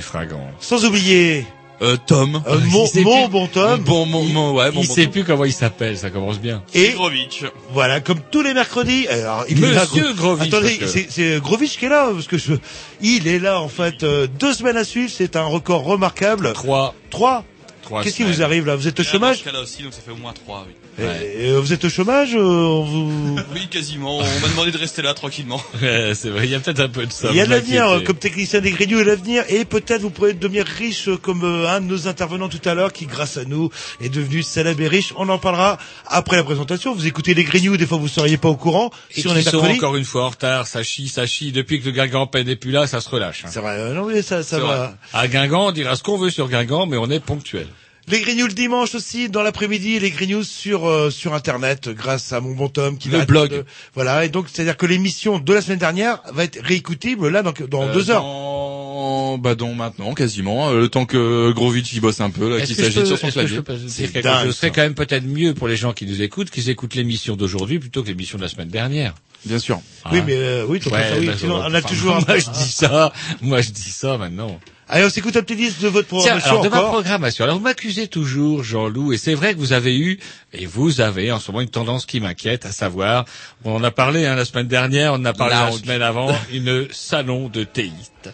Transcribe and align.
Fragant. 0.00 0.50
sans 0.60 0.84
oublier 0.84 1.44
Euh, 1.80 1.96
Tom. 2.06 2.40
euh, 2.46 2.60
mon, 2.66 2.84
mon 2.84 2.88
plus- 2.88 3.28
bon 3.28 3.46
Tom. 3.48 3.80
Bon, 3.80 4.06
mon, 4.06 4.22
mon, 4.24 4.52
ouais, 4.54 4.68
il 4.68 4.74
bon 4.74 4.82
sait 4.84 5.02
Tom. 5.04 5.12
plus 5.12 5.24
comment 5.24 5.44
il 5.44 5.52
s'appelle, 5.52 5.98
ça 5.98 6.10
commence 6.10 6.38
bien. 6.38 6.62
Et 6.74 6.90
Grovitch. 6.92 7.42
voilà, 7.72 8.00
comme 8.00 8.20
tous 8.30 8.40
les 8.42 8.54
mercredis. 8.54 9.08
Alors, 9.08 9.44
il 9.48 9.62
est 9.64 9.72
là, 9.72 9.82
Monsieur 9.82 10.12
Gro- 10.12 10.36
Grovitch, 10.36 10.54
Attendez, 10.54 10.76
que- 10.78 10.86
c'est, 10.86 11.08
c'est 11.10 11.40
Grovitch 11.40 11.76
qui 11.78 11.86
est 11.86 11.88
là 11.88 12.10
parce 12.14 12.28
que 12.28 12.38
je, 12.38 12.52
il 13.00 13.26
est 13.26 13.40
là 13.40 13.60
en 13.60 13.68
fait 13.68 14.04
euh, 14.04 14.28
deux 14.28 14.54
semaines 14.54 14.76
à 14.76 14.84
suivre. 14.84 15.10
C'est 15.12 15.34
un 15.34 15.42
record 15.44 15.82
remarquable. 15.82 16.52
Trois. 16.52 16.94
Trois. 17.10 17.44
Trois 17.82 18.04
Qu'est-ce 18.04 18.14
qui 18.16 18.22
vous 18.22 18.42
arrive 18.42 18.64
là? 18.64 18.76
Vous 18.76 18.86
êtes 18.86 19.00
au 19.00 19.02
chômage? 19.02 19.44
Là 19.44 19.60
aussi, 19.60 19.82
donc 19.82 19.92
ça 19.92 20.00
fait 20.06 20.12
au 20.12 20.16
moins 20.16 20.32
trois, 20.32 20.64
oui. 20.68 20.74
Et- 20.98 21.02
et, 21.46 21.50
euh, 21.50 21.60
Vous 21.60 21.72
êtes 21.72 21.84
au 21.84 21.88
chômage 21.88 22.34
euh, 22.34 22.38
on 22.40 22.82
vous... 22.84 23.36
Oui, 23.54 23.66
quasiment. 23.68 24.18
On 24.18 24.40
m'a 24.40 24.48
demandé 24.48 24.70
de 24.70 24.78
rester 24.78 25.00
là 25.02 25.14
tranquillement. 25.14 25.62
Ouais, 25.82 26.12
c'est 26.14 26.28
vrai, 26.30 26.44
il 26.44 26.50
y 26.50 26.54
a 26.54 26.60
peut-être 26.60 26.80
un 26.80 26.88
peu 26.88 27.06
de 27.06 27.12
ça. 27.12 27.28
Il 27.30 27.36
y 27.36 27.40
a 27.40 27.46
l'avenir 27.46 27.88
euh, 27.88 28.00
comme 28.00 28.16
technicien 28.16 28.60
des 28.60 28.70
Grignoux 28.72 29.00
et 29.00 29.04
l'avenir 29.04 29.42
et 29.48 29.64
peut-être 29.64 30.02
vous 30.02 30.10
pourrez 30.10 30.32
devenir 30.34 30.64
riche 30.66 31.08
euh, 31.08 31.16
comme 31.16 31.42
euh, 31.44 31.68
un 31.68 31.80
de 31.80 31.86
nos 31.86 32.08
intervenants 32.08 32.48
tout 32.48 32.60
à 32.68 32.74
l'heure 32.74 32.92
qui 32.92 33.06
grâce 33.06 33.36
à 33.36 33.44
nous 33.44 33.70
est 34.00 34.08
devenu 34.10 34.42
célèbre 34.42 34.80
et 34.82 34.88
riche. 34.88 35.12
On 35.16 35.28
en 35.28 35.38
parlera 35.38 35.78
après 36.06 36.36
la 36.36 36.44
présentation. 36.44 36.94
Vous 36.94 37.06
écoutez 37.06 37.34
les 37.34 37.44
Grignoux, 37.44 37.76
des 37.76 37.86
fois 37.86 37.98
vous 37.98 38.08
seriez 38.08 38.36
pas 38.36 38.48
au 38.48 38.56
courant. 38.56 38.90
Et 39.16 39.20
si 39.22 39.28
on 39.28 39.34
est 39.36 39.42
sont 39.42 39.58
encore 39.58 39.96
une 39.96 40.04
fois 40.04 40.24
en 40.26 40.28
retard, 40.30 40.66
ça 40.66 40.82
chie, 40.82 41.08
ça 41.08 41.26
chie. 41.26 41.52
Depuis 41.52 41.80
que 41.80 41.86
le 41.86 41.92
Guingamp 41.92 42.30
n'est 42.34 42.56
plus 42.56 42.70
là, 42.70 42.86
ça 42.86 43.00
se 43.00 43.08
relâche. 43.08 43.44
hein. 43.44 43.48
C'est 43.50 43.60
vrai, 43.60 43.76
euh, 43.78 43.94
non 43.94 44.06
mais 44.06 44.22
ça, 44.22 44.42
ça 44.42 44.58
va. 44.60 44.94
À 45.12 45.26
Guingamp, 45.28 45.68
on 45.68 45.72
dira 45.72 45.96
ce 45.96 46.02
qu'on 46.02 46.18
veut 46.18 46.30
sur 46.30 46.48
Guingamp, 46.48 46.86
mais 46.86 46.96
on 46.98 47.10
est 47.10 47.20
ponctuel. 47.20 47.66
Les 48.08 48.20
Grignoux 48.20 48.46
le 48.48 48.52
dimanche 48.52 48.94
aussi, 48.96 49.28
dans 49.28 49.42
l'après-midi, 49.42 49.98
les 50.00 50.10
Grignoux 50.10 50.42
sur 50.42 50.86
euh, 50.88 51.10
sur 51.10 51.34
internet, 51.34 51.88
grâce 51.88 52.32
à 52.32 52.40
mon 52.40 52.52
bon 52.52 52.68
Tom 52.68 52.98
qui 52.98 53.08
Le 53.08 53.24
blog. 53.24 53.64
voilà, 53.94 54.24
et 54.24 54.28
donc 54.28 54.46
c'est-à-dire 54.52 54.76
que 54.76 54.86
l'émission 54.86 55.38
de 55.38 55.52
la 55.54 55.62
semaine 55.62 55.78
dernière 55.78 56.18
va 56.32 56.42
être 56.44 56.58
réécoutible 56.62 57.28
là 57.28 57.42
dans, 57.42 57.52
dans 57.70 57.84
Euh, 57.88 57.92
deux 57.94 58.10
heures. 58.10 58.22
Dans... 58.22 59.38
Bah, 59.38 59.54
donc 59.54 59.76
maintenant, 59.76 60.14
quasiment. 60.14 60.70
Euh, 60.70 60.80
Le 60.80 60.88
temps 60.88 61.06
que 61.06 61.52
Grovitch 61.52 61.92
y 61.94 62.00
bosse 62.00 62.20
un 62.20 62.30
peu, 62.30 62.50
là, 62.50 62.56
Est-ce 62.58 62.66
qu'il 62.66 62.76
que 62.76 62.82
je 62.82 62.86
s'agit 62.88 63.00
peux- 63.00 63.06
sur 63.06 63.18
son 63.18 63.28
clavier. 63.30 63.60
C'est 63.88 64.06
Ce 64.22 64.52
serait 64.52 64.70
quand 64.70 64.82
même 64.82 64.94
peut-être 64.94 65.24
mieux 65.24 65.54
pour 65.54 65.68
les 65.68 65.76
gens 65.76 65.92
qui 65.92 66.04
nous 66.06 66.20
écoutent 66.22 66.50
qu'ils 66.50 66.68
écoutent 66.70 66.94
l'émission 66.96 67.36
d'aujourd'hui 67.36 67.78
plutôt 67.78 68.02
que 68.02 68.08
l'émission 68.08 68.36
de 68.36 68.42
la 68.42 68.48
semaine 68.48 68.68
dernière. 68.68 69.14
Bien 69.46 69.58
sûr. 69.58 69.80
Oui, 70.12 70.18
Hein 70.18 70.24
mais 70.26 70.34
euh, 70.36 70.64
oui, 70.68 70.80
Ouais, 70.90 71.02
ça, 71.08 71.18
oui, 71.18 71.26
bah, 71.26 71.32
sinon, 71.38 71.56
on 71.64 71.74
a 71.74 71.82
toujours 71.82 72.16
un 72.16 72.20
Moi, 72.26 72.38
je 72.38 72.50
dis 72.50 72.70
ça. 72.70 73.12
Moi, 73.40 73.60
je 73.60 73.70
dis 73.70 73.90
ça 73.90 74.18
maintenant. 74.18 74.60
Allez, 74.94 75.06
on 75.06 75.08
s'écoute 75.08 75.34
un 75.38 75.42
petit 75.42 75.56
disque 75.56 75.80
de 75.80 75.88
votre 75.88 76.06
Tiens, 76.08 76.38
programmation 76.38 76.50
alors 76.50 76.64
de 76.64 76.68
ma 76.68 76.80
programmation. 76.82 77.44
Alors 77.44 77.56
vous 77.56 77.64
m'accusez 77.64 78.08
toujours, 78.08 78.62
Jean-Loup, 78.62 79.14
et 79.14 79.16
c'est 79.16 79.32
vrai 79.32 79.54
que 79.54 79.58
vous 79.58 79.72
avez 79.72 79.98
eu, 79.98 80.18
et 80.52 80.66
vous 80.66 81.00
avez 81.00 81.32
en 81.32 81.40
ce 81.40 81.50
moment 81.50 81.62
une 81.62 81.70
tendance 81.70 82.04
qui 82.04 82.20
m'inquiète, 82.20 82.66
à 82.66 82.72
savoir, 82.72 83.24
on 83.64 83.74
en 83.76 83.84
a 83.84 83.90
parlé 83.90 84.26
hein, 84.26 84.34
la 84.34 84.44
semaine 84.44 84.68
dernière, 84.68 85.14
on 85.14 85.16
en 85.16 85.24
a 85.24 85.32
parlé 85.32 85.54
la 85.54 85.72
semaine 85.72 86.02
avant, 86.02 86.28
une 86.52 86.88
salon 86.90 87.48
de 87.48 87.64
théiste. 87.64 88.28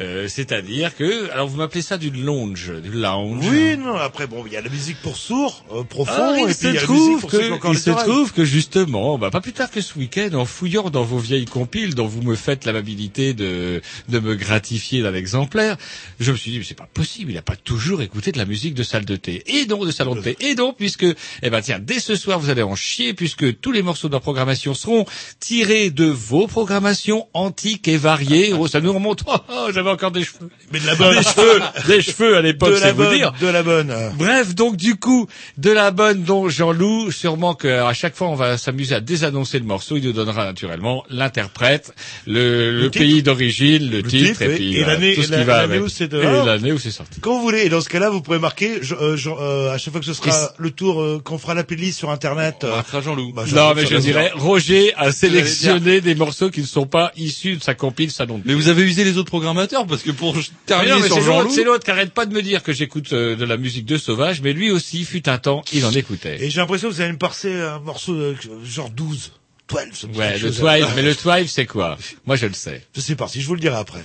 Euh, 0.00 0.26
C'est-à-dire 0.28 0.96
que, 0.96 1.30
alors 1.30 1.46
vous 1.46 1.56
m'appelez 1.56 1.82
ça 1.82 1.98
du 1.98 2.10
lounge, 2.10 2.72
du 2.82 2.90
lounge. 2.90 3.44
Oui, 3.48 3.76
non, 3.76 3.94
après, 3.94 4.26
bon, 4.26 4.44
il 4.46 4.52
y 4.52 4.56
a 4.56 4.60
la 4.60 4.68
musique 4.68 4.96
pour 5.02 5.16
sourds, 5.16 5.64
euh, 5.72 5.84
profond, 5.84 6.12
Ah, 6.16 6.34
et 6.36 6.40
il 6.40 6.44
puis 6.46 6.54
se 6.54 6.66
il 6.66 6.74
y 6.74 6.78
a 6.78 6.80
la 6.82 6.88
musique 6.88 7.04
trouve 7.04 7.20
pour 7.20 7.30
ceux 7.30 7.38
qui 7.38 7.52
ont 7.52 7.58
que, 7.58 7.68
il 7.68 7.78
se 7.78 7.90
trouve 7.90 8.32
que 8.32 8.44
justement, 8.44 9.18
bah, 9.18 9.30
pas 9.30 9.40
plus 9.40 9.52
tard 9.52 9.70
que 9.70 9.80
ce 9.80 9.96
week-end, 9.98 10.30
en 10.34 10.44
fouillant 10.44 10.90
dans 10.90 11.04
vos 11.04 11.18
vieilles 11.18 11.44
compiles 11.44 11.94
dont 11.94 12.06
vous 12.06 12.22
me 12.22 12.34
faites 12.34 12.64
l'amabilité 12.64 13.34
de, 13.34 13.80
de 14.08 14.18
me 14.18 14.34
gratifier 14.34 15.02
d'un 15.02 15.14
exemplaire, 15.14 15.76
je 16.18 16.32
me 16.32 16.36
suis 16.36 16.50
dit, 16.50 16.58
mais 16.58 16.64
c'est 16.64 16.74
pas 16.74 16.88
possible, 16.92 17.30
il 17.30 17.38
a 17.38 17.42
pas 17.42 17.56
toujours 17.56 18.02
écouté 18.02 18.32
de 18.32 18.38
la 18.38 18.46
musique 18.46 18.74
de 18.74 18.82
salle 18.82 19.04
de 19.04 19.16
thé. 19.16 19.42
Et 19.46 19.66
donc, 19.66 19.86
de 19.86 19.92
salon 19.92 20.14
de 20.16 20.20
thé. 20.22 20.36
Et 20.40 20.54
donc, 20.54 20.76
puisque, 20.76 21.06
eh 21.42 21.50
ben, 21.50 21.60
tiens, 21.60 21.78
dès 21.78 22.00
ce 22.00 22.16
soir, 22.16 22.38
vous 22.40 22.50
allez 22.50 22.62
en 22.62 22.74
chier, 22.74 23.14
puisque 23.14 23.60
tous 23.60 23.70
les 23.72 23.82
morceaux 23.82 24.08
de 24.08 24.14
la 24.14 24.20
programmation 24.20 24.74
seront 24.74 25.06
tirés 25.40 25.90
de 25.90 26.06
vos 26.06 26.46
programmations 26.46 27.28
antiques 27.32 27.86
et 27.88 27.96
variées. 27.96 28.52
Oh, 28.64 28.68
ça 28.68 28.80
nous 28.80 28.92
remonte, 28.92 29.24
oh, 29.26 29.70
j'avais 29.84 29.94
encore 29.94 30.10
des 30.10 30.24
cheveux. 30.24 30.48
Mais 30.72 30.80
de 30.80 30.86
la 30.86 30.94
bonne. 30.94 31.14
Des 31.16 31.22
cheveux, 31.22 31.60
des 31.88 32.02
cheveux 32.02 32.36
à 32.36 32.40
l'époque, 32.42 32.74
c'est 32.80 32.92
vous 32.92 33.06
dire. 33.14 33.32
de 33.40 33.46
la 33.46 33.62
bonne. 33.62 33.94
Bref, 34.16 34.54
donc 34.54 34.76
du 34.76 34.96
coup, 34.96 35.26
de 35.58 35.70
la 35.70 35.90
bonne 35.90 36.22
dont 36.24 36.48
Jean-Loup, 36.48 37.10
sûrement 37.10 37.54
qu'à 37.54 37.92
chaque 37.92 38.14
fois 38.16 38.28
on 38.28 38.34
va 38.34 38.56
s'amuser 38.56 38.94
à 38.94 39.00
désannoncer 39.00 39.58
le 39.58 39.64
morceau, 39.64 39.96
il 39.96 40.04
nous 40.04 40.12
donnera 40.12 40.44
naturellement 40.44 41.04
l'interprète, 41.10 41.92
le, 42.26 42.80
le, 42.80 42.90
pays 42.90 43.22
d'origine, 43.22 43.90
le, 43.90 43.98
Le 43.98 44.02
titre, 44.04 44.28
titre, 44.32 44.42
et 44.42 44.54
puis 44.54 44.76
Et 44.76 44.84
l'année- 44.84 45.14
tout 45.14 45.22
ce 45.22 45.30
la- 45.32 45.38
qui 45.38 45.44
va 45.44 45.58
avec. 45.58 45.82
où 45.82 45.88
c'est 45.88 46.12
Et 46.12 46.22
l'année 46.22 46.72
où 46.72 46.78
c'est 46.78 46.90
sorti. 46.90 47.20
Quand 47.20 47.34
vous 47.36 47.42
voulez, 47.42 47.62
et 47.66 47.68
dans 47.68 47.80
ce 47.80 47.88
cas-là, 47.88 48.10
vous 48.10 48.20
pourrez 48.22 48.38
marquer, 48.38 48.78
je- 48.82 48.94
euh, 48.94 49.16
je- 49.16 49.30
euh, 49.30 49.72
à 49.72 49.78
chaque 49.78 49.92
fois 49.92 50.00
que 50.00 50.06
ce 50.06 50.14
sera 50.14 50.50
le 50.58 50.70
tour, 50.70 51.00
euh, 51.02 51.20
qu'on 51.22 51.38
fera 51.38 51.54
la 51.54 51.64
playlist 51.64 51.98
sur 51.98 52.10
Internet. 52.10 52.56
On 52.62 52.66
euh, 52.66 52.72
ratera 52.74 53.00
Jean-Loup. 53.00 53.32
bah, 53.34 53.44
Non, 53.52 53.72
mais 53.74 53.86
je 53.86 53.96
dirais. 53.96 54.32
Roger 54.34 54.92
a 54.96 55.12
sélectionné 55.12 56.00
des 56.00 56.14
morceaux 56.14 56.50
qui 56.50 56.60
ne 56.60 56.66
sont 56.66 56.86
pas 56.86 57.12
issus 57.16 57.56
de 57.56 57.62
sa 57.62 57.74
compile 57.74 58.10
Salon 58.10 58.38
de 58.38 58.42
Mais 58.44 58.54
vous 58.54 58.68
avez 58.68 58.82
usé 58.82 59.04
les 59.04 59.18
autres 59.18 59.30
programmateurs 59.30 59.73
parce 59.82 60.02
que 60.02 60.12
pour 60.12 60.36
terminer 60.66 60.92
non, 60.92 60.98
sur 60.98 61.06
c'est 61.06 61.14
l'autre, 61.20 61.26
Jean-Loup. 61.26 61.50
c'est 61.50 61.64
l'autre 61.64 61.84
qui 61.84 61.90
arrête 61.90 62.12
pas 62.12 62.26
de 62.26 62.32
me 62.32 62.42
dire 62.42 62.62
que 62.62 62.72
j'écoute 62.72 63.12
euh, 63.12 63.34
de 63.34 63.44
la 63.44 63.56
musique 63.56 63.84
de 63.86 63.96
Sauvage, 63.98 64.40
mais 64.40 64.52
lui 64.52 64.70
aussi, 64.70 65.04
fut 65.04 65.28
un 65.28 65.38
temps, 65.38 65.64
il 65.72 65.84
en 65.84 65.90
écoutait. 65.90 66.42
Et 66.42 66.50
j'ai 66.50 66.60
l'impression 66.60 66.88
que 66.88 66.94
vous 66.94 67.00
allez 67.00 67.12
me 67.12 67.18
passer 67.18 67.52
un 67.60 67.80
morceau 67.80 68.14
de, 68.14 68.36
genre 68.64 68.90
12, 68.90 69.32
12. 69.68 69.80
ça 69.92 70.06
me 70.06 70.12
dit 70.12 70.18
Ouais, 70.18 70.32
le 70.34 70.38
chose. 70.38 70.58
Twive, 70.60 70.86
mais 70.94 71.02
le 71.02 71.14
Twive, 71.16 71.48
c'est 71.48 71.66
quoi? 71.66 71.98
Moi, 72.26 72.36
je 72.36 72.46
le 72.46 72.54
sais. 72.54 72.82
Je 72.94 73.00
sais 73.00 73.16
pas 73.16 73.26
si 73.28 73.40
je 73.40 73.46
vous 73.48 73.54
le 73.54 73.60
dirai 73.60 73.76
après. 73.76 74.04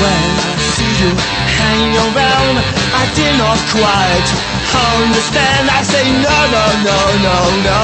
When 0.00 0.22
I 0.40 0.56
see 0.74 0.92
you 1.04 1.12
hanging 1.60 1.92
around, 1.96 2.56
I 2.96 3.04
did 3.14 3.36
not 3.36 3.58
quite 3.68 4.59
understand. 4.74 5.70
I 5.70 5.82
say 5.82 6.04
no, 6.06 6.36
no, 6.54 6.64
no, 6.86 6.98
no, 7.26 7.38
no. 7.66 7.82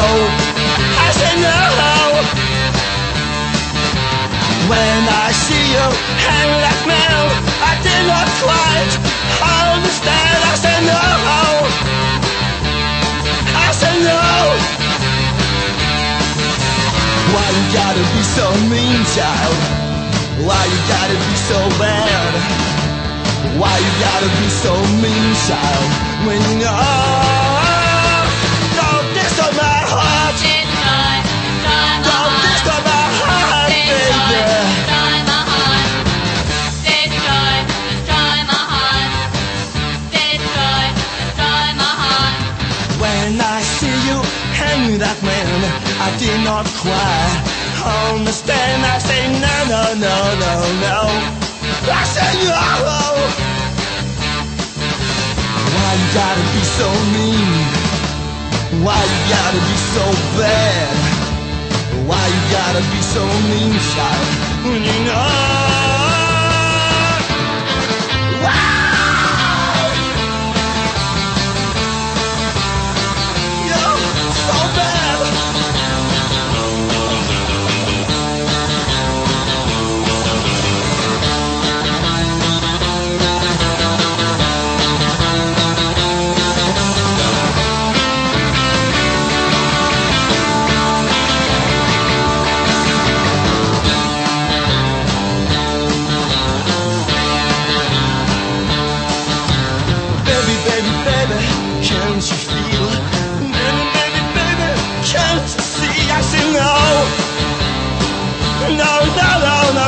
I 1.02 1.08
say 1.10 1.32
no. 1.42 1.58
When 4.70 5.00
I 5.06 5.30
see 5.30 5.66
you 5.74 5.86
hanging 6.26 6.62
like 6.62 6.82
now, 6.86 7.18
I 7.62 7.72
did 7.82 8.02
not 8.06 8.26
quite 8.42 8.92
understand. 9.42 10.38
I 10.42 10.54
say 10.58 10.78
no. 10.86 11.06
I 13.54 13.68
say 13.74 13.94
no. 14.06 14.22
Why 17.34 17.46
you 17.56 17.64
gotta 17.74 18.04
be 18.14 18.22
so 18.22 18.46
mean, 18.70 19.02
child? 19.14 19.58
Why 20.46 20.62
you 20.66 20.80
gotta 20.90 21.14
be 21.14 21.34
so 21.50 21.58
bad? 21.78 22.75
Why 23.54 23.74
you 23.78 23.92
gotta 24.02 24.30
be 24.38 24.48
so 24.50 24.74
mean, 25.02 25.26
child? 25.46 25.88
When 26.26 26.40
you 26.50 26.56
know 26.62 26.76
Don't 28.78 29.08
disturb 29.14 29.54
my 29.54 29.78
heart 29.92 30.34
Don't 32.08 32.36
disturb 32.46 32.82
my 32.82 33.06
heart, 33.20 33.70
baby 33.70 34.66
When 43.00 43.40
I 43.40 43.60
see 43.62 43.96
that 44.98 45.20
man, 45.22 45.60
I 46.00 46.10
did 46.18 46.40
not 46.44 46.66
quite 46.80 47.56
understand. 48.16 48.84
I 48.84 48.98
say 48.98 49.28
no, 49.40 49.54
no, 49.68 49.94
no, 49.94 50.16
no, 50.40 50.52
no. 50.80 51.45
Say 51.86 52.34
no. 52.48 52.62
Why 55.74 55.90
you 55.94 56.08
gotta 56.14 56.44
be 56.54 56.62
so 56.78 56.88
mean? 57.14 57.50
Why 58.82 59.00
you 59.04 59.20
gotta 59.30 59.60
be 59.70 59.76
so 59.94 60.04
bad? 60.36 60.96
Why 62.08 62.26
you 62.26 62.42
gotta 62.50 62.82
be 62.90 63.00
so 63.02 63.24
mean, 63.50 63.78
child? 63.94 64.28
When 64.64 64.82
you 64.82 65.04
know. 65.04 65.75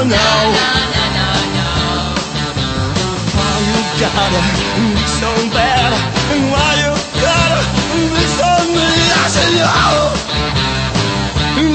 No, 0.09 0.17
no, 0.17 1.29
no. 1.57 1.69
Why 3.37 3.55
you 3.69 3.81
gotta 4.01 4.41
be 4.77 5.05
so 5.21 5.31
bad? 5.53 5.93
Why 6.53 6.71
you 6.81 6.93
gotta 7.21 7.61
be 7.93 8.25
so 8.39 8.51
mean? 8.73 9.09
I 9.13 9.27
say 9.29 9.49
no. 9.61 9.69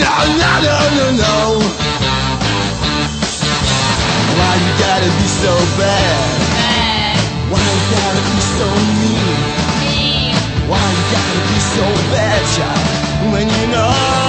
No, 0.01 0.13
no, 0.41 0.51
no, 0.65 0.77
no, 0.97 1.07
no. 1.23 1.37
Why 4.37 4.51
you 4.63 4.71
gotta 4.81 5.09
be 5.19 5.27
so 5.43 5.53
bad? 5.77 6.35
Why 7.51 7.61
you 7.61 7.85
gotta 7.93 8.23
be 8.33 8.39
so 8.57 8.67
mean? 8.97 9.37
Why 10.69 10.81
you 10.97 11.05
gotta 11.13 11.41
be 11.53 11.59
so 11.75 11.85
bad, 12.09 12.41
child? 12.55 13.31
When 13.31 13.47
you 13.47 13.67
know 13.67 14.22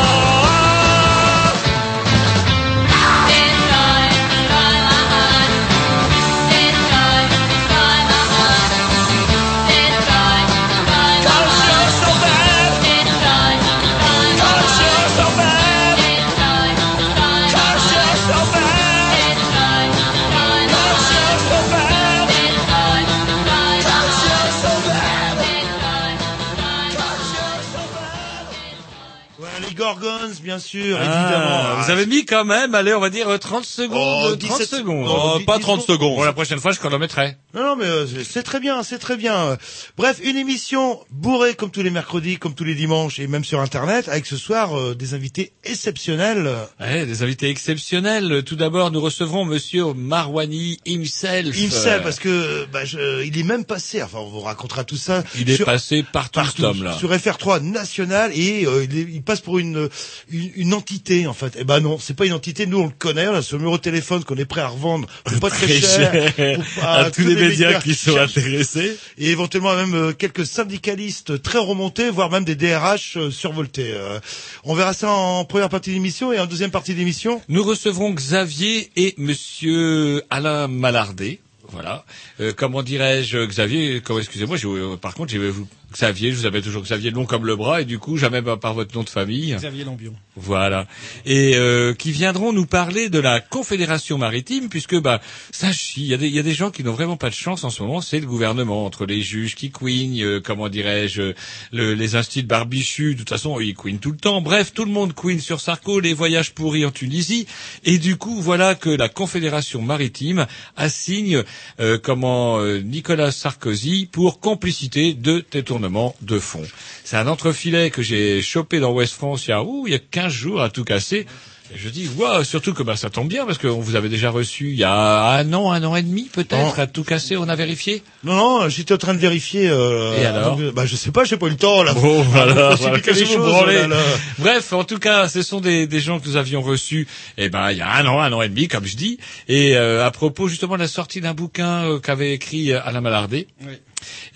bien 30.54 30.58
sûr, 30.60 30.98
Ah, 31.00 31.04
évidemment. 31.04 31.73
Vous 31.84 31.90
avez 31.90 32.06
mis 32.06 32.24
quand 32.24 32.44
même, 32.44 32.74
allez, 32.74 32.94
on 32.94 33.00
va 33.00 33.10
dire 33.10 33.28
euh, 33.28 33.38
30 33.38 33.64
secondes. 33.64 33.98
Oh, 34.00 34.26
euh, 34.32 34.36
30 34.36 34.58
17 34.60 34.68
secondes. 34.78 35.06
Oh, 35.08 35.38
dis- 35.38 35.44
pas 35.44 35.56
dis 35.58 35.62
30 35.62 35.78
donc. 35.78 35.86
secondes. 35.86 36.16
Bon, 36.16 36.24
la 36.24 36.32
prochaine 36.32 36.58
fois, 36.60 36.72
je 36.72 36.78
chronométrerai. 36.78 37.36
Non, 37.54 37.62
non, 37.62 37.76
mais 37.76 37.84
euh, 37.84 38.06
c'est- 38.24 38.42
très 38.42 38.60
bien, 38.60 38.82
c'est 38.82 38.98
très 38.98 39.16
bien. 39.16 39.56
Bref, 39.96 40.18
une 40.22 40.36
émission 40.36 41.00
bourrée 41.10 41.54
comme 41.54 41.70
tous 41.70 41.82
les 41.82 41.90
mercredis, 41.90 42.38
comme 42.38 42.54
tous 42.54 42.64
les 42.64 42.74
dimanches 42.74 43.18
et 43.18 43.26
même 43.26 43.44
sur 43.44 43.60
Internet, 43.60 44.08
avec 44.08 44.26
ce 44.26 44.36
soir 44.36 44.78
euh, 44.78 44.94
des 44.94 45.14
invités 45.14 45.52
exceptionnels. 45.64 46.48
Ouais, 46.80 47.06
des 47.06 47.22
invités 47.22 47.48
exceptionnels. 47.50 48.42
Tout 48.44 48.56
d'abord, 48.56 48.90
nous 48.90 49.00
recevrons 49.00 49.44
Monsieur 49.44 49.92
Marwani 49.94 50.78
himself. 50.86 51.54
Euh, 51.98 52.00
parce 52.02 52.18
que 52.18 52.64
bah, 52.72 52.84
je- 52.84 53.24
il 53.24 53.38
est 53.38 53.42
même 53.42 53.64
passé. 53.64 54.02
Enfin, 54.02 54.18
on 54.18 54.28
vous 54.28 54.40
racontera 54.40 54.84
tout 54.84 54.96
ça. 54.96 55.22
Il 55.38 55.50
est 55.50 55.62
passé 55.64 56.02
partout, 56.02 56.40
partout, 56.40 56.56
cet 56.62 56.64
homme-là. 56.64 56.96
sur 56.98 57.10
FR3 57.12 57.60
national 57.62 58.30
et 58.34 58.66
euh, 58.66 58.84
il, 58.84 58.98
est- 58.98 59.06
il 59.12 59.22
passe 59.22 59.40
pour 59.40 59.58
une, 59.58 59.88
une 60.30 60.50
une 60.56 60.74
entité 60.74 61.26
en 61.26 61.32
fait. 61.34 61.54
Eh 61.58 61.64
ben 61.74 61.80
non, 61.80 61.98
c'est 61.98 62.14
pas 62.14 62.26
une 62.26 62.32
entité. 62.32 62.66
Nous 62.66 62.78
on 62.78 62.84
le 62.86 62.92
connaît, 62.96 63.26
on 63.28 63.34
a 63.34 63.42
ce 63.42 63.56
numéro 63.56 63.76
de 63.76 63.82
téléphone 63.82 64.22
qu'on 64.24 64.36
est 64.36 64.44
prêt 64.44 64.60
à 64.60 64.68
revendre 64.68 65.08
pas 65.40 65.50
très, 65.50 65.66
Très 65.66 65.80
cher, 65.80 66.32
cher 66.36 66.56
pour- 66.56 66.84
à 66.84 67.10
tous 67.10 67.22
les 67.22 67.34
médias 67.34 67.80
qui 67.80 67.94
sont 67.94 68.16
intéressés. 68.16 68.96
et 69.18 69.30
éventuellement 69.30 69.74
même 69.74 69.94
euh, 69.94 70.12
quelques 70.12 70.46
syndicalistes 70.46 71.42
très 71.42 71.58
remontés, 71.58 72.10
voire 72.10 72.30
même 72.30 72.44
des 72.44 72.54
DRH 72.54 73.16
euh, 73.16 73.30
survoltés. 73.30 73.90
Euh, 73.92 74.20
on 74.64 74.74
verra 74.74 74.92
ça 74.92 75.10
en 75.10 75.44
première 75.44 75.68
partie 75.68 75.90
d'émission 75.92 76.32
et 76.32 76.38
en 76.38 76.46
deuxième 76.46 76.70
partie 76.70 76.94
d'émission. 76.94 77.40
Nous 77.48 77.64
recevrons 77.64 78.10
Xavier 78.12 78.90
et 78.96 79.14
Monsieur 79.18 80.22
Alain 80.30 80.68
Malardet. 80.68 81.40
Voilà. 81.68 82.04
Euh, 82.40 82.52
comment 82.54 82.82
dirais-je, 82.82 83.38
Xavier 83.46 84.00
comment, 84.04 84.20
Excusez-moi, 84.20 84.56
par 85.00 85.14
contre, 85.14 85.32
j'ai 85.32 85.38
vous 85.38 85.66
Xavier, 85.94 86.32
je 86.32 86.36
vous 86.38 86.46
appelle 86.46 86.62
toujours 86.62 86.82
Xavier, 86.82 87.10
long 87.12 87.24
comme 87.24 87.46
le 87.46 87.56
bras, 87.56 87.80
et 87.80 87.84
du 87.84 87.98
coup, 87.98 88.16
jamais 88.16 88.42
par 88.42 88.58
par 88.58 88.74
votre 88.74 88.94
nom 88.96 89.04
de 89.04 89.08
famille. 89.08 89.54
Xavier 89.54 89.84
Lambion. 89.84 90.12
Voilà. 90.36 90.88
Et 91.24 91.52
euh, 91.54 91.94
qui 91.94 92.10
viendront 92.10 92.52
nous 92.52 92.66
parler 92.66 93.08
de 93.08 93.20
la 93.20 93.40
Confédération 93.40 94.18
maritime, 94.18 94.68
puisque 94.68 95.00
bah 95.00 95.20
ça. 95.52 95.68
Il 95.96 96.06
y 96.06 96.12
a 96.14 96.16
des 96.16 96.26
il 96.26 96.34
y 96.34 96.40
a 96.40 96.42
des 96.42 96.54
gens 96.54 96.70
qui 96.72 96.82
n'ont 96.82 96.92
vraiment 96.92 97.16
pas 97.16 97.28
de 97.30 97.34
chance 97.34 97.62
en 97.62 97.70
ce 97.70 97.80
moment. 97.82 98.00
C'est 98.00 98.18
le 98.18 98.26
gouvernement 98.26 98.84
entre 98.84 99.06
les 99.06 99.22
juges 99.22 99.54
qui 99.54 99.70
couignent, 99.70 100.22
euh, 100.24 100.40
comment 100.40 100.68
dirais-je, 100.68 101.34
le- 101.72 101.94
les 101.94 102.16
instituts 102.16 102.42
de 102.42 102.48
barbichus. 102.48 103.14
De 103.14 103.18
toute 103.20 103.28
façon, 103.28 103.60
ils 103.60 103.74
couinent 103.74 104.00
tout 104.00 104.10
le 104.10 104.16
temps. 104.16 104.40
Bref, 104.40 104.72
tout 104.74 104.84
le 104.84 104.90
monde 104.90 105.12
couine 105.12 105.38
sur 105.38 105.60
Sarko, 105.60 106.00
les 106.00 106.12
voyages 106.14 106.52
pourris 106.52 106.84
en 106.84 106.90
Tunisie. 106.90 107.46
Et 107.84 107.98
du 107.98 108.16
coup, 108.16 108.40
voilà 108.40 108.74
que 108.74 108.90
la 108.90 109.08
Confédération 109.08 109.80
maritime 109.82 110.46
assigne 110.76 111.44
euh, 111.78 111.98
comment 112.02 112.58
euh, 112.58 112.80
Nicolas 112.80 113.30
Sarkozy 113.30 114.08
pour 114.10 114.40
complicité 114.40 115.14
de 115.14 115.44
détournement 115.52 115.83
de 116.22 116.38
fonds. 116.38 116.66
C'est 117.04 117.16
un 117.16 117.26
entrefilet 117.26 117.90
que 117.90 118.02
j'ai 118.02 118.42
chopé 118.42 118.80
dans 118.80 118.92
West 118.92 119.14
France 119.14 119.46
il 119.46 119.50
y 119.50 119.52
a, 119.52 119.62
ouh, 119.62 119.86
il 119.86 119.92
y 119.92 119.96
a 119.96 119.98
15 119.98 120.32
jours 120.32 120.62
à 120.62 120.70
tout 120.70 120.84
casser. 120.84 121.26
Et 121.74 121.78
je 121.78 121.88
dis, 121.88 122.10
waouh, 122.18 122.44
surtout 122.44 122.74
que 122.74 122.82
bah, 122.82 122.94
ça 122.94 123.08
tombe 123.08 123.26
bien 123.28 123.46
parce 123.46 123.56
qu'on 123.56 123.80
vous 123.80 123.96
avait 123.96 124.10
déjà 124.10 124.28
reçu 124.28 124.68
il 124.72 124.76
y 124.76 124.84
a 124.84 125.30
un 125.38 125.50
an, 125.54 125.72
un 125.72 125.82
an 125.84 125.96
et 125.96 126.02
demi 126.02 126.24
peut-être, 126.30 126.78
à 126.78 126.86
tout 126.86 127.04
casser, 127.04 127.38
on 127.38 127.48
a 127.48 127.56
vérifié? 127.56 128.02
Non, 128.22 128.34
non, 128.34 128.68
j'étais 128.68 128.92
en 128.92 128.98
train 128.98 129.14
de 129.14 129.18
vérifier. 129.18 129.70
Euh, 129.70 130.14
Et 130.20 130.26
alors? 130.26 130.58
Bah 130.74 130.84
je 130.84 130.94
sais 130.94 131.10
pas, 131.10 131.24
j'ai 131.24 131.38
pas 131.38 131.46
eu 131.46 131.50
le 131.50 131.56
temps 131.56 131.82
là. 131.82 131.94
Bon, 131.94 132.20
voilà, 132.22 132.74
voilà, 132.74 132.98
oh 133.38 133.66
là 133.66 133.86
là. 133.88 133.96
Bref, 134.38 134.74
en 134.74 134.84
tout 134.84 134.98
cas, 134.98 135.26
ce 135.26 135.42
sont 135.42 135.62
des, 135.62 135.86
des 135.86 136.00
gens 136.00 136.20
que 136.20 136.28
nous 136.28 136.36
avions 136.36 136.60
reçus, 136.60 137.08
eh 137.38 137.48
ben, 137.48 137.70
il 137.72 137.78
y 137.78 137.82
a 137.82 137.90
un 137.94 138.06
an, 138.06 138.20
un 138.20 138.32
an 138.34 138.42
et 138.42 138.50
demi, 138.50 138.68
comme 138.68 138.84
je 138.84 138.96
dis, 138.96 139.18
et 139.48 139.74
euh, 139.74 140.04
à 140.04 140.10
propos 140.10 140.48
justement 140.48 140.74
de 140.74 140.82
la 140.82 140.88
sortie 140.88 141.22
d'un 141.22 141.32
bouquin 141.32 141.84
euh, 141.86 141.98
qu'avait 141.98 142.34
écrit 142.34 142.74
Alain 142.74 143.00
Malardet. 143.00 143.46
Oui. 143.62 143.72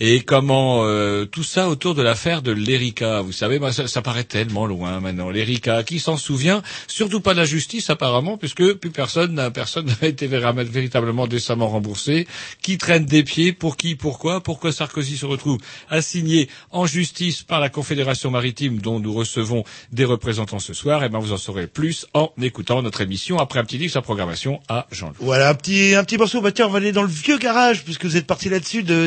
Et 0.00 0.20
comment 0.20 0.84
euh, 0.84 1.24
tout 1.24 1.42
ça 1.42 1.68
autour 1.68 1.94
de 1.94 2.02
l'affaire 2.02 2.42
de 2.42 2.52
l'Erika. 2.52 3.22
Vous 3.22 3.32
savez, 3.32 3.58
bah, 3.58 3.72
ça, 3.72 3.88
ça 3.88 4.02
paraît 4.02 4.24
tellement 4.24 4.66
loin 4.66 5.00
maintenant. 5.00 5.30
L'Erika, 5.30 5.82
qui 5.82 5.98
s'en 5.98 6.16
souvient 6.16 6.62
Surtout 6.86 7.20
pas 7.20 7.34
de 7.34 7.40
la 7.40 7.44
justice 7.44 7.90
apparemment, 7.90 8.36
puisque 8.36 8.74
plus 8.74 8.90
personne 8.90 9.34
n'a 9.34 9.50
personne 9.50 9.86
n'a 10.00 10.08
été 10.08 10.26
véritablement 10.26 11.26
décemment 11.26 11.68
remboursé. 11.68 12.26
Qui 12.62 12.78
traîne 12.78 13.04
des 13.04 13.22
pieds 13.22 13.52
Pour 13.52 13.76
qui 13.76 13.96
Pourquoi 13.96 14.42
Pourquoi 14.42 14.72
Sarkozy 14.72 15.16
se 15.16 15.26
retrouve 15.26 15.58
assigné 15.90 16.48
en 16.70 16.86
justice 16.86 17.42
par 17.42 17.60
la 17.60 17.68
Confédération 17.68 18.30
maritime, 18.30 18.78
dont 18.78 19.00
nous 19.00 19.12
recevons 19.12 19.64
des 19.92 20.04
représentants 20.04 20.58
ce 20.58 20.74
soir 20.74 21.04
Et 21.04 21.08
ben, 21.08 21.18
vous 21.18 21.32
en 21.32 21.36
saurez 21.36 21.66
plus 21.66 22.06
en 22.14 22.30
écoutant 22.40 22.82
notre 22.82 23.00
émission 23.00 23.38
après 23.38 23.60
un 23.60 23.64
petit 23.64 23.78
disque 23.78 23.94
sa 23.94 24.02
programmation 24.02 24.60
à 24.68 24.86
Jean-Loup. 24.90 25.14
Voilà, 25.20 25.48
un 25.48 25.54
petit, 25.54 25.94
un 25.94 26.04
petit 26.04 26.18
morceau. 26.18 26.40
Bah 26.40 26.52
tiens, 26.52 26.66
on 26.66 26.70
va 26.70 26.78
aller 26.78 26.92
dans 26.92 27.02
le 27.02 27.08
vieux 27.08 27.38
garage, 27.38 27.84
puisque 27.84 28.04
vous 28.04 28.16
êtes 28.16 28.26
parti 28.26 28.48
là-dessus, 28.48 28.82
de 28.82 29.06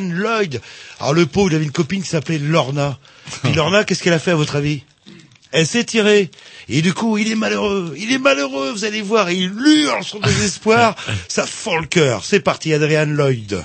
Lloyd. 0.00 0.60
Alors 1.00 1.14
le 1.14 1.26
pauvre, 1.26 1.50
il 1.50 1.56
avait 1.56 1.64
une 1.64 1.72
copine 1.72 2.02
qui 2.02 2.08
s'appelait 2.08 2.38
Lorna. 2.38 2.98
Puis 3.42 3.52
Lorna, 3.52 3.84
qu'est-ce 3.84 4.02
qu'elle 4.02 4.12
a 4.12 4.18
fait 4.18 4.32
à 4.32 4.36
votre 4.36 4.56
avis? 4.56 4.82
Elle 5.52 5.66
s'est 5.66 5.84
tirée. 5.84 6.30
Et 6.68 6.82
du 6.82 6.92
coup, 6.92 7.16
il 7.18 7.30
est 7.30 7.36
malheureux. 7.36 7.94
Il 7.96 8.12
est 8.12 8.18
malheureux, 8.18 8.72
vous 8.72 8.84
allez 8.84 9.00
voir. 9.00 9.30
Il 9.30 9.52
hurle 9.52 10.04
son 10.04 10.20
désespoir. 10.20 10.94
Ça 11.28 11.46
fend 11.46 11.78
le 11.78 11.86
cœur. 11.86 12.24
C'est 12.24 12.40
parti, 12.40 12.72
Adrian 12.74 13.06
Lloyd. 13.06 13.64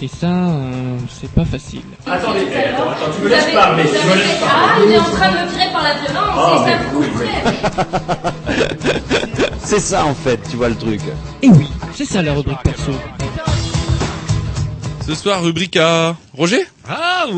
Et 0.00 0.08
ça, 0.08 0.26
euh, 0.26 0.98
c'est 1.08 1.30
pas 1.30 1.44
facile. 1.44 1.82
Attendez, 2.06 2.40
attends, 2.52 2.90
attends, 2.90 3.12
tu 3.16 3.22
me 3.22 3.28
laisses 3.28 3.52
parler, 3.54 3.84
tu 3.84 3.90
me 3.90 4.14
laisses 4.14 4.42
Ah, 4.44 4.76
il 4.84 4.92
est 4.92 4.98
en 4.98 5.04
train 5.04 5.30
de 5.30 5.36
me 5.46 5.52
tirer 5.52 5.72
par 5.72 5.82
la 5.84 5.94
violence, 5.94 6.50
et 6.50 6.70
ça 6.70 6.76
me. 6.78 8.34
C'est 9.64 9.80
ça 9.80 10.04
en 10.04 10.14
fait, 10.14 10.38
tu 10.50 10.56
vois 10.56 10.68
le 10.68 10.76
truc. 10.76 11.00
Et 11.42 11.48
oui, 11.48 11.66
c'est 11.94 12.04
ça 12.04 12.22
la 12.22 12.34
rubrique 12.34 12.62
perso. 12.62 12.92
Ce 15.06 15.14
soir, 15.14 15.42
rubrique 15.42 15.76
à 15.78 16.16
Roger? 16.36 16.64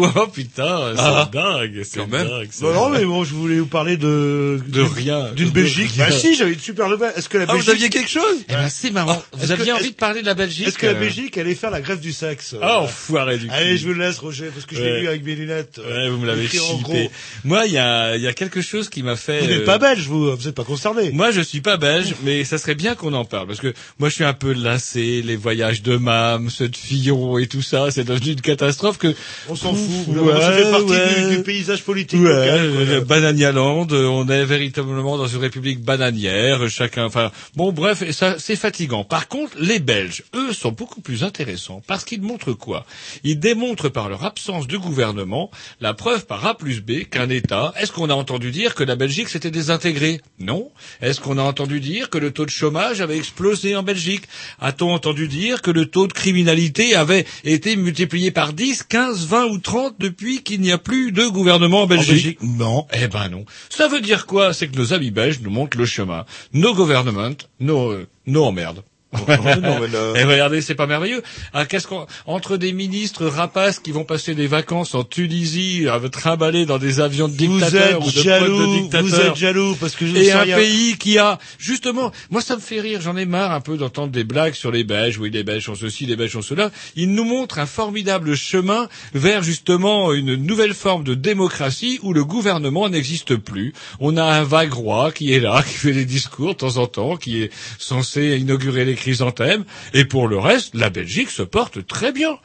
Ah, 0.04 0.12
wow, 0.16 0.26
putain, 0.28 0.92
c'est 0.94 1.00
Ah. 1.02 1.30
dingue, 1.32 1.82
c'est 1.84 1.98
Quand 2.00 2.06
même. 2.08 2.26
dingue. 2.28 2.48
c'est 2.50 2.64
Bah 2.64 2.72
non, 2.74 2.88
mais 2.90 3.04
bon, 3.04 3.24
je 3.24 3.34
voulais 3.34 3.58
vous 3.58 3.66
parler 3.66 3.96
de... 3.96 4.60
De 4.66 4.82
rien. 4.82 5.32
D'une 5.34 5.50
Belgique. 5.50 5.92
Bah 5.96 6.10
si, 6.10 6.34
j'avais 6.36 6.52
une 6.52 6.60
super 6.60 6.88
nouvelle. 6.88 7.12
Est-ce 7.16 7.28
que 7.28 7.38
la 7.38 7.44
Ah, 7.44 7.46
Belgique... 7.52 7.64
vous 7.64 7.70
aviez 7.70 7.90
quelque 7.90 8.10
chose 8.10 8.36
Eh 8.48 8.52
ben, 8.52 8.68
c'est 8.68 8.90
marrant. 8.90 9.22
Est-ce 9.34 9.46
Vous 9.46 9.52
aviez 9.52 9.66
que- 9.72 9.76
envie 9.78 9.90
de 9.90 9.94
parler 9.96 10.20
de 10.20 10.26
la 10.26 10.34
Belgique 10.34 10.68
Est-ce 10.68 10.78
que 10.78 10.86
la 10.86 10.92
euh, 10.92 11.00
Belgique 11.00 11.36
allait 11.38 11.54
faire 11.54 11.70
la 11.70 11.80
grève 11.80 12.00
du 12.00 12.12
sexe 12.12 12.54
euh, 12.54 12.58
Ah, 12.62 12.80
enfoiré 12.80 13.38
du 13.38 13.46
cul. 13.46 13.52
Allez, 13.52 13.78
je 13.78 13.86
vous 13.86 13.94
le 13.94 14.00
laisse, 14.06 14.18
Roger, 14.18 14.50
parce 14.52 14.66
que 14.66 14.76
je 14.76 14.82
l'ai 14.82 14.90
Ouais. 14.92 15.00
lu 15.00 15.08
avec 15.08 15.24
mes 15.24 15.34
lunettes. 15.34 15.78
euh, 15.78 16.04
Ouais, 16.04 16.10
vous 16.10 16.18
me 16.18 16.26
l'avez 16.26 16.46
gros. 16.82 17.10
Moi, 17.44 17.66
il 17.66 17.72
y 17.72 17.78
a, 17.78 18.16
il 18.16 18.22
y 18.22 18.26
a 18.26 18.32
quelque 18.32 18.60
chose 18.60 18.88
qui 18.88 19.02
m'a 19.02 19.16
fait... 19.16 19.40
Vous 19.40 19.46
n'êtes 19.46 19.60
euh, 19.60 19.64
pas 19.64 19.78
belge, 19.78 20.06
vous, 20.06 20.34
vous 20.36 20.48
êtes 20.48 20.54
pas 20.54 20.64
concerné. 20.64 21.10
Moi, 21.12 21.30
je 21.30 21.40
suis 21.40 21.60
pas 21.60 21.76
belge, 21.76 22.14
mais 22.24 22.44
ça 22.44 22.58
serait 22.58 22.74
bien 22.74 22.94
qu'on 22.94 23.12
en 23.14 23.24
parle 23.24 23.46
parce 23.46 23.60
que 23.60 23.72
moi, 23.98 24.08
je 24.08 24.14
suis 24.14 24.24
un 24.24 24.32
peu 24.34 24.52
lassé. 24.52 25.22
Les 25.22 25.36
voyages 25.36 25.82
de 25.82 25.96
Mam, 25.96 26.50
ceux 26.50 26.68
de 26.68 26.76
Fillon 26.76 27.38
et 27.38 27.46
tout 27.46 27.62
ça, 27.62 27.90
c'est 27.90 28.04
devenu 28.04 28.32
une 28.32 28.40
catastrophe 28.40 28.98
que. 28.98 29.14
On 29.48 29.56
s'en 29.56 29.74
fout. 29.74 29.85
Ouais, 30.08 30.40
ça 30.40 30.52
fait 30.52 30.70
partie 30.70 30.92
ouais. 30.92 31.28
du, 31.30 31.36
du 31.36 31.42
paysage 31.42 31.82
politique 31.82 32.20
Ouais, 32.20 32.28
local. 32.28 32.72
quoi. 32.72 32.84
le 32.84 33.00
Bananialand, 33.00 33.86
euh, 33.92 34.06
on 34.06 34.28
est 34.28 34.44
véritablement 34.44 35.16
dans 35.18 35.26
une 35.26 35.38
république 35.40 35.80
bananière, 35.80 36.68
chacun, 36.68 37.04
enfin, 37.04 37.30
bon, 37.54 37.72
bref, 37.72 38.02
et 38.02 38.12
ça, 38.12 38.36
c'est 38.38 38.56
fatigant. 38.56 39.04
Par 39.04 39.28
contre, 39.28 39.56
les 39.60 39.78
Belges, 39.78 40.24
eux, 40.34 40.52
sont 40.52 40.72
beaucoup 40.72 41.00
plus 41.00 41.24
intéressants 41.24 41.82
parce 41.86 42.04
qu'ils 42.04 42.22
montrent 42.22 42.52
quoi? 42.52 42.84
Ils 43.24 43.38
démontrent 43.38 43.88
par 43.88 44.08
leur 44.08 44.24
absence 44.24 44.66
de 44.66 44.76
gouvernement 44.76 45.50
la 45.80 45.94
preuve 45.94 46.26
par 46.26 46.44
A 46.46 46.56
plus 46.56 46.80
B 46.80 47.04
qu'un 47.10 47.28
État. 47.30 47.72
Est-ce 47.80 47.92
qu'on 47.92 48.10
a 48.10 48.14
entendu 48.14 48.50
dire 48.50 48.74
que 48.74 48.84
la 48.84 48.96
Belgique 48.96 49.28
s'était 49.28 49.50
désintégrée? 49.50 50.20
Non. 50.40 50.70
Est-ce 51.02 51.20
qu'on 51.20 51.38
a 51.38 51.42
entendu 51.42 51.80
dire 51.80 52.10
que 52.10 52.18
le 52.18 52.30
taux 52.30 52.44
de 52.44 52.50
chômage 52.50 53.00
avait 53.00 53.16
explosé 53.16 53.76
en 53.76 53.82
Belgique? 53.82 54.24
A-t-on 54.60 54.92
entendu 54.92 55.28
dire 55.28 55.62
que 55.62 55.70
le 55.70 55.86
taux 55.86 56.06
de 56.06 56.12
criminalité 56.12 56.94
avait 56.94 57.26
été 57.44 57.76
multiplié 57.76 58.30
par 58.30 58.52
10, 58.52 58.82
15, 58.84 59.26
20 59.26 59.44
ou 59.46 59.58
30 59.58 59.75
depuis 59.98 60.42
qu'il 60.42 60.60
n'y 60.60 60.72
a 60.72 60.78
plus 60.78 61.12
de 61.12 61.26
gouvernement 61.26 61.80
en 61.80 61.84
En 61.84 61.86
Belgique 61.86 62.38
non. 62.42 62.86
eh 62.92 63.08
ben 63.08 63.28
non. 63.28 63.44
Ça 63.68 63.88
veut 63.88 64.00
dire 64.00 64.26
quoi? 64.26 64.52
C'est 64.52 64.68
que 64.68 64.76
nos 64.76 64.92
amis 64.92 65.10
belges 65.10 65.40
nous 65.40 65.50
montrent 65.50 65.78
le 65.78 65.86
chemin. 65.86 66.24
Nos 66.52 66.74
gouvernements, 66.74 67.36
nos, 67.60 67.90
euh, 67.90 68.06
nos 68.26 68.44
emmerdes. 68.44 68.82
Non, 69.12 69.80
mais 69.80 69.86
le- 69.88 70.16
Et 70.16 70.24
regardez, 70.24 70.60
c'est 70.60 70.74
pas 70.74 70.86
merveilleux. 70.86 71.22
Ah, 71.54 71.64
qu'est-ce 71.64 71.86
qu'on 71.86 72.06
entre 72.26 72.56
des 72.56 72.72
ministres 72.72 73.26
rapaces 73.26 73.78
qui 73.78 73.92
vont 73.92 74.04
passer 74.04 74.34
des 74.34 74.46
vacances 74.46 74.94
en 74.94 75.04
Tunisie, 75.04 75.86
à 75.88 76.00
trimballer 76.08 76.66
dans 76.66 76.78
des 76.78 77.00
avions 77.00 77.28
de 77.28 77.32
Vous 77.32 77.38
dictateurs 77.58 77.82
êtes 77.88 77.94
ou 77.96 78.00
de 78.00 78.04
potes 78.04 78.14
de 78.16 78.22
jaloux, 78.22 78.76
dictateurs, 78.82 79.02
vous 79.06 79.14
êtes 79.20 79.36
jaloux, 79.36 79.76
parce 79.80 79.94
que 79.94 80.06
je 80.06 80.16
et 80.16 80.32
un 80.32 80.40
rien. 80.42 80.56
pays 80.56 80.96
qui 80.98 81.18
a 81.18 81.38
justement, 81.58 82.10
moi 82.30 82.40
ça 82.40 82.56
me 82.56 82.60
fait 82.60 82.80
rire, 82.80 83.00
j'en 83.00 83.16
ai 83.16 83.26
marre 83.26 83.52
un 83.52 83.60
peu 83.60 83.76
d'entendre 83.76 84.10
des 84.12 84.24
blagues 84.24 84.54
sur 84.54 84.70
les 84.70 84.84
Belges, 84.84 85.18
oui 85.18 85.30
les 85.30 85.44
Belges 85.44 85.68
ont 85.68 85.74
ceci, 85.76 86.04
les 86.06 86.16
Belges 86.16 86.36
ont 86.36 86.42
cela. 86.42 86.70
Ils 86.96 87.12
nous 87.12 87.24
montrent 87.24 87.58
un 87.58 87.66
formidable 87.66 88.34
chemin 88.34 88.88
vers 89.14 89.42
justement 89.42 90.12
une 90.12 90.34
nouvelle 90.34 90.74
forme 90.74 91.04
de 91.04 91.14
démocratie 91.14 92.00
où 92.02 92.12
le 92.12 92.24
gouvernement 92.24 92.88
n'existe 92.88 93.36
plus. 93.36 93.72
On 94.00 94.16
a 94.16 94.24
un 94.24 94.42
vague 94.42 94.72
roi 94.72 95.12
qui 95.12 95.32
est 95.32 95.40
là, 95.40 95.62
qui 95.66 95.74
fait 95.74 95.92
des 95.92 96.04
discours 96.04 96.54
de 96.54 96.58
temps 96.58 96.76
en 96.78 96.86
temps, 96.86 97.16
qui 97.16 97.42
est 97.42 97.50
censé 97.78 98.36
inaugurer 98.38 98.84
les 98.84 98.95
chrysanthèmes, 98.96 99.64
et 99.94 100.04
pour 100.04 100.26
le 100.26 100.38
reste, 100.38 100.74
la 100.74 100.90
Belgique 100.90 101.30
se 101.30 101.42
porte 101.42 101.86
très 101.86 102.12
bien. 102.12 102.38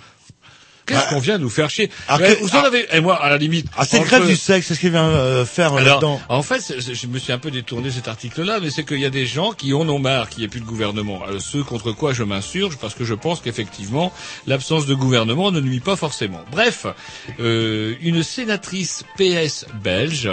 Qu'est-ce 0.91 1.03
Bah, 1.05 1.09
qu'on 1.09 1.19
vient 1.19 1.37
nous 1.37 1.49
faire 1.49 1.69
chier 1.69 1.89
alors 2.07 2.21
Mais 2.27 2.35
que- 2.35 2.41
Vous 2.43 2.55
en 2.55 2.63
avez, 2.63 2.85
et 2.91 2.99
moi 3.01 3.15
à 3.21 3.29
la 3.29 3.37
limite. 3.37 3.67
Ah, 3.77 3.85
c'est 3.85 3.99
grève 4.01 4.27
du 4.27 4.35
sexe, 4.35 4.67
c'est 4.67 4.75
ce 4.75 4.79
qu'il 4.79 4.91
vient 4.91 5.03
euh, 5.05 5.45
faire 5.45 5.73
euh, 5.73 5.81
là-dedans. 5.81 6.19
en 6.29 6.43
fait, 6.43 6.73
je 6.79 7.07
me 7.07 7.19
suis 7.19 7.31
un 7.33 7.37
peu 7.39 7.51
détourné 7.51 7.91
cet 7.91 8.07
article-là, 8.07 8.59
mais 8.61 8.69
c'est 8.69 8.83
qu'il 8.83 8.99
y 8.99 9.05
a 9.05 9.09
des 9.09 9.25
gens 9.25 9.51
qui 9.53 9.73
en 9.73 9.87
ont 9.89 9.99
marre 9.99 10.29
qu'il 10.29 10.39
n'y 10.39 10.45
ait 10.45 10.49
plus 10.49 10.59
de 10.61 10.65
gouvernement. 10.65 11.21
Euh, 11.29 11.39
ceux 11.39 11.63
contre 11.63 11.91
quoi 11.91 12.13
je 12.13 12.23
m'insurge, 12.23 12.77
parce 12.77 12.93
que 12.95 13.03
je 13.05 13.13
pense 13.13 13.41
qu'effectivement, 13.41 14.11
l'absence 14.47 14.85
de 14.85 14.93
gouvernement 14.95 15.51
ne 15.51 15.59
nuit 15.61 15.79
pas 15.79 15.95
forcément. 15.95 16.41
Bref, 16.51 16.85
euh, 17.39 17.95
une 18.01 18.23
sénatrice 18.23 19.03
PS 19.17 19.65
belge 19.83 20.29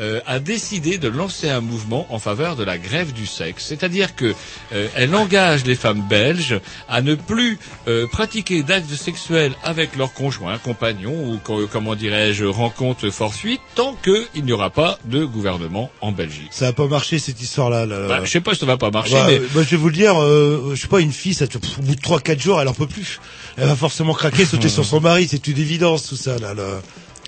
euh, 0.00 0.20
a 0.26 0.38
décidé 0.38 0.98
de 0.98 1.08
lancer 1.08 1.48
un 1.48 1.60
mouvement 1.60 2.06
en 2.10 2.18
faveur 2.18 2.56
de 2.56 2.64
la 2.64 2.78
grève 2.78 3.12
du 3.12 3.26
sexe. 3.26 3.64
C'est-à-dire 3.66 4.14
que 4.16 4.34
euh, 4.72 4.88
elle 4.96 5.14
engage 5.14 5.64
les 5.64 5.74
femmes 5.76 6.02
belges 6.08 6.60
à 6.88 7.00
ne 7.02 7.14
plus 7.14 7.58
euh, 7.88 8.06
pratiquer 8.06 8.62
d'actes 8.62 8.92
sexuels 8.94 9.52
avec 9.62 9.93
leur 9.96 10.12
conjoint, 10.12 10.58
compagnon 10.58 11.12
ou 11.12 11.38
co- 11.38 11.66
comment 11.70 11.94
dirais-je 11.94 12.44
rencontre 12.44 13.10
fortuite 13.10 13.60
tant 13.74 13.96
qu'il 14.02 14.44
n'y 14.44 14.52
aura 14.52 14.70
pas 14.70 14.98
de 15.04 15.24
gouvernement 15.24 15.90
en 16.00 16.12
Belgique. 16.12 16.48
Ça 16.50 16.68
a 16.68 16.72
pas 16.72 16.86
marché 16.86 17.18
cette 17.18 17.40
histoire-là. 17.40 17.86
là. 17.86 18.08
Bah, 18.08 18.20
je 18.24 18.30
sais 18.30 18.40
pas 18.40 18.54
si 18.54 18.60
ça 18.60 18.66
va 18.66 18.76
pas 18.76 18.90
marcher, 18.90 19.14
Bah, 19.14 19.24
mais 19.28 19.38
euh, 19.38 19.48
bah, 19.54 19.62
je 19.62 19.70
vais 19.70 19.76
vous 19.76 19.88
le 19.88 19.94
dire, 19.94 20.20
euh, 20.22 20.72
je 20.74 20.80
sais 20.80 20.88
pas, 20.88 21.00
une 21.00 21.12
fille, 21.12 21.34
ça, 21.34 21.44
au 21.44 21.82
bout 21.82 21.94
de 21.94 22.00
3-4 22.00 22.40
jours, 22.40 22.60
elle 22.60 22.68
en 22.68 22.74
peut 22.74 22.86
plus. 22.86 23.20
Elle 23.56 23.66
va 23.68 23.76
forcément 23.76 24.14
craquer, 24.14 24.44
sauter 24.44 24.68
sur 24.70 24.84
son 24.84 25.00
mari, 25.00 25.26
c'est 25.30 25.46
une 25.46 25.58
évidence 25.58 26.06
tout 26.08 26.16
ça. 26.16 26.38
Là, 26.38 26.54
là. 26.54 26.80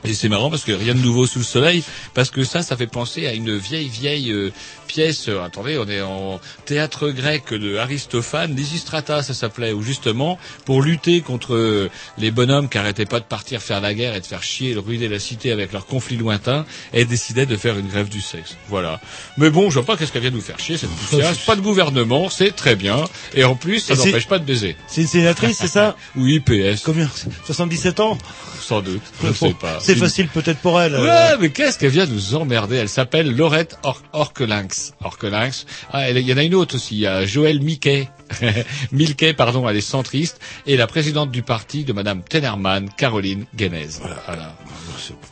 Et 0.04 0.14
c'est 0.14 0.28
marrant 0.28 0.50
parce 0.50 0.62
que 0.62 0.72
rien 0.72 0.94
de 0.94 1.00
nouveau 1.00 1.26
sous 1.26 1.38
le 1.40 1.44
soleil, 1.44 1.82
parce 2.14 2.30
que 2.30 2.44
ça, 2.44 2.62
ça 2.62 2.76
fait 2.76 2.86
penser 2.86 3.26
à 3.26 3.32
une 3.32 3.56
vieille, 3.56 3.88
vieille 3.88 4.30
euh, 4.30 4.52
pièce. 4.86 5.28
euh, 5.28 5.42
attendez, 5.42 5.78
on 5.78 5.88
est 5.88 6.00
en 6.00 6.40
théâtre 6.64 7.10
grec 7.10 7.52
de 7.52 7.76
Aristophane, 7.76 8.54
Lysistrata, 8.54 9.22
ça 9.22 9.34
s'appelait, 9.34 9.72
où 9.72 9.82
justement, 9.82 10.38
pour 10.64 10.82
lutter 10.82 11.20
contre 11.20 11.88
les 12.18 12.30
bonhommes 12.30 12.68
qui 12.68 12.78
arrêtaient 12.78 13.04
pas 13.06 13.20
de 13.20 13.24
partir 13.24 13.60
faire 13.62 13.80
la 13.80 13.94
guerre 13.94 14.14
et 14.14 14.20
de 14.20 14.26
faire 14.26 14.42
chier 14.42 14.70
et 14.70 14.74
de 14.74 14.78
ruiner 14.78 15.08
la 15.08 15.18
cité 15.18 15.52
avec 15.52 15.72
leurs 15.72 15.86
conflits 15.86 16.16
lointains, 16.16 16.64
elle 16.92 17.06
décidait 17.06 17.46
de 17.46 17.56
faire 17.56 17.78
une 17.78 17.88
grève 17.88 18.08
du 18.08 18.20
sexe. 18.20 18.56
Voilà. 18.68 19.00
Mais 19.36 19.50
bon, 19.50 19.68
je 19.70 19.74
vois 19.74 19.84
pas 19.84 19.96
qu'est-ce 19.96 20.12
qu'elle 20.12 20.22
vient 20.22 20.30
nous 20.30 20.40
faire 20.40 20.58
chier, 20.58 20.76
cette 20.76 20.90
poussière. 21.10 21.32
Pas 21.46 21.56
de 21.56 21.60
gouvernement, 21.60 22.28
c'est 22.30 22.54
très 22.54 22.76
bien. 22.76 23.04
Et 23.34 23.44
en 23.44 23.54
plus, 23.54 23.80
ça 23.80 23.94
n'empêche 23.94 24.26
pas 24.28 24.38
de 24.38 24.44
baiser. 24.44 24.76
C'est 24.88 25.02
une 25.02 25.06
sénatrice, 25.08 25.58
c'est 25.58 25.66
ça 25.68 25.96
Oui, 26.16 26.40
PS, 26.40 26.82
Combien? 26.84 27.10
77 27.44 28.00
ans? 28.00 28.18
Sans 28.60 28.80
doute. 28.80 29.02
Je 29.22 29.32
sais 29.32 29.54
pas. 29.60 29.78
C'est 29.80 29.92
Une- 29.92 29.98
facile 30.00 30.28
peut-être 30.28 30.58
pour 30.58 30.80
elle. 30.80 30.94
euh. 30.94 31.02
Ouais, 31.04 31.36
mais 31.40 31.50
qu'est-ce 31.50 31.78
qu'elle 31.78 31.90
vient 31.90 32.06
nous 32.06 32.34
emmerder? 32.34 32.76
Elle 32.76 32.88
s'appelle 32.88 33.34
Laurette 33.36 33.78
Or 33.84 34.02
Orkelinx. 34.12 34.75
Orkelinx. 35.02 35.66
Ah, 35.92 36.10
il 36.10 36.18
y 36.20 36.32
en 36.32 36.36
a 36.36 36.42
une 36.42 36.54
autre 36.54 36.76
aussi, 36.76 36.96
il 36.96 37.00
y 37.00 37.06
a 37.06 37.26
Joël 37.26 37.60
Miquet. 37.60 38.08
Milquet, 38.92 39.32
pardon, 39.32 39.68
elle 39.68 39.76
est 39.76 39.80
centriste. 39.80 40.40
Et 40.66 40.76
la 40.76 40.86
présidente 40.86 41.30
du 41.30 41.42
parti 41.42 41.84
de 41.84 41.92
Madame 41.92 42.22
Tenerman, 42.22 42.88
Caroline 42.96 43.46
Guénez. 43.54 43.88
Voilà. 44.26 44.56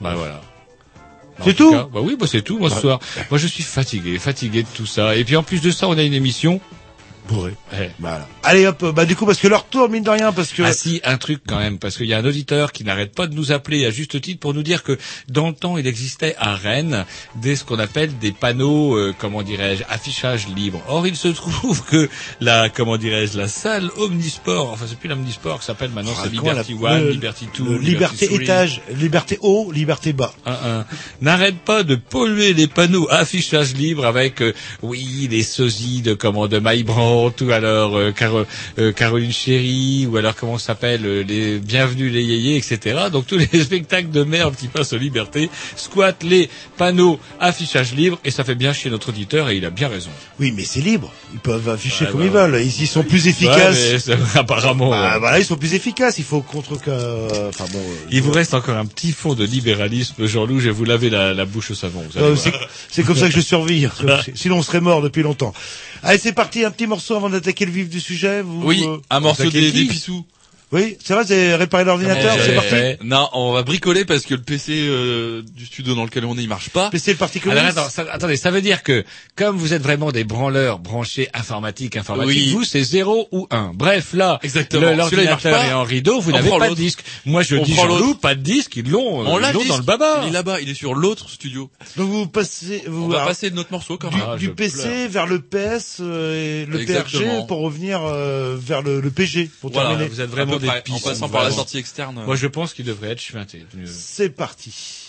Bah 0.00 0.14
voilà. 0.16 0.40
En 1.40 1.44
C'est 1.44 1.54
tout 1.54 1.72
cas, 1.72 1.88
Bah 1.92 2.00
oui, 2.00 2.16
bah 2.18 2.26
c'est 2.28 2.42
tout, 2.42 2.58
moi, 2.58 2.70
ce 2.70 2.80
soir. 2.80 3.00
Moi, 3.30 3.38
je 3.38 3.46
suis 3.48 3.64
fatigué, 3.64 4.18
fatigué 4.18 4.62
de 4.62 4.68
tout 4.72 4.86
ça. 4.86 5.16
Et 5.16 5.24
puis, 5.24 5.34
en 5.36 5.42
plus 5.42 5.60
de 5.60 5.70
ça, 5.72 5.88
on 5.88 5.98
a 5.98 6.02
une 6.02 6.14
émission. 6.14 6.60
Bourré. 7.28 7.54
Eh, 7.72 7.88
Voilà. 8.00 8.28
Allez 8.42 8.66
hop, 8.66 8.84
bah 8.94 9.06
du 9.06 9.16
coup 9.16 9.24
parce 9.24 9.38
que 9.38 9.48
leur 9.48 9.64
tour 9.66 9.88
mine 9.88 10.02
de 10.04 10.10
rien 10.10 10.30
parce 10.32 10.52
que 10.52 10.62
Ah 10.62 10.74
si, 10.74 11.00
un 11.04 11.16
truc 11.16 11.40
quand 11.48 11.58
même, 11.58 11.78
parce 11.78 11.96
qu'il 11.96 12.04
y 12.06 12.12
a 12.12 12.18
un 12.18 12.24
auditeur 12.26 12.70
qui 12.70 12.84
n'arrête 12.84 13.14
pas 13.14 13.26
de 13.26 13.34
nous 13.34 13.50
appeler 13.50 13.86
à 13.86 13.90
juste 13.90 14.20
titre 14.20 14.40
pour 14.40 14.52
nous 14.52 14.62
dire 14.62 14.82
que 14.82 14.98
dans 15.28 15.48
le 15.48 15.54
temps, 15.54 15.78
il 15.78 15.86
existait 15.86 16.34
à 16.38 16.54
Rennes 16.54 17.06
des 17.36 17.56
ce 17.56 17.64
qu'on 17.64 17.78
appelle 17.78 18.18
des 18.18 18.32
panneaux, 18.32 18.94
euh, 18.94 19.14
comment 19.18 19.42
dirais-je, 19.42 19.84
affichage 19.88 20.48
libre. 20.48 20.82
Or, 20.86 21.06
il 21.06 21.16
se 21.16 21.28
trouve 21.28 21.82
que 21.86 22.10
la, 22.42 22.68
comment 22.68 22.98
dirais-je, 22.98 23.38
la 23.38 23.48
salle 23.48 23.90
Omnisport, 23.96 24.70
enfin 24.72 24.84
c'est 24.86 24.98
plus 24.98 25.08
l'Omnisport 25.08 25.60
qui 25.60 25.64
s'appelle 25.66 25.90
maintenant, 25.92 26.12
c'est 26.14 26.28
Ah, 26.28 26.30
Liberty 26.30 26.74
la- 26.78 26.90
One, 26.90 27.04
le- 27.04 27.10
Liberty 27.10 27.46
Two, 27.54 27.64
le 27.64 27.78
Liberty 27.78 27.86
liberté 27.86 28.26
Three. 28.26 28.44
étage, 28.44 28.82
liberté 28.90 29.38
haut, 29.40 29.72
liberté 29.72 30.12
bas. 30.12 30.34
N'arrête 31.22 31.58
pas 31.60 31.82
de 31.84 31.94
polluer 31.94 32.52
les 32.52 32.66
panneaux 32.66 33.06
affichage 33.10 33.74
libre 33.74 34.04
avec, 34.04 34.42
euh, 34.42 34.52
oui, 34.82 35.26
les 35.30 35.42
sosies 35.42 36.02
de, 36.02 36.12
comment, 36.14 36.48
de 36.48 36.58
Maïbran 36.58 37.13
Plantes, 37.14 37.40
ou 37.42 37.52
alors 37.52 37.96
euh, 37.96 38.10
Caro- 38.12 38.44
euh, 38.78 38.92
Caroline 38.92 39.32
Chéry, 39.32 40.06
ou 40.10 40.16
alors 40.16 40.34
comment 40.34 40.58
s'appelle, 40.58 41.02
euh, 41.04 41.22
les 41.22 41.58
Bienvenus 41.58 42.12
les 42.12 42.22
Yéyés, 42.24 42.56
etc. 42.56 43.04
Donc 43.12 43.26
tous 43.28 43.38
les 43.38 43.46
spectacles 43.64 44.10
de 44.10 44.24
merde 44.24 44.54
qui 44.56 44.66
passent 44.68 44.92
aux 44.92 44.98
libertés 44.98 45.48
squattent 45.76 46.24
les 46.24 46.48
panneaux 46.76 47.18
affichage 47.40 47.94
libre, 47.94 48.18
et 48.24 48.30
ça 48.32 48.42
fait 48.42 48.54
bien 48.56 48.72
chier 48.72 48.90
notre 48.90 49.10
auditeur, 49.10 49.50
et 49.50 49.56
il 49.56 49.64
a 49.64 49.70
bien 49.70 49.88
raison. 49.88 50.10
Oui, 50.40 50.52
mais 50.56 50.64
c'est 50.64 50.80
libre. 50.80 51.12
Ils 51.32 51.38
peuvent 51.40 51.68
afficher 51.68 52.06
Ouais, 52.06 52.10
comme 52.10 52.20
bah, 52.20 52.26
ils 52.26 52.32
veulent. 52.32 52.60
Ils, 52.62 52.82
ils 52.82 52.86
sont 52.88 53.04
plus 53.04 53.28
efficaces. 53.28 54.06
Ouais, 54.08 54.16
mais 54.16 54.40
apparemment. 54.40 54.90
Bah, 54.90 55.14
euh, 55.14 55.18
voilà, 55.18 55.38
ils 55.38 55.44
sont 55.44 55.56
plus 55.56 55.74
efficaces. 55.74 56.18
Il 56.18 56.24
faut 56.24 56.40
contre 56.40 56.80
que. 56.80 57.48
Enfin 57.48 57.66
bon. 57.72 57.78
euh, 57.78 58.06
Il 58.10 58.22
vous 58.22 58.32
reste 58.32 58.54
encore 58.54 58.76
un 58.76 58.86
petit 58.86 59.12
fond 59.12 59.34
de 59.34 59.44
libéralisme, 59.44 60.26
Jean-Loup, 60.26 60.58
je 60.60 60.66
vais 60.66 60.70
vous 60.72 60.84
laver 60.84 61.10
la, 61.10 61.32
la 61.32 61.44
bouche 61.44 61.70
au 61.70 61.74
savon. 61.74 62.02
euh, 62.16 62.34
c'est 62.90 63.02
comme 63.04 63.16
ça 63.16 63.28
que 63.28 63.34
je 63.34 63.40
survis. 63.40 63.86
Sinon, 64.34 64.56
on 64.58 64.62
serait 64.62 64.80
mort 64.80 65.02
depuis 65.02 65.22
longtemps. 65.22 65.52
Allez, 66.02 66.18
c'est 66.18 66.32
parti. 66.32 66.64
Un 66.64 66.70
petit 66.70 66.86
morceau 66.86 67.03
avant 67.12 67.28
d'attaquer 67.28 67.66
le 67.66 67.72
vif 67.72 67.88
du 67.88 68.00
sujet. 68.00 68.42
Vous, 68.42 68.62
Oui, 68.64 68.84
euh, 68.86 68.96
un 69.10 69.20
morceau 69.20 69.50
des, 69.50 69.72
des 69.72 69.84
pissous. 69.84 70.24
Oui, 70.72 70.96
c'est 71.04 71.14
vrai, 71.14 71.22
c'est 71.26 71.54
réparer 71.54 71.84
l'ordinateur. 71.84 72.34
C'est 72.44 72.54
parti. 72.54 72.74
Non, 73.04 73.28
on 73.32 73.52
va 73.52 73.62
bricoler 73.62 74.04
parce 74.04 74.22
que 74.26 74.34
le 74.34 74.42
PC 74.42 74.72
euh, 74.88 75.42
du 75.54 75.66
studio 75.66 75.94
dans 75.94 76.04
lequel 76.04 76.24
on 76.24 76.36
est, 76.36 76.42
il 76.42 76.48
marche 76.48 76.70
pas. 76.70 76.90
PC 76.90 77.12
le 77.12 77.16
parti 77.18 77.40
Alors 77.48 77.64
attends, 77.64 77.88
ça- 77.88 78.06
attendez, 78.10 78.36
ça 78.36 78.50
veut 78.50 78.60
dire 78.62 78.82
que 78.82 79.04
comme 79.36 79.56
vous 79.56 79.72
êtes 79.72 79.82
vraiment 79.82 80.10
des 80.10 80.24
branleurs 80.24 80.78
branchés 80.80 81.28
informatique, 81.34 81.96
informatique, 81.96 82.42
Oui. 82.48 82.52
vous 82.52 82.64
c'est 82.64 82.82
0 82.82 83.28
ou 83.30 83.46
1. 83.50 83.72
Bref, 83.74 84.14
là, 84.14 84.40
l'ordinateur 84.72 85.38
pas. 85.52 85.66
est 85.66 85.72
en 85.72 85.84
rideau, 85.84 86.20
vous 86.20 86.32
n'avez 86.32 86.50
pas 86.50 86.70
de 86.70 86.74
disque. 86.74 87.04
Moi 87.24 87.42
je 87.42 87.56
On 87.56 87.62
dis 87.62 87.74
prend 87.74 87.88
Jean-Loup, 87.88 88.06
l'autre. 88.08 88.20
pas 88.20 88.34
de 88.34 88.40
disque, 88.42 88.76
ils 88.76 88.90
l'ont, 88.90 89.22
euh, 89.22 89.26
On 89.28 89.38
ils 89.38 89.68
dans 89.68 89.76
le 89.76 89.82
baba. 89.82 90.20
Il 90.24 90.28
est 90.28 90.32
là-bas, 90.32 90.60
il 90.60 90.68
est 90.68 90.74
sur 90.74 90.94
l'autre 90.94 91.28
studio. 91.30 91.70
Donc 91.96 92.08
vous 92.08 92.26
passez, 92.26 92.82
vous 92.86 93.04
On 93.04 93.08
va 93.08 93.16
alors, 93.16 93.28
passer 93.28 93.50
de 93.50 93.54
notre 93.54 93.70
morceau 93.72 93.96
quand 93.96 94.08
du, 94.10 94.16
même. 94.16 94.26
Ah, 94.32 94.36
du 94.36 94.46
je 94.46 94.50
PC 94.50 94.82
pleure. 94.88 95.08
vers 95.10 95.26
le 95.26 95.40
PS 95.40 95.98
euh, 96.00 96.62
et 96.64 96.66
le 96.66 96.80
Exactement. 96.80 97.40
PRG 97.42 97.46
pour 97.46 97.58
revenir 97.60 98.00
euh, 98.02 98.56
vers 98.58 98.82
le, 98.82 99.00
le 99.00 99.10
PG 99.10 99.50
pour 99.60 99.70
Voilà, 99.70 99.90
terminer. 99.90 100.08
Vous 100.08 100.20
êtes 100.20 100.30
vraiment 100.30 100.58
des 100.64 100.92
en 100.92 100.98
passant 100.98 101.28
par 101.28 101.44
la 101.44 101.50
sortie 101.50 101.78
externe. 101.78 102.22
Moi 102.24 102.36
je 102.36 102.46
pense 102.46 102.74
qu'il 102.74 102.84
devrait 102.84 103.10
être 103.10 103.20
chuinté. 103.20 103.64
C'est 103.86 104.30
parti. 104.30 105.03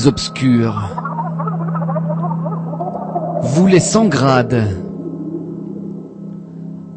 Les 0.00 0.06
obscurs. 0.06 0.88
Vous 3.42 3.66
les 3.66 3.80
sans 3.80 4.06
grades. 4.06 4.76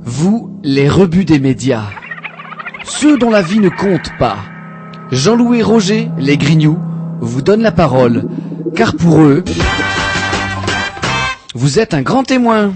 Vous 0.04 0.58
les 0.64 0.88
rebuts 0.88 1.26
des 1.26 1.40
médias. 1.40 1.88
Ceux 2.86 3.18
dont 3.18 3.30
la 3.30 3.42
vie 3.42 3.60
ne 3.60 3.70
compte 3.70 4.10
pas. 4.20 4.38
Jean-Louis 5.12 5.60
et 5.60 5.64
Roger, 5.64 6.10
les 6.18 6.38
grignoux, 6.38 6.78
vous 7.20 7.42
donnent 7.42 7.62
la 7.62 7.72
parole. 7.72 8.24
Car 8.76 8.96
pour 8.96 9.22
eux, 9.22 9.44
vous 11.56 11.80
êtes 11.80 11.94
un 11.94 12.04
grand 12.04 12.24
témoin. 12.24 12.74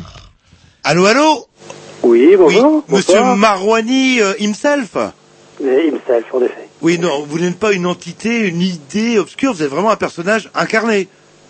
Allô, 0.84 1.06
allô. 1.06 1.46
Oui, 2.04 2.36
bonjour. 2.38 2.84
Oui, 2.90 2.98
Monsieur. 2.98 3.36
Marouani 3.36 4.20
euh, 4.20 4.34
himself. 4.40 4.98
Et 5.62 5.88
himself, 5.88 6.26
en 6.34 6.42
effet. 6.42 6.67
Oui, 6.82 7.00
non, 7.00 7.26
vous 7.28 7.40
n'êtes 7.40 7.58
pas 7.58 7.74
une 7.74 7.86
entité, 7.86 8.40
une 8.48 8.62
idée 8.62 9.18
obscure. 9.20 9.54
Vous 9.54 9.64
êtes 9.64 9.70
vraiment 9.70 9.90
un 9.92 9.96
personnage 9.96 10.50
incarné. 10.54 11.08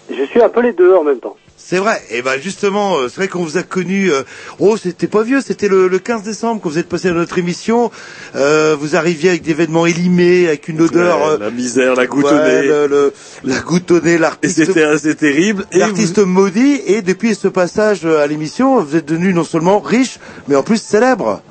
Je 0.09 0.23
suis 0.25 0.41
un 0.41 0.49
peu 0.49 0.61
les 0.61 0.73
deux 0.73 0.93
en 0.95 1.03
même 1.03 1.19
temps. 1.19 1.35
C'est 1.59 1.79
vrai. 1.79 2.01
Et 2.11 2.21
ben 2.21 2.39
justement, 2.41 2.95
euh, 2.97 3.09
c'est 3.09 3.15
vrai 3.17 3.27
qu'on 3.27 3.43
vous 3.43 3.57
a 3.57 3.63
connu. 3.63 4.09
euh, 4.09 4.21
oh, 4.59 4.77
c'était 4.77 5.07
pas 5.07 5.23
vieux. 5.23 5.41
C'était 5.41 5.67
le, 5.67 5.89
le 5.89 5.99
15 5.99 6.23
décembre 6.23 6.61
quand 6.61 6.69
vous 6.69 6.77
êtes 6.77 6.87
passé 6.87 7.09
à 7.09 7.11
notre 7.11 7.39
émission. 7.39 7.91
Euh, 8.35 8.77
vous 8.79 8.95
arriviez 8.95 9.31
avec 9.31 9.41
des 9.41 9.53
vêtements 9.53 9.85
élimés, 9.85 10.47
avec 10.47 10.69
une 10.69 10.79
odeur. 10.81 11.17
Ouais, 11.19 11.27
euh, 11.33 11.37
la 11.39 11.49
misère, 11.49 11.95
la 11.95 12.03
ouais, 12.03 12.07
goutonnée. 12.07 12.61
le- 12.61 12.87
le- 12.87 13.13
la 13.43 13.59
goutonnée, 13.59 14.13
Et 14.13 14.17
l'artiste. 14.17 14.63
c'était 14.65 14.83
assez 14.83 15.15
terrible. 15.15 15.65
Et 15.73 15.79
L'artiste 15.79 16.19
maudit. 16.19 16.79
Et 16.85 17.01
depuis 17.01 17.35
ce 17.35 17.49
passage 17.49 18.05
à 18.05 18.25
l'émission, 18.27 18.81
vous 18.81 18.95
êtes 18.95 19.05
devenu 19.05 19.33
non 19.33 19.43
seulement 19.43 19.79
riche, 19.79 20.19
mais 20.47 20.55
en 20.55 20.63
plus 20.63 20.81
célèbre. 20.81 21.41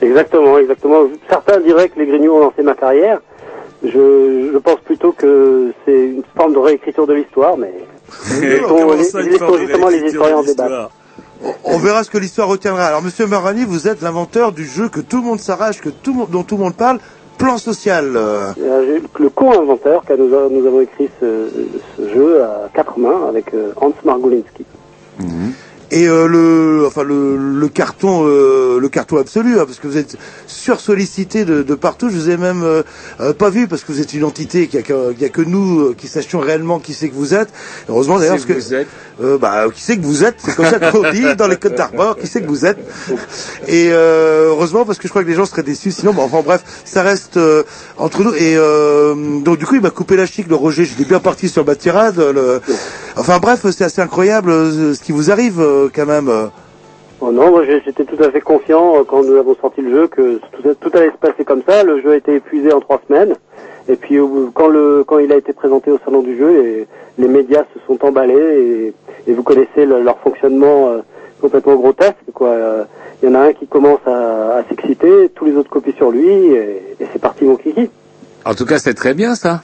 Exactement, 0.00 0.58
exactement. 0.58 1.04
Certains 1.28 1.60
diraient 1.60 1.88
que 1.88 1.98
les 1.98 2.06
Grignoux 2.06 2.32
ont 2.32 2.40
lancé 2.40 2.62
ma 2.62 2.74
carrière. 2.74 3.20
Je, 3.84 4.50
je 4.52 4.58
pense 4.58 4.80
plutôt 4.80 5.12
que 5.12 5.72
c'est 5.84 5.92
une 6.06 6.22
forme 6.36 6.52
de 6.52 6.58
réécriture 6.58 7.06
de 7.06 7.14
l'histoire, 7.14 7.56
mais 7.56 7.72
justement 9.66 9.88
les 9.88 9.98
historiens 10.08 10.36
l'histoire 10.42 10.68
On 11.64 11.78
verra 11.78 12.02
ce 12.04 12.10
que 12.10 12.18
l'histoire 12.18 12.48
retiendra. 12.48 12.84
Alors, 12.86 13.02
Monsieur 13.02 13.26
Marani, 13.26 13.64
vous 13.64 13.86
êtes 13.86 14.02
l'inventeur 14.02 14.52
du 14.52 14.64
jeu 14.64 14.88
que 14.88 15.00
tout 15.00 15.18
le 15.18 15.22
monde 15.24 15.38
s'arrache, 15.40 15.80
que 15.80 15.90
tout 15.90 16.12
le 16.12 16.18
monde, 16.18 16.30
dont 16.30 16.42
tout 16.42 16.56
le 16.56 16.62
monde 16.64 16.74
parle, 16.76 16.98
plan 17.38 17.56
social. 17.58 18.14
euh, 18.16 18.50
Le 19.20 19.28
co-inventeur, 19.28 20.02
car 20.06 20.16
nous, 20.18 20.34
a- 20.34 20.48
nous 20.50 20.66
avons 20.66 20.80
écrit 20.80 21.08
ce, 21.20 21.48
ce 21.96 22.08
jeu 22.12 22.42
à 22.42 22.68
quatre 22.74 22.98
mains 22.98 23.26
avec 23.28 23.54
euh, 23.54 23.70
Hans 23.80 23.92
Margolinski. 24.04 24.64
Et 25.90 26.06
euh, 26.08 26.26
le, 26.26 26.84
enfin 26.86 27.02
le, 27.02 27.36
le 27.36 27.68
carton, 27.68 28.24
euh, 28.26 28.78
le 28.78 28.88
carton 28.88 29.16
absolu, 29.16 29.58
hein, 29.58 29.64
parce 29.66 29.78
que 29.78 29.86
vous 29.86 29.96
êtes 29.96 30.16
sursollicité 30.46 31.44
de, 31.44 31.62
de 31.62 31.74
partout. 31.74 32.10
Je 32.10 32.16
vous 32.16 32.30
ai 32.30 32.36
même 32.36 32.62
euh, 32.62 32.82
euh, 33.20 33.32
pas 33.32 33.50
vu 33.50 33.68
parce 33.68 33.82
que 33.84 33.92
vous 33.92 34.00
êtes 34.00 34.12
une 34.14 34.24
entité 34.24 34.66
qu'il 34.68 34.80
y 34.80 34.92
a 34.92 35.26
a 35.26 35.28
que 35.30 35.42
nous 35.42 35.80
euh, 35.80 35.94
qui 35.96 36.08
sachions 36.08 36.40
réellement 36.40 36.78
qui 36.78 36.92
c'est 36.94 37.08
que 37.08 37.14
vous 37.14 37.34
êtes. 37.34 37.48
Heureusement 37.88 38.18
d'ailleurs 38.18 38.34
parce 38.36 38.46
que 38.46 38.52
vous 38.52 38.74
êtes. 38.74 38.88
euh, 39.22 39.38
bah 39.38 39.64
qui 39.74 39.82
c'est 39.82 39.96
que 39.96 40.04
vous 40.04 40.24
êtes, 40.24 40.36
c'est 40.38 40.54
comme 40.54 40.66
ça 40.66 40.78
qu'on 40.78 41.10
dit 41.10 41.24
dans 41.38 41.46
les 41.48 41.56
codes 41.56 41.74
d'Arbor, 41.74 42.16
qui 42.16 42.26
c'est 42.26 42.42
que 42.42 42.48
vous 42.48 42.66
êtes. 42.66 42.78
Et 43.66 43.88
euh, 43.90 44.48
heureusement 44.48 44.84
parce 44.84 44.98
que 44.98 45.08
je 45.08 45.12
crois 45.12 45.22
que 45.22 45.28
les 45.28 45.34
gens 45.34 45.46
seraient 45.46 45.62
déçus. 45.62 45.90
Sinon, 45.92 46.12
bon, 46.12 46.22
enfin 46.22 46.42
bref, 46.44 46.62
ça 46.84 47.02
reste 47.02 47.36
euh, 47.36 47.62
entre 47.96 48.22
nous. 48.24 48.34
Et 48.34 48.56
euh, 48.56 49.14
donc 49.40 49.58
du 49.58 49.66
coup, 49.66 49.74
il 49.74 49.80
m'a 49.80 49.90
coupé 49.90 50.16
la 50.16 50.26
chic, 50.26 50.48
le 50.48 50.54
Roger. 50.54 50.84
J'étais 50.84 51.04
bien 51.04 51.20
parti 51.20 51.48
sur 51.48 51.64
ma 51.64 51.74
tirade. 51.74 52.18
Le... 52.18 52.60
Enfin 53.16 53.38
bref, 53.38 53.64
c'est 53.72 53.84
assez 53.84 54.00
incroyable 54.00 54.50
ce 54.50 55.00
qui 55.02 55.12
vous 55.12 55.30
arrive 55.30 55.60
quand 55.94 56.06
même. 56.06 56.28
euh. 56.28 56.46
Oh 57.20 57.32
non, 57.32 57.50
moi 57.50 57.64
j'ai- 57.64 57.80
j'étais 57.84 58.04
tout 58.04 58.22
à 58.22 58.30
fait 58.30 58.40
confiant 58.40 58.96
euh, 58.96 59.04
quand 59.04 59.22
nous 59.24 59.34
avons 59.36 59.54
sorti 59.56 59.80
le 59.80 59.90
jeu 59.90 60.06
que 60.06 60.38
tout, 60.52 60.62
tout 60.80 60.90
allait 60.96 61.10
se 61.10 61.16
passer 61.16 61.44
comme 61.44 61.62
ça. 61.68 61.82
Le 61.82 62.00
jeu 62.00 62.12
a 62.12 62.16
été 62.16 62.34
épuisé 62.36 62.72
en 62.72 62.80
trois 62.80 63.00
semaines. 63.08 63.34
Et 63.88 63.96
puis 63.96 64.18
quand, 64.54 64.68
le, 64.68 65.02
quand 65.06 65.18
il 65.18 65.32
a 65.32 65.36
été 65.36 65.52
présenté 65.52 65.90
au 65.90 65.98
salon 66.04 66.22
du 66.22 66.36
jeu, 66.36 66.50
et 66.64 66.86
les 67.18 67.28
médias 67.28 67.64
se 67.74 67.80
sont 67.86 68.04
emballés 68.04 68.92
et, 69.26 69.30
et 69.30 69.34
vous 69.34 69.42
connaissez 69.42 69.86
le- 69.86 70.00
leur 70.02 70.18
fonctionnement 70.18 70.90
euh, 70.90 70.98
complètement 71.40 71.74
grotesque. 71.76 72.16
quoi. 72.34 72.48
Euh, 72.48 72.84
Il 73.22 73.28
y 73.28 73.32
en 73.32 73.34
a 73.34 73.40
un 73.48 73.52
qui 73.52 73.66
commence 73.66 73.98
à, 74.06 74.58
à 74.58 74.64
s'exciter, 74.68 75.30
tous 75.34 75.44
les 75.46 75.56
autres 75.56 75.70
copient 75.70 75.94
sur 75.96 76.10
lui 76.12 76.28
et, 76.28 76.82
et 77.00 77.06
c'est 77.12 77.18
parti 77.20 77.44
mon 77.44 77.56
kiki. 77.56 77.90
En 78.44 78.54
tout 78.54 78.64
cas, 78.66 78.78
c'est 78.78 78.94
très 78.94 79.14
bien 79.14 79.34
ça. 79.34 79.62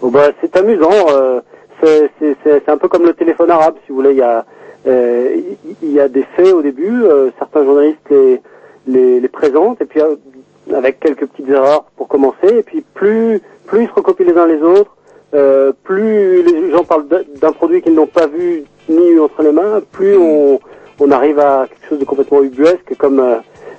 Oh 0.00 0.10
bah, 0.10 0.28
c'est 0.40 0.54
amusant. 0.56 0.90
euh, 1.10 1.40
c'est 1.82 2.68
un 2.68 2.76
peu 2.76 2.86
comme 2.88 3.04
le 3.04 3.14
téléphone 3.14 3.50
arabe, 3.50 3.74
si 3.84 3.90
vous 3.90 3.96
voulez. 3.96 4.12
Il 4.12 4.18
y 4.18 4.22
a, 4.22 4.38
euh, 4.38 4.42
il 4.86 5.76
il 5.82 5.92
y 5.92 6.00
a 6.00 6.08
des 6.08 6.24
faits 6.36 6.52
au 6.54 6.62
début. 6.62 7.04
euh, 7.04 7.30
certains 7.38 7.64
journalistes 7.64 7.98
les, 8.10 8.40
les, 8.86 9.20
les 9.20 9.28
présentent 9.28 9.80
et 9.80 9.84
puis 9.84 10.00
euh, 10.00 10.16
avec 10.74 11.00
quelques 11.00 11.26
petites 11.26 11.48
erreurs 11.48 11.84
pour 11.96 12.08
commencer. 12.08 12.48
Et 12.58 12.62
puis 12.62 12.82
plus 12.94 13.40
plus 13.66 13.82
ils 13.84 13.88
se 13.88 13.92
recopient 13.94 14.24
les 14.26 14.36
uns 14.36 14.46
les 14.46 14.60
autres, 14.62 14.94
euh, 15.34 15.72
plus 15.84 16.42
les 16.42 16.70
gens 16.70 16.84
parlent 16.84 17.06
d'un- 17.08 17.52
produit 17.52 17.80
qu'ils 17.82 17.94
n'ont 17.94 18.06
pas 18.06 18.26
vu 18.26 18.64
ni 18.88 19.08
eu 19.10 19.20
entre 19.20 19.42
les 19.42 19.52
mains, 19.52 19.80
plus 19.92 20.16
on, 20.16 20.58
on 21.00 21.10
arrive 21.10 21.38
à 21.38 21.66
quelque 21.68 21.88
chose 21.88 21.98
de 22.00 22.04
complètement 22.04 22.42
ubuesque 22.42 22.94
comme 22.98 23.20
euh, 23.20 23.36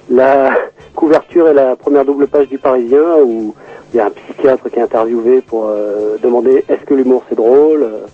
la 0.10 0.52
couverture 0.96 1.48
et 1.50 1.54
la 1.54 1.76
première 1.76 2.06
double 2.06 2.28
page 2.28 2.48
du 2.48 2.58
Parisien 2.58 3.04
où 3.24 3.54
il 3.94 3.98
y 3.98 4.00
a 4.00 4.06
un 4.08 4.10
psychiatre 4.10 4.70
qui 4.70 4.80
est 4.80 4.82
interviewé 4.84 5.42
pour 5.42 5.68
euh, 5.68 6.18
demander 6.24 6.64
est-ce 6.70 6.84
que 6.86 6.94
l'humour 6.94 7.24
c'est 7.30 7.36
drôle 7.36 7.84
euh, 7.84 7.88
euh, 7.88 8.06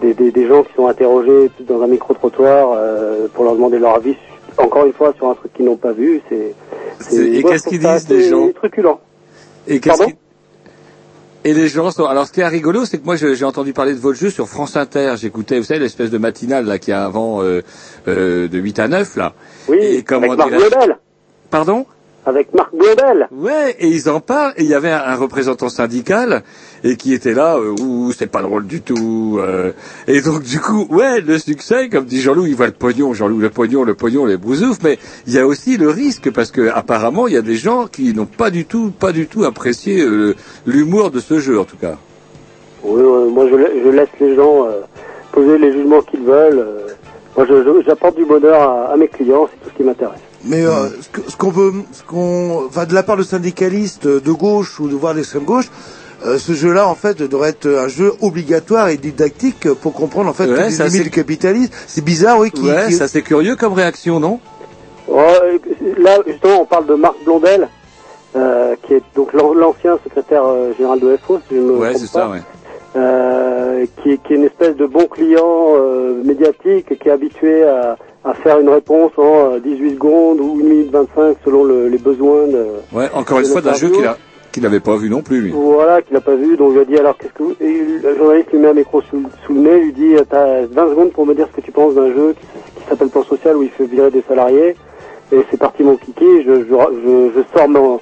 des, 0.00 0.14
des, 0.14 0.30
des 0.32 0.46
gens 0.48 0.62
qui 0.62 0.72
sont 0.74 0.86
interrogés 0.88 1.50
dans 1.60 1.82
un 1.82 1.86
micro-trottoir 1.86 2.72
euh, 2.76 3.28
pour 3.32 3.44
leur 3.44 3.54
demander 3.54 3.78
leur 3.78 3.94
avis 3.96 4.16
encore 4.58 4.86
une 4.86 4.92
fois 4.92 5.12
sur 5.16 5.28
un 5.28 5.34
truc 5.34 5.52
qu'ils 5.52 5.66
n'ont 5.66 5.76
pas 5.76 5.92
vu 5.92 6.22
c'est 6.28 6.54
c'est- 7.00 7.16
Et 7.28 7.42
moi, 7.42 7.52
qu'est-ce 7.52 7.68
qu'ils 7.68 7.78
disent, 7.78 8.08
les 8.08 8.28
gens 8.28 8.48
truculent. 8.52 8.88
Et 9.68 9.80
qu'est-ce 9.80 9.98
Pardon 9.98 10.12
Et 11.44 11.52
les 11.52 11.68
gens 11.68 11.90
sont. 11.90 12.06
Alors, 12.06 12.26
ce 12.26 12.32
qui 12.32 12.40
est 12.40 12.48
rigolo, 12.48 12.86
c'est 12.86 12.98
que 12.98 13.04
moi, 13.04 13.16
j'ai 13.16 13.44
entendu 13.44 13.72
parler 13.74 13.92
de 13.92 13.98
votre 13.98 14.18
jeu 14.18 14.30
sur 14.30 14.48
France 14.48 14.76
Inter. 14.76 15.14
J'écoutais, 15.18 15.58
vous 15.58 15.64
savez, 15.64 15.80
l'espèce 15.80 16.10
de 16.10 16.16
matinale 16.18 16.64
là 16.64 16.78
qui 16.78 16.90
a 16.92 17.04
avant 17.04 17.42
euh, 17.42 17.60
euh, 18.08 18.48
de 18.48 18.58
8 18.58 18.78
à 18.78 18.88
9 18.88 19.16
là. 19.16 19.34
oui 19.68 19.76
Et 19.80 20.02
comment 20.02 20.32
avec 20.32 20.38
Marc 20.38 20.90
Pardon 21.50 21.84
avec 22.26 22.52
Marc 22.54 22.74
Blondel 22.74 23.28
Ouais, 23.30 23.76
et 23.78 23.86
ils 23.88 24.08
en 24.10 24.20
parlent. 24.20 24.52
Et 24.56 24.64
il 24.64 24.68
y 24.68 24.74
avait 24.74 24.90
un, 24.90 25.02
un 25.04 25.14
représentant 25.14 25.68
syndical 25.68 26.42
et 26.84 26.96
qui 26.96 27.14
était 27.14 27.32
là. 27.34 27.56
Euh, 27.56 27.74
Ouh, 27.80 28.12
c'est 28.12 28.26
pas 28.26 28.42
drôle 28.42 28.66
du 28.66 28.82
tout. 28.82 29.38
euh. 29.40 29.72
et 30.08 30.20
donc 30.20 30.42
du 30.42 30.60
coup, 30.60 30.86
ouais, 30.90 31.20
le 31.20 31.38
succès, 31.38 31.88
comme 31.88 32.04
dit 32.04 32.20
Jean-Loup, 32.20 32.46
il 32.46 32.54
voit 32.56 32.66
le 32.66 32.72
pognon, 32.72 33.14
Jean-Loup, 33.14 33.38
le 33.38 33.50
pognon, 33.50 33.84
le 33.84 33.94
pognon, 33.94 34.26
les 34.26 34.36
brousoufs. 34.36 34.78
Mais 34.82 34.98
il 35.26 35.32
y 35.32 35.38
a 35.38 35.46
aussi 35.46 35.76
le 35.76 35.88
risque 35.88 36.30
parce 36.32 36.50
que 36.50 36.68
apparemment, 36.68 37.28
il 37.28 37.34
y 37.34 37.38
a 37.38 37.42
des 37.42 37.56
gens 37.56 37.86
qui 37.86 38.12
n'ont 38.12 38.26
pas 38.26 38.50
du 38.50 38.64
tout, 38.66 38.90
pas 38.90 39.12
du 39.12 39.26
tout 39.26 39.44
apprécié 39.44 40.02
euh, 40.02 40.34
l'humour 40.66 41.10
de 41.10 41.20
ce 41.20 41.38
jeu, 41.38 41.58
en 41.60 41.64
tout 41.64 41.76
cas. 41.78 41.96
Oui, 42.82 43.02
moi 43.32 43.46
je, 43.50 43.56
la- 43.56 43.70
je 43.84 43.88
laisse 43.88 44.08
les 44.20 44.36
gens 44.36 44.66
euh, 44.66 44.80
poser 45.32 45.58
les 45.58 45.72
jugements 45.72 46.02
qu'ils 46.02 46.20
veulent. 46.22 46.58
euh. 46.58 46.86
moi 47.36 47.46
j'apporte 47.86 48.16
du 48.16 48.24
bonheur 48.24 48.60
à, 48.60 48.92
à 48.92 48.96
mes 48.96 49.08
clients, 49.08 49.48
c'est 49.50 49.64
tout 49.64 49.70
ce 49.72 49.76
qui 49.76 49.82
m'intéresse. 49.82 50.20
Mais 50.46 50.64
euh, 50.64 50.88
ce 51.00 51.08
que- 51.08 51.30
ce 51.30 51.36
qu'on 51.36 51.50
veut, 51.50 51.72
ce 51.92 52.02
qu'on, 52.04 52.64
enfin 52.66 52.84
de 52.86 52.94
la 52.94 53.02
part 53.02 53.16
de 53.16 53.22
syndicalistes 53.22 54.06
de 54.06 54.32
gauche 54.32 54.78
ou 54.80 54.88
de 54.88 54.94
voir 54.94 55.12
l'extrême 55.14 55.44
gauche, 55.44 55.70
euh, 56.24 56.38
ce 56.38 56.52
jeu-là 56.52 56.86
en 56.88 56.94
fait 56.94 57.20
devrait 57.22 57.50
être 57.50 57.66
un 57.68 57.88
jeu 57.88 58.12
obligatoire 58.20 58.88
et 58.88 58.96
didactique 58.96 59.72
pour 59.74 59.92
comprendre 59.92 60.30
en 60.30 60.32
fait 60.32 60.44
Ouais, 60.46 60.68
les 60.70 60.76
limites 60.76 60.90
c'est- 60.90 61.02
du 61.02 61.10
capitalisme. 61.10 61.72
C'est 61.86 62.04
bizarre, 62.04 62.38
oui. 62.38 62.50
Qui, 62.50 62.62
ouais, 62.62 62.86
qui- 62.88 62.92
ça 62.94 63.08
c'est 63.08 63.22
curieux 63.22 63.56
comme 63.56 63.72
réaction, 63.72 64.20
non? 64.20 64.38
Euh, 65.08 65.58
là 65.98 66.18
justement 66.26 66.62
on 66.62 66.64
parle 66.66 66.86
de 66.86 66.94
Marc 66.94 67.16
Blondel, 67.24 67.68
euh, 68.36 68.74
qui 68.82 68.94
est 68.94 69.02
donc 69.14 69.32
l'an- 69.32 69.54
l'ancien 69.54 69.98
secrétaire 70.04 70.44
euh, 70.44 70.72
général 70.76 71.00
de 71.00 71.16
FO, 71.26 71.38
si 71.48 71.56
je 71.56 71.60
me 71.60 71.72
Ouais, 71.78 71.94
c'est 71.96 72.06
ça, 72.06 72.28
ouais. 72.28 72.40
euh, 72.96 73.84
qui, 74.02 74.12
est, 74.12 74.18
qui 74.22 74.32
est 74.32 74.36
une 74.36 74.44
espèce 74.44 74.76
de 74.76 74.86
bon 74.86 75.06
client 75.06 75.42
euh, 75.76 76.22
médiatique 76.24 76.98
qui 76.98 77.08
est 77.08 77.12
habitué 77.12 77.62
à, 77.64 77.96
à 78.26 78.34
faire 78.34 78.58
une 78.60 78.68
réponse 78.68 79.12
en 79.16 79.52
euh, 79.54 79.58
18 79.60 79.94
secondes 79.94 80.40
ou 80.40 80.58
1 80.60 80.64
minute 80.64 80.90
25 80.92 81.36
selon 81.44 81.64
le- 81.64 81.88
les 81.88 81.98
besoins 81.98 82.46
de, 82.48 82.66
Ouais, 82.92 83.08
encore 83.14 83.38
une 83.38 83.44
fois, 83.46 83.60
d'un 83.60 83.74
jeu 83.74 83.88
qu'il 83.90 84.04
a, 84.04 84.16
qu'il 84.52 84.62
n'avait 84.64 84.80
pas 84.80 84.96
vu 84.96 85.08
non 85.08 85.22
plus, 85.22 85.40
lui. 85.40 85.52
Voilà, 85.54 86.02
qu'il 86.02 86.14
n'a 86.14 86.20
pas 86.20 86.34
vu, 86.34 86.56
donc 86.56 86.70
je 86.72 86.78
lui 86.78 86.82
ai 86.82 86.86
dit 86.86 86.96
alors 86.98 87.16
qu'est-ce 87.16 87.32
que 87.32 87.42
vous... 87.44 87.54
Et 87.60 87.84
le 88.02 88.16
journaliste 88.16 88.50
lui 88.52 88.58
met 88.58 88.68
un 88.68 88.74
micro 88.74 89.00
sous, 89.02 89.22
sous 89.46 89.54
le 89.54 89.60
nez, 89.60 89.78
lui 89.80 89.92
dit 89.92 90.14
t'as 90.28 90.66
20 90.66 90.88
secondes 90.90 91.12
pour 91.12 91.24
me 91.24 91.34
dire 91.34 91.46
ce 91.52 91.60
que 91.60 91.64
tu 91.64 91.70
penses 91.72 91.94
d'un 91.94 92.08
jeu 92.12 92.34
qui, 92.38 92.46
qui 92.82 92.88
s'appelle 92.88 93.08
Plan 93.08 93.22
Social 93.22 93.56
où 93.56 93.62
il 93.62 93.70
fait 93.70 93.84
virer 93.86 94.10
des 94.10 94.22
salariés. 94.28 94.74
Et 95.32 95.38
c'est 95.50 95.58
parti 95.58 95.82
mon 95.84 95.96
kiki, 95.96 96.24
je, 96.46 96.60
je, 96.60 96.64
je, 96.64 97.30
je 97.36 97.58
sors 97.58 97.68
mon, 97.68 98.00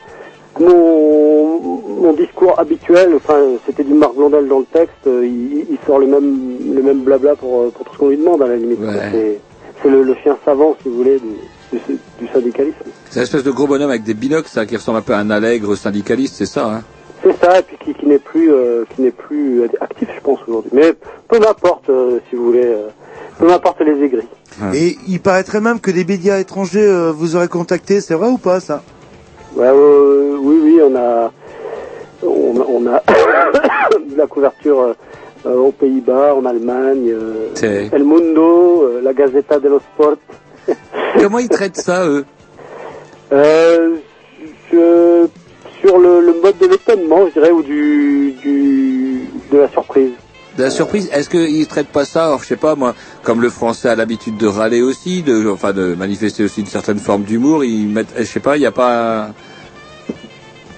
mon, 0.60 1.58
mon 2.02 2.12
discours 2.12 2.58
habituel, 2.58 3.12
enfin 3.16 3.38
c'était 3.66 3.84
du 3.84 3.94
Marc 3.94 4.14
Blondel 4.14 4.46
dans 4.48 4.60
le 4.60 4.66
texte, 4.72 5.06
euh, 5.06 5.22
il, 5.26 5.66
il 5.70 5.78
sort 5.86 5.98
le 5.98 6.06
même, 6.06 6.56
le 6.74 6.82
même 6.82 7.00
blabla 7.00 7.34
pour, 7.36 7.62
euh, 7.62 7.70
pour 7.74 7.84
tout 7.86 7.94
ce 7.94 7.98
qu'on 7.98 8.08
lui 8.08 8.16
demande 8.18 8.42
à 8.42 8.46
la 8.46 8.56
limite. 8.56 8.78
Ouais. 8.80 9.38
C'est, 9.82 9.90
le, 9.90 10.02
le 10.02 10.14
chien 10.22 10.36
savant, 10.44 10.76
si 10.82 10.88
vous 10.88 10.96
voulez, 10.96 11.18
du, 11.18 11.78
du, 11.78 11.98
du 12.20 12.28
syndicalisme. 12.32 12.76
C'est 13.10 13.20
une 13.20 13.24
espèce 13.24 13.42
de 13.44 13.50
gros 13.50 13.66
bonhomme 13.66 13.90
avec 13.90 14.02
des 14.04 14.14
binocles, 14.14 14.48
ça, 14.48 14.66
qui 14.66 14.76
ressemble 14.76 14.98
un 14.98 15.02
peu 15.02 15.12
à 15.14 15.18
un 15.18 15.30
allègre 15.30 15.76
syndicaliste, 15.76 16.36
c'est 16.36 16.46
ça, 16.46 16.66
hein 16.66 16.82
C'est 17.22 17.36
ça, 17.38 17.58
et 17.58 17.62
puis 17.62 17.76
qui, 17.84 17.94
qui 17.94 18.06
n'est 18.06 18.18
plus, 18.18 18.52
euh, 18.52 18.84
qui 18.94 19.02
n'est 19.02 19.10
plus 19.10 19.62
euh, 19.62 19.68
actif, 19.80 20.08
je 20.14 20.20
pense 20.20 20.38
aujourd'hui. 20.46 20.70
Mais 20.74 20.94
peu 21.28 21.38
m'importe, 21.38 21.88
euh, 21.90 22.18
si 22.30 22.36
vous 22.36 22.46
voulez, 22.46 22.64
euh, 22.64 22.88
peu 23.38 23.46
m'importe 23.46 23.80
les 23.80 24.02
aigris. 24.04 24.28
Et 24.72 24.96
il 25.08 25.20
paraîtrait 25.20 25.60
même 25.60 25.80
que 25.80 25.90
des 25.90 26.04
médias 26.04 26.38
étrangers 26.38 26.86
euh, 26.86 27.10
vous 27.10 27.34
auraient 27.34 27.48
contacté, 27.48 28.00
c'est 28.00 28.14
vrai 28.14 28.28
ou 28.28 28.38
pas 28.38 28.60
ça? 28.60 28.82
Ouais, 29.56 29.66
euh, 29.66 30.36
oui, 30.40 30.60
oui, 30.62 30.80
on 30.82 30.94
a, 30.96 31.32
on 32.22 32.60
a, 32.60 32.64
on 32.68 32.86
a 32.86 33.02
de 34.10 34.16
la 34.16 34.26
couverture 34.26 34.94
aux 35.44 35.72
Pays-Bas, 35.72 36.34
en 36.34 36.44
Allemagne, 36.44 37.10
euh, 37.12 37.88
El 37.92 38.04
Mundo, 38.04 38.82
euh, 38.84 39.00
la 39.02 39.12
Gazzetta 39.12 39.58
dello 39.58 39.80
Sport. 39.94 40.16
Comment 41.20 41.38
ils 41.38 41.48
traitent 41.48 41.76
ça, 41.76 42.06
eux 42.06 42.24
Euh, 43.32 43.96
je, 44.72 45.26
sur 45.80 45.98
le, 45.98 46.20
le 46.20 46.40
mode 46.42 46.58
de 46.58 46.66
l'étonnement, 46.66 47.26
je 47.28 47.32
dirais, 47.32 47.50
ou 47.50 47.62
du, 47.62 48.32
du, 48.42 49.20
de 49.52 49.58
la 49.58 49.68
surprise. 49.68 50.12
De 50.56 50.62
la 50.62 50.70
surprise, 50.70 51.10
est-ce 51.12 51.28
qu'ils 51.28 51.66
traitent 51.66 51.88
pas 51.88 52.04
ça, 52.04 52.26
alors, 52.26 52.40
je 52.42 52.46
sais 52.46 52.56
pas 52.56 52.76
moi, 52.76 52.94
comme 53.24 53.40
le 53.42 53.50
français 53.50 53.88
a 53.88 53.96
l'habitude 53.96 54.36
de 54.36 54.46
râler 54.46 54.82
aussi, 54.82 55.22
de, 55.22 55.48
enfin 55.50 55.72
de 55.72 55.94
manifester 55.94 56.44
aussi 56.44 56.60
une 56.60 56.66
certaine 56.66 56.98
forme 56.98 57.22
d'humour, 57.24 57.64
ils 57.64 57.88
mettent, 57.88 58.14
je 58.16 58.22
sais 58.24 58.40
pas, 58.40 58.56
il 58.56 58.60
n'y 58.60 58.66
a 58.66 58.70
pas... 58.72 59.30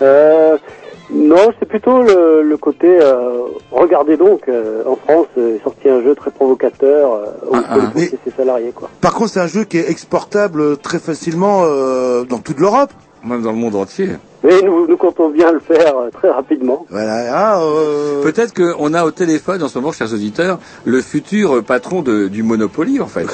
Euh, 0.03 0.57
non, 1.11 1.51
c'est 1.59 1.67
plutôt 1.69 2.03
le, 2.03 2.43
le 2.43 2.57
côté. 2.57 2.87
euh, 2.89 3.43
regardez 3.71 4.17
donc, 4.17 4.49
euh, 4.49 4.83
en 4.87 4.97
France, 4.97 5.27
euh, 5.39 5.57
est 5.57 5.63
sorti 5.63 5.89
un 5.89 6.03
jeu 6.03 6.15
très 6.15 6.31
provocateur 6.31 7.13
euh, 7.15 7.27
où 7.51 7.55
ah. 7.55 7.79
défoncer 7.95 8.19
ses 8.25 8.31
salariés, 8.37 8.73
quoi. 8.75 8.91
Par 9.01 9.15
contre, 9.15 9.31
c'est 9.31 9.41
un 9.41 9.47
jeu 9.47 9.65
qui 9.65 9.79
est 9.79 9.91
exportable 9.91 10.61
euh, 10.61 10.77
très 10.77 10.99
facilement 10.99 11.63
euh, 11.65 12.25
dans 12.25 12.39
toute 12.39 12.59
l'Europe. 12.59 12.91
Même 13.25 13.43
dans 13.43 13.51
le 13.51 13.57
monde 13.59 13.75
entier. 13.75 14.11
Mais 14.45 14.63
nous, 14.63 14.87
nous 14.87 14.97
comptons 14.97 15.31
bien 15.31 15.51
le 15.51 15.59
faire 15.59 15.97
euh, 15.97 16.11
très 16.13 16.31
rapidement. 16.31 16.87
Voilà. 16.91 17.25
Ah, 17.33 17.61
euh, 17.61 18.23
Peut-être 18.23 18.55
qu'on 18.55 18.95
a 18.95 19.05
au 19.05 19.11
téléphone 19.11 19.63
en 19.65 19.69
ce 19.69 19.79
moment, 19.79 19.91
chers 19.91 20.13
auditeurs, 20.13 20.59
le 20.85 21.01
futur 21.01 21.65
patron 21.65 22.03
de, 22.03 22.29
du 22.29 22.45
Monopoly, 22.45 23.01
en 23.01 23.07
fait. 23.09 23.27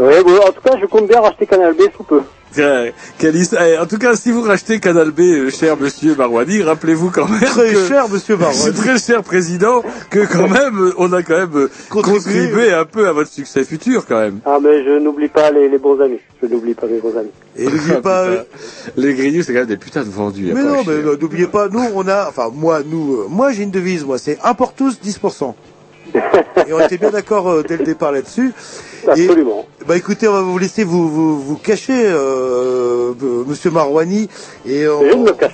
Ouais, 0.00 0.22
bon, 0.24 0.36
en 0.36 0.50
tout 0.50 0.62
cas, 0.64 0.76
je 0.80 0.86
compte 0.86 1.06
bien 1.06 1.20
racheter 1.20 1.46
Canal 1.46 1.74
B 1.74 1.82
sous 1.96 2.02
peu. 2.02 2.22
Quelle- 2.54 2.92
quelle 3.18 3.36
histoire. 3.36 3.62
Eh, 3.64 3.78
En 3.78 3.86
tout 3.86 3.98
cas, 3.98 4.14
si 4.14 4.30
vous 4.30 4.42
rachetez 4.42 4.78
Canal 4.80 5.10
B, 5.10 5.20
euh, 5.20 5.50
cher 5.50 5.76
monsieur 5.78 6.14
Marouani, 6.14 6.62
rappelez-vous 6.62 7.10
quand 7.10 7.28
même 7.28 7.40
Très 7.40 7.72
que- 7.72 7.86
cher, 7.86 8.08
monsieur 8.08 8.36
Marouani. 8.36 8.60
C'est 8.64 8.72
très 8.72 8.98
cher 8.98 9.22
président, 9.22 9.82
que 10.10 10.26
quand 10.30 10.48
même, 10.48 10.78
euh, 10.78 10.94
on 10.98 11.12
a 11.12 11.22
quand 11.22 11.36
même 11.38 11.56
euh, 11.56 11.70
contribué 11.90 12.72
un 12.72 12.84
peu 12.84 13.06
à 13.08 13.12
votre 13.12 13.30
succès 13.30 13.64
futur 13.64 14.06
quand 14.06 14.20
même. 14.20 14.40
Ah, 14.44 14.58
mais 14.62 14.84
je 14.84 14.98
n'oublie 14.98 15.28
pas 15.28 15.50
les, 15.50 15.68
les 15.68 15.78
bons 15.78 16.00
amis. 16.00 16.18
Je 16.42 16.46
n'oublie 16.48 16.74
pas 16.74 16.86
mes 16.86 16.98
bons 17.00 17.16
amis. 17.16 17.30
Et 17.56 17.64
n'oubliez 17.64 18.00
pas... 18.02 18.26
Putain. 18.28 18.44
Les 18.96 19.14
Grignoux, 19.14 19.42
c'est 19.42 19.52
quand 19.52 19.60
même 19.60 19.68
des 19.68 19.76
putains 19.76 20.02
de 20.04 20.10
vendus. 20.10 20.50
Mais 20.54 20.62
non, 20.62 20.82
mais 20.86 21.02
n'oubliez 21.20 21.46
pas, 21.46 21.68
nous, 21.68 21.84
on 21.94 22.06
a, 22.08 22.28
enfin, 22.28 22.50
moi, 22.54 22.80
nous, 22.84 23.14
euh, 23.22 23.26
moi, 23.28 23.52
j'ai 23.52 23.62
une 23.62 23.70
devise, 23.70 24.04
moi, 24.04 24.18
c'est 24.18 24.38
1 24.42 24.54
pour 24.54 24.72
tous, 24.74 24.98
10%. 25.04 25.54
Et 26.14 26.72
on 26.72 26.80
était 26.80 26.98
bien 26.98 27.10
d'accord 27.10 27.48
euh, 27.50 27.62
dès 27.66 27.76
le 27.78 27.84
départ 27.84 28.12
là-dessus. 28.12 28.52
Absolument. 29.08 29.64
Et, 29.80 29.84
bah 29.84 29.96
écoutez, 29.96 30.28
on 30.28 30.32
va 30.32 30.42
vous 30.42 30.58
laisser 30.58 30.84
vous 30.84 31.08
vous, 31.08 31.40
vous 31.40 31.56
cacher, 31.56 31.92
euh, 32.06 33.12
euh, 33.22 33.44
Monsieur 33.46 33.70
Marouani, 33.70 34.28
et 34.66 34.86
on, 34.88 35.00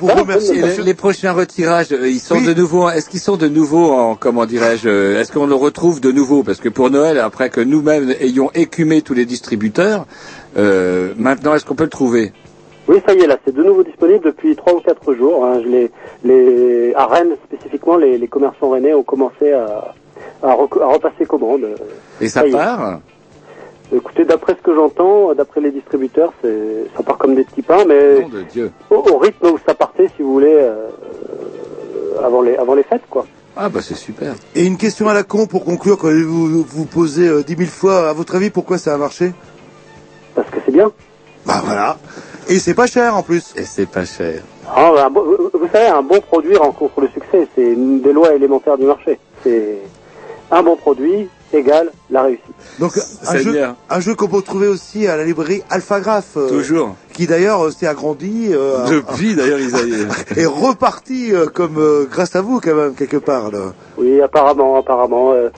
vous 0.00 0.06
remercie. 0.08 0.52
Et 0.58 0.62
les, 0.62 0.82
les 0.84 0.94
prochains 0.94 1.32
retirages, 1.32 1.92
euh, 1.92 2.08
ils 2.08 2.20
sont 2.20 2.40
de 2.40 2.52
nouveau. 2.52 2.88
Est-ce 2.90 3.08
qu'ils 3.08 3.20
sont 3.20 3.36
de 3.36 3.48
nouveau 3.48 3.90
en 3.92 4.14
comment 4.16 4.44
dirais-je 4.46 4.88
euh, 4.88 5.20
Est-ce 5.20 5.32
qu'on 5.32 5.46
le 5.46 5.54
retrouve 5.54 6.00
de 6.00 6.12
nouveau? 6.12 6.42
Parce 6.42 6.60
que 6.60 6.68
pour 6.68 6.90
Noël, 6.90 7.18
après 7.18 7.48
que 7.50 7.60
nous-mêmes 7.60 8.12
ayons 8.20 8.50
écumé 8.54 9.00
tous 9.02 9.14
les 9.14 9.24
distributeurs, 9.24 10.06
euh, 10.56 11.12
maintenant 11.16 11.54
est-ce 11.54 11.64
qu'on 11.64 11.74
peut 11.74 11.84
le 11.84 11.90
trouver? 11.90 12.32
Oui, 12.86 12.96
ça 13.06 13.12
y 13.14 13.20
est, 13.20 13.26
là, 13.26 13.36
c'est 13.44 13.54
de 13.54 13.62
nouveau 13.62 13.82
disponible 13.82 14.24
depuis 14.24 14.56
trois 14.56 14.74
ou 14.74 14.80
quatre 14.80 15.14
jours. 15.14 15.44
hein. 15.44 15.60
Je 15.62 15.68
l'ai- 15.68 15.90
les, 16.24 16.94
à 16.94 17.06
Rennes, 17.06 17.36
spécifiquement, 17.46 17.96
les, 17.98 18.16
les 18.16 18.28
commerçants 18.28 18.70
rennais 18.70 18.94
ont 18.94 19.02
commencé 19.02 19.52
à, 19.52 19.94
à, 20.42 20.54
rec- 20.54 20.80
à 20.80 20.86
repasser 20.86 21.26
commande. 21.26 21.66
Et 22.20 22.28
ça 22.28 22.44
part? 22.50 23.00
Écoutez, 23.94 24.24
d'après 24.24 24.54
ce 24.54 24.62
que 24.62 24.74
j'entends, 24.74 25.34
d'après 25.34 25.60
les 25.62 25.70
distributeurs, 25.70 26.32
c'est, 26.42 26.86
ça 26.96 27.02
part 27.02 27.16
comme 27.16 27.34
des 27.34 27.44
petits 27.44 27.62
pains, 27.62 27.84
mais 27.86 28.20
Nom 28.20 28.28
de 28.28 28.42
Dieu. 28.42 28.70
au, 28.90 28.96
au 28.96 29.18
rythme 29.18 29.46
où 29.46 29.58
ça 29.66 29.74
partait, 29.74 30.08
si 30.16 30.22
vous 30.22 30.32
voulez, 30.34 30.52
euh, 30.54 30.88
euh, 32.18 32.22
avant 32.24 32.42
les, 32.42 32.56
avant 32.56 32.74
les 32.74 32.82
fêtes, 32.82 33.02
quoi. 33.08 33.24
Ah 33.56 33.68
bah 33.68 33.80
c'est 33.82 33.96
super. 33.96 34.34
Et 34.54 34.64
une 34.66 34.76
question 34.76 35.08
à 35.08 35.14
la 35.14 35.22
con 35.24 35.46
pour 35.46 35.64
conclure, 35.64 35.98
quand 35.98 36.10
vous 36.12 36.62
vous 36.62 36.84
posez 36.84 37.26
euh, 37.26 37.42
dix 37.42 37.56
mille 37.56 37.66
fois, 37.66 38.08
à 38.10 38.12
votre 38.12 38.36
avis, 38.36 38.50
pourquoi 38.50 38.78
ça 38.78 38.94
a 38.94 38.98
marché? 38.98 39.32
Parce 40.34 40.48
que 40.50 40.58
c'est 40.64 40.70
bien. 40.72 40.92
Bah 41.46 41.60
voilà. 41.64 41.96
Et 42.48 42.58
c'est 42.60 42.74
pas 42.74 42.86
cher 42.86 43.16
en 43.16 43.22
plus. 43.22 43.52
Et 43.56 43.64
c'est 43.64 43.86
pas 43.90 44.04
cher. 44.04 44.42
Ah, 44.70 44.92
bah, 44.94 45.08
bon- 45.10 45.24
vous 45.52 45.68
savez, 45.72 45.86
un 45.88 46.02
bon 46.02 46.20
produit 46.20 46.56
rencontre 46.56 47.00
le 47.00 47.08
succès. 47.08 47.48
C'est 47.56 47.64
une 47.72 48.00
des 48.00 48.12
lois 48.12 48.32
élémentaires 48.34 48.78
du 48.78 48.84
marché. 48.84 49.18
C'est 49.42 49.78
un 50.52 50.62
bon 50.62 50.76
produit 50.76 51.28
égale 51.52 51.90
la 52.10 52.22
réussite. 52.22 52.44
Donc 52.78 52.92
un 53.26 53.36
jeu, 53.38 53.52
bien. 53.52 53.76
un 53.90 54.00
jeu 54.00 54.14
qu'on 54.14 54.28
peut 54.28 54.42
trouver 54.42 54.66
aussi 54.68 55.06
à 55.06 55.16
la 55.16 55.24
librairie 55.24 55.62
Alphagraph. 55.70 56.36
euh, 56.36 56.48
Toujours. 56.48 56.94
Qui 57.12 57.26
d'ailleurs 57.26 57.66
euh, 57.66 57.70
s'est 57.70 57.86
agrandi. 57.86 58.48
euh, 58.52 58.86
Depuis 58.88 59.34
d'ailleurs 59.34 59.58
ils 59.60 59.74
avaient. 59.74 60.40
est 60.42 60.46
reparti 60.46 61.32
euh, 61.32 61.46
comme 61.46 61.78
euh, 61.78 62.06
grâce 62.10 62.36
à 62.36 62.40
vous 62.42 62.60
quand 62.60 62.74
même 62.74 62.94
quelque 62.94 63.16
part 63.16 63.50
là. 63.50 63.72
Oui, 63.96 64.20
apparemment, 64.20 64.76
apparemment. 64.76 65.32
euh, 65.32 65.48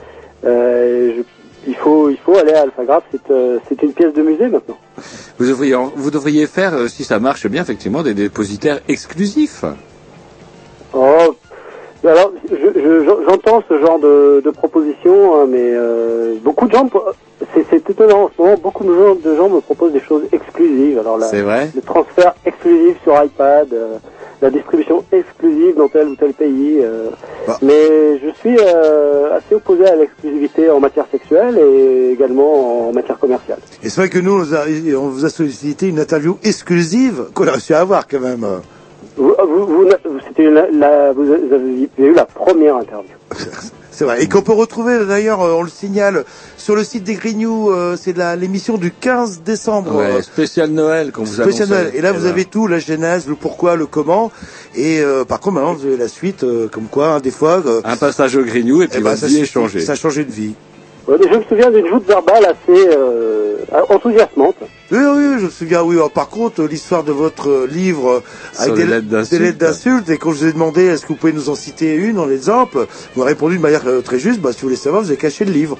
euh, 0.44 1.12
je- 1.18 1.22
il 1.66 1.74
faut, 1.76 2.08
il 2.08 2.16
faut 2.16 2.34
aller 2.38 2.54
à 2.54 2.62
Alphagraph. 2.62 3.02
C'est, 3.12 3.30
euh, 3.30 3.58
c'est 3.68 3.82
une 3.82 3.92
pièce 3.92 4.14
de 4.14 4.22
musée 4.22 4.48
maintenant. 4.48 4.78
Vous 5.38 5.46
devriez, 5.46 5.76
vous 5.94 6.10
devriez 6.10 6.46
faire, 6.46 6.72
euh, 6.72 6.88
si 6.88 7.04
ça 7.04 7.18
marche 7.18 7.46
bien, 7.48 7.60
effectivement, 7.62 8.02
des 8.02 8.14
dépositaires 8.14 8.80
exclusifs. 8.88 9.62
Oh, 10.94 11.36
alors, 12.08 12.32
je- 12.50 12.56
je- 12.56 13.04
je- 13.04 13.24
j'entends 13.28 13.62
ce 13.68 13.78
genre 13.80 13.98
de, 13.98 14.40
de 14.44 14.50
propositions, 14.50 15.34
hein, 15.42 15.46
mais 15.48 15.58
euh, 15.74 16.34
beaucoup 16.42 16.66
de 16.66 16.72
gens, 16.72 16.88
c'est, 17.54 17.90
étonnant 17.90 18.24
en 18.24 18.30
ce 18.36 18.40
moment, 18.42 18.56
beaucoup 18.62 18.84
de 18.84 18.94
gens, 18.94 19.14
de 19.16 19.36
gens 19.36 19.48
me 19.48 19.60
proposent 19.60 19.92
des 19.92 20.00
choses 20.00 20.22
exclusives. 20.32 20.98
Alors 20.98 21.18
là, 21.18 21.26
C'est 21.30 21.42
vrai 21.42 21.70
le 21.74 21.82
transfert 21.82 22.34
exclusif 22.46 22.96
sur 23.02 23.12
iPad, 23.22 23.68
euh, 23.72 23.96
la 24.42 24.50
distribution 24.50 25.04
exclusive 25.12 25.76
dans 25.76 25.88
tel 25.88 26.08
ou 26.08 26.16
tel 26.16 26.32
pays. 26.32 26.78
euh, 26.80 27.10
Mais 27.60 28.18
je 28.22 28.30
suis 28.40 28.58
assez 28.58 29.54
opposé 29.54 29.84
à 29.86 29.96
l'exclusivité 29.96 30.70
en 30.70 30.80
matière 30.80 31.04
sexuelle 31.10 31.58
et 31.58 32.12
également 32.12 32.88
en 32.88 32.92
matière 32.92 33.18
commerciale. 33.18 33.58
Et 33.82 33.88
c'est 33.90 34.00
vrai 34.00 34.08
que 34.08 34.18
nous, 34.18 34.32
on 34.32 34.38
vous 34.38 34.54
a- 34.54 34.64
on 34.98 35.08
vous 35.08 35.24
a 35.26 35.28
sollicité 35.28 35.88
une 35.88 35.98
interview 35.98 36.38
exclusive 36.44 37.24
qu'on 37.34 37.46
a 37.48 37.52
réussi 37.52 37.74
à 37.74 37.80
avoir 37.80 38.06
quand 38.08 38.20
même. 38.20 38.46
Vous, 39.20 39.34
vous, 39.38 39.66
vous, 39.66 39.84
vous- 39.84 40.20
c'était 40.26 40.48
la, 40.50 40.70
la- 40.70 41.12
vous 41.12 41.30
avez 41.30 41.88
eu 41.98 42.14
la 42.14 42.24
première 42.24 42.76
interview. 42.76 43.10
C'est 43.92 44.04
vrai. 44.06 44.22
Et 44.22 44.28
qu'on 44.30 44.40
peut 44.40 44.52
retrouver 44.54 45.04
d'ailleurs, 45.04 45.42
euh, 45.42 45.52
on 45.52 45.62
le 45.62 45.68
signale, 45.68 46.24
sur 46.56 46.74
le 46.74 46.84
site 46.84 47.04
des 47.04 47.16
Grignoux, 47.16 47.70
euh, 47.70 47.96
c'est 48.00 48.16
la- 48.16 48.34
l'émission 48.34 48.78
du 48.78 48.92
15 48.92 49.42
décembre. 49.44 49.94
Ouais, 49.96 50.04
euh, 50.12 50.22
spécial 50.22 50.70
Noël 50.70 51.12
qu'on 51.12 51.24
vous 51.24 51.34
spécial. 51.42 51.68
Noël. 51.68 51.90
Et 51.94 52.00
là, 52.00 52.12
vous 52.12 52.22
ben, 52.22 52.28
avez 52.30 52.46
tout, 52.46 52.66
la 52.66 52.78
genèse, 52.78 53.28
le 53.28 53.34
pourquoi, 53.34 53.76
le 53.76 53.84
comment. 53.84 54.32
Et 54.74 55.00
euh, 55.02 55.26
par 55.26 55.38
contre, 55.40 55.56
maintenant, 55.56 55.74
vous 55.74 55.84
avez 55.84 55.98
la 55.98 56.08
suite, 56.08 56.44
euh, 56.44 56.66
comme 56.68 56.86
quoi, 56.86 57.08
hein, 57.16 57.20
des 57.20 57.30
fois... 57.30 57.62
euh, 57.66 57.82
Un 57.84 57.96
passage 57.98 58.36
au 58.36 58.42
grignou 58.42 58.80
et 58.80 58.86
puis 58.88 59.00
eh 59.00 59.02
ben, 59.02 59.10
votre 59.10 59.20
ça 59.20 59.26
vie 59.26 59.40
est 59.40 59.44
changée. 59.44 59.80
Ça 59.80 59.92
a 59.92 59.96
changé 59.96 60.24
de 60.24 60.32
vie. 60.32 60.54
Je 61.08 61.36
me 61.38 61.42
souviens 61.44 61.70
d'une 61.70 61.86
joute 61.86 62.06
verbale 62.06 62.44
assez 62.44 62.88
euh, 62.96 63.56
enthousiasmante. 63.88 64.56
Oui, 64.92 64.98
oui, 64.98 65.38
je 65.38 65.44
me 65.44 65.50
souviens, 65.50 65.82
oui. 65.82 65.96
Alors, 65.96 66.10
par 66.10 66.28
contre, 66.28 66.62
l'histoire 66.64 67.04
de 67.04 67.12
votre 67.12 67.48
euh, 67.48 67.66
livre 67.66 68.10
euh, 68.10 68.20
avec 68.58 68.74
des, 68.74 68.86
lettres 68.86 69.08
d'insultes. 69.08 69.40
des 69.40 69.46
lettres 69.46 69.58
d'insultes, 69.58 70.10
et 70.10 70.18
quand 70.18 70.32
je 70.32 70.38
vous 70.38 70.46
ai 70.46 70.52
demandé 70.52 70.86
est-ce 70.86 71.02
que 71.02 71.08
vous 71.08 71.14
pouvez 71.16 71.32
nous 71.32 71.48
en 71.48 71.54
citer 71.54 71.94
une 71.94 72.18
en 72.18 72.28
exemple, 72.28 72.78
vous 73.14 73.20
m'avez 73.20 73.32
répondu 73.32 73.56
de 73.56 73.62
manière 73.62 73.86
euh, 73.86 74.00
très 74.00 74.18
juste, 74.18 74.40
bah, 74.40 74.52
si 74.52 74.60
vous 74.60 74.68
voulez 74.68 74.76
savoir, 74.76 75.02
vous 75.02 75.08
avez 75.08 75.16
caché 75.16 75.44
le 75.44 75.52
livre. 75.52 75.78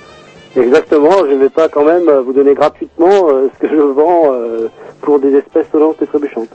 Exactement, 0.56 1.12
je 1.28 1.34
ne 1.34 1.38
vais 1.38 1.48
pas 1.48 1.68
quand 1.68 1.84
même 1.84 2.10
vous 2.24 2.32
donner 2.32 2.54
gratuitement 2.54 3.28
euh, 3.28 3.48
ce 3.54 3.66
que 3.66 3.72
je 3.72 3.80
vends 3.80 4.32
euh, 4.32 4.68
pour 5.00 5.20
des 5.20 5.34
espèces 5.36 5.66
sonnantes 5.70 6.02
et 6.02 6.06
trébuchantes. 6.06 6.48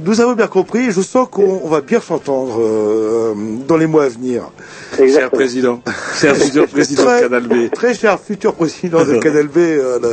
Nous 0.00 0.20
avons 0.20 0.32
bien 0.32 0.46
compris, 0.48 0.86
et 0.88 0.90
je 0.90 1.00
sens 1.00 1.28
qu'on 1.30 1.60
on 1.62 1.68
va 1.68 1.80
bien 1.80 2.00
s'entendre 2.00 2.56
euh, 2.60 3.34
dans 3.68 3.76
les 3.76 3.86
mois 3.86 4.04
à 4.04 4.08
venir. 4.08 4.50
Cher 4.96 5.30
président, 5.30 5.80
cher 6.20 6.34
futur 6.44 6.66
président 6.66 7.02
de 7.02 7.06
Très- 7.08 7.20
Canal 7.20 7.42
B. 7.46 7.70
Très 7.72 7.94
cher 7.94 8.18
futur 8.18 8.54
président 8.54 9.04
de 9.04 9.16
Canal 9.20 9.46
B. 9.48 9.58
euh, 9.58 9.98
là. 10.00 10.08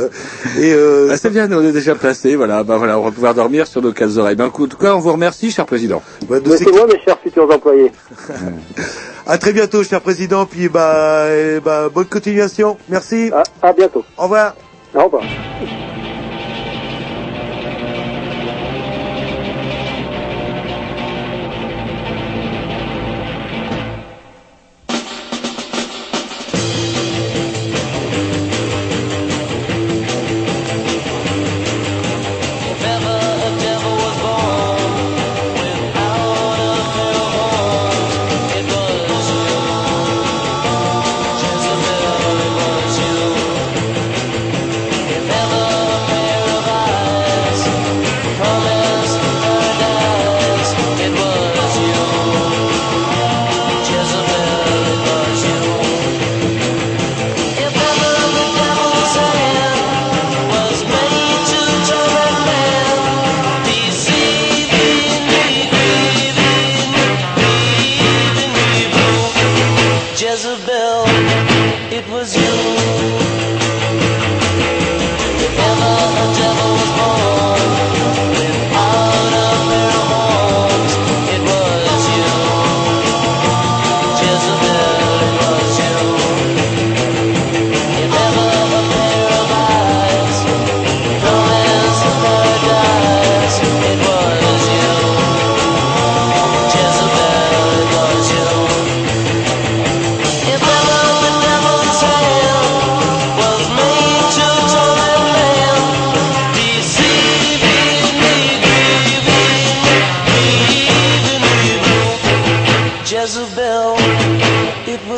et 0.60 0.72
euh, 0.74 1.08
Ah, 1.10 1.16
c'est 1.16 1.30
bien, 1.30 1.50
on 1.50 1.62
est 1.64 1.72
déjà 1.72 1.94
placé, 1.94 2.36
voilà, 2.36 2.62
bah 2.62 2.76
voilà, 2.76 2.98
on 2.98 3.02
va 3.04 3.10
pouvoir 3.10 3.34
dormir 3.34 3.66
sur 3.66 3.82
nos 3.82 3.92
quatre 3.92 4.16
oreilles. 4.18 4.36
Ben, 4.36 4.46
en 4.46 4.50
tout 4.50 4.76
cas, 4.76 4.94
on 4.94 5.00
vous 5.00 5.12
remercie, 5.12 5.50
cher 5.50 5.66
président. 5.66 6.02
bah, 6.28 6.36
c'est 6.56 6.70
moi, 6.70 6.86
mes 6.86 7.00
chers 7.04 7.18
futurs 7.18 7.50
employés. 7.50 7.90
À 9.26 9.38
très 9.38 9.52
bientôt, 9.52 9.84
cher 9.84 10.00
président, 10.00 10.44
puis 10.46 10.68
bah, 10.68 11.26
et, 11.30 11.60
bah 11.60 11.88
bonne 11.92 12.06
continuation. 12.06 12.76
Merci. 12.88 13.30
À, 13.62 13.68
à 13.68 13.72
bientôt. 13.72 14.04
Au 14.18 14.22
revoir. 14.24 14.54
Au 14.94 15.04
revoir. 15.04 15.22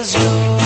was 0.02 0.16
you. 0.16 0.61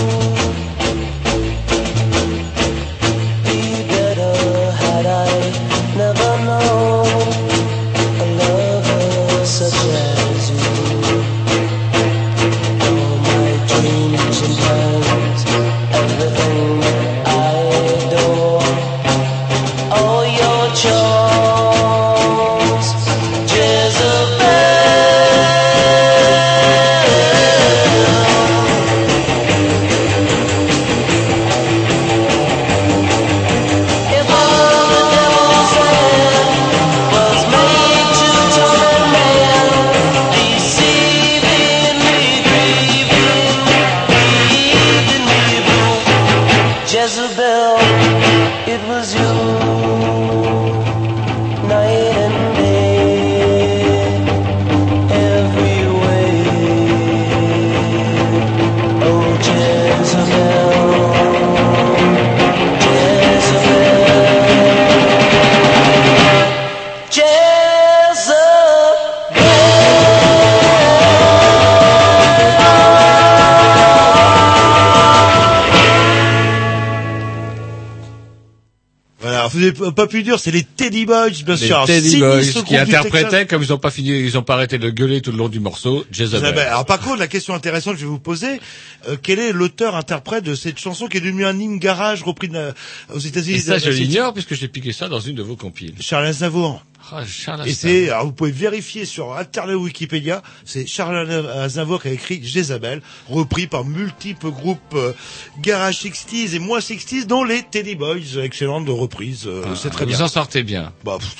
Pas 79.92 80.06
pu 80.06 80.22
dire, 80.22 80.38
c'est 80.38 80.50
les 80.50 80.62
Teddy 80.64 81.06
Boys, 81.06 81.30
bien 81.44 81.54
Les 81.54 81.66
sûr. 81.66 81.84
Teddy 81.86 82.18
Boys 82.18 82.42
qui 82.66 82.76
interprétaient, 82.76 83.46
comme 83.46 83.62
ils 83.62 83.72
ont 83.72 83.78
pas 83.78 83.90
fini, 83.90 84.10
ils 84.10 84.36
ont 84.38 84.42
pas 84.42 84.54
arrêté 84.54 84.78
de 84.78 84.90
gueuler 84.90 85.20
tout 85.20 85.32
le 85.32 85.38
long 85.38 85.48
du 85.48 85.60
morceau, 85.60 86.04
Jezebel. 86.10 86.58
Alors 86.58 86.86
par 86.86 87.00
contre, 87.00 87.18
la 87.18 87.28
question 87.28 87.54
intéressante 87.54 87.94
que 87.94 88.00
je 88.00 88.04
vais 88.04 88.10
vous 88.10 88.18
poser, 88.18 88.60
euh, 89.08 89.16
quel 89.22 89.38
est 89.38 89.52
l'auteur-interprète 89.52 90.44
de 90.44 90.54
cette 90.54 90.78
chanson 90.78 91.06
qui 91.06 91.18
est 91.18 91.20
devenue 91.20 91.44
un 91.44 91.58
hymne 91.58 91.78
garage 91.78 92.22
repris 92.22 92.48
de 92.48 92.72
aux 93.14 93.18
États-Unis 93.18 93.60
ça, 93.60 93.78
je 93.78 93.90
l'ignore 93.90 94.32
puisque 94.32 94.54
j'ai 94.54 94.68
piqué 94.68 94.92
ça 94.92 95.08
dans 95.08 95.20
une 95.20 95.34
de 95.34 95.42
vos 95.42 95.56
compiles. 95.56 95.94
Charles 96.00 96.26
Aznavour. 96.26 96.82
Ah, 97.12 97.22
Et 97.66 97.72
c'est, 97.72 98.08
alors 98.10 98.24
vous 98.24 98.32
pouvez 98.32 98.50
vérifier 98.50 99.04
sur 99.04 99.36
Internet 99.36 99.76
Wikipédia, 99.76 100.42
c'est 100.64 100.88
Charles 100.88 101.30
Aznavour 101.60 102.02
qui 102.02 102.08
a 102.08 102.12
écrit 102.12 102.42
Jezabel, 102.42 103.00
repris 103.28 103.68
par 103.68 103.84
multiples 103.84 104.50
groupes 104.50 104.80
euh, 104.94 105.12
garage 105.60 105.96
60s 106.02 106.54
et 106.54 106.58
moins 106.58 106.78
60s, 106.80 107.26
dont 107.26 107.44
les 107.44 107.62
Teddy 107.62 107.94
Boys, 107.94 108.38
excellente 108.42 108.86
reprise, 108.88 109.44
euh, 109.46 109.62
c'est 109.74 109.90
très 109.90 110.02
Ah, 110.02 110.06
vous 110.06 110.16
bien. 110.16 110.20
en 110.24 110.28
sortez 110.28 110.62
bien. 110.62 110.92
Bah, 111.04 111.16
pff, 111.18 111.34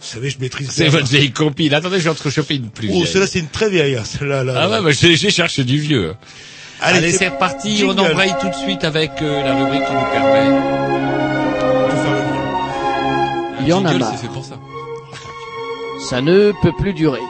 vous 0.00 0.06
savez, 0.06 0.30
je 0.30 0.38
maîtrise 0.38 0.70
C'est 0.70 0.84
bien. 0.84 0.92
votre 0.92 1.06
vieille 1.08 1.32
compile. 1.32 1.74
Attendez, 1.74 1.98
je 1.98 2.04
vais 2.04 2.10
entrechoper 2.10 2.54
une 2.56 2.68
plus 2.70 2.90
Oh, 2.92 3.04
celle-là 3.04 3.26
c'est 3.26 3.40
une 3.40 3.48
très 3.48 3.68
vieille, 3.70 3.96
hein, 3.96 4.04
celle-là. 4.04 4.44
Là, 4.44 4.54
Ah 4.56 4.70
ouais, 4.70 4.82
bah, 4.82 4.90
j'ai 4.92 5.16
j'ai 5.16 5.30
cherché 5.30 5.64
du 5.64 5.78
vieux. 5.78 6.14
Allez, 6.80 6.98
Allez, 6.98 7.12
c'est 7.12 7.28
reparti. 7.28 7.84
On 7.86 7.96
embraye 7.98 8.34
tout 8.40 8.48
de 8.48 8.54
suite 8.54 8.84
avec 8.84 9.10
euh, 9.22 9.42
la 9.42 9.54
rubrique 9.56 9.84
qui 9.84 9.92
nous 9.92 10.10
permet. 10.12 10.60
Il 13.62 13.68
y 13.68 13.72
en 13.72 13.84
a 13.84 13.94
marre. 13.94 14.12
c'est 14.12 14.26
fait 14.26 14.32
pour 14.32 14.44
ça. 14.44 14.58
Ça 16.08 16.20
ne 16.20 16.52
peut 16.62 16.72
plus 16.78 16.92
durer. 16.92 17.20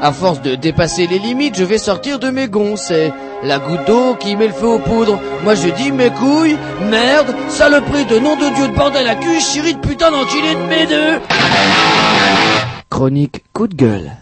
À 0.00 0.12
force 0.12 0.42
de 0.42 0.54
dépasser 0.54 1.06
les 1.06 1.18
limites, 1.18 1.56
je 1.56 1.64
vais 1.64 1.78
sortir 1.78 2.18
de 2.18 2.28
mes 2.28 2.46
gonds. 2.48 2.76
C'est 2.76 3.12
la 3.44 3.58
goutte 3.58 3.86
d'eau 3.86 4.16
qui 4.16 4.36
met 4.36 4.48
le 4.48 4.52
feu 4.52 4.66
aux 4.66 4.78
poudres. 4.78 5.20
Moi 5.42 5.54
je 5.54 5.68
dis 5.68 5.92
mes 5.92 6.10
couilles, 6.10 6.56
merde, 6.88 7.34
saloperie 7.48 8.06
de 8.06 8.18
nom 8.18 8.36
de 8.36 8.54
Dieu 8.54 8.68
de 8.68 8.74
bordel 8.74 9.06
à 9.06 9.14
cul, 9.14 9.40
chérie 9.40 9.74
de 9.74 9.80
putain 9.80 10.10
d'enculé 10.10 10.54
de 10.54 10.66
mes 10.68 10.86
deux. 10.86 11.20
Chronique 12.90 13.44
coup 13.52 13.68
de 13.68 13.74
gueule. 13.74 14.12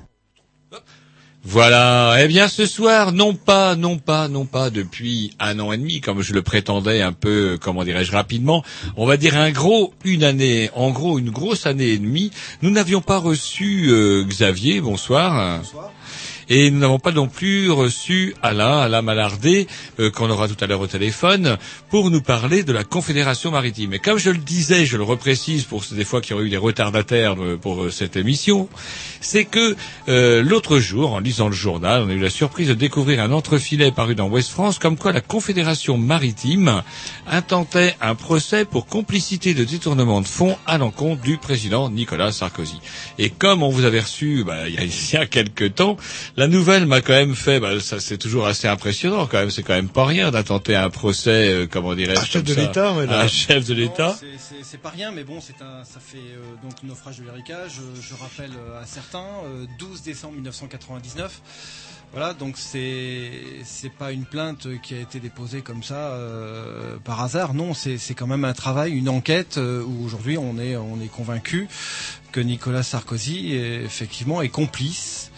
Voilà. 1.45 2.19
Eh 2.21 2.29
bien, 2.29 2.47
ce 2.47 2.67
soir, 2.67 3.11
non 3.13 3.35
pas, 3.35 3.75
non 3.75 3.99
pas, 3.99 4.29
non 4.29 4.47
pas 4.47 4.71
depuis 4.71 5.35
un 5.41 5.59
an 5.59 5.73
et 5.73 5.77
demi, 5.77 6.01
comme 6.01 6.23
je 6.23 6.33
le 6.33 6.43
prétendais 6.43 7.03
un 7.03 7.13
peu, 7.13 7.59
comment 7.61 7.83
dirais-je, 7.83 8.13
rapidement, 8.13 8.63
on 8.97 9.07
va 9.07 9.17
dire 9.17 9.37
un 9.37 9.51
gros, 9.51 9.93
une 10.05 10.23
année, 10.23 10.71
en 10.77 10.91
gros, 10.91 11.19
une 11.19 11.31
grosse 11.31 11.67
année 11.67 11.89
et 11.89 11.99
demie, 11.99 12.31
nous 12.63 12.71
n'avions 12.71 13.01
pas 13.01 13.19
reçu 13.19 13.89
euh, 13.89 14.25
Xavier, 14.25 14.81
bonsoir. 14.81 15.61
Et 16.55 16.71
nous 16.71 16.81
n'avons 16.81 16.99
pas 16.99 17.13
non 17.13 17.29
plus 17.29 17.71
reçu 17.71 18.35
Alain, 18.43 18.81
Alain 18.81 19.01
Malardé, 19.01 19.67
euh, 19.99 20.11
qu'on 20.11 20.29
aura 20.29 20.49
tout 20.49 20.57
à 20.63 20.67
l'heure 20.67 20.83
au 20.83 20.87
téléphone, 20.87 21.57
pour 21.89 22.11
nous 22.11 22.21
parler 22.21 22.63
de 22.63 22.75
la 22.75 22.85
Confédération 22.85 23.51
maritime. 23.51 23.95
Et 23.95 23.99
comme 23.99 24.19
je 24.19 24.29
le 24.29 24.37
disais, 24.37 24.85
je 24.85 24.99
le 24.99 25.03
reprécise 25.03 25.65
pour 25.65 25.83
des 25.91 26.05
fois 26.05 26.21
qu'il 26.21 26.33
y 26.33 26.35
aurait 26.35 26.45
eu 26.45 26.51
des 26.51 26.59
retardataires 26.59 27.43
euh, 27.43 27.57
pour 27.57 27.85
euh, 27.85 27.91
cette 27.91 28.17
émission, 28.17 28.69
c'est 29.23 29.47
que 29.47 29.77
euh, 30.11 30.43
l'autre 30.43 30.79
jour, 30.79 31.15
en 31.15 31.21
lisant 31.21 31.49
le 31.49 31.55
journal, 31.55 32.03
on 32.03 32.11
a 32.11 32.13
eu 32.13 32.19
la 32.19 32.29
surprise 32.29 32.69
de 32.69 32.75
découvrir 32.75 33.23
un 33.23 33.33
entrefilet 33.33 33.91
paru 33.91 34.15
dans 34.15 34.29
Ouest 34.29 34.51
France, 34.51 34.79
comme 34.79 34.99
quoi 34.99 35.13
la 35.13 35.23
Confédération 35.23 35.97
maritime 35.97 36.83
intentait 37.27 37.95
un 38.03 38.15
procès 38.15 38.67
pour 38.67 38.85
complicité 38.85 39.55
de 39.55 39.65
détournement 39.65 40.21
de 40.21 40.27
fonds 40.27 40.59
à 40.67 40.77
l'encontre 40.77 41.23
du 41.23 41.39
président 41.39 41.89
Nicolas 41.89 42.31
Sarkozy. 42.31 42.79
Et 43.19 43.31
comme 43.31 43.63
on 43.63 43.71
vous 43.71 43.87
avait 43.87 44.01
reçu 44.01 44.45
bah, 44.45 44.69
il, 44.69 44.75
y 44.75 44.79
a, 44.79 44.83
il 44.85 45.13
y 45.15 45.17
a 45.17 45.25
quelque 45.25 45.65
temps, 45.65 45.97
la 46.43 46.49
nouvelle 46.49 46.87
m'a 46.87 47.01
quand 47.01 47.13
même 47.13 47.37
fait, 47.37 47.61
bah, 47.61 47.79
ça 47.79 48.01
c'est 48.01 48.19
toujours 48.19 48.49
assez 48.49 48.67
impressionnant 48.67 49.29
quand 49.29 49.39
même, 49.39 49.53
c'est 49.53 49.63
quand 49.63 49.75
même 49.75 49.89
pas 49.89 50.05
rien 50.05 50.33
d'attenter 50.33 50.75
un 50.75 50.91
procès, 50.91 51.49
euh, 51.49 51.67
comment 51.71 51.95
dirais-je, 51.95 52.19
Un 52.21 52.25
chef 52.25 52.33
comme 52.45 52.55
de 52.57 52.61
l'État, 52.61 52.93
ouais, 52.95 53.09
un 53.09 53.29
chef 53.29 53.65
de 53.65 53.75
l'État. 53.75 54.19
C'est- 54.19 54.79
pas 54.79 54.89
rien, 54.89 55.13
mais 55.13 55.23
bon, 55.23 55.41
c'est 55.41 55.63
un, 55.63 55.85
ça 55.85 56.01
fait 56.01 56.17
euh, 56.19 56.43
donc 56.65 56.83
naufrage 56.83 57.19
de 57.19 57.25
l'Erika. 57.25 57.69
Je, 57.69 57.83
je 58.03 58.15
rappelle 58.15 58.51
euh, 58.57 58.83
à 58.83 58.87
certains, 58.87 59.25
euh, 59.45 59.67
12 59.79 60.03
décembre 60.03 60.35
1999. 60.35 61.43
Voilà, 62.13 62.35
donc 62.35 62.57
c'est 62.59 63.31
c'est 63.65 63.93
pas 63.93 64.11
une 64.13 64.25
plainte 64.25 64.67
qui 64.83 64.95
a 64.95 64.99
été 64.99 65.21
déposée 65.21 65.61
comme 65.63 65.83
ça 65.85 65.95
euh, 66.15 66.97
par 67.05 67.21
hasard. 67.23 67.55
Non, 67.55 67.73
c'est 67.75 67.99
c'est 67.99 68.15
quand 68.15 68.27
même 68.27 68.45
un 68.45 68.53
travail, 68.55 68.93
une 68.93 69.09
enquête 69.09 69.59
euh, 69.59 69.83
où 69.85 70.05
aujourd'hui 70.05 70.37
on 70.39 70.59
est 70.59 70.75
on 70.77 71.01
est 71.01 71.07
convaincu 71.11 71.69
que 72.33 72.41
Nicolas 72.41 72.83
Sarkozy 72.83 73.55
est, 73.55 73.83
effectivement 73.85 74.43
est 74.43 74.49
complice 74.49 75.31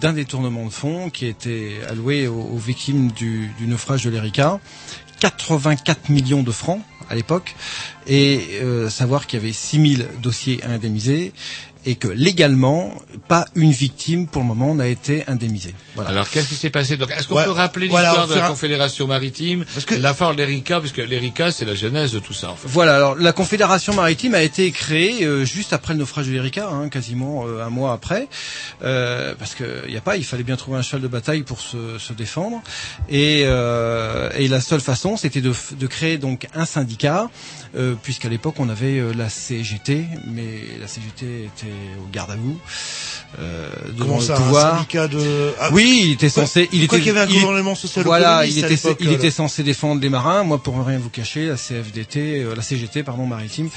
d'un 0.00 0.12
détournement 0.12 0.64
de 0.66 0.70
fonds 0.70 1.10
qui 1.10 1.26
été 1.26 1.76
alloué 1.88 2.26
aux, 2.28 2.56
victimes 2.56 3.10
du, 3.12 3.48
du 3.58 3.66
naufrage 3.66 4.04
de 4.04 4.10
l'Erika. 4.10 4.60
84 5.20 6.10
millions 6.10 6.42
de 6.42 6.50
francs 6.52 6.82
à 7.08 7.14
l'époque 7.14 7.54
et 8.06 8.58
euh, 8.62 8.90
savoir 8.90 9.26
qu'il 9.26 9.38
y 9.38 9.42
avait 9.42 9.52
6000 9.52 10.06
dossiers 10.22 10.62
à 10.62 10.70
indemniser 10.70 11.32
et 11.86 11.94
que 11.94 12.08
légalement 12.08 12.92
pas 13.28 13.46
une 13.54 13.70
victime 13.70 14.26
pour 14.26 14.42
le 14.42 14.48
moment 14.48 14.74
n'a 14.74 14.88
été 14.88 15.24
indemnisée. 15.28 15.74
Voilà. 15.94 16.10
Alors 16.10 16.28
qu'est-ce 16.28 16.48
qui 16.48 16.56
s'est 16.56 16.70
passé 16.70 16.96
Donc 16.96 17.10
est-ce 17.12 17.28
qu'on 17.28 17.36
Ouais, 17.36 17.44
peut 17.44 17.50
rappeler 17.52 17.88
voilà, 17.88 18.08
l'histoire 18.08 18.28
de 18.28 18.34
la 18.34 18.48
Confédération 18.48 19.06
maritime, 19.06 19.64
l'affaire 20.00 20.32
de 20.32 20.36
l'Erika, 20.38 20.80
puisque 20.80 20.98
l'Erika 20.98 21.52
c'est 21.52 21.64
la 21.64 21.74
genèse 21.74 22.12
de 22.12 22.18
tout 22.18 22.32
ça 22.34 22.50
en 22.50 22.56
fait. 22.56 22.68
Voilà, 22.68 22.96
alors 22.96 23.14
la 23.14 23.32
Confédération 23.32 23.94
maritime 23.94 24.34
a 24.34 24.42
été 24.42 24.70
créée 24.72 25.24
euh, 25.24 25.44
juste 25.44 25.72
après 25.72 25.92
le 25.94 26.00
naufrage 26.00 26.26
de 26.26 26.32
l'Erika, 26.32 26.68
hein, 26.68 26.88
quasiment 26.88 27.46
euh, 27.46 27.64
un 27.64 27.70
mois 27.70 27.92
après, 27.92 28.28
euh, 28.82 29.34
parce 29.38 29.54
que 29.54 29.88
y 29.88 29.96
a 29.96 30.00
pas, 30.00 30.16
il 30.16 30.24
fallait 30.24 30.42
bien 30.42 30.56
trouver 30.56 30.78
un 30.78 30.82
cheval 30.82 31.02
de 31.02 31.08
bataille 31.08 31.42
pour 31.42 31.60
se, 31.60 31.98
se 31.98 32.12
défendre, 32.12 32.60
et, 33.08 33.42
euh, 33.44 34.28
et 34.36 34.48
la 34.48 34.60
seule 34.60 34.80
façon, 34.80 35.16
c'était 35.16 35.40
de, 35.40 35.52
de 35.78 35.86
créer 35.86 36.18
donc 36.18 36.48
un 36.54 36.64
syndicat, 36.64 37.30
euh, 37.76 37.94
puisqu'à 38.02 38.28
l'époque 38.28 38.56
on 38.58 38.68
avait 38.68 38.98
euh, 38.98 39.12
la 39.14 39.28
CGT, 39.28 40.04
mais 40.26 40.60
la 40.80 40.88
CGT 40.88 41.44
était 41.44 41.75
au 42.02 42.08
garde 42.12 42.30
à 42.32 42.36
vous. 42.36 42.58
Euh, 43.38 43.68
devant 43.98 44.18
le 44.18 44.34
pouvoir. 44.34 44.86
de- 45.08 45.52
Ah, 45.60 45.68
oui, 45.72 46.00
il 46.04 46.12
était 46.12 46.30
quoi- 46.30 46.42
censé. 46.46 46.68
Il 46.72 46.86
quoi 46.88 46.98
était. 46.98 47.04
qu'il 47.04 47.14
y 47.14 47.18
avait 47.18 47.28
un 47.28 47.34
il- 47.34 47.40
gouvernement 47.40 47.74
social 47.74 48.04
Voilà, 48.04 48.46
il 48.46 48.56
était. 48.58 48.76
il 49.00 49.12
était 49.12 49.30
censé 49.30 49.62
défendre 49.62 50.00
les 50.00 50.08
marins. 50.08 50.42
Moi, 50.44 50.62
pour 50.62 50.82
rien 50.84 50.98
vous 50.98 51.10
cacher, 51.10 51.46
la 51.46 51.56
CFDT, 51.56 52.42
euh, 52.44 52.54
la 52.54 52.62
CGT, 52.62 53.02
pardon, 53.02 53.26
maritime, 53.26 53.68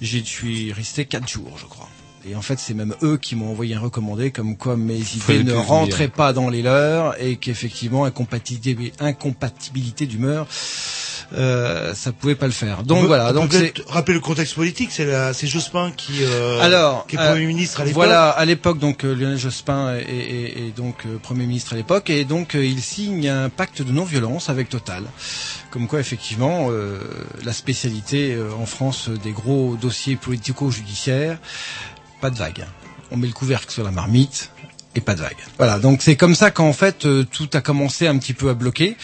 j'y 0.00 0.24
suis 0.24 0.72
resté 0.72 1.04
quatre 1.06 1.28
jours, 1.28 1.56
je 1.58 1.64
crois. 1.64 1.88
Et 2.28 2.34
en 2.36 2.42
fait, 2.42 2.58
c'est 2.58 2.74
même 2.74 2.94
eux 3.02 3.16
qui 3.16 3.34
m'ont 3.36 3.50
envoyé 3.50 3.74
un 3.74 3.80
recommandé 3.80 4.30
comme 4.30 4.56
quoi 4.56 4.76
mes 4.76 4.98
idées 5.00 5.42
ne 5.44 5.54
rentraient 5.54 6.08
pas 6.08 6.32
dans 6.32 6.50
les 6.50 6.62
leurs 6.62 7.20
et 7.22 7.36
qu'effectivement, 7.36 8.04
incompatibilité, 8.04 8.92
incompatibilité 9.00 10.06
d'humeur, 10.06 10.46
euh, 11.34 11.92
ça 11.94 12.12
pouvait 12.12 12.34
pas 12.34 12.46
le 12.46 12.52
faire. 12.52 12.82
Donc 12.84 13.04
On 13.04 13.06
voilà. 13.06 13.30
on 13.30 13.32
Donc 13.34 13.52
c'est 13.52 13.74
rappeler 13.86 14.14
le 14.14 14.20
contexte 14.20 14.54
politique, 14.54 14.90
c'est 14.90 15.04
la, 15.04 15.34
c'est 15.34 15.46
Jospin 15.46 15.92
qui, 15.96 16.22
euh, 16.22 16.58
Alors, 16.60 17.06
qui 17.06 17.16
est 17.16 17.18
euh, 17.18 17.30
premier 17.32 17.46
ministre 17.46 17.80
à 17.80 17.84
l'époque. 17.84 17.94
Voilà, 17.96 18.30
à 18.30 18.44
l'époque, 18.44 18.78
donc 18.78 19.04
euh, 19.04 19.14
Lionel 19.14 19.36
Jospin 19.38 19.94
est, 19.96 20.02
est- 20.02 20.58
est 20.68 20.76
donc 20.76 21.04
euh, 21.06 21.18
premier 21.22 21.44
ministre 21.46 21.74
à 21.74 21.76
l'époque, 21.76 22.08
et 22.10 22.24
donc 22.24 22.54
euh, 22.54 22.64
il 22.64 22.80
signe 22.80 23.28
un 23.28 23.50
pacte 23.50 23.82
de 23.82 23.92
non-violence 23.92 24.48
avec 24.48 24.68
Total. 24.70 25.04
Comme 25.70 25.86
quoi, 25.86 26.00
effectivement, 26.00 26.68
euh, 26.70 26.98
la 27.44 27.52
spécialité 27.52 28.34
euh, 28.34 28.50
en 28.58 28.64
France 28.66 29.10
des 29.22 29.32
gros 29.32 29.76
dossiers 29.80 30.16
politico-judiciaires, 30.16 31.38
pas 32.20 32.30
de 32.30 32.36
vague. 32.36 32.64
On 33.10 33.16
met 33.16 33.26
le 33.26 33.32
couvercle 33.32 33.70
sur 33.70 33.84
la 33.84 33.90
marmite. 33.90 34.50
Et 34.94 35.00
pas 35.00 35.14
de 35.14 35.20
vague. 35.20 35.36
Voilà, 35.58 35.78
donc 35.78 36.00
c'est 36.02 36.16
comme 36.16 36.34
ça 36.34 36.50
qu'en 36.50 36.72
fait 36.72 37.04
euh, 37.04 37.24
tout 37.30 37.48
a 37.52 37.60
commencé 37.60 38.06
un 38.08 38.16
petit 38.18 38.32
peu 38.32 38.48
à 38.48 38.54
bloquer. 38.54 38.96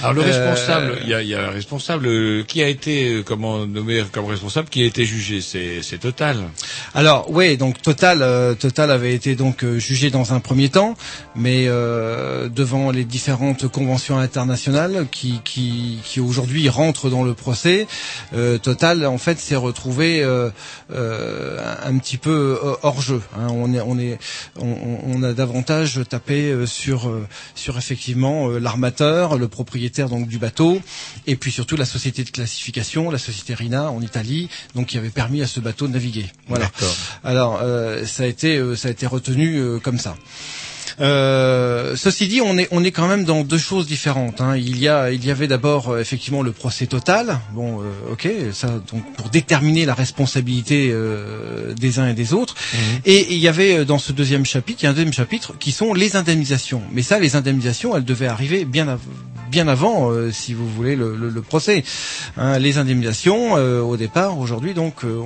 Alors 0.00 0.12
le 0.14 0.22
Euh, 0.22 0.24
responsable, 0.24 0.98
il 1.02 1.08
y, 1.08 1.14
a, 1.14 1.20
il 1.20 1.28
y 1.28 1.34
a 1.34 1.48
un 1.48 1.50
responsable 1.50 2.06
euh, 2.06 2.42
qui 2.44 2.62
a 2.62 2.68
été 2.68 3.08
euh, 3.16 3.22
comment 3.22 3.66
nommé 3.66 4.02
comme 4.12 4.26
responsable, 4.26 4.68
qui 4.68 4.82
a 4.82 4.86
été 4.86 5.04
jugé, 5.04 5.40
c'est 5.40 5.82
c'est 5.82 5.98
Total. 5.98 6.36
Alors 6.94 7.28
oui, 7.28 7.56
donc 7.56 7.82
Total, 7.82 8.22
euh, 8.22 8.54
Total 8.54 8.90
avait 8.92 9.14
été 9.14 9.34
donc 9.34 9.64
euh, 9.64 9.78
jugé 9.78 10.10
dans 10.10 10.32
un 10.32 10.38
premier 10.40 10.68
temps, 10.70 10.94
mais 11.34 11.64
euh, 11.66 12.48
devant 12.48 12.90
les 12.92 13.04
différentes 13.04 13.66
conventions 13.68 14.18
internationales 14.18 15.06
qui 15.10 15.40
qui, 15.44 15.98
qui 16.04 16.20
aujourd'hui 16.20 16.68
rentrent 16.68 17.10
dans 17.10 17.24
le 17.24 17.34
procès, 17.34 17.88
euh, 18.34 18.58
Total 18.58 19.04
en 19.06 19.18
fait 19.18 19.38
s'est 19.40 19.56
retrouvé 19.56 20.22
euh, 20.22 20.50
euh, 20.94 21.58
un 21.84 21.98
petit 21.98 22.16
peu 22.16 22.58
hors 22.82 23.02
jeu. 23.02 23.20
hein. 23.36 23.48
On 23.50 23.74
est 23.74 23.80
on 23.80 23.98
est 23.98 24.18
on, 24.60 24.98
on 25.04 25.22
a 25.24 25.31
va 25.32 25.36
davantage 25.46 26.00
taper 26.08 26.50
euh, 26.50 26.66
sur 26.66 27.08
euh, 27.08 27.26
sur 27.54 27.78
effectivement 27.78 28.48
euh, 28.48 28.58
l'armateur, 28.58 29.38
le 29.38 29.48
propriétaire 29.48 30.08
donc 30.08 30.28
du 30.28 30.38
bateau, 30.38 30.80
et 31.26 31.36
puis 31.36 31.50
surtout 31.50 31.76
la 31.76 31.84
société 31.84 32.24
de 32.24 32.30
classification, 32.30 33.10
la 33.10 33.18
société 33.18 33.54
Rina 33.54 33.90
en 33.90 34.00
Italie, 34.00 34.48
donc 34.74 34.86
qui 34.88 34.98
avait 34.98 35.10
permis 35.10 35.42
à 35.42 35.46
ce 35.46 35.60
bateau 35.60 35.86
de 35.86 35.92
naviguer. 35.92 36.26
Voilà. 36.48 36.70
Alors 37.24 37.60
euh, 37.62 38.04
ça 38.06 38.24
a 38.24 38.26
été 38.26 38.60
ça 38.76 38.88
a 38.88 38.90
été 38.90 39.06
retenu 39.06 39.56
euh, 39.56 39.78
comme 39.78 39.98
ça. 39.98 40.16
Euh, 41.00 41.96
ceci 41.96 42.28
dit, 42.28 42.40
on 42.40 42.56
est 42.58 42.68
on 42.70 42.84
est 42.84 42.90
quand 42.90 43.08
même 43.08 43.24
dans 43.24 43.42
deux 43.44 43.58
choses 43.58 43.86
différentes. 43.86 44.40
hein. 44.40 44.56
Il 44.56 44.78
y 44.78 44.88
a 44.88 45.10
il 45.10 45.24
y 45.24 45.30
avait 45.30 45.48
d'abord 45.48 45.90
euh, 45.90 46.00
effectivement 46.00 46.42
le 46.42 46.52
procès 46.52 46.86
total. 46.86 47.38
Bon, 47.54 47.80
euh, 47.80 48.12
ok, 48.12 48.28
ça 48.52 48.68
donc 48.90 49.02
pour 49.16 49.28
déterminer 49.30 49.84
la 49.84 49.94
responsabilité 49.94 50.90
euh, 50.92 51.74
des 51.74 51.98
uns 51.98 52.08
et 52.08 52.14
des 52.14 52.32
autres. 52.34 52.54
Et 53.04 53.32
il 53.34 53.38
y 53.38 53.48
avait 53.48 53.78
euh, 53.78 53.84
dans 53.84 53.98
ce 53.98 54.12
deuxième 54.12 54.44
chapitre, 54.44 54.80
il 54.82 54.84
y 54.84 54.86
a 54.86 54.90
un 54.90 54.94
deuxième 54.94 55.12
chapitre 55.12 55.54
qui 55.58 55.72
sont 55.72 55.94
les 55.94 56.16
indemnisations. 56.16 56.82
Mais 56.92 57.02
ça, 57.02 57.18
les 57.18 57.36
indemnisations, 57.36 57.96
elles 57.96 58.04
devaient 58.04 58.26
arriver 58.28 58.64
bien 58.64 58.88
av- 58.88 59.00
bien 59.52 59.68
avant, 59.68 60.10
euh, 60.10 60.32
si 60.32 60.54
vous 60.54 60.66
voulez, 60.66 60.96
le, 60.96 61.42
procès. 61.42 61.84
Hein, 62.38 62.58
les 62.58 62.78
indemnisations, 62.78 63.58
euh, 63.58 63.82
au 63.82 63.98
départ, 63.98 64.38
aujourd'hui, 64.38 64.72
donc, 64.72 65.04
euh, 65.04 65.20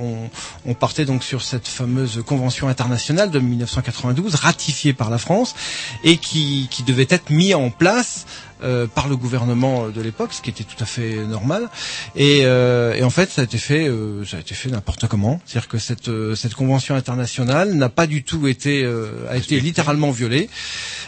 on, 0.65 0.73
partait 0.73 1.05
donc 1.05 1.23
sur 1.23 1.41
cette 1.41 1.67
fameuse 1.67 2.21
convention 2.25 2.67
internationale 2.67 3.31
de 3.31 3.39
1992, 3.39 4.35
ratifiée 4.35 4.91
par 4.91 5.09
la 5.09 5.17
France, 5.17 5.55
et 6.03 6.17
qui, 6.17 6.67
qui 6.69 6.83
devait 6.83 7.07
être 7.09 7.29
mis 7.29 7.53
en 7.53 7.69
place 7.69 8.25
euh, 8.63 8.87
par 8.87 9.07
le 9.07 9.15
gouvernement 9.15 9.89
de 9.89 10.01
l'époque, 10.01 10.33
ce 10.33 10.41
qui 10.41 10.49
était 10.49 10.63
tout 10.63 10.81
à 10.81 10.85
fait 10.85 11.15
normal. 11.25 11.69
Et, 12.15 12.41
euh, 12.43 12.93
et 12.95 13.03
en 13.03 13.09
fait, 13.09 13.29
ça 13.29 13.41
a 13.41 13.43
été 13.45 13.57
fait, 13.57 13.87
euh, 13.87 14.23
ça 14.25 14.37
a 14.37 14.39
été 14.39 14.55
fait 14.55 14.69
n'importe 14.69 15.07
comment. 15.07 15.39
C'est-à-dire 15.45 15.67
que 15.69 15.77
cette 15.77 16.09
euh, 16.09 16.35
cette 16.35 16.53
convention 16.55 16.95
internationale 16.95 17.73
n'a 17.73 17.89
pas 17.89 18.07
du 18.07 18.23
tout 18.23 18.47
été 18.47 18.83
euh, 18.83 19.11
a 19.29 19.37
été 19.37 19.59
littéralement 19.59 20.11
violée. 20.11 20.49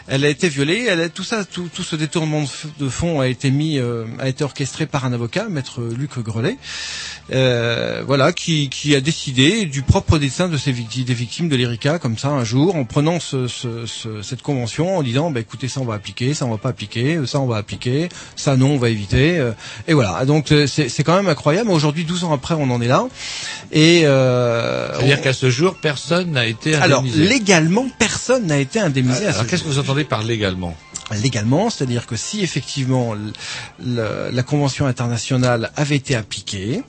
Elle 0.08 0.26
a 0.26 0.30
été 0.30 0.50
violée. 0.50 0.86
Elle 0.90 1.02
a, 1.02 1.10
tout 1.10 1.24
ça, 1.24 1.46
tout, 1.46 1.70
tout 1.74 1.84
ce 1.84 1.96
détournement 1.96 2.44
de, 2.80 2.90
fonds 2.90 3.20
a 3.20 3.28
été 3.28 3.52
mis, 3.52 3.78
euh, 3.78 4.06
a 4.20 4.28
été 4.28 4.44
orchestré 4.44 4.88
par 4.88 5.06
un 5.06 5.14
avocat, 5.14 5.48
maître 5.50 5.82
Luc 5.84 6.18
Grelet, 6.20 6.58
euh, 7.32 8.02
voilà, 8.06 8.34
qui, 8.34 8.70
qui 8.70 8.96
a 8.96 9.02
décidé 9.02 9.66
du 9.66 9.84
propre 9.84 10.18
destin 10.18 10.48
de 10.50 10.58
ces 10.58 10.72
victimes, 10.72 11.04
des 11.04 11.14
victimes 11.14 11.50
de 11.50 11.56
l'Erika, 11.56 12.00
comme 12.00 12.18
ça, 12.18 12.30
un 12.30 12.44
jour, 12.44 12.76
en 12.76 12.86
prenant 12.86 13.20
ce, 13.20 13.48
ce- 13.48 13.86
ce- 13.86 14.22
cette 14.24 14.42
convention, 14.42 14.98
en 14.98 15.04
disant, 15.04 15.30
bah, 15.30 15.42
écoutez, 15.42 15.68
ça 15.68 15.80
on 15.80 15.86
va 15.86 15.94
appliquer, 15.94 16.34
ça 16.34 16.46
on 16.46 16.50
va 16.52 16.58
pas 16.58 16.70
appliquer, 16.70 17.20
ça 17.28 17.39
on 17.42 17.48
va 17.48 17.58
appliquer, 17.58 18.10
ça 18.36 18.56
non, 18.58 18.72
on 18.72 18.78
va 18.78 18.90
éviter, 18.90 19.38
euh, 19.38 19.52
et 19.88 19.94
voilà. 19.94 20.26
Donc 20.26 20.52
euh, 20.52 20.68
c'est 20.68 20.90
c'est 20.90 21.04
quand 21.04 21.16
même 21.16 21.28
incroyable. 21.28 21.70
Aujourd'hui, 21.70 22.04
12 22.06 22.24
ans 22.26 22.34
après, 22.34 22.56
on 22.56 22.70
en 22.72 22.82
est 22.82 22.88
là, 22.88 23.08
et 23.72 24.02
euh, 24.06 24.94
C'est-à-dire 24.96 25.22
qu'à 25.22 25.34
ce 25.34 25.50
jour, 25.50 25.76
personne 25.82 26.32
n'a 26.32 26.46
été 26.46 26.76
alors 26.76 27.00
indemnisé. 27.00 27.28
légalement, 27.28 27.88
personne 27.98 28.46
n'a 28.48 28.58
été 28.60 28.80
indemnisé. 28.80 29.26
à 29.26 29.32
ce 29.32 29.38
Alors 29.40 29.48
qu'est-ce 29.48 29.64
que 29.64 29.68
vous 29.70 29.80
entendez 29.80 30.04
par 30.04 30.24
légalement? 30.24 30.76
légalement, 31.16 31.70
c'est-à-dire 31.70 32.06
que 32.06 32.16
si 32.16 32.42
effectivement 32.42 33.14
le, 33.14 34.30
la 34.32 34.44
convention 34.44 34.86
internationale 34.86 35.72
avait 35.76 35.96
été 35.96 36.16
appliquée, 36.16 36.84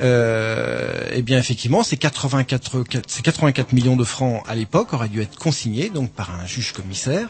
euh, 0.00 1.08
eh 1.12 1.22
bien 1.22 1.38
effectivement 1.38 1.82
ces 1.82 1.96
84, 1.96 2.84
ces 3.06 3.22
84 3.22 3.72
millions 3.72 3.96
de 3.96 4.04
francs 4.04 4.42
à 4.48 4.54
l'époque 4.54 4.92
auraient 4.92 5.08
dû 5.08 5.20
être 5.22 5.38
consignés 5.38 5.90
donc 5.90 6.10
par 6.12 6.30
un 6.34 6.46
juge 6.46 6.72
commissaire 6.72 7.28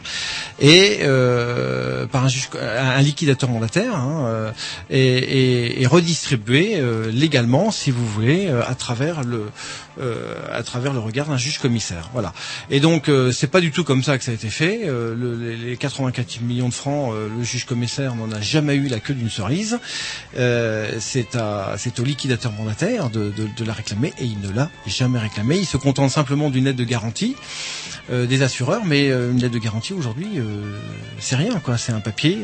et 0.59 0.99
euh, 1.01 2.05
par 2.07 2.25
un 2.25 2.27
juge 2.29 2.49
un 2.61 3.01
liquidateur 3.01 3.49
mandataire 3.49 3.95
hein, 3.95 4.25
euh, 4.27 4.51
et, 4.89 4.99
et, 4.99 5.81
et 5.81 5.85
redistribués 5.87 6.75
euh, 6.75 7.11
légalement 7.11 7.71
si 7.71 7.91
vous 7.91 8.05
voulez 8.05 8.47
euh, 8.47 8.61
à 8.67 8.75
travers 8.75 9.23
le 9.23 9.45
à 10.53 10.61
travers 10.61 10.93
le 10.93 10.99
regard 10.99 11.25
d'un 11.25 11.37
juge 11.37 11.57
commissaire. 11.57 12.11
Voilà. 12.13 12.31
Et 12.69 12.79
donc 12.79 13.09
c'est 13.31 13.47
pas 13.49 13.61
du 13.61 13.71
tout 13.71 13.83
comme 13.83 14.03
ça 14.03 14.19
que 14.19 14.23
ça 14.23 14.29
a 14.29 14.35
été 14.35 14.49
fait. 14.51 14.81
Le, 14.85 15.55
les 15.55 15.75
84 15.75 16.16
4 16.17 16.41
millions 16.41 16.67
de 16.67 16.73
francs, 16.73 17.13
euh, 17.13 17.29
le 17.29 17.43
juge 17.43 17.65
commissaire 17.65 18.15
n'en 18.15 18.31
a 18.31 18.41
jamais 18.41 18.73
eu 18.73 18.87
la 18.87 18.99
queue 18.99 19.13
d'une 19.13 19.29
cerise. 19.29 19.77
Euh, 20.35 20.97
c'est 20.99 21.99
au 21.99 22.03
liquidateur 22.03 22.51
mandataire 22.53 23.11
de, 23.11 23.31
de, 23.31 23.63
la 23.65 23.73
réclamer 23.73 24.13
et 24.17 24.25
il 24.25 24.39
ne 24.39 24.49
l'a 24.51 24.71
jamais 24.87 25.19
réclamé. 25.19 25.57
Il 25.59 25.67
se 25.67 25.77
contente 25.77 26.09
simplement 26.09 26.49
d'une 26.49 26.65
aide 26.65 26.75
de 26.75 26.83
garantie 26.83 27.35
euh, 28.09 28.25
des 28.25 28.41
assureurs, 28.41 28.83
mais 28.83 29.09
une 29.09 29.43
aide 29.43 29.51
de 29.51 29.59
garantie 29.59 29.93
aujourd'hui, 29.93 30.39
c'est 31.19 31.35
rien, 31.35 31.59
quoi. 31.59 31.77
C'est 31.77 31.91
un 31.91 31.99
papier, 31.99 32.39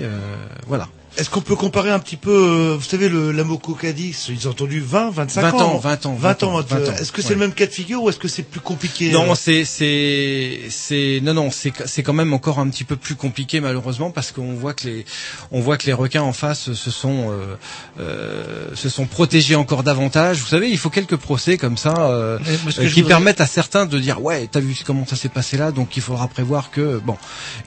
voilà. 0.68 0.88
Est-ce 1.16 1.30
qu'on 1.30 1.42
peut 1.42 1.56
comparer 1.56 1.92
un 1.92 2.00
petit 2.00 2.18
peu, 2.18 2.32
euh, 2.32 2.76
vous 2.76 2.84
savez, 2.84 3.08
le, 3.08 3.32
la 3.32 3.44
Moco 3.44 3.76
Cadiz, 3.76 4.26
ils 4.30 4.48
ont 4.48 4.52
entendu 4.52 4.80
20, 4.82 5.12
25 5.12 5.42
20 5.42 5.54
ans. 5.54 5.60
ans, 5.76 5.78
20 5.78 6.06
ans, 6.08 6.16
20 6.16 6.44
ans. 6.44 6.62
20 6.62 6.74
ans. 6.76 6.94
Est-ce 7.00 7.12
que 7.12 7.22
c'est 7.22 7.30
Ouais. 7.30 7.34
le 7.36 7.40
même 7.42 7.54
cas 7.54 7.68
de 7.68 7.72
figure 7.72 8.02
ou 8.02 8.10
est-ce 8.10 8.18
que 8.18 8.28
c'est 8.28 8.42
plus 8.44 8.60
compliqué 8.60 9.12
Non, 9.12 9.32
euh 9.32 9.36
c'est 9.36 9.64
c'est 9.64 10.62
c'est 10.70 11.20
non 11.22 11.34
non 11.36 11.52
c'est 11.52 11.72
c'est 11.86 12.02
quand 12.02 12.14
même 12.14 12.34
encore 12.34 12.58
un 12.60 12.68
petit 12.70 12.84
peu 12.84 12.96
plus 12.96 13.14
compliqué 13.16 13.60
malheureusement 13.60 14.10
parce 14.10 14.32
qu'on 14.32 14.54
voit 14.54 14.74
que 14.74 14.88
les 14.88 15.06
on 15.52 15.60
voit 15.62 15.78
que 15.78 15.86
les 15.86 15.94
requins 15.94 16.24
en 16.24 16.34
face 16.34 16.74
se 16.74 16.92
sont 16.92 17.30
euh, 17.32 17.56
euh, 18.00 18.76
se 18.76 18.90
sont 18.90 19.06
protégés 19.06 19.56
encore 19.56 19.84
davantage. 19.84 20.40
Vous 20.40 20.48
savez, 20.48 20.70
il 20.70 20.78
faut 20.78 20.90
quelques 20.90 21.16
procès 21.18 21.58
comme 21.58 21.78
ça 21.78 21.94
euh, 22.00 22.40
euh, 22.40 22.56
qui 22.72 22.88
voudrais- 23.02 23.04
permettent 23.04 23.42
à 23.42 23.46
certains 23.48 23.86
de 23.86 24.00
dire 24.00 24.22
ouais 24.24 24.48
t'as 24.52 24.60
vu 24.60 24.76
comment 24.86 25.06
ça 25.06 25.16
s'est 25.16 25.30
passé 25.30 25.58
là 25.58 25.72
donc 25.72 25.96
il 25.96 26.02
faudra 26.02 26.28
prévoir 26.28 26.72
que 26.72 27.00
bon 27.00 27.18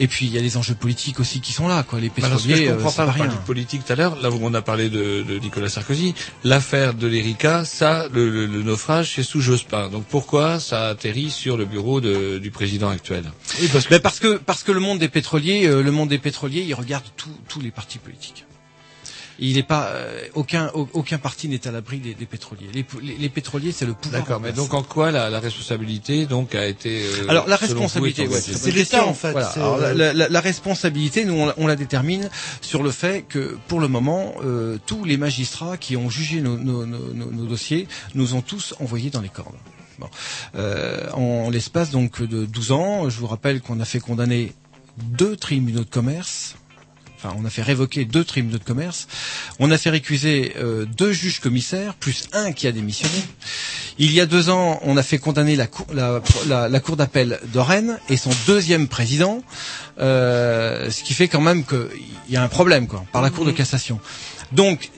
et 0.01 0.09
puis 0.09 0.27
il 0.27 0.33
y 0.35 0.39
a 0.39 0.41
les 0.43 0.57
enjeux 0.57 0.75
politiques 0.75 1.21
aussi 1.21 1.41
qui 1.41 1.53
sont 1.53 1.69
là 1.69 1.85
quoi 1.85 2.01
les 2.01 2.09
je 2.09 2.13
pétroliers 2.13 2.69
euh, 2.71 2.77
politique 3.41 3.85
tout 3.85 3.93
à 3.93 3.97
l'heure, 3.97 4.21
là 4.21 4.31
on 4.41 4.55
a 4.55 4.63
parlé 4.63 4.89
de, 4.89 5.25
Nicolas 5.43 5.69
Sarkozy, 5.69 6.15
l'affaire 6.45 6.95
de 6.95 7.07
l'Erika, 7.07 7.65
ça, 7.65 8.07
le, 8.13 8.47
naufrage, 8.47 9.15
c'est 9.15 9.23
sous 9.23 9.41
Jospin. 9.41 9.89
Donc 9.89 10.05
pourquoi 10.05 10.61
ça 10.61 10.89
atterrit 10.89 11.31
sur 11.31 11.57
le 11.57 11.65
bureau 11.65 12.01
du 12.01 12.51
président 12.51 12.89
actuel? 12.89 13.25
Parce, 14.03 14.19
que 14.19 14.37
parce 14.37 14.63
que 14.63 14.73
le 14.73 14.81
monde 14.81 14.99
des 14.99 15.09
pétroliers, 15.09 15.67
euh, 15.67 15.83
le 15.83 15.91
monde 15.93 16.09
des 16.09 16.19
pétroliers, 16.19 16.63
il 16.63 16.75
regarde 16.75 17.05
tous 17.49 17.61
les 17.61 17.71
partis 17.71 17.99
politiques. 17.99 18.46
Il 19.39 19.57
n'est 19.57 19.63
pas 19.63 19.89
euh, 19.89 20.21
aucun 20.35 20.71
au- 20.75 20.89
aucun 20.95 21.19
parti 21.19 21.49
n'est 21.49 21.67
à 21.67 21.71
l'abri 21.71 21.99
des, 21.99 22.15
des 22.15 22.25
pétroliers. 22.27 22.69
Les, 22.73 22.85
les, 23.03 23.17
les 23.17 23.29
pétroliers, 23.29 23.71
c'est 23.73 23.85
le 23.85 23.93
pouvoir. 23.93 24.23
D'accord, 24.23 24.39
en 24.39 24.41
mais 24.41 24.53
donc 24.53 24.73
en 24.75 24.83
quoi 24.83 25.11
la, 25.11 25.29
la 25.29 25.41
responsabilité 25.41 26.25
donc 26.27 26.55
a 26.55 26.67
été 26.67 27.03
euh, 27.03 27.27
Alors 27.29 27.47
la 27.47 27.57
responsabilité, 27.57 28.23
est 28.23 28.29
ouais, 28.29 28.33
engagée 28.37 28.53
très 28.53 28.53
bonne 28.53 28.73
question. 28.73 28.99
Voilà. 29.33 29.49
Alors, 29.61 29.79
la, 29.79 29.95
la- 29.95 30.13
la- 30.15 30.29
la 30.29 30.41
responsabilité, 30.41 31.25
nous 31.27 31.35
on 31.35 31.47
la, 31.47 31.55
on 31.59 31.67
la 31.67 31.77
détermine 31.77 32.31
sur 32.63 32.83
le 32.83 32.91
fait 32.91 33.27
que 33.29 33.59
pour 33.69 33.81
le 33.81 33.89
moment, 33.89 34.35
euh, 34.45 34.79
tous 34.87 35.05
les 35.05 35.17
magistrats 35.19 35.77
qui 35.77 35.97
ont 35.97 36.09
jugé 36.09 36.41
nos, 36.41 36.57
nos- 36.57 36.87
nos- 36.87 37.13
nos- 37.13 37.31
nos 37.31 37.45
dossiers 37.47 37.89
nous 38.15 38.35
ont 38.35 38.41
tous 38.43 38.75
envoyés 38.81 39.11
dans 39.11 39.21
les 39.21 39.29
cordes. 39.29 39.55
Bon. 39.99 40.09
Euh, 40.57 41.11
en 41.13 41.51
l'espace 41.51 41.91
donc 41.91 42.23
de 42.23 42.45
12 42.47 42.73
ans, 42.73 43.09
je 43.11 43.19
vous 43.19 43.27
rappelle 43.27 43.61
qu'on 43.61 43.81
a 43.81 43.85
fait 43.85 44.01
condamner 44.01 44.53
deux 44.99 45.37
tribunaux 45.37 45.85
de 45.85 45.91
commerce. 45.91 46.55
Enfin, 47.19 47.35
on 47.39 47.45
a 47.47 47.51
fait 47.51 47.63
révoquer 47.63 48.05
deux 48.05 48.25
tribunaux 48.25 48.59
de 48.59 48.65
commerce. 48.65 49.09
On 49.59 49.71
a 49.71 49.79
fait 49.79 49.91
récuser 49.91 50.53
euh, 50.59 50.85
deux 50.85 51.13
juges 51.13 51.41
commissaires, 51.41 51.95
plus 51.95 52.29
un 52.33 52.53
qui 52.53 52.67
a 52.67 52.73
démissionné. 52.73 53.15
Il 53.99 54.13
y 54.13 54.21
a 54.21 54.27
deux 54.27 54.51
ans, 54.51 54.79
on 54.83 54.97
a 54.99 55.03
fait 55.03 55.17
condamner 55.19 55.57
la 55.57 55.67
cour, 55.67 55.87
la, 55.95 56.21
la- 56.47 56.69
la 56.69 56.81
cour 56.81 56.97
d'appel 56.97 57.41
de 57.53 57.59
Rennes 57.59 57.99
et 58.11 58.19
son 58.19 58.31
deuxième 58.47 58.87
président, 58.89 59.43
euh, 59.99 60.91
ce 60.91 61.03
qui 61.03 61.15
fait 61.15 61.29
quand 61.29 61.41
même 61.41 61.65
qu'il 61.65 61.89
y 62.29 62.37
a 62.37 62.43
un 62.43 62.49
problème 62.49 62.87
quoi, 62.87 63.05
par 63.13 63.23
la 63.23 63.31
cour 63.31 63.45
de 63.47 63.53
cassation. 63.53 63.99
Donc, 64.53 64.91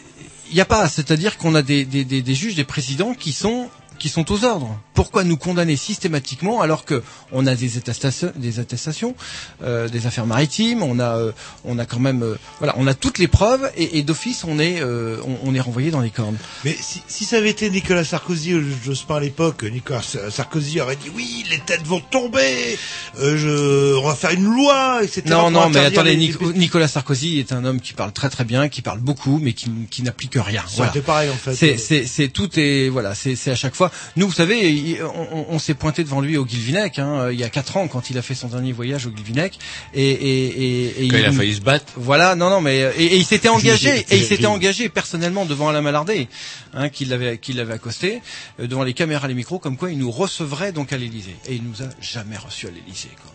il 0.50 0.54
n'y 0.54 0.60
a 0.60 0.64
pas, 0.64 0.88
c'est-à-dire 0.88 1.36
qu'on 1.38 1.54
a 1.54 1.62
des, 1.62 1.84
des, 1.84 2.04
des, 2.04 2.22
des 2.22 2.34
juges, 2.34 2.54
des 2.54 2.64
présidents 2.64 3.14
qui 3.14 3.32
sont 3.32 3.68
qui 3.98 4.08
sont 4.08 4.30
aux 4.32 4.44
ordres. 4.44 4.78
Pourquoi 4.94 5.24
nous 5.24 5.36
condamner 5.36 5.76
systématiquement 5.76 6.60
alors 6.60 6.84
que 6.84 7.02
on 7.32 7.46
a 7.46 7.54
des 7.54 7.76
attestations, 7.76 8.32
des 8.36 8.58
attestations, 8.60 9.14
euh, 9.62 9.88
des 9.88 10.06
affaires 10.06 10.26
maritimes, 10.26 10.82
on 10.82 10.98
a, 10.98 11.16
euh, 11.18 11.32
on 11.64 11.78
a 11.78 11.84
quand 11.86 12.00
même, 12.00 12.22
euh, 12.22 12.36
voilà, 12.58 12.74
on 12.78 12.86
a 12.86 12.94
toutes 12.94 13.18
les 13.18 13.28
preuves 13.28 13.70
et, 13.76 13.98
et 13.98 14.02
d'office 14.02 14.44
on 14.44 14.58
est, 14.58 14.80
euh, 14.80 15.18
on, 15.24 15.50
on 15.50 15.54
est 15.54 15.60
renvoyé 15.60 15.90
dans 15.90 16.00
les 16.00 16.10
cornes. 16.10 16.36
Mais 16.64 16.76
si, 16.80 17.00
si 17.06 17.24
ça 17.24 17.36
avait 17.36 17.50
été 17.50 17.70
Nicolas 17.70 18.04
Sarkozy, 18.04 18.52
euh, 18.52 18.64
j'ose 18.84 19.02
pas 19.02 19.16
à 19.18 19.20
l'époque, 19.20 19.62
Nicolas 19.64 20.02
Sarkozy 20.30 20.80
aurait 20.80 20.96
dit 20.96 21.10
oui, 21.14 21.44
les 21.50 21.58
têtes 21.60 21.86
vont 21.86 22.00
tomber, 22.00 22.78
euh, 23.20 23.36
je, 23.36 23.96
on 23.96 24.06
va 24.08 24.14
faire 24.14 24.30
une 24.30 24.44
loi, 24.44 25.00
etc. 25.02 25.22
Non, 25.26 25.50
non, 25.50 25.68
mais 25.70 25.80
attendez, 25.84 26.16
les- 26.16 26.34
Nicolas 26.54 26.88
Sarkozy 26.88 27.38
est 27.38 27.52
un 27.52 27.64
homme 27.64 27.80
qui 27.80 27.92
parle 27.92 28.12
très 28.12 28.30
très 28.30 28.44
bien, 28.44 28.68
qui 28.68 28.82
parle 28.82 28.98
beaucoup, 29.00 29.38
mais 29.42 29.52
qui, 29.52 29.70
qui 29.90 30.02
n'applique 30.02 30.34
rien. 30.36 30.62
Voilà. 30.76 30.92
fait 30.92 31.00
pareil, 31.02 31.30
en 31.30 31.34
fait. 31.34 31.54
C'est, 31.54 31.76
c'est, 31.78 32.04
c'est 32.06 32.28
tout 32.28 32.48
est 32.58 32.88
voilà, 32.88 33.14
c'est, 33.14 33.36
c'est 33.36 33.50
à 33.50 33.54
chaque 33.54 33.74
fois. 33.74 33.87
Nous, 34.16 34.26
vous 34.26 34.32
savez, 34.34 34.70
il- 34.72 35.02
on, 35.02 35.58
s'est 35.58 35.74
pointé 35.74 36.04
devant 36.04 36.20
lui 36.20 36.36
au 36.36 36.44
Guilvinec, 36.44 36.98
hein, 36.98 37.30
il 37.32 37.38
y 37.38 37.44
a 37.44 37.48
quatre 37.48 37.76
ans 37.76 37.88
quand 37.88 38.10
il 38.10 38.18
a 38.18 38.22
fait 38.22 38.34
son 38.34 38.48
dernier 38.48 38.72
voyage 38.72 39.06
au 39.06 39.10
Guilvinec, 39.10 39.58
et, 39.94 40.02
et, 40.10 40.46
et, 40.46 41.04
et 41.04 41.08
Quand 41.08 41.16
il 41.16 41.24
a 41.24 41.32
failli 41.32 41.54
se 41.54 41.60
battre. 41.60 41.92
Voilà, 41.96 42.34
non, 42.34 42.50
non, 42.50 42.60
mais 42.60 42.78
et, 42.96 43.04
et 43.04 43.16
il 43.16 43.24
s'était 43.24 43.48
engagé, 43.48 44.04
et 44.10 44.16
il 44.16 44.24
s'était 44.24 44.46
engagé 44.46 44.88
personnellement 44.88 45.44
devant 45.44 45.68
Alain 45.68 45.80
Malardé, 45.82 46.28
hein, 46.74 46.88
qui 46.88 47.04
l'avait, 47.04 47.38
qui 47.38 47.52
l'avait 47.52 47.74
accosté 47.74 48.20
euh, 48.60 48.66
devant 48.66 48.84
les 48.84 48.94
caméras, 48.94 49.28
les 49.28 49.34
micros, 49.34 49.58
comme 49.58 49.76
quoi 49.76 49.90
il 49.90 49.98
nous 49.98 50.10
recevrait 50.10 50.72
donc 50.72 50.92
à 50.92 50.96
l'Élysée, 50.96 51.36
et 51.48 51.54
il 51.54 51.62
nous 51.64 51.82
a 51.82 51.88
jamais 52.00 52.36
reçus 52.36 52.66
à 52.66 52.70
l'Élysée. 52.70 53.10
Quoi. 53.22 53.32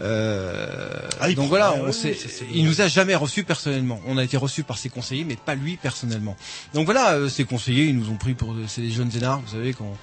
Euh, 0.00 0.88
Ah, 1.20 1.30
il 1.30 1.36
donc 1.36 1.48
voilà, 1.48 1.74
on 1.74 1.92
c'est- 1.92 2.16
il 2.52 2.64
nous 2.64 2.80
a 2.80 2.88
jamais 2.88 3.14
reçus 3.14 3.44
personnellement. 3.44 4.00
On 4.06 4.18
a 4.18 4.24
été 4.24 4.36
reçus 4.36 4.62
par 4.62 4.78
ses 4.78 4.88
conseillers, 4.88 5.24
mais 5.24 5.36
pas 5.36 5.54
lui 5.54 5.76
personnellement. 5.76 6.36
Donc 6.74 6.84
voilà, 6.84 7.14
euh, 7.14 7.28
ces 7.28 7.44
conseillers, 7.44 7.84
ils 7.86 7.96
nous 7.98 8.10
ont 8.10 8.16
pris 8.16 8.34
pour 8.34 8.54
c'est 8.68 8.82
des 8.82 8.90
jeunes 8.90 9.10
énarques, 9.16 9.42
vous 9.46 9.52
savez, 9.56 9.72
qui 9.74 9.82
ont 9.82 9.96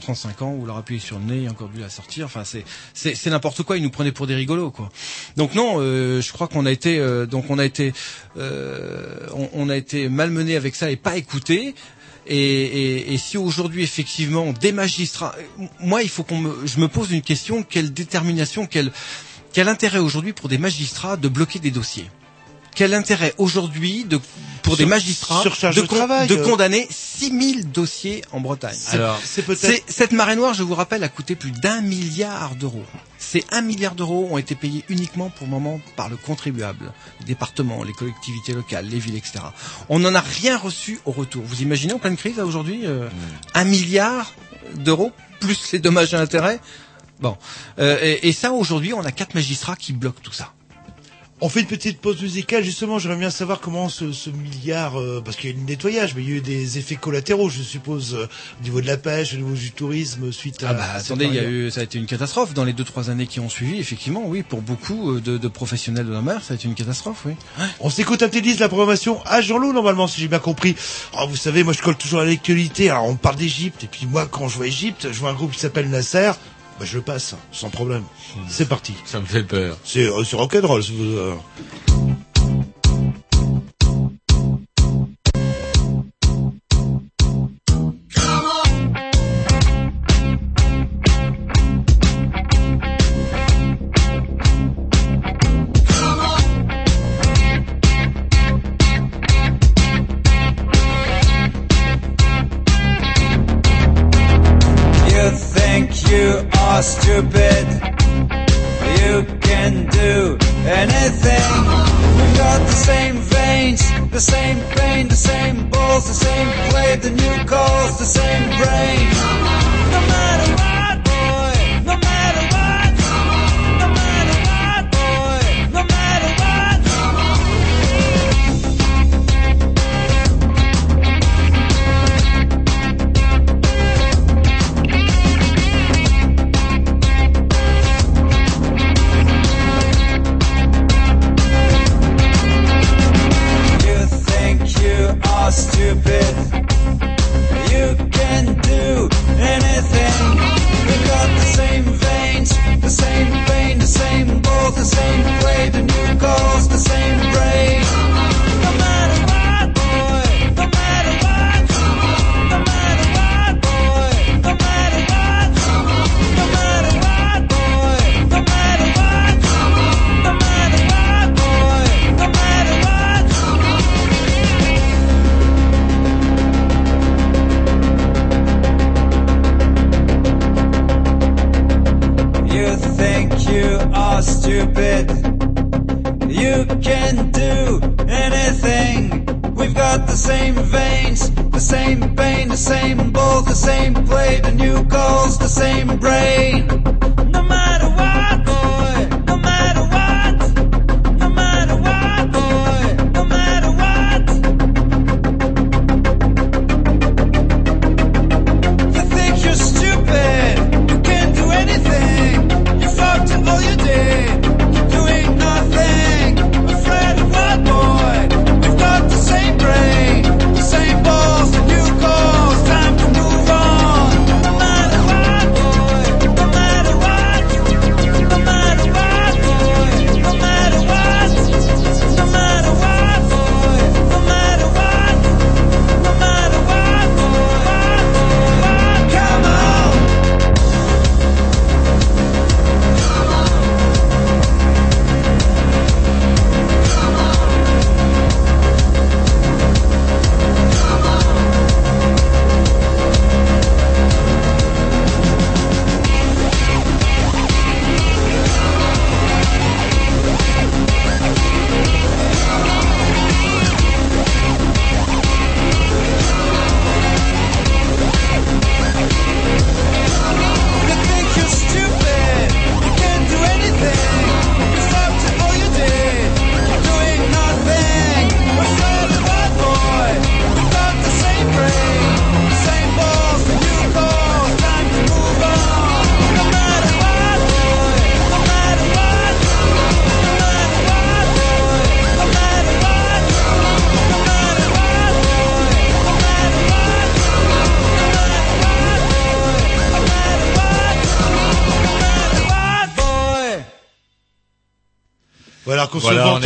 35 0.00 0.42
ans, 0.42 0.52
ou 0.52 0.66
leur 0.66 0.76
appuyer 0.76 1.00
sur 1.00 1.18
le 1.18 1.24
nez, 1.24 1.42
et 1.44 1.48
encore 1.48 1.68
dû 1.68 1.80
la 1.80 1.88
sortir. 1.90 2.26
Enfin, 2.26 2.42
c'est 2.44 2.64
c'est 2.92 3.14
c'est 3.14 3.30
n'importe 3.30 3.62
quoi. 3.62 3.76
Ils 3.76 3.82
nous 3.82 3.90
prenaient 3.90 4.12
pour 4.12 4.26
des 4.26 4.34
rigolos, 4.34 4.70
quoi. 4.72 4.88
Donc 5.36 5.54
non, 5.54 5.76
euh, 5.78 6.20
je 6.20 6.32
crois 6.32 6.48
qu'on 6.48 6.66
a 6.66 6.72
été 6.72 6.98
euh, 6.98 7.26
donc 7.26 7.50
on 7.50 7.58
a 7.58 7.64
été 7.64 7.92
euh, 8.36 9.16
on, 9.34 9.48
on 9.54 9.68
a 9.68 9.76
été 9.76 10.08
malmené 10.08 10.56
avec 10.56 10.74
ça 10.74 10.90
et 10.90 10.96
pas 10.96 11.16
écouté. 11.16 11.74
Et, 12.28 13.16
si 13.18 13.38
aujourd'hui 13.38 13.82
effectivement 13.82 14.52
des 14.52 14.72
magistrats, 14.72 15.34
moi 15.80 16.02
il 16.02 16.08
faut 16.08 16.24
qu'on 16.24 16.42
je 16.64 16.80
me 16.80 16.88
pose 16.88 17.12
une 17.12 17.22
question 17.22 17.62
quelle 17.62 17.92
détermination, 17.92 18.66
quel 18.66 19.68
intérêt 19.68 19.98
aujourd'hui 20.00 20.32
pour 20.32 20.48
des 20.48 20.58
magistrats 20.58 21.16
de 21.16 21.28
bloquer 21.28 21.58
des 21.58 21.70
dossiers? 21.70 22.06
Quel 22.76 22.94
intérêt 22.94 23.34
aujourd'hui 23.38 24.04
de 24.04 24.20
pour 24.62 24.76
des 24.76 24.84
magistrats 24.86 25.42
de, 25.44 25.48
de 25.80 25.86
travail, 25.86 26.26
de 26.28 26.34
euh. 26.36 26.42
condamner 26.44 26.86
6000 26.90 27.70
dossiers 27.70 28.22
en 28.32 28.40
Bretagne 28.40 28.76
Alors, 28.92 29.18
c'est 29.24 29.42
peut-être- 29.42 29.84
cette 29.88 30.10
marée 30.12 30.34
noire, 30.36 30.54
je 30.54 30.62
vous 30.64 30.74
rappelle, 30.74 31.02
a 31.04 31.08
coûté 31.08 31.36
plus 31.36 31.52
d'un 31.52 31.80
milliard 31.82 32.54
d'euros. 32.56 32.84
Ces 33.18 33.44
un 33.52 33.62
milliard 33.62 33.94
d'euros 33.94 34.28
ont 34.30 34.38
été 34.38 34.54
payés 34.56 34.84
uniquement 34.88 35.30
pour 35.30 35.46
le 35.46 35.52
moment 35.52 35.80
par 35.96 36.08
le 36.08 36.16
contribuable, 36.16 36.92
les 37.20 37.26
départements, 37.26 37.82
les 37.84 37.92
collectivités 37.92 38.52
locales, 38.54 38.86
les 38.88 38.98
villes, 38.98 39.16
etc. 39.16 39.38
On 39.88 40.00
n'en 40.00 40.14
a 40.14 40.20
rien 40.20 40.58
reçu 40.58 40.98
au 41.06 41.12
retour. 41.12 41.44
Vous 41.46 41.62
imaginez 41.62 41.92
en 41.94 41.98
pleine 42.00 42.16
crise 42.16 42.36
là, 42.36 42.44
aujourd'hui, 42.44 42.80
euh, 42.84 43.08
un 43.54 43.64
milliard 43.64 44.32
d'euros 44.74 45.12
plus 45.40 45.72
les 45.72 45.78
dommages 45.78 46.12
et 46.12 46.16
intérêts? 46.16 46.60
Bon, 47.20 47.36
Euh, 47.78 47.98
et, 48.02 48.28
et 48.28 48.32
ça 48.32 48.50
aujourd'hui, 48.52 48.92
on 48.92 49.04
a 49.04 49.12
quatre 49.12 49.34
magistrats 49.34 49.76
qui 49.76 49.92
bloquent 49.92 50.20
tout 50.22 50.32
ça. 50.32 50.52
On 51.42 51.50
fait 51.50 51.60
une 51.60 51.66
petite 51.66 52.00
pause 52.00 52.22
musicale, 52.22 52.64
justement, 52.64 52.98
j'aimerais 52.98 53.18
bien 53.18 53.30
savoir 53.30 53.60
comment 53.60 53.90
ce, 53.90 54.10
ce 54.10 54.30
milliard, 54.30 54.98
euh, 54.98 55.20
parce 55.22 55.36
qu'il 55.36 55.50
y 55.50 55.52
a 55.52 55.56
eu 55.56 55.60
le 55.60 55.66
nettoyage, 55.66 56.14
mais 56.14 56.22
il 56.22 56.30
y 56.30 56.32
a 56.32 56.36
eu 56.36 56.40
des 56.40 56.78
effets 56.78 56.96
collatéraux, 56.96 57.50
je 57.50 57.60
suppose, 57.60 58.14
euh, 58.14 58.26
au 58.58 58.64
niveau 58.64 58.80
de 58.80 58.86
la 58.86 58.96
pêche, 58.96 59.34
au 59.34 59.36
niveau 59.36 59.52
du 59.54 59.70
tourisme, 59.70 60.32
suite 60.32 60.62
à... 60.62 60.70
Ah 60.70 60.72
bah 60.72 60.84
à 60.94 60.96
attendez, 60.96 61.26
il 61.26 61.34
y 61.34 61.38
a 61.38 61.44
eu, 61.44 61.70
ça 61.70 61.80
a 61.80 61.84
été 61.84 61.98
une 61.98 62.06
catastrophe 62.06 62.54
dans 62.54 62.64
les 62.64 62.72
deux 62.72 62.84
trois 62.84 63.10
années 63.10 63.26
qui 63.26 63.40
ont 63.40 63.50
suivi. 63.50 63.78
Effectivement, 63.78 64.22
oui, 64.24 64.44
pour 64.44 64.62
beaucoup 64.62 65.12
euh, 65.12 65.20
de, 65.20 65.36
de 65.36 65.48
professionnels 65.48 66.06
de 66.06 66.12
la 66.12 66.22
mer, 66.22 66.42
ça 66.42 66.54
a 66.54 66.56
été 66.56 66.68
une 66.68 66.74
catastrophe, 66.74 67.26
oui. 67.26 67.34
On 67.80 67.90
s'écoute 67.90 68.22
un 68.22 68.30
petit 68.30 68.40
disque 68.40 68.60
la 68.60 68.68
programmation 68.68 69.20
à 69.26 69.42
Jean-Loup, 69.42 69.74
normalement, 69.74 70.06
si 70.06 70.22
j'ai 70.22 70.28
bien 70.28 70.38
compris. 70.38 70.74
Oh, 71.20 71.26
vous 71.28 71.36
savez, 71.36 71.64
moi, 71.64 71.74
je 71.74 71.82
colle 71.82 71.98
toujours 71.98 72.20
à 72.20 72.24
l'actualité. 72.24 72.88
Alors, 72.88 73.04
on 73.04 73.16
parle 73.16 73.36
d'Égypte, 73.36 73.84
et 73.84 73.88
puis 73.88 74.06
moi, 74.06 74.26
quand 74.26 74.48
je 74.48 74.56
vois 74.56 74.68
Égypte, 74.68 75.08
je 75.12 75.18
vois 75.18 75.28
un 75.28 75.34
groupe 75.34 75.52
qui 75.52 75.60
s'appelle 75.60 75.90
Nasser, 75.90 76.32
bah, 76.78 76.84
je 76.84 76.96
le 76.96 77.02
passe, 77.02 77.34
sans 77.52 77.70
problème. 77.70 78.04
C'est 78.48 78.68
parti. 78.68 78.94
Ça 79.04 79.20
me 79.20 79.26
fait 79.26 79.42
peur. 79.42 79.76
C'est, 79.84 80.06
euh, 80.06 80.24
c'est 80.24 80.36
rock'n'roll, 80.36 80.82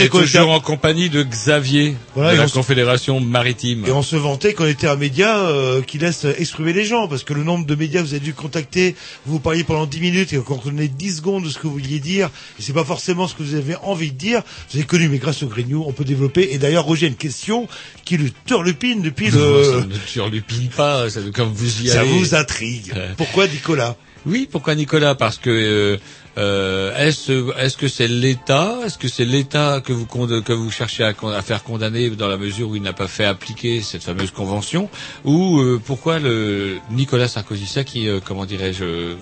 Voilà, 0.09 0.12
on 0.12 0.18
est 0.20 0.24
était 0.24 0.32
toujours 0.32 0.51
en 0.51 0.61
compagnie 0.61 1.11
de 1.11 1.22
Xavier 1.22 1.96
Voilà, 2.14 2.32
de 2.34 2.38
la 2.38 2.48
Confédération 2.48 3.20
maritime. 3.20 3.84
Et 3.86 3.90
on 3.90 4.03
se 4.03 4.16
vantait 4.16 4.55
qu'on 4.55 4.66
était 4.66 4.86
un 4.88 4.96
média 4.96 5.38
euh, 5.40 5.82
qui 5.82 5.98
laisse 5.98 6.24
exprimer 6.38 6.72
les 6.72 6.84
gens, 6.84 7.09
parce 7.09 7.24
que 7.24 7.32
le 7.34 7.44
nombre 7.44 7.66
de 7.66 7.74
médias 7.74 8.01
que 8.01 8.07
vous 8.07 8.14
avez 8.14 8.20
dû 8.24 8.34
contacter, 8.34 8.94
vous 9.26 9.40
parliez 9.40 9.64
pendant 9.64 9.86
10 9.86 10.01
minutes 10.01 10.32
et 10.32 10.38
qu'on 10.38 10.57
connaît 10.57 10.88
10 10.88 11.16
secondes 11.16 11.44
de 11.44 11.48
ce 11.51 11.59
que 11.59 11.66
vous 11.66 11.74
vouliez 11.74 11.98
dire, 11.98 12.30
et 12.59 12.62
c'est 12.62 12.72
pas 12.72 12.84
forcément 12.84 13.28
ce 13.28 13.34
que 13.34 13.42
vous 13.42 13.55
avez 13.55 13.76
envie 13.82 14.12
de 14.12 14.18
dire, 14.18 14.42
vous 14.70 14.76
avez 14.78 14.86
connu, 14.86 15.09
mais 15.09 15.18
grâce 15.18 15.42
au 15.42 15.46
Grignou, 15.46 15.84
on 15.86 15.92
peut 15.92 16.05
développer. 16.05 16.48
Et 16.53 16.59
d'ailleurs, 16.59 16.84
Roger 16.84 17.07
a 17.07 17.09
une 17.09 17.16
question 17.16 17.68
qui 18.05 18.16
le 18.16 18.30
turlupine 18.46 19.03
depuis 19.03 19.26
Non, 19.26 19.32
ça 19.64 19.76
le... 19.76 19.84
ne 19.86 19.96
turlupine 20.12 20.68
pas, 20.68 21.09
ça, 21.11 21.20
comme 21.34 21.53
vous 21.53 21.82
y 21.82 21.88
Ça 21.88 22.01
allez. 22.01 22.11
vous 22.11 22.34
intrigue. 22.34 22.92
Pourquoi 23.16 23.46
Nicolas? 23.46 23.96
Oui, 24.27 24.49
pourquoi 24.51 24.75
Nicolas? 24.75 25.14
Parce 25.14 25.39
que 25.39 25.51
euh, 25.51 25.97
euh, 26.39 26.97
est-ce 26.97 27.77
que 27.77 27.89
c'est 27.89 28.09
l'État? 28.09 28.79
Est-ce 28.85 28.99
que 28.99 29.09
c'est 29.09 29.25
l'État 29.25 29.83
que 29.85 29.93
vous 29.93 30.07
que 30.07 30.53
vous 30.53 30.71
cherchez 30.71 31.05
à, 31.05 31.43
faire 31.43 31.64
condamner 31.64 32.09
dans 32.11 32.29
la 32.29 32.37
mesure 32.37 32.71
où 32.71 32.77
il 32.77 32.83
n'a 32.83 32.93
pas 32.93 33.09
fait 33.09 33.25
appliquer 33.25 33.83
cette 33.83 34.03
fameuse 34.03 34.31
convention? 34.31 34.89
Ou 35.25 35.59
euh, 35.59 35.81
pourquoi 35.85 36.18
le 36.18 36.79
Nicolas 36.91 37.29
Sarkozy? 37.29 37.66
Ça 37.66 37.85
qui, 37.85 38.09
euh, 38.09 38.21
comment 38.25 38.47
dirais-je 38.47 39.16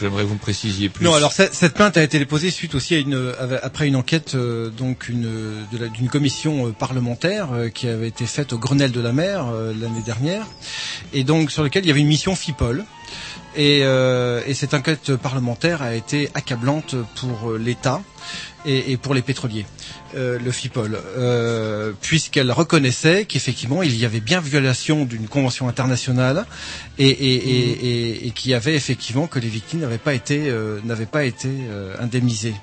J'aimerais 0.00 0.24
vous 0.24 0.34
me 0.34 0.40
précisiez 0.40 0.88
plus. 0.88 1.04
Non, 1.04 1.14
alors 1.14 1.30
cette, 1.30 1.74
plainte 1.74 1.96
a 1.96 2.02
été 2.02 2.18
déposée 2.18 2.50
suite 2.50 2.74
aussi 2.74 2.96
à 2.96 2.98
une 2.98 3.32
après 3.62 3.86
une 3.86 3.94
enquête 3.94 4.36
donc 4.36 5.08
une 5.08 5.28
d'une 5.70 6.08
commission 6.08 6.72
parlementaire 6.72 7.48
qui 7.72 7.86
avait 7.86 8.08
été 8.08 8.26
faite 8.26 8.52
au 8.52 8.58
Grenelle 8.58 8.90
de 8.90 9.00
la 9.00 9.12
mer 9.12 9.46
l'année 9.80 10.02
dernière. 10.04 10.46
Et 11.12 11.22
donc 11.22 11.52
sur 11.52 11.62
lequel 11.62 11.84
il 11.84 11.88
y 11.88 11.90
avait 11.92 12.00
une 12.00 12.08
mission 12.08 12.34
FIPOL. 12.34 12.84
Et, 13.56 13.80
euh, 13.82 14.42
et 14.46 14.54
cette 14.54 14.74
enquête 14.74 15.14
parlementaire 15.16 15.82
a 15.82 15.94
été 15.94 16.30
accablante 16.34 16.96
pour 17.16 17.52
euh, 17.52 17.58
l'État 17.58 18.02
et, 18.66 18.92
et 18.92 18.96
pour 18.96 19.14
les 19.14 19.22
pétroliers, 19.22 19.66
euh, 20.16 20.38
le 20.38 20.50
FIPOL, 20.50 20.98
euh, 21.16 21.92
puisqu'elle 22.00 22.50
reconnaissait 22.50 23.24
qu'effectivement 23.26 23.82
il 23.82 23.96
y 23.96 24.04
avait 24.04 24.20
bien 24.20 24.40
violation 24.40 25.04
d'une 25.04 25.28
convention 25.28 25.68
internationale 25.68 26.46
et, 26.98 27.08
et, 27.08 27.34
et, 27.34 27.70
et, 27.70 28.26
et 28.26 28.30
qu'il 28.30 28.50
y 28.50 28.54
avait 28.54 28.74
effectivement 28.74 29.26
que 29.26 29.38
les 29.38 29.48
victimes 29.48 29.80
n'avaient 29.80 29.98
pas 29.98 30.14
été 30.14 30.48
euh, 30.48 30.80
n'avaient 30.84 31.06
pas 31.06 31.24
été 31.24 31.48
euh, 31.50 31.94
indemnisées. 32.00 32.54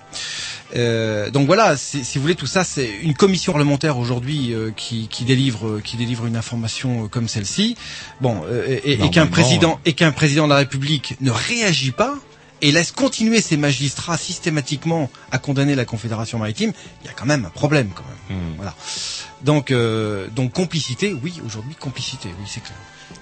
Euh, 0.76 1.30
donc 1.30 1.48
voilà, 1.48 1.76
si, 1.78 2.06
si 2.06 2.18
vous 2.18 2.22
voulez, 2.22 2.36
tout 2.36 2.46
ça, 2.48 2.64
c'est 2.64 2.90
une 3.04 3.14
commission 3.14 3.52
parlementaire 3.52 3.98
aujourd'hui 3.98 4.54
euh, 4.54 4.72
qui, 4.76 5.08
qui 5.10 5.26
délivre 5.26 5.82
qui 5.82 5.98
délivre 5.98 6.26
une 6.26 6.38
information 6.38 7.08
comme 7.10 7.28
celle-ci. 7.28 7.76
Bon, 8.22 8.42
euh, 8.50 8.80
et, 8.84 8.94
et 8.94 9.10
qu'un 9.10 9.28
président 9.28 9.80
et 9.86 9.94
qu'un 9.94 10.12
président 10.12 10.46
de 10.46 10.50
la 10.52 10.58
République 10.58 11.16
ne 11.22 11.32
réagit 11.32 11.92
pas 11.92 12.16
et 12.62 12.72
laisse 12.72 12.92
continuer 12.92 13.42
ses 13.42 13.58
magistrats 13.58 14.18
systématiquement 14.18 15.10
à 15.32 15.38
condamner 15.40 15.76
la 15.76 15.86
Confédération 15.86 16.38
maritime, 16.38 16.74
il 17.02 17.08
y 17.08 17.10
a 17.10 17.14
quand 17.14 17.26
même 17.26 17.46
un 17.46 17.50
problème 17.50 17.90
quand 17.96 18.04
même. 18.30 18.38
Hmm. 18.38 18.54
Voilà. 18.58 18.76
Donc 19.44 19.72
euh, 19.72 20.28
donc 20.36 20.54
complicité, 20.54 21.16
oui, 21.24 21.42
aujourd'hui 21.46 21.76
complicité, 21.76 22.30
oui, 22.40 22.46
c'est 22.48 22.62
clair. 22.62 22.78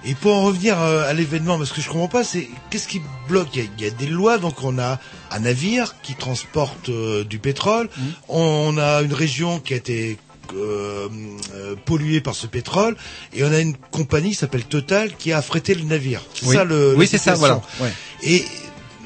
Et 0.06 0.14
pour 0.14 0.34
en 0.36 0.44
revenir 0.44 0.80
euh, 0.80 1.10
à 1.10 1.14
l'événement, 1.14 1.58
parce 1.58 1.72
que 1.72 1.82
je 1.82 1.90
comprends 1.90 2.08
pas, 2.08 2.24
c'est 2.24 2.48
qu'est-ce 2.70 2.88
qui 2.88 3.02
bloque? 3.28 3.50
Il 3.56 3.62
y, 3.64 3.66
a, 3.66 3.70
il 3.78 3.84
y 3.84 3.88
a 3.88 3.92
des 3.92 4.06
lois, 4.08 4.38
donc 4.38 4.62
on 4.64 4.78
a 4.80 5.00
un 5.32 5.40
navire 5.40 5.96
qui 6.04 6.14
transporte 6.16 6.90
euh, 6.90 7.24
du 7.24 7.40
pétrole, 7.40 7.90
Mhm. 7.98 8.14
on 8.30 8.78
a 8.78 9.02
une 9.02 9.14
région 9.14 9.60
qui 9.60 9.74
a 9.74 9.78
été 9.78 10.18
euh, 10.56 11.08
euh, 11.56 11.76
polluée 11.86 12.22
par 12.22 12.36
ce 12.36 12.48
pétrole, 12.48 12.96
et 13.34 13.44
on 13.44 13.52
a 13.52 13.60
une 13.60 13.76
compagnie 13.92 14.30
qui 14.30 14.36
s'appelle 14.36 14.64
Total 14.66 15.16
qui 15.16 15.32
a 15.32 15.38
affrété 15.38 15.74
le 15.76 15.84
navire. 15.84 16.22
C'est 16.34 16.46
Oui. 16.48 16.56
ça 16.56 16.64
le. 16.64 16.96
Oui, 16.96 17.08
c'est 17.08 17.18
ça, 17.18 17.34
voilà. 17.36 17.62
Ouais. 17.80 17.92
Et 18.24 18.46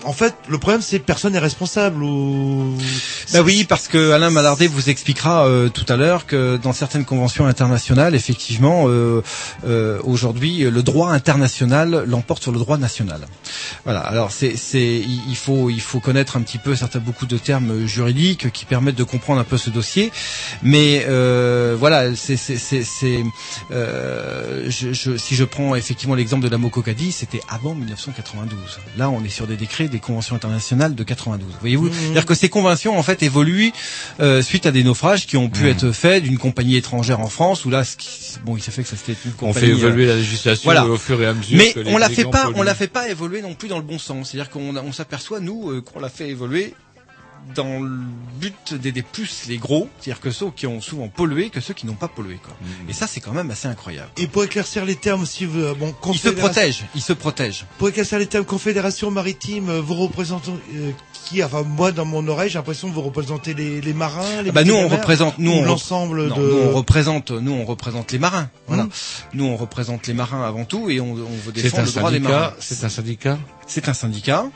en 0.06 0.14
fait, 0.14 0.36
le 0.50 0.58
problème 0.58 0.82
c'est 0.82 1.00
que 1.00 1.06
personne 1.06 1.34
n'est 1.34 1.40
responsable 1.40 2.04
ou. 2.04 2.76
Bah 3.32 3.42
oui, 3.42 3.66
parce 3.68 3.88
que 3.88 4.12
Alain 4.12 4.30
Malardet 4.30 4.68
vous 4.68 4.90
expliquera 4.90 5.48
euh, 5.48 5.70
tout 5.70 5.86
à 5.90 5.96
l'heure 5.96 6.26
que 6.26 6.58
dans 6.58 6.74
certaines 6.74 7.06
conventions 7.06 7.46
internationales, 7.46 8.16
effectivement, 8.16 8.86
euh, 8.88 9.22
euh, 9.66 10.00
aujourd'hui, 10.04 10.60
le 10.70 10.84
droit 10.84 11.12
international 11.12 12.04
l'emporte 12.08 12.44
sur 12.44 12.52
le 12.52 12.60
droit 12.60 12.78
national. 12.78 13.22
Voilà. 13.86 14.00
Alors 14.02 14.32
c'est, 14.32 14.56
c'est, 14.58 15.02
il 15.30 15.36
faut, 15.36 15.70
il 15.70 15.82
faut 15.82 16.00
connaître 16.00 16.38
un 16.38 16.42
petit 16.42 16.58
peu 16.58 16.76
certains 16.76 17.00
beaucoup 17.00 17.26
de 17.26 17.38
termes 17.38 17.86
juridiques 17.86 18.52
qui 18.52 18.66
permettent 18.66 18.96
de 18.98 19.04
comprendre 19.04 19.40
un 19.40 19.44
peu 19.46 19.58
ce 19.58 19.70
dossier. 19.70 20.12
Mais 20.62 21.06
euh, 21.08 21.76
voilà, 21.80 22.16
c'est, 22.16 22.38
c'est, 22.38 22.58
c'est, 22.58 22.84
c'est, 22.84 23.24
euh, 23.72 24.66
je, 24.70 24.94
je- 24.94 25.18
si 25.18 25.36
je 25.36 25.44
prends 25.44 25.76
effectivement 25.76 26.16
l'exemple 26.16 26.44
de 26.44 26.50
la 26.50 26.58
Mococadie, 26.58 27.12
c'était 27.12 27.42
avant 27.50 27.74
1992. 27.74 28.80
Là, 28.98 29.10
on 29.10 29.24
est 29.24 29.30
sur 29.30 29.48
des 29.48 29.56
décrets 29.58 29.88
des 29.94 30.00
conventions 30.00 30.36
internationales 30.36 30.94
de 30.96 31.04
92. 31.04 31.48
Voyez-vous, 31.62 31.90
c'est-à-dire 31.94 32.26
que 32.26 32.34
ces 32.36 32.50
conventions 32.50 32.98
en 32.98 33.04
fait 33.04 33.24
évoluent 33.24 33.72
euh, 34.20 34.42
suite 34.42 34.66
à 34.66 34.72
des 34.72 34.84
naufrages 34.84 35.26
qui 35.28 35.38
ont 35.38 35.50
pu 35.50 35.62
Mhm. 35.64 35.68
être 35.70 35.92
faits 35.92 36.24
d'une 36.24 36.38
compagnie 36.38 36.76
étrangère 36.76 37.20
en 37.22 37.30
France. 37.30 37.64
Où 37.66 37.70
là, 37.70 37.84
ce 37.86 37.96
qui- 37.96 38.38
bon, 38.44 38.58
il 38.58 38.62
s'est 38.64 38.72
fait 38.72 38.84
que 38.84 38.90
ça 38.90 38.96
c'était 38.98 39.18
une 39.26 39.32
On 39.32 39.48
compagnie. 39.48 39.68
fait 39.68 39.72
évoluer 39.72 40.06
euh, 40.06 40.10
la 40.10 40.16
législation 40.16 40.64
voilà. 40.66 40.86
au 40.86 40.98
fur 40.98 41.22
et 41.22 41.28
à 41.28 41.34
mesure. 41.34 41.58
Mais 41.58 41.72
que 41.74 41.80
les 41.80 41.92
on 41.94 41.98
la 41.98 42.10
fait 42.10 42.26
pas, 42.26 42.50
on 42.56 42.64
la 42.64 42.76
fait 42.76 42.88
pas 42.88 43.08
évoluer 43.10 43.42
non 43.42 43.54
plus 43.54 43.70
dans 43.70 43.78
le 43.78 43.84
bon 43.84 44.00
sens. 44.00 44.32
C'est-à-dire 44.32 44.50
qu'on 44.50 44.76
on 44.76 44.92
s'aperçoit 44.92 45.40
nous 45.40 45.70
euh, 45.72 45.82
qu'on 45.82 46.00
la 46.00 46.10
fait 46.10 46.30
évoluer 46.30 46.74
dans 47.56 47.80
le 47.80 47.90
but 48.40 48.74
d'aider 48.74 49.02
plus 49.04 49.46
les 49.48 49.58
gros, 49.58 49.88
c'est-à-dire 50.00 50.22
que 50.22 50.32
ceux 50.32 50.50
qui 50.52 50.66
ont 50.68 50.82
souvent 50.82 51.08
pollué 51.08 51.50
que 51.50 51.62
ceux 51.62 51.74
qui 51.74 51.86
n'ont 51.86 51.94
pas 51.94 52.08
pollué. 52.08 52.40
Quoi. 52.44 52.56
Mhm. 52.62 52.90
Et 52.90 52.94
ça, 52.94 53.08
c'est 53.08 53.20
quand 53.20 53.32
même 53.34 53.52
assez 53.52 53.68
incroyable. 53.68 54.10
Et 54.18 54.28
pour 54.28 54.44
éclaircir 54.44 54.86
les 54.86 54.96
termes, 54.96 55.26
si 55.26 55.46
vous, 55.46 55.60
euh, 55.60 55.76
bon, 55.78 55.94
Ils 56.12 56.18
se 56.20 56.30
protègent, 56.30 56.86
ils 56.96 57.02
se 57.02 57.14
protègent. 57.14 57.66
Pour 57.78 57.90
éclaircir 57.90 58.20
les 58.20 58.26
termes 58.28 58.46
Confédération 58.46 59.12
maritime, 59.12 59.70
euh, 59.70 59.82
vous 59.82 59.96
représentez 59.96 60.52
euh, 60.76 60.92
qui 61.26 61.44
Enfin, 61.44 61.64
moi, 61.64 61.92
dans 61.92 62.06
mon 62.06 62.28
oreille, 62.28 62.50
j'ai 62.50 62.58
l'impression 62.60 62.90
que 62.90 62.94
vous 62.94 63.02
représentez 63.02 63.54
les, 63.54 63.82
les 63.82 63.94
marins, 63.94 64.42
les 64.44 64.50
Ah 64.50 64.54
bah 64.54 64.64
nous 64.64 64.74
on 64.76 64.88
représente 64.88 65.40
nous 65.40 65.64
l'ensemble 65.64 66.26
de. 66.26 66.30
nous 66.36 66.58
on 66.58 66.72
représente 66.74 67.32
nous 67.32 67.52
on 67.54 67.66
représente 67.66 68.12
les 68.12 68.20
marins 68.20 68.50
voilà 68.68 68.84
Hum. 68.84 68.90
nous 69.34 69.46
on 69.46 69.56
représente 69.56 70.06
les 70.08 70.14
marins 70.14 70.44
avant 70.44 70.66
tout 70.66 70.90
et 70.90 71.00
on, 71.00 71.12
on 71.14 71.38
veut 71.46 71.52
défendre 71.54 71.86
le 71.88 71.92
droit 71.92 72.12
des 72.12 72.20
marins 72.20 72.50
syndicat. 72.52 72.56
C'est 72.60 72.84
un 72.86 72.90
syndicat. 72.90 73.40
C'est 73.68 73.88
un 73.90 73.94
syndicat 73.94 74.46
hein, 74.46 74.52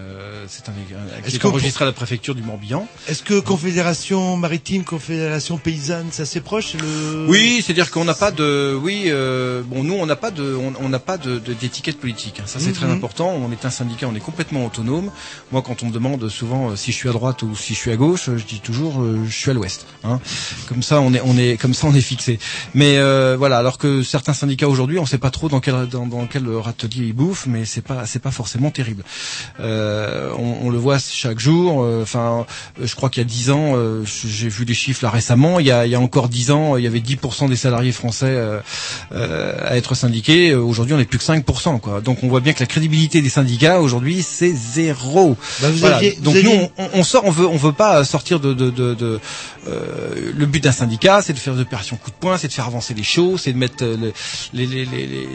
euh, 0.00 0.44
c'est 0.48 0.68
un, 0.68 0.72
un- 0.72 1.20
qui 1.28 1.36
est 1.36 1.44
enregistré 1.44 1.84
à 1.84 1.86
la 1.86 1.92
préfecture 1.92 2.34
du 2.34 2.42
Morbihan 2.42 2.86
Est-ce 3.08 3.22
que 3.22 3.38
Confédération 3.40 4.36
maritime, 4.36 4.84
Confédération 4.84 5.58
paysanne, 5.58 6.06
c'est 6.10 6.22
assez 6.22 6.40
proche 6.40 6.68
c'est 6.72 6.80
le... 6.80 7.26
Oui, 7.28 7.62
c'est-à-dire 7.64 7.90
qu'on 7.90 8.04
n'a 8.04 8.14
pas 8.14 8.30
de, 8.30 8.78
oui, 8.80 9.04
euh, 9.06 9.62
bon, 9.64 9.82
nous 9.84 9.94
on 9.94 10.06
n'a 10.06 10.16
pas 10.16 10.30
de, 10.30 10.54
on 10.80 10.88
n'a 10.88 10.98
pas 10.98 11.18
de 11.18 11.38
d'étiquette 11.38 11.98
politique. 12.00 12.40
hein. 12.40 12.44
Ça 12.46 12.58
c'est 12.60 12.72
très 12.72 12.86
Mhm. 12.86 12.92
important. 12.92 13.28
On 13.30 13.50
est 13.52 13.64
un 13.64 13.70
syndicat, 13.70 14.06
on 14.08 14.14
est 14.14 14.20
complètement 14.20 14.64
autonome. 14.66 15.10
Moi, 15.52 15.62
quand 15.62 15.82
on 15.82 15.86
me 15.86 15.92
demande 15.92 16.28
souvent 16.28 16.70
euh, 16.70 16.76
si 16.76 16.92
je 16.92 16.96
suis 16.96 17.08
à 17.08 17.12
droite 17.12 17.42
ou 17.42 17.54
si 17.56 17.74
je 17.74 17.78
suis 17.78 17.90
à 17.90 17.96
gauche, 17.96 18.30
je 18.36 18.44
dis 18.44 18.60
toujours 18.60 19.02
je 19.26 19.30
suis 19.34 19.50
à 19.50 19.54
l'ouest. 19.54 19.86
Hein. 20.04 20.20
Comme 20.68 20.82
ça, 20.82 21.00
on 21.00 21.12
est, 21.14 21.20
on 21.24 21.36
est, 21.36 21.56
comme 21.60 21.74
ça, 21.74 21.86
on 21.88 21.94
est 21.94 22.00
fixé. 22.00 22.38
Mais 22.74 22.98
voilà, 23.36 23.58
alors 23.58 23.78
que 23.78 24.02
certains 24.02 24.32
syndicats 24.34 24.68
aujourd'hui, 24.68 24.98
on 24.98 25.02
ne 25.02 25.08
sait 25.08 25.18
pas 25.18 25.30
trop 25.30 25.48
dans 25.48 25.60
quel 25.60 25.86
dans, 25.88 26.06
dans 26.06 26.26
quel 26.26 26.48
râtelier 26.48 27.06
ils 27.06 27.12
bouffent, 27.12 27.46
mais 27.46 27.64
c'est 27.64 27.82
pas 27.82 28.06
c'est 28.06 28.18
pas 28.22 28.30
forcément 28.30 28.45
terrible. 28.72 29.04
Euh, 29.60 30.30
on, 30.38 30.66
on 30.66 30.70
le 30.70 30.78
voit 30.78 30.98
chaque 30.98 31.38
jour. 31.38 31.82
euh, 31.82 32.02
Enfin, 32.02 32.46
euh, 32.80 32.86
je 32.86 32.94
crois 32.94 33.10
qu'il 33.10 33.22
y 33.22 33.26
a 33.26 33.28
dix 33.28 33.50
ans, 33.50 33.72
euh, 33.76 34.02
j'ai 34.04 34.48
vu 34.48 34.64
les 34.64 34.74
chiffres 34.74 35.04
là 35.04 35.10
récemment. 35.10 35.58
Il 35.60 35.66
y 35.66 35.70
a, 35.70 35.86
il 35.86 35.92
y 35.92 35.94
a 35.94 36.00
encore 36.00 36.28
dix 36.28 36.50
ans, 36.50 36.76
il 36.76 36.84
y 36.84 36.86
avait 36.86 37.00
10% 37.00 37.48
des 37.48 37.56
salariés 37.56 37.92
français 37.92 38.26
euh, 38.28 38.60
euh, 39.12 39.54
à 39.64 39.76
être 39.76 39.94
syndiqués. 39.94 40.54
Aujourd'hui, 40.54 40.94
on 40.94 40.98
n'est 40.98 41.04
plus 41.04 41.18
que 41.18 41.24
5%. 41.24 41.80
Quoi. 41.80 42.00
Donc, 42.00 42.18
on 42.22 42.28
voit 42.28 42.40
bien 42.40 42.52
que 42.52 42.60
la 42.60 42.66
crédibilité 42.66 43.22
des 43.22 43.28
syndicats 43.28 43.80
aujourd'hui, 43.80 44.22
c'est 44.22 44.52
zéro. 44.54 45.36
Bah, 45.60 45.70
vous 45.70 45.78
Voilà. 45.78 45.96
aviez- 45.96 46.14
vous 46.18 46.22
Donc, 46.22 46.34
nous, 46.42 46.50
aviez- 46.50 46.70
on, 46.78 46.88
on 46.94 47.02
sort, 47.02 47.24
on 47.24 47.30
veut, 47.30 47.46
on 47.46 47.56
veut 47.56 47.72
pas 47.72 48.04
sortir 48.04 48.40
de. 48.40 48.52
de, 48.54 48.70
de, 48.70 48.94
de 48.94 49.20
le 50.36 50.46
but 50.46 50.62
d'un 50.62 50.70
syndicat, 50.72 51.22
c'est 51.22 51.32
de 51.32 51.38
faire 51.38 51.54
des 51.54 51.62
opérations 51.62 51.96
coup 51.96 52.10
de 52.10 52.16
poing, 52.16 52.38
c'est 52.38 52.46
de 52.46 52.52
faire 52.52 52.66
avancer 52.66 52.94
les 52.94 53.02
choses, 53.02 53.40
c'est 53.42 53.52
de 53.52 53.58
mettre 53.58 53.84
le- 53.84 54.12
les, 54.52 54.64
les, 54.66 54.84
les, 54.84 55.06
les, 55.06 55.28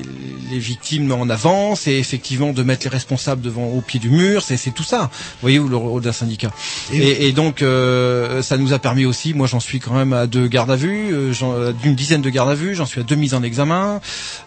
les 0.51 0.59
victimes 0.59 1.11
en 1.11 1.29
avant, 1.29 1.75
c'est 1.75 1.95
effectivement 1.95 2.53
de 2.53 2.63
mettre 2.63 2.83
les 2.85 2.89
responsables 3.01 3.41
devant 3.41 3.65
au 3.77 3.81
pied 3.81 3.99
du 3.99 4.09
mur, 4.09 4.41
c'est 4.43 4.57
c'est 4.57 4.71
tout 4.79 4.83
ça. 4.93 5.01
Vous 5.11 5.41
voyez 5.47 5.59
où 5.59 5.67
le 5.67 5.75
rôle 5.75 6.01
d'un 6.03 6.11
syndicat. 6.23 6.51
Et- 6.93 6.97
Et, 6.97 7.27
et 7.27 7.31
donc 7.33 7.61
euh, 7.61 8.41
ça 8.41 8.57
nous 8.57 8.71
a 8.73 8.79
permis 8.79 9.05
aussi, 9.05 9.33
moi 9.33 9.47
j'en 9.47 9.59
suis 9.59 9.79
quand 9.79 9.93
même 10.01 10.13
à 10.13 10.27
deux 10.27 10.47
gardes 10.47 10.71
à 10.71 10.75
vue, 10.75 11.09
euh, 11.13 11.69
à 11.69 11.73
d'une 11.73 11.95
dizaine 11.95 12.21
de 12.21 12.29
gardes 12.29 12.49
à 12.49 12.55
vue, 12.63 12.75
j'en 12.75 12.85
suis 12.85 13.01
à 13.01 13.03
deux 13.03 13.15
mises 13.23 13.33
en 13.33 13.43
examen. 13.43 13.99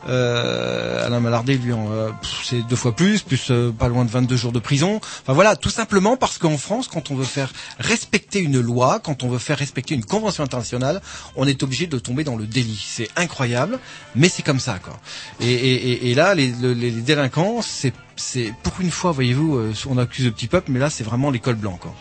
Euh, 0.09 1.07
Alain 1.07 1.21
Malardet 1.21 1.57
lui 1.57 1.73
euh, 1.73 2.11
c'est 2.45 2.63
deux 2.67 2.77
fois 2.77 2.95
plus, 2.95 3.23
plus 3.23 3.49
euh, 3.51 3.73
pas 3.73 3.89
loin 3.89 4.05
de 4.05 4.11
22 4.11 4.37
jours 4.37 4.53
de 4.53 4.59
prison. 4.61 5.01
Enfin 5.23 5.33
voilà, 5.33 5.57
tout 5.57 5.71
simplement 5.71 6.17
parce 6.17 6.39
qu'en 6.39 6.57
France, 6.59 6.89
quand 6.89 7.11
on 7.11 7.17
veut 7.17 7.25
faire 7.25 7.53
respecter 7.79 8.39
une 8.41 8.61
loi, 8.61 9.01
quand 9.03 9.23
on 9.25 9.29
veut 9.29 9.39
faire 9.39 9.59
respecter 9.59 9.95
une 9.95 10.05
convention 10.05 10.45
internationale, 10.45 11.01
on 11.37 11.47
est 11.47 11.63
obligé 11.63 11.87
de 11.87 11.99
tomber 11.99 12.23
dans 12.25 12.37
le 12.37 12.47
délit. 12.47 12.83
C'est 12.87 13.09
incroyable, 13.17 13.79
mais 14.15 14.29
c'est 14.29 14.43
comme 14.43 14.61
ça 14.61 14.79
quoi. 14.83 14.99
Et, 15.41 16.11
et, 16.11 16.15
là, 16.15 16.35
les, 16.35 16.53
le- 16.63 16.73
les 16.75 16.91
délinquants, 16.91 17.61
c'est 17.63 17.93
c'est 18.17 18.53
pour 18.63 18.81
une 18.81 18.91
fois, 18.91 19.13
voyez-vous, 19.13 19.57
euh, 19.57 19.73
on 19.89 19.99
accuse 19.99 20.25
le 20.27 20.31
petit 20.33 20.47
peuple, 20.47 20.71
mais 20.71 20.79
là 20.79 20.91
c'est 20.91 21.05
vraiment 21.05 21.31
l'école 21.31 21.57
blanc 21.57 21.77
quoi. 21.81 21.95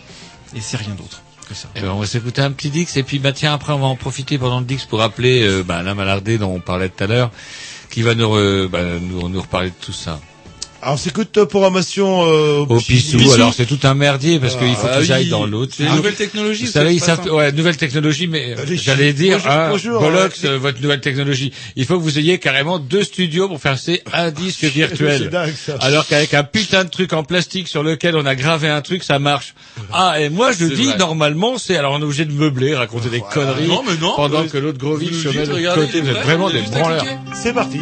Et 0.55 0.61
c'est 0.61 0.77
rien 0.77 0.93
d'autre 0.95 1.21
que 1.47 1.53
ça. 1.53 1.67
Eh 1.75 1.81
ben, 1.81 1.89
on 1.91 1.99
va 1.99 2.05
s'écouter 2.05 2.41
un 2.41 2.51
petit 2.51 2.69
Dix 2.69 2.95
et 2.97 3.03
puis 3.03 3.19
bah 3.19 3.31
tiens 3.33 3.53
après 3.53 3.73
on 3.73 3.79
va 3.79 3.87
en 3.87 3.95
profiter 3.95 4.37
pendant 4.37 4.59
le 4.59 4.65
Dix 4.65 4.85
pour 4.85 4.99
rappeler 4.99 5.43
euh, 5.43 5.63
bah, 5.63 5.83
dont 5.83 6.49
on 6.55 6.59
parlait 6.59 6.89
tout 6.89 7.03
à 7.03 7.07
l'heure 7.07 7.31
qui 7.89 8.01
va 8.01 8.15
nous, 8.15 8.25
re- 8.27 8.67
bah, 8.67 8.79
nous 9.01 9.27
nous 9.29 9.41
reparler 9.41 9.69
de 9.69 9.75
tout 9.79 9.91
ça. 9.93 10.19
Alors 10.83 10.99
c'est 10.99 11.13
que 11.13 11.21
de 11.21 11.45
programmation 11.45 12.25
euh, 12.25 12.65
au 12.67 12.77
pissou. 12.77 13.17
Pissou. 13.17 13.33
Alors 13.33 13.53
c'est 13.53 13.65
tout 13.65 13.79
un 13.83 13.93
merdier 13.93 14.37
parce 14.39 14.57
qu'il 14.57 14.75
faut 14.75 14.87
ah, 14.91 14.97
que 14.97 15.03
j'aille 15.03 15.27
ah 15.29 15.31
dans 15.31 15.45
l'autre. 15.45 15.73
C'est 15.77 15.85
une 15.85 15.95
nouvelle 15.95 16.15
technologie. 16.15 16.65
Vous 16.65 16.71
savez, 16.71 16.99
ouais, 17.31 17.51
nouvelle 17.53 17.77
technologie, 17.77 18.27
mais 18.27 18.55
bah, 18.55 18.63
j'allais 18.73 19.13
dire, 19.13 19.39
bonjour, 19.69 20.03
hein, 20.03 20.25
hein. 20.25 20.29
Euh, 20.43 20.57
votre 20.57 20.81
nouvelle 20.81 20.99
technologie. 20.99 21.53
Il 21.77 21.85
faut 21.85 21.97
que 21.97 22.03
vous 22.03 22.19
ayez 22.19 22.37
carrément 22.37 22.79
deux 22.79 23.03
studios 23.03 23.47
pour 23.47 23.61
faire 23.61 23.79
ces 23.79 24.01
un 24.07 24.25
ah, 24.27 24.31
disque 24.31 24.63
virtuel. 24.75 25.31
Alors 25.79 26.05
qu'avec 26.05 26.33
un 26.33 26.43
putain 26.43 26.83
de 26.83 26.89
truc 26.89 27.13
en 27.13 27.23
plastique 27.23 27.69
sur 27.69 27.81
lequel 27.81 28.17
on 28.17 28.25
a 28.25 28.35
gravé 28.35 28.67
un 28.67 28.81
truc, 28.81 29.03
ça 29.03 29.19
marche. 29.19 29.55
Ah 29.93 30.19
et 30.19 30.29
moi 30.29 30.51
je 30.51 30.65
dis 30.65 30.89
normalement 30.99 31.57
c'est 31.57 31.77
alors 31.77 31.93
on 31.93 32.01
est 32.01 32.03
obligé 32.03 32.25
de 32.25 32.33
meubler, 32.33 32.75
raconter 32.75 33.09
des 33.09 33.21
ah, 33.25 33.33
conneries 33.33 33.67
non, 33.67 33.83
mais 33.87 33.95
non, 34.01 34.13
pendant 34.17 34.45
que 34.45 34.57
l'autre 34.57 34.79
gros 34.79 34.97
vide 34.97 35.13
se 35.13 35.29
met 35.29 35.47
de 35.47 35.75
côté. 35.75 36.01
Vous 36.01 36.09
êtes 36.09 36.23
vraiment 36.23 36.49
des 36.49 36.61
branleurs. 36.61 37.05
C'est 37.33 37.53
parti. 37.53 37.79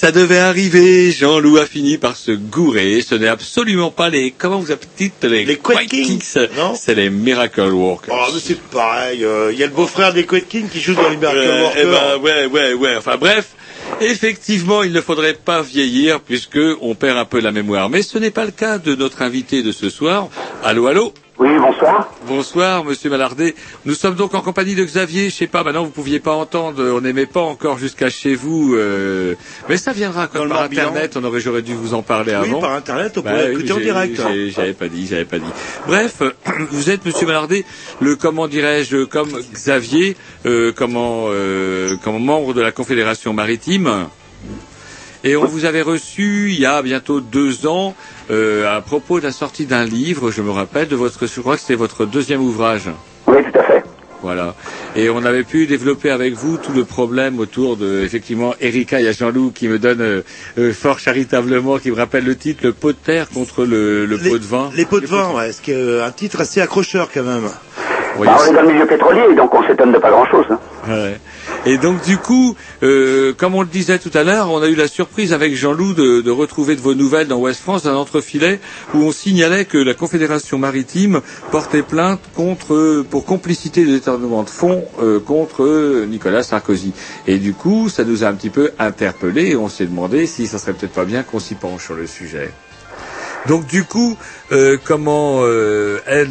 Ça 0.00 0.12
devait 0.12 0.38
arriver. 0.38 1.12
Jean-Loup 1.12 1.58
a 1.58 1.66
fini 1.66 1.98
par 1.98 2.16
se 2.16 2.30
gourer. 2.32 3.02
Ce 3.02 3.14
n'est 3.14 3.28
absolument 3.28 3.90
pas 3.90 4.08
les, 4.08 4.30
comment 4.30 4.58
vous 4.58 4.70
appelez 4.72 5.12
les, 5.24 5.44
les 5.44 5.56
Quake 5.56 5.88
Kings, 5.88 6.22
non 6.56 6.74
C'est 6.74 6.94
les 6.94 7.10
Miracle 7.10 7.60
Workers. 7.60 8.14
Oh, 8.18 8.30
mais 8.32 8.40
c'est 8.42 8.58
pareil. 8.60 9.22
euh, 9.24 9.50
Il 9.52 9.58
y 9.58 9.62
a 9.62 9.66
le 9.66 9.72
beau-frère 9.74 10.14
des 10.14 10.24
Quake 10.24 10.48
Kings 10.48 10.68
qui 10.70 10.80
joue 10.80 10.94
dans 10.94 11.08
les 11.10 11.18
Miracle 11.18 11.38
Euh, 11.38 11.62
Workers. 11.64 11.82
eh 11.82 11.84
ben, 11.84 12.22
ouais, 12.22 12.46
ouais, 12.46 12.72
ouais. 12.72 12.96
Enfin 12.96 13.16
bref, 13.18 13.48
effectivement, 14.00 14.82
il 14.82 14.92
ne 14.92 15.00
faudrait 15.02 15.34
pas 15.34 15.60
vieillir 15.60 16.20
puisque 16.20 16.58
on 16.80 16.94
perd 16.94 17.18
un 17.18 17.26
peu 17.26 17.40
la 17.40 17.52
mémoire. 17.52 17.90
Mais 17.90 18.02
ce 18.02 18.16
n'est 18.16 18.30
pas 18.30 18.46
le 18.46 18.52
cas 18.52 18.78
de 18.78 18.94
notre 18.94 19.20
invité 19.20 19.62
de 19.62 19.72
ce 19.72 19.90
soir. 19.90 20.28
Allô, 20.64 20.86
allô. 20.86 21.12
Oui, 21.40 21.48
bonsoir. 21.58 22.12
Bonsoir, 22.28 22.84
Monsieur 22.84 23.08
Malardet. 23.08 23.54
Nous 23.86 23.94
sommes 23.94 24.14
donc 24.14 24.34
en 24.34 24.42
compagnie 24.42 24.74
de 24.74 24.84
Xavier. 24.84 25.30
Je 25.30 25.34
sais 25.34 25.46
pas, 25.46 25.64
maintenant 25.64 25.84
vous 25.84 25.90
pouviez 25.90 26.20
pas 26.20 26.32
entendre, 26.34 26.84
on 26.94 27.00
n'aimait 27.00 27.24
pas 27.24 27.40
encore 27.40 27.78
jusqu'à 27.78 28.10
chez 28.10 28.34
vous, 28.34 28.74
euh, 28.74 29.34
mais 29.66 29.78
ça 29.78 29.92
viendra 29.94 30.26
comme 30.26 30.50
par 30.50 30.58
Morbihan. 30.60 30.88
internet. 30.88 31.16
On 31.16 31.24
aurait, 31.24 31.40
j'aurais 31.40 31.62
dû 31.62 31.72
vous 31.72 31.94
en 31.94 32.02
parler 32.02 32.32
Oui, 32.42 32.50
avant. 32.50 32.60
par 32.60 32.74
Internet, 32.74 33.16
on 33.16 33.22
Bah 33.22 33.30
pourrait 33.30 33.46
oui, 33.48 33.52
écouter 33.54 33.72
en 33.72 33.78
direct. 33.78 34.20
J'avais 34.54 34.74
pas 34.74 34.88
dit, 34.88 35.06
j'avais 35.06 35.24
pas 35.24 35.38
dit. 35.38 35.50
Bref, 35.86 36.20
vous 36.70 36.90
êtes 36.90 37.06
Monsieur 37.06 37.26
Malardet, 37.26 37.64
le 38.00 38.16
comment 38.16 38.46
dirais-je, 38.46 39.04
comme 39.04 39.30
Xavier, 39.54 40.18
euh, 40.44 40.72
comment, 40.76 41.28
euh, 41.28 41.96
comme 42.04 42.22
membre 42.22 42.52
de 42.52 42.60
la 42.60 42.70
Confédération 42.70 43.32
maritime. 43.32 44.08
Et 45.22 45.36
on 45.36 45.44
vous 45.44 45.64
avait 45.66 45.82
reçu 45.82 46.50
il 46.50 46.60
y 46.60 46.66
a 46.66 46.80
bientôt 46.82 47.20
deux 47.20 47.66
ans 47.66 47.94
euh, 48.30 48.74
à 48.74 48.80
propos 48.80 49.20
de 49.20 49.24
la 49.26 49.32
sortie 49.32 49.66
d'un 49.66 49.84
livre, 49.84 50.30
je 50.30 50.40
me 50.40 50.50
rappelle, 50.50 50.88
de 50.88 50.96
votre, 50.96 51.26
je 51.26 51.40
crois 51.40 51.56
que 51.56 51.60
c'était 51.60 51.74
votre 51.74 52.06
deuxième 52.06 52.40
ouvrage. 52.40 52.88
Oui, 53.26 53.36
tout 53.52 53.58
à 53.58 53.62
fait. 53.64 53.82
Voilà. 54.22 54.54
Et 54.96 55.10
on 55.10 55.24
avait 55.24 55.44
pu 55.44 55.66
développer 55.66 56.10
avec 56.10 56.34
vous 56.34 56.56
tout 56.56 56.72
le 56.72 56.84
problème 56.84 57.38
autour 57.38 57.76
de, 57.76 58.02
effectivement, 58.02 58.54
Erika, 58.60 59.00
il 59.00 59.04
y 59.04 59.08
a 59.08 59.12
Jean-Loup 59.12 59.52
qui 59.54 59.68
me 59.68 59.78
donne 59.78 60.00
euh, 60.00 60.22
euh, 60.58 60.72
fort 60.72 60.98
charitablement, 60.98 61.78
qui 61.78 61.90
me 61.90 61.96
rappelle 61.96 62.24
le 62.24 62.36
titre, 62.36 62.60
le 62.64 62.72
pot 62.72 62.92
de 62.92 62.98
terre 63.02 63.28
contre 63.28 63.64
le, 63.64 64.06
le 64.06 64.18
pot 64.18 64.38
de 64.38 64.44
vin. 64.44 64.70
Les 64.74 64.86
pots 64.86 65.00
de 65.00 65.06
vin, 65.06 65.32
ouais, 65.34 65.52
ce 65.52 65.60
qui 65.60 65.70
est 65.72 65.74
euh, 65.74 66.04
un 66.04 66.10
titre 66.12 66.40
assez 66.40 66.60
accrocheur 66.60 67.10
quand 67.12 67.24
même. 67.24 67.48
Bah, 68.18 68.36
on 68.40 68.50
est 68.50 68.54
dans 68.54 68.62
le 68.62 68.72
milieu 68.72 68.86
pétrolier, 68.86 69.34
donc 69.36 69.54
on 69.54 69.62
s'étonne 69.66 69.92
de 69.92 69.98
pas 69.98 70.10
grand-chose. 70.10 70.46
hein. 70.50 70.58
Ouais. 70.88 71.20
Et 71.66 71.76
donc 71.78 72.02
du 72.04 72.16
coup, 72.16 72.56
euh, 72.82 73.32
comme 73.36 73.54
on 73.54 73.60
le 73.60 73.66
disait 73.68 73.98
tout 73.98 74.10
à 74.14 74.22
l'heure, 74.24 74.50
on 74.50 74.62
a 74.62 74.68
eu 74.68 74.74
la 74.74 74.88
surprise 74.88 75.32
avec 75.34 75.54
Jean-Loup 75.54 75.92
de, 75.94 76.20
de 76.22 76.30
retrouver 76.30 76.74
de 76.74 76.80
vos 76.80 76.94
nouvelles 76.94 77.28
dans 77.28 77.36
Ouest 77.38 77.60
France 77.60 77.84
un 77.86 77.94
entrefilet 77.94 78.60
où 78.94 78.98
on 79.02 79.12
signalait 79.12 79.66
que 79.66 79.76
la 79.76 79.92
Confédération 79.94 80.58
maritime 80.58 81.20
portait 81.50 81.82
plainte 81.82 82.20
contre 82.34 83.04
pour 83.10 83.26
complicité 83.26 83.84
de 83.84 83.92
détournement 83.92 84.42
de 84.42 84.48
fonds 84.50 84.84
euh, 85.02 85.20
contre 85.20 86.04
Nicolas 86.08 86.42
Sarkozy. 86.42 86.92
Et 87.26 87.36
du 87.38 87.52
coup, 87.52 87.88
ça 87.90 88.04
nous 88.04 88.24
a 88.24 88.28
un 88.28 88.34
petit 88.34 88.50
peu 88.50 88.70
interpellés 88.78 89.50
et 89.50 89.56
on 89.56 89.68
s'est 89.68 89.86
demandé 89.86 90.26
si 90.26 90.46
ça 90.46 90.58
serait 90.58 90.72
peut-être 90.72 90.92
pas 90.94 91.04
bien 91.04 91.22
qu'on 91.22 91.40
s'y 91.40 91.54
penche 91.56 91.84
sur 91.84 91.94
le 91.94 92.06
sujet. 92.06 92.50
Donc 93.48 93.66
du 93.66 93.84
coup, 93.84 94.16
euh, 94.52 94.76
comment 94.84 95.40
euh, 95.42 95.98
elle, 96.06 96.28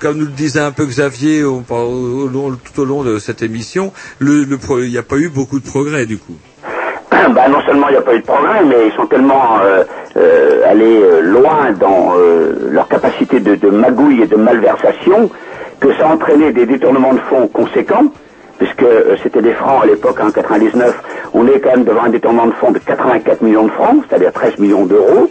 comme 0.00 0.18
nous 0.18 0.24
le 0.24 0.32
disait 0.32 0.60
un 0.60 0.72
peu 0.72 0.86
Xavier 0.86 1.42
tout 1.42 2.80
au 2.80 2.84
long 2.84 3.02
de 3.02 3.18
cette 3.18 3.42
émission, 3.42 3.92
il 4.20 4.90
n'y 4.90 4.98
a 4.98 5.02
pas 5.02 5.16
eu 5.16 5.28
beaucoup 5.28 5.60
de 5.60 5.66
progrès 5.66 6.06
du 6.06 6.18
coup. 6.18 6.34
Bah, 7.34 7.48
non 7.48 7.60
seulement 7.66 7.88
il 7.88 7.92
n'y 7.92 7.98
a 7.98 8.02
pas 8.02 8.14
eu 8.14 8.20
de 8.20 8.24
progrès, 8.24 8.64
mais 8.64 8.86
ils 8.86 8.92
sont 8.92 9.06
tellement 9.06 9.58
euh, 9.60 10.62
allés 10.64 11.02
loin 11.22 11.72
dans 11.72 12.14
leur 12.70 12.88
capacité 12.88 13.40
de, 13.40 13.68
magouille 13.68 14.22
et 14.22 14.26
de 14.26 14.36
malversation 14.36 15.28
que 15.80 15.92
ça 15.94 16.08
a 16.08 16.14
entraîné 16.14 16.52
des 16.52 16.66
détournements 16.66 17.14
de 17.14 17.20
fonds 17.28 17.48
conséquents, 17.48 18.04
puisque 18.58 18.84
c'était 19.22 19.42
des 19.42 19.52
francs 19.54 19.82
à 19.82 19.86
l'époque, 19.86 20.20
en 20.20 20.30
99, 20.30 20.94
on 21.34 21.46
est 21.48 21.58
quand 21.60 21.70
même 21.70 21.84
devant 21.84 22.04
un 22.04 22.10
détournement 22.10 22.46
de 22.46 22.54
fonds 22.54 22.70
de 22.70 22.78
84 22.78 23.42
millions 23.42 23.64
de 23.66 23.72
francs, 23.72 24.04
c'est-à-dire 24.08 24.32
13 24.32 24.58
millions 24.58 24.86
d'euros. 24.86 25.28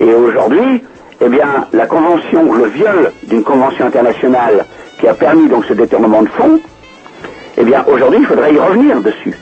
Et 0.00 0.12
aujourd'hui, 0.12 0.82
eh 1.20 1.28
bien, 1.28 1.66
la 1.72 1.86
convention, 1.86 2.52
le 2.54 2.66
viol 2.66 3.12
d'une 3.24 3.42
convention 3.42 3.86
internationale 3.86 4.66
qui 4.98 5.08
a 5.08 5.14
permis 5.14 5.48
donc 5.48 5.64
ce 5.64 5.72
détournement 5.72 6.22
de 6.22 6.28
fonds, 6.28 6.60
eh 7.56 7.64
bien, 7.64 7.84
aujourd'hui, 7.90 8.20
il 8.20 8.26
faudrait 8.26 8.52
y 8.54 8.58
revenir 8.58 9.00
dessus. 9.00 9.34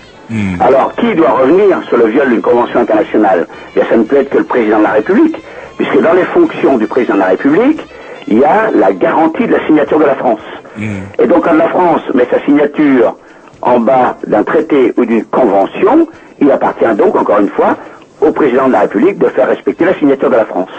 Alors, 0.61 0.95
qui 0.95 1.15
doit 1.15 1.31
revenir 1.31 1.83
sur 1.89 1.99
le 1.99 2.07
viol 2.07 2.29
d'une 2.31 2.41
convention 2.41 2.81
internationale? 2.81 3.47
Eh 3.71 3.81
bien, 3.81 3.89
ça 3.89 3.97
ne 3.97 4.05
peut 4.05 4.17
être 4.17 4.31
que 4.31 4.39
le 4.39 4.45
président 4.45 4.79
de 4.79 4.85
la 4.85 4.93
République, 4.93 5.37
puisque 5.77 6.01
dans 6.01 6.13
les 6.13 6.25
fonctions 6.25 6.79
du 6.79 6.87
président 6.87 7.15
de 7.15 7.21
la 7.21 7.27
République, 7.27 7.81
il 8.27 8.39
y 8.39 8.45
a 8.45 8.71
la 8.75 8.93
garantie 8.93 9.47
de 9.47 9.53
la 9.53 9.67
signature 9.67 9.99
de 9.99 10.05
la 10.05 10.15
France. 10.15 10.41
Et 11.19 11.27
donc, 11.27 11.45
quand 11.45 11.53
la 11.53 11.69
France 11.69 12.03
met 12.15 12.27
sa 12.31 12.41
signature 12.45 13.17
en 13.61 13.81
bas 13.81 14.17
d'un 14.27 14.43
traité 14.45 14.93
ou 14.97 15.05
d'une 15.05 15.25
convention, 15.25 16.09
il 16.41 16.51
appartient 16.51 16.95
donc, 16.97 17.17
encore 17.17 17.39
une 17.41 17.51
fois, 17.51 17.77
au 18.27 18.33
président 18.33 18.66
de 18.68 18.72
la 18.72 18.81
République 18.81 19.18
de 19.18 19.29
faire 19.29 19.49
respecter 19.49 19.85
la 19.85 19.95
signature 19.99 20.31
de 20.31 20.37
la 20.37 20.45
France. 20.47 20.70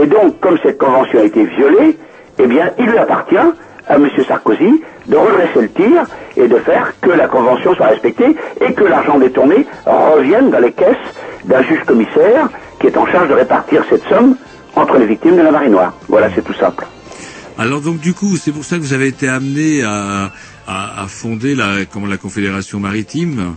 Et 0.00 0.06
donc, 0.06 0.40
comme 0.40 0.58
cette 0.62 0.78
convention 0.78 1.20
a 1.20 1.24
été 1.24 1.44
violée, 1.44 1.96
eh 2.38 2.46
bien, 2.46 2.70
il 2.78 2.86
lui 2.86 2.98
appartient 2.98 3.36
à 3.36 3.94
M. 3.96 4.08
Sarkozy 4.26 4.82
de 5.06 5.16
redresser 5.16 5.60
le 5.60 5.68
tir 5.68 6.06
et 6.36 6.48
de 6.48 6.56
faire 6.56 6.92
que 7.00 7.10
la 7.10 7.28
convention 7.28 7.74
soit 7.74 7.86
respectée 7.88 8.34
et 8.60 8.72
que 8.72 8.84
l'argent 8.84 9.18
détourné 9.18 9.66
revienne 9.84 10.50
dans 10.50 10.58
les 10.58 10.72
caisses 10.72 10.96
d'un 11.44 11.62
juge 11.62 11.84
commissaire 11.84 12.48
qui 12.80 12.86
est 12.86 12.96
en 12.96 13.06
charge 13.06 13.28
de 13.28 13.34
répartir 13.34 13.84
cette 13.90 14.04
somme 14.08 14.36
entre 14.74 14.96
les 14.98 15.06
victimes 15.06 15.36
de 15.36 15.42
la 15.42 15.50
marée 15.52 15.68
noire. 15.68 15.92
Voilà, 16.08 16.28
c'est 16.34 16.42
tout 16.42 16.54
simple. 16.54 16.86
Alors 17.58 17.80
donc 17.80 17.98
du 18.00 18.14
coup, 18.14 18.36
c'est 18.36 18.50
pour 18.50 18.64
ça 18.64 18.76
que 18.76 18.80
vous 18.80 18.94
avez 18.94 19.06
été 19.08 19.28
amené 19.28 19.82
à, 19.84 20.30
à, 20.66 21.04
à 21.04 21.06
fonder 21.06 21.54
la, 21.54 21.84
comment, 21.92 22.06
la 22.06 22.16
Confédération 22.16 22.80
maritime? 22.80 23.54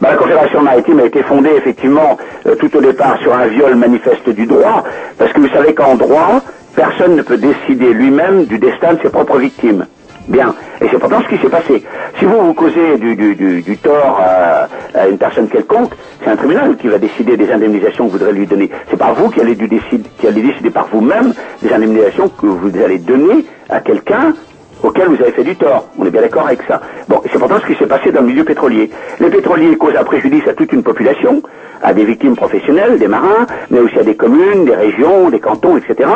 Bah, 0.00 0.10
la 0.10 0.16
Confédération 0.16 0.62
maritime 0.62 1.00
a 1.00 1.04
été 1.04 1.22
fondée 1.24 1.50
effectivement 1.56 2.16
euh, 2.46 2.54
tout 2.54 2.76
au 2.76 2.80
départ 2.80 3.18
sur 3.18 3.34
un 3.34 3.46
viol 3.48 3.74
manifeste 3.74 4.28
du 4.30 4.46
droit, 4.46 4.84
parce 5.18 5.32
que 5.32 5.40
vous 5.40 5.48
savez 5.48 5.74
qu'en 5.74 5.96
droit, 5.96 6.40
personne 6.76 7.16
ne 7.16 7.22
peut 7.22 7.36
décider 7.36 7.92
lui-même 7.92 8.44
du 8.44 8.58
destin 8.58 8.94
de 8.94 9.00
ses 9.02 9.10
propres 9.10 9.38
victimes. 9.38 9.86
Bien, 10.28 10.54
et 10.80 10.86
c'est 10.90 10.98
pourtant 10.98 11.22
ce 11.22 11.28
qui 11.28 11.40
s'est 11.42 11.48
passé. 11.48 11.82
Si 12.18 12.26
vous 12.26 12.38
vous 12.38 12.52
causez 12.52 12.98
du, 12.98 13.16
du, 13.16 13.34
du, 13.62 13.76
tort 13.78 14.20
à, 14.20 15.08
une 15.08 15.16
personne 15.16 15.48
quelconque, 15.48 15.94
c'est 16.22 16.30
un 16.30 16.36
tribunal 16.36 16.76
qui 16.76 16.86
va 16.88 16.98
décider 16.98 17.36
des 17.36 17.50
indemnisations 17.50 18.06
que 18.06 18.12
vous 18.12 18.18
voudrez 18.18 18.32
lui 18.32 18.46
donner. 18.46 18.70
C'est 18.90 18.98
pas 18.98 19.12
vous 19.12 19.30
qui 19.30 19.40
allez, 19.40 19.54
du 19.54 19.68
qui 19.68 20.26
allez 20.26 20.42
décider 20.42 20.70
par 20.70 20.86
vous-même 20.92 21.32
des 21.62 21.72
indemnisations 21.72 22.28
que 22.28 22.46
vous 22.46 22.70
allez 22.84 22.98
donner 22.98 23.46
à 23.70 23.80
quelqu'un 23.80 24.34
auquel 24.82 25.08
vous 25.08 25.22
avez 25.22 25.32
fait 25.32 25.44
du 25.44 25.56
tort. 25.56 25.88
On 25.98 26.06
est 26.06 26.10
bien 26.10 26.22
d'accord 26.22 26.46
avec 26.46 26.60
ça. 26.68 26.80
Bon, 27.08 27.20
c'est 27.30 27.38
pourtant 27.38 27.58
ce 27.60 27.66
qui 27.66 27.78
s'est 27.78 27.86
passé 27.86 28.12
dans 28.12 28.20
le 28.20 28.26
milieu 28.26 28.44
pétrolier. 28.44 28.90
Les 29.20 29.30
pétroliers 29.30 29.76
causent 29.76 29.96
un 29.96 30.04
préjudice 30.04 30.46
à 30.46 30.54
toute 30.54 30.72
une 30.72 30.82
population, 30.82 31.42
à 31.82 31.92
des 31.92 32.04
victimes 32.04 32.36
professionnelles, 32.36 32.98
des 32.98 33.08
marins, 33.08 33.46
mais 33.70 33.80
aussi 33.80 33.98
à 33.98 34.02
des 34.02 34.16
communes, 34.16 34.64
des 34.64 34.74
régions, 34.74 35.30
des 35.30 35.40
cantons, 35.40 35.76
etc. 35.76 36.08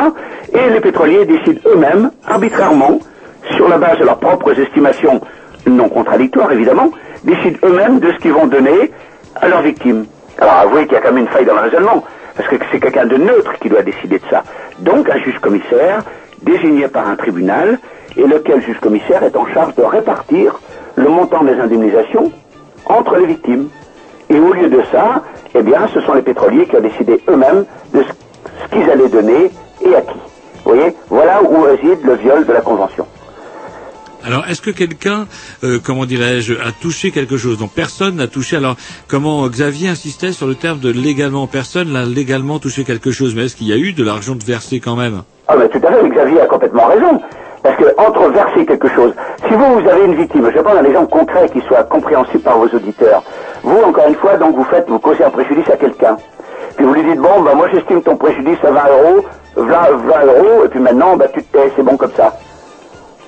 Et 0.53 0.69
les 0.69 0.79
pétroliers 0.81 1.25
décident 1.25 1.61
eux-mêmes, 1.67 2.11
arbitrairement, 2.25 2.99
sur 3.55 3.67
la 3.67 3.77
base 3.77 3.99
de 3.99 4.05
leurs 4.05 4.19
propres 4.19 4.57
estimations 4.59 5.21
non 5.67 5.89
contradictoires 5.89 6.51
évidemment, 6.51 6.91
décident 7.23 7.57
eux-mêmes 7.63 7.99
de 7.99 8.11
ce 8.11 8.17
qu'ils 8.17 8.33
vont 8.33 8.47
donner 8.47 8.91
à 9.35 9.47
leurs 9.47 9.61
victimes. 9.61 10.05
Alors 10.37 10.55
avouez 10.55 10.83
qu'il 10.85 10.93
y 10.93 10.97
a 10.97 11.01
quand 11.01 11.13
même 11.13 11.25
une 11.25 11.29
faille 11.29 11.45
dans 11.45 11.55
le 11.55 11.61
raisonnement, 11.61 12.03
parce 12.35 12.49
que 12.49 12.55
c'est 12.71 12.79
quelqu'un 12.79 13.05
de 13.05 13.17
neutre 13.17 13.53
qui 13.61 13.69
doit 13.69 13.81
décider 13.81 14.17
de 14.19 14.25
ça. 14.29 14.43
Donc 14.79 15.09
un 15.09 15.17
juge 15.19 15.39
commissaire, 15.39 16.03
désigné 16.41 16.87
par 16.87 17.07
un 17.07 17.15
tribunal, 17.15 17.79
et 18.17 18.27
lequel 18.27 18.61
juge 18.61 18.79
commissaire 18.79 19.23
est 19.23 19.35
en 19.35 19.45
charge 19.47 19.75
de 19.75 19.83
répartir 19.83 20.59
le 20.95 21.09
montant 21.09 21.43
des 21.43 21.53
indemnisations 21.53 22.31
entre 22.85 23.17
les 23.17 23.27
victimes. 23.27 23.67
Et 24.29 24.39
au 24.39 24.53
lieu 24.53 24.69
de 24.69 24.81
ça, 24.91 25.23
eh 25.55 25.61
bien, 25.61 25.87
ce 25.93 26.01
sont 26.01 26.13
les 26.13 26.21
pétroliers 26.21 26.65
qui 26.65 26.75
ont 26.75 26.81
décidé 26.81 27.21
eux-mêmes 27.29 27.65
de 27.93 28.03
ce, 28.03 28.75
qu'ils 28.75 28.89
allaient 28.89 29.09
donner 29.09 29.51
et 29.85 29.95
à 29.95 30.01
qui. 30.01 30.17
Vous 30.65 30.73
voyez, 30.73 30.95
voilà 31.09 31.43
où 31.43 31.61
réside 31.61 31.99
le 32.03 32.15
viol 32.15 32.45
de 32.45 32.53
la 32.53 32.61
Convention. 32.61 33.05
Alors, 34.25 34.45
est-ce 34.47 34.61
que 34.61 34.71
quelqu'un, 34.71 35.27
euh, 35.65 35.79
comment 35.83 36.05
dirais-je, 36.05 36.53
a 36.53 36.71
touché 36.71 37.11
quelque 37.11 37.35
chose 37.35 37.57
Donc, 37.57 37.71
personne 37.71 38.15
n'a 38.15 38.27
touché? 38.27 38.55
Alors, 38.55 38.77
comment 39.09 39.45
Xavier 39.49 39.89
insistait 39.89 40.31
sur 40.31 40.47
le 40.47 40.55
terme 40.55 40.79
de 40.79 40.89
légalement 40.89 41.45
Personne 41.45 41.91
n'a 41.91 42.05
légalement 42.05 42.57
touché 42.57 42.85
quelque 42.85 43.11
chose. 43.11 43.35
Mais 43.35 43.45
est-ce 43.45 43.57
qu'il 43.57 43.67
y 43.67 43.73
a 43.73 43.77
eu 43.77 43.91
de 43.91 44.03
l'argent 44.03 44.35
de 44.35 44.43
versé 44.43 44.79
quand 44.79 44.95
même? 44.95 45.23
Ah 45.49 45.57
ben 45.57 45.67
tout 45.67 45.85
à 45.85 45.91
fait, 45.91 46.09
Xavier 46.09 46.39
a 46.39 46.45
complètement 46.45 46.85
raison. 46.87 47.21
Parce 47.63 47.77
que 47.77 47.85
entre 47.97 48.29
verser 48.29 48.65
quelque 48.65 48.89
chose, 48.89 49.13
si 49.47 49.53
vous, 49.53 49.79
vous 49.79 49.89
avez 49.89 50.03
une 50.03 50.15
victime, 50.15 50.51
je 50.53 50.59
prends 50.59 50.75
un 50.75 50.83
exemple 50.83 51.09
concret 51.09 51.47
qui 51.49 51.61
soit 51.61 51.83
compréhensible 51.83 52.43
par 52.43 52.57
vos 52.57 52.67
auditeurs. 52.67 53.23
Vous, 53.63 53.81
encore 53.81 54.07
une 54.07 54.15
fois, 54.15 54.35
donc 54.35 54.55
vous 54.57 54.65
faites, 54.65 54.89
vous 54.89 54.99
causez 54.99 55.23
un 55.23 55.29
préjudice 55.29 55.69
à 55.69 55.77
quelqu'un. 55.77 56.17
Puis 56.75 56.85
vous 56.85 56.93
lui 56.93 57.03
dites, 57.03 57.19
bon, 57.19 57.41
bah 57.41 57.53
moi 57.55 57.67
j'estime 57.71 58.01
ton 58.01 58.17
préjudice 58.17 58.57
à 58.63 58.71
20 58.71 58.81
euros, 58.91 59.25
20, 59.55 59.65
20 59.65 60.25
euros, 60.25 60.65
et 60.65 60.67
puis 60.67 60.79
maintenant, 60.79 61.15
bah 61.15 61.27
tu 61.33 61.41
te 61.41 61.57
tais, 61.57 61.71
c'est 61.75 61.83
bon 61.83 61.95
comme 61.95 62.11
ça. 62.17 62.33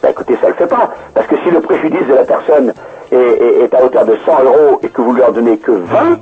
Bah 0.03 0.09
écoutez, 0.09 0.37
ça 0.41 0.49
le 0.49 0.55
fait 0.55 0.67
pas. 0.67 0.89
Parce 1.13 1.27
que 1.27 1.37
si 1.37 1.49
le 1.49 1.61
préjudice 1.61 2.05
de 2.05 2.15
la 2.15 2.25
personne 2.25 2.73
est, 3.11 3.73
à 3.73 3.83
hauteur 3.85 4.03
de 4.03 4.17
100 4.25 4.43
euros 4.43 4.79
et 4.83 4.89
que 4.89 5.01
vous 5.01 5.13
lui 5.13 5.23
en 5.23 5.31
donnez 5.31 5.57
que 5.57 5.71
20, 5.71 6.19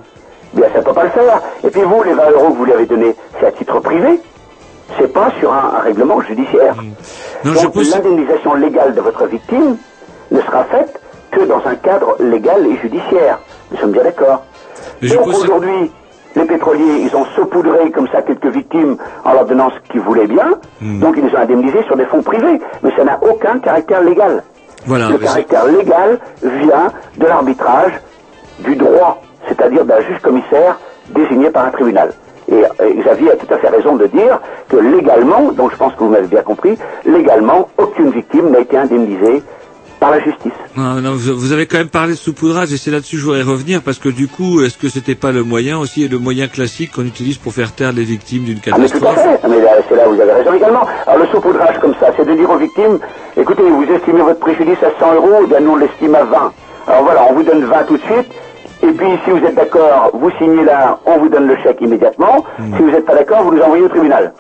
bien 0.53 0.68
ça 0.76 0.82
peut 0.84 0.93
pas 0.93 1.05
le 1.05 1.09
faire. 1.09 1.41
Et 1.64 1.70
puis 1.70 1.82
vous, 1.82 2.03
les 2.03 2.14
20 2.14 2.32
euros 2.32 2.51
que 2.51 2.57
vous 2.57 2.66
lui 2.66 2.74
avez 2.74 2.86
donnés, 2.86 3.16
c'est 3.39 3.47
à 3.47 3.51
titre 3.51 3.80
privé. 3.80 4.20
C'est 4.99 5.11
pas 5.11 5.31
sur 5.39 5.51
un, 5.53 5.73
un 5.77 5.79
règlement 5.79 6.21
judiciaire. 6.21 6.75
Donc 7.43 7.75
l'indemnisation 7.95 8.53
légale 8.55 8.93
de 8.93 9.01
votre 9.01 9.25
victime 9.27 9.77
ne 10.31 10.41
sera 10.41 10.63
faite 10.65 10.99
que 11.31 11.41
dans 11.45 11.61
un 11.65 11.75
cadre 11.75 12.15
légal 12.19 12.65
et 12.67 12.77
judiciaire. 12.77 13.39
Nous 13.71 13.77
sommes 13.77 13.91
bien 13.91 14.03
d'accord. 14.03 14.43
Donc 15.01 15.27
aujourd'hui, 15.27 15.91
les 16.36 16.45
pétroliers, 16.45 17.01
ils 17.09 17.15
ont 17.15 17.25
saupoudré 17.36 17.91
comme 17.91 18.07
ça 18.09 18.21
quelques 18.21 18.45
victimes 18.47 18.97
en 19.23 19.34
leur 19.34 19.45
donnant 19.45 19.69
ce 19.71 19.91
qu'ils 19.91 20.01
voulaient 20.01 20.27
bien. 20.27 20.51
Donc 20.81 21.15
ils 21.17 21.25
les 21.25 21.34
ont 21.36 21.39
indemnisés 21.39 21.84
sur 21.88 21.95
des 21.95 22.05
fonds 22.05 22.21
privés. 22.21 22.59
Mais 22.84 22.91
ça 22.95 23.03
n'a 23.03 23.19
aucun 23.23 23.59
caractère 23.59 24.01
légal. 24.03 24.43
Voilà. 24.86 25.09
Le 25.09 25.17
c'est- 25.17 25.23
caractère 25.25 25.65
légal 25.65 26.19
vient 26.43 26.91
de 27.17 27.25
l'arbitrage 27.25 27.93
du 28.59 28.75
droit, 28.75 29.21
c'est-à-dire 29.47 29.86
d'un 29.86 30.01
juge 30.01 30.19
commissaire 30.21 30.77
désigné 31.09 31.49
par 31.49 31.65
un 31.65 31.71
tribunal. 31.71 32.11
Et 32.54 32.64
euh, 32.82 33.01
Xavier 33.01 33.32
a 33.32 33.36
tout 33.36 33.51
à 33.51 33.58
fait 33.58 33.70
raison 33.70 33.95
de 33.95 34.06
dire 34.08 34.39
que 34.70 34.78
légalement, 34.78 35.51
donc 35.51 35.72
je 35.72 35.78
pense 35.78 35.93
que 35.93 35.99
vous 35.99 36.10
m'avez 36.10 36.28
bien 36.28 36.41
compris, 36.41 36.78
légalement, 37.06 37.68
aucune 37.78 38.12
victime 38.12 38.49
n'a 38.51 38.60
été 38.60 38.78
indemnisée 38.78 39.41
par 39.99 40.12
la 40.12 40.20
justice. 40.20 40.51
Non, 40.76 40.95
non, 40.95 41.14
vous, 41.16 41.54
avez 41.54 41.66
quand 41.66 41.78
même 41.78 41.88
parlé 41.88 42.12
de 42.12 42.18
saupoudrage 42.18 42.74
et 42.74 42.78
c'est 42.78 42.91
là-dessus 42.91 43.16
que 43.16 43.22
je 43.22 43.26
voudrais 43.26 43.41
revenir 43.41 43.82
parce 43.82 43.99
que 43.99 44.10
du 44.10 44.28
coup, 44.28 44.62
est-ce 44.62 44.78
que 44.78 44.89
c'était 44.89 45.16
pas 45.16 45.32
le 45.32 45.43
moyen 45.43 45.80
aussi 45.80 46.04
et 46.04 46.08
le 46.08 46.20
moyen 46.20 46.47
classique 46.47 46.91
qu'on 46.91 47.06
utilise 47.06 47.38
pour 47.38 47.54
faire 47.54 47.72
taire 47.72 47.93
les 47.93 48.04
victimes 48.04 48.43
d'une 48.43 48.60
Ah 48.72 48.78
mais 48.78 48.88
tout 48.89 48.97
à 48.97 48.99
catastrophe 48.99 49.24
fait, 49.24 49.39
Ah, 49.43 49.47
mais 49.47 49.62
là, 49.62 49.72
c'est 49.88 49.95
là 49.95 50.10
où 50.10 50.16
vous 50.16 50.22
avez 50.22 50.34
raison 50.34 50.54
également. 50.54 50.86
Alors 51.08 51.20
le 51.22 51.28
saupoudrage 51.32 51.80
comme 51.80 51.95
ça, 51.99 52.08
c'est 52.18 52.28
de 52.28 52.34
dire 52.34 52.49
aux 52.49 52.58
victimes, 52.58 52.99
écoutez, 53.38 53.64
vous 53.64 53.86
estimez 53.95 54.22
votre 54.22 54.39
préjudice 54.39 54.78
à 54.84 54.99
100 54.99 55.16
euros, 55.16 55.39
eh 55.43 55.47
bien 55.47 55.62
nous 55.62 55.72
on 55.72 55.78
l'estime 55.78 56.16
à 56.16 56.24
20. 56.24 56.54
Alors 56.88 57.04
voilà, 57.04 57.28
on 57.30 57.34
vous 57.36 57.43
donne 57.43 57.64
20 57.64 57.84
tout 57.84 57.97
de 57.97 58.04
suite, 58.04 58.30
et 58.84 58.91
puis 58.91 59.07
si 59.23 59.31
vous 59.31 59.38
êtes 59.45 59.55
d'accord, 59.55 60.11
vous 60.13 60.29
signez 60.31 60.63
là, 60.63 60.99
on 61.05 61.17
vous 61.19 61.29
donne 61.29 61.47
le 61.47 61.55
chèque 61.57 61.81
immédiatement. 61.81 62.43
Si 62.75 62.81
vous 62.84 62.91
n'êtes 62.91 63.05
pas 63.05 63.15
d'accord, 63.15 63.43
vous 63.43 63.53
nous 63.55 63.61
envoyez 63.61 63.84
au 63.86 63.89
tribunal. 63.89 64.34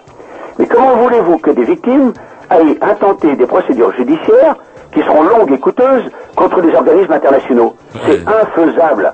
Mais 0.59 0.65
comment 0.67 0.95
voulez-vous 0.97 1.37
que 1.39 1.51
des 1.51 1.63
victimes 1.63 2.13
aillent 2.49 2.77
intenter 2.81 3.35
des 3.35 3.45
procédures 3.47 3.93
judiciaires 3.93 4.55
qui 4.93 5.01
seront 5.01 5.23
longues 5.23 5.51
et 5.51 5.59
coûteuses 5.59 6.03
contre 6.35 6.61
des 6.61 6.75
organismes 6.75 7.13
internationaux? 7.13 7.73
C'est 8.05 8.21
infaisable. 8.27 9.13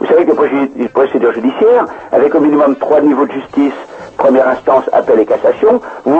Vous 0.00 0.06
savez 0.06 0.24
que 0.24 0.30
les 0.32 0.36
procé- 0.36 0.70
les 0.76 0.88
procédures 0.88 1.32
judiciaires, 1.32 1.86
avec 2.12 2.34
au 2.34 2.40
minimum 2.40 2.74
trois 2.76 3.00
niveaux 3.00 3.26
de 3.26 3.32
justice, 3.32 3.72
première 4.18 4.48
instance, 4.48 4.84
appel 4.92 5.20
et 5.20 5.24
cassation, 5.24 5.80
vous, 6.04 6.18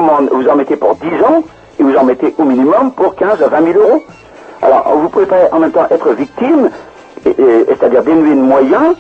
en 0.49 0.57
mettez 0.57 0.77
pour 0.77 0.95
10 0.95 1.09
ans 1.25 1.43
et 1.79 1.83
vous 1.83 1.97
en 1.97 2.05
mettez 2.05 2.35
au 2.39 2.45
minimum 2.45 2.93
pour 2.97 3.15
15 3.17 3.43
à 3.43 3.49
20 3.49 3.73
000 3.73 3.79
euros. 3.81 4.03
Alors, 4.63 4.97
vous 4.97 5.09
pouvez 5.09 5.27
pas 5.27 5.37
en 5.53 5.59
même 5.59 5.73
temps 5.73 5.87
être 5.91 6.11
victime, 6.13 6.71
c'est-à-dire 7.25 8.03
dénué 8.03 8.35
de 8.35 8.41
moyens, 8.41 8.95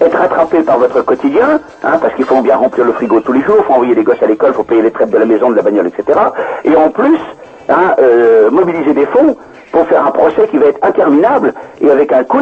être 0.00 0.16
rattrapé 0.16 0.62
par 0.62 0.78
votre 0.78 1.02
quotidien, 1.02 1.60
hein, 1.82 1.98
parce 2.00 2.14
qu'il 2.14 2.24
faut 2.24 2.40
bien 2.40 2.56
remplir 2.56 2.84
le 2.84 2.92
frigo 2.92 3.20
tous 3.20 3.32
les 3.32 3.42
jours, 3.42 3.56
il 3.58 3.64
faut 3.64 3.72
envoyer 3.74 3.94
les 3.94 4.02
gosses 4.04 4.22
à 4.22 4.26
l'école, 4.26 4.50
il 4.52 4.54
faut 4.56 4.64
payer 4.64 4.82
les 4.82 4.90
traites 4.90 5.10
de 5.10 5.18
la 5.18 5.24
maison, 5.26 5.50
de 5.50 5.56
la 5.56 5.62
bagnole, 5.62 5.88
etc. 5.88 6.18
Et 6.64 6.74
en 6.76 6.90
plus, 6.90 7.18
hein, 7.68 7.94
euh, 7.98 8.50
mobiliser 8.50 8.94
des 8.94 9.06
fonds 9.06 9.36
pour 9.72 9.86
faire 9.88 10.06
un 10.06 10.10
procès 10.10 10.48
qui 10.50 10.56
va 10.58 10.66
être 10.66 10.78
interminable 10.84 11.52
et 11.80 11.90
avec 11.90 12.12
un 12.12 12.24
coût 12.24 12.38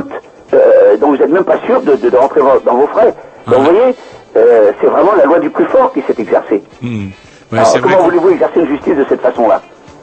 euh, 0.54 0.96
dont 0.98 1.08
vous 1.08 1.16
n'êtes 1.16 1.30
même 1.30 1.44
pas 1.44 1.58
sûr 1.66 1.80
de, 1.82 1.96
de- 1.96 2.08
de 2.10 2.16
rentrer 2.16 2.40
dans 2.64 2.74
vos 2.74 2.86
frais. 2.86 3.12
Donc 3.46 3.56
vous 3.58 3.64
voyez, 3.64 3.94
euh, 4.36 4.72
c'est 4.80 4.86
vraiment 4.86 5.12
la 5.16 5.24
loi 5.24 5.38
du 5.40 5.50
plus 5.50 5.66
fort 5.66 5.92
qui 5.92 6.00
s'est 6.02 6.14
exercée. 6.18 6.62
Hmm. 6.80 7.08
Ouais, 7.50 7.58
Alors, 7.58 7.80
comment 7.82 7.98
voulez-vous 8.04 8.30
exercer 8.30 8.60
une 8.60 8.68
justice 8.68 8.96
de 8.96 9.04
cette 9.08 9.20
façon-là? 9.20 9.60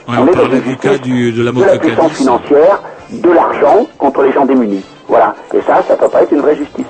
Ouais, 0.08 0.16
On 0.18 0.22
on 0.22 0.28
est 0.28 0.32
dans 0.32 0.42
parlait 0.42 0.58
une 0.58 0.64
du 0.64 0.78
cas 0.78 0.98
du, 0.98 1.32
de 1.32 1.44
la 1.44 1.52
de 1.52 1.64
la 1.64 1.78
puissance 1.78 2.12
financière, 2.14 2.80
de 3.10 3.32
l'argent 3.32 3.88
contre 3.98 4.24
les 4.24 4.32
gens 4.32 4.46
démunis. 4.46 4.84
Voilà. 5.08 5.36
Et 5.54 5.62
ça, 5.62 5.84
ça 5.88 5.96
peut 5.96 6.10
pas 6.10 6.24
être 6.24 6.32
une 6.32 6.42
vraie 6.42 6.56
justice. 6.56 6.86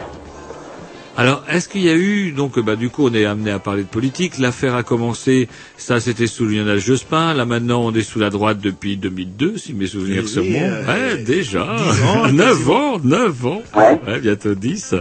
Alors, 1.18 1.44
est-ce 1.50 1.70
qu'il 1.70 1.82
y 1.82 1.90
a 1.90 1.94
eu, 1.96 2.32
donc, 2.32 2.60
bah, 2.60 2.76
du 2.76 2.90
coup, 2.90 3.08
on 3.08 3.14
est 3.14 3.24
amené 3.24 3.50
à 3.50 3.58
parler 3.60 3.84
de 3.84 3.88
politique. 3.88 4.38
L'affaire 4.38 4.76
a 4.76 4.84
commencé, 4.84 5.48
ça, 5.78 6.02
c'était 6.02 6.28
sous 6.28 6.46
Lionel 6.46 6.78
Jospin. 6.80 7.34
Là, 7.34 7.46
maintenant, 7.46 7.82
on 7.86 7.94
est 7.94 8.02
sous 8.02 8.20
la 8.20 8.30
droite 8.30 8.58
depuis 8.62 8.98
2002, 8.98 9.58
si 9.58 9.74
mes 9.74 9.88
souvenirs 9.88 10.24
Oui, 10.24 10.28
se 10.28 10.40
euh, 10.42 10.86
ouais, 10.86 11.24
déjà. 11.24 11.68
10 11.78 12.04
ans, 12.04 12.28
9 12.34 12.48
quasiment. 12.58 12.94
ans, 12.96 13.00
9 13.02 13.46
ans. 13.46 13.62
Ouais. 13.78 14.20
bientôt 14.20 14.56
10. 14.56 14.96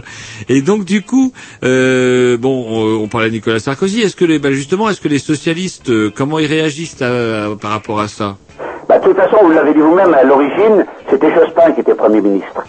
Et 0.47 0.61
donc, 0.61 0.85
du 0.85 1.01
coup, 1.01 1.33
euh, 1.65 2.37
bon, 2.37 2.65
on, 2.69 3.03
on 3.03 3.07
parlait 3.09 3.27
de 3.27 3.33
Nicolas 3.33 3.59
Sarkozy. 3.59 3.99
Est-ce 4.01 4.15
que 4.15 4.23
les, 4.23 4.39
bah, 4.39 4.53
justement, 4.53 4.89
est-ce 4.89 5.01
que 5.01 5.09
les 5.09 5.19
socialistes, 5.19 5.89
euh, 5.89 6.09
comment 6.15 6.39
ils 6.39 6.47
réagissent 6.47 6.95
par 6.95 7.71
rapport 7.71 7.99
à 7.99 8.07
ça? 8.07 8.37
Bah, 8.87 8.99
de 8.99 9.03
toute 9.03 9.17
façon, 9.17 9.35
vous 9.43 9.51
l'avez 9.51 9.73
dit 9.73 9.79
vous-même, 9.81 10.13
à 10.13 10.23
l'origine, 10.23 10.85
c'était 11.09 11.33
Jospin 11.35 11.73
qui 11.73 11.81
était 11.81 11.93
Premier 11.95 12.21
ministre. 12.21 12.63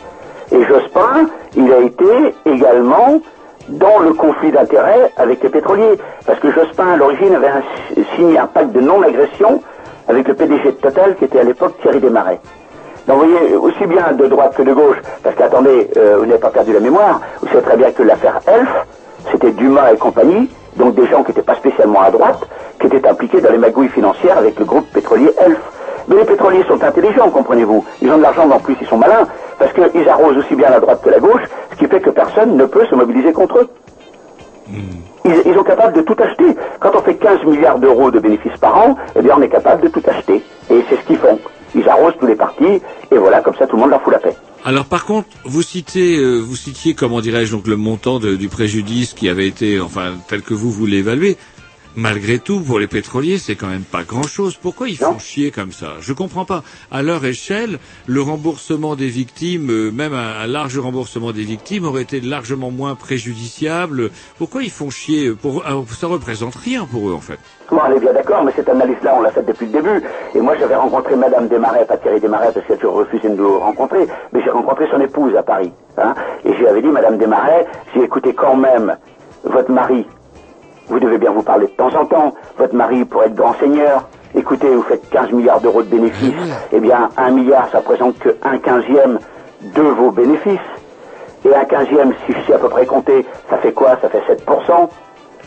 Et 0.51 0.59
Jospin, 0.66 1.28
il 1.57 1.70
a 1.72 1.80
été 1.80 2.05
également 2.47 3.20
dans 3.68 3.98
le 4.00 4.12
conflit 4.12 4.52
d'intérêts 4.52 5.12
avec 5.16 5.42
les 5.42 5.48
pétroliers. 5.48 5.98
Parce 6.26 6.38
que 6.40 6.50
Jospin, 6.50 6.92
à 6.92 6.96
l'origine, 6.96 7.34
avait 7.34 7.50
signé 8.16 8.38
un 8.38 8.46
pacte 8.46 8.72
de 8.72 8.80
non-agression 8.80 9.62
avec 10.08 10.28
le 10.28 10.34
PDG 10.34 10.64
de 10.64 10.76
Total, 10.76 11.16
qui 11.16 11.24
était 11.24 11.40
à 11.40 11.44
l'époque 11.44 11.74
Thierry 11.82 12.00
Desmarais. 12.00 12.40
Donc 13.06 13.22
vous 13.22 13.28
voyez, 13.28 13.54
aussi 13.54 13.86
bien 13.86 14.12
de 14.12 14.26
droite 14.26 14.54
que 14.56 14.62
de 14.62 14.72
gauche, 14.72 14.96
parce 15.22 15.36
qu'attendez, 15.36 15.88
euh, 15.96 16.16
vous 16.18 16.26
n'avez 16.26 16.40
pas 16.40 16.50
perdu 16.50 16.72
la 16.72 16.80
mémoire, 16.80 17.20
vous 17.40 17.46
savez 17.48 17.62
très 17.62 17.76
bien 17.76 17.92
que 17.92 18.02
l'affaire 18.02 18.40
Elf, 18.48 18.68
c'était 19.30 19.52
Dumas 19.52 19.92
et 19.92 19.96
compagnie, 19.96 20.50
donc 20.76 20.94
des 20.94 21.06
gens 21.06 21.22
qui 21.22 21.30
n'étaient 21.30 21.42
pas 21.42 21.54
spécialement 21.54 22.02
à 22.02 22.10
droite, 22.10 22.40
qui 22.80 22.86
étaient 22.88 23.06
impliqués 23.06 23.40
dans 23.40 23.50
les 23.52 23.58
magouilles 23.58 23.88
financières 23.88 24.38
avec 24.38 24.58
le 24.58 24.64
groupe 24.64 24.86
pétrolier 24.92 25.30
Elf. 25.38 25.58
Mais 26.09 26.16
les 26.16 26.24
pétroliers 26.24 26.62
sont 26.68 26.82
intelligents, 26.82 27.30
comprenez-vous. 27.30 27.84
Ils 28.02 28.11
ont 28.11 28.16
de 28.18 28.22
l'argent, 28.22 28.46
mais 28.46 28.54
en 28.54 28.61
plus 28.61 28.76
ils 28.80 28.86
sont 28.86 28.96
malins, 28.98 29.26
parce 29.59 29.72
qu'ils 29.72 30.09
arrosent 30.09 30.36
aussi 30.36 30.54
bien 30.54 30.70
la 30.70 30.80
droite 30.80 31.00
que 31.02 31.11
la 31.11 31.18
gauche, 31.18 31.42
ce 31.72 31.76
qui 31.76 31.86
fait 31.86 32.00
que 32.00 32.11
personne 32.11 32.57
ne 32.57 32.64
peut 32.64 32.86
se 32.86 32.94
mobiliser 32.94 33.32
contre 33.32 33.59
eux. 33.59 33.68
Ils, 35.24 35.42
ils 35.44 35.54
sont 35.54 35.64
capables 35.64 35.96
de 35.96 36.02
tout 36.02 36.16
acheter. 36.22 36.44
Quand 36.80 36.92
on 36.94 37.02
fait 37.02 37.16
15 37.16 37.44
milliards 37.44 37.78
d'euros 37.78 38.11
de 38.11 38.20
bénéfices 38.20 38.57
par 38.61 38.76
an, 38.78 38.96
eh 39.16 39.22
bien 39.22 39.34
on 39.36 39.42
est 39.42 39.48
capable 39.48 39.82
de 39.82 39.88
tout 39.88 40.02
acheter. 40.07 40.42
Et 40.70 40.84
c'est 40.88 40.96
ce 40.96 41.07
qu'ils 41.07 41.18
font. 41.18 41.38
Ils 41.74 41.88
arrosent 41.88 42.14
tous 42.18 42.26
les 42.26 42.36
partis, 42.36 42.80
et 43.11 43.18
voilà, 43.18 43.40
comme 43.40 43.54
ça 43.57 43.66
tout 43.66 43.76
le 43.76 43.82
monde 43.82 43.90
leur 43.90 44.02
fout 44.02 44.12
la 44.12 44.18
paix. 44.20 44.34
Alors 44.64 44.84
par 44.86 45.04
contre, 45.04 45.28
vous 45.44 45.62
citez, 45.62 46.16
euh, 46.18 46.38
vous 46.38 46.57
citiez, 46.57 46.94
comment 46.94 47.20
dirais-je, 47.20 47.52
donc 47.54 47.66
le 47.66 47.76
montant 47.76 48.18
de- 48.18 48.34
du 48.34 48.48
préjudice 48.48 49.12
qui 49.14 49.28
avait 49.28 49.46
été, 49.46 49.80
enfin, 49.80 50.12
tel 50.28 50.42
que 50.42 50.54
vous 50.54 50.70
voulez 50.70 50.98
évaluer. 50.98 51.36
Malgré 51.99 52.38
tout, 52.38 52.61
pour 52.61 52.78
les 52.78 52.88
pétroliers, 52.88 53.38
c'est 53.38 53.57
quand 53.57 53.68
même 53.68 53.80
pas 53.80 54.03
grand-chose. 54.03 54.57
Pourquoi 54.57 54.90
ils 54.90 54.99
font 54.99 55.18
chier 55.18 55.51
comme 55.51 55.72
ça? 55.72 55.94
Je 56.01 56.12
comprends 56.12 56.44
pas. 56.44 56.62
À 56.92 57.03
leur 57.03 57.24
échelle, 57.24 57.78
le 58.07 58.20
remboursement 58.20 58.97
des 58.97 59.09
victimes, 59.09 59.70
euh, 59.70 59.90
même 59.90 60.12
un, 60.12 60.40
un 60.42 60.47
large 60.47 60.78
remboursement 60.78 61.32
des 61.32 61.42
victimes, 61.44 61.86
aurait 61.86 62.03
été 62.03 62.20
largement 62.20 62.70
moins 62.70 62.97
préjudiciable. 62.97 64.11
Pourquoi 64.36 64.62
ils 64.62 64.70
font 64.70 64.90
chier? 64.90 65.32
Pour, 65.32 65.62
ah, 65.64 65.72
Ça 65.88 66.07
représente 66.07 66.55
rien 66.55 66.84
pour 66.84 67.09
eux, 67.09 67.14
en 67.14 67.20
fait. 67.20 67.38
Bon, 67.70 67.78
on 67.82 67.97
est 67.97 68.01
bien 68.01 68.12
d'accord, 68.12 68.44
mais 68.44 68.53
cette 68.55 68.68
analyse-là, 68.68 69.14
on 69.16 69.22
l'a 69.22 69.30
faite 69.30 69.47
depuis 69.47 69.64
le 69.64 69.72
début. 69.72 70.03
Et 70.34 70.40
moi, 70.40 70.55
j'avais 70.59 70.76
rencontré 70.76 71.16
Madame 71.16 71.49
Desmarais, 71.49 71.86
pas 71.86 71.97
Thierry 71.97 72.20
Desmarais, 72.20 72.51
parce 72.53 72.66
qu'elle 72.66 72.76
a 72.76 72.78
toujours 72.78 72.97
refusé 72.97 73.28
de 73.28 73.34
nous 73.36 73.59
rencontrer, 73.59 74.07
mais 74.34 74.42
j'ai 74.44 74.51
rencontré 74.51 74.86
son 74.90 75.01
épouse 75.01 75.34
à 75.34 75.42
Paris. 75.42 75.72
Hein, 75.97 76.14
et 76.44 76.53
je 76.53 76.59
lui 76.59 76.66
avais 76.66 76.82
dit, 76.82 76.88
Madame 76.88 77.16
Desmarais, 77.16 77.66
j'ai 77.94 78.03
écouté 78.03 78.34
quand 78.34 78.55
même 78.55 78.97
votre 79.44 79.72
mari. 79.72 80.05
Vous 80.89 81.01
devez 81.01 81.18
bien 81.18 81.30
vous 81.32 81.43
parler 81.43 81.66
de 81.66 81.72
temps 81.72 81.95
en 81.95 82.05
temps. 82.07 82.34
Votre 82.59 82.74
mari 82.74 83.05
pourrait 83.05 83.26
être 83.26 83.34
grand 83.34 83.55
seigneur. 83.55 84.09
Écoutez, 84.34 84.68
vous 84.68 84.82
faites 84.82 85.09
15 85.11 85.32
milliards 85.32 85.61
d'euros 85.61 85.82
de 85.82 85.89
bénéfices. 85.89 86.34
Eh 86.72 86.80
bien, 86.80 87.11
un 87.16 87.30
milliard, 87.30 87.68
ça 87.72 87.78
représente 87.78 88.18
que 88.18 88.37
un 88.43 88.59
quinzième 88.59 89.18
de 89.62 89.82
vos 89.82 90.11
bénéfices. 90.11 90.59
Et 91.45 91.55
un 91.55 91.64
quinzième, 91.64 92.12
si 92.26 92.32
je 92.32 92.47
sais 92.47 92.55
à 92.55 92.59
peu 92.59 92.68
près 92.68 92.87
compter, 92.87 93.24
ça 93.49 93.57
fait 93.59 93.72
quoi? 93.72 93.97
Ça 94.03 94.09
fait 94.09 94.22
7%. 94.28 94.89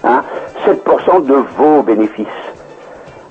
Hein? 0.05 0.21
7% 0.65 1.25
de 1.25 1.35
vos 1.57 1.83
bénéfices. 1.83 2.27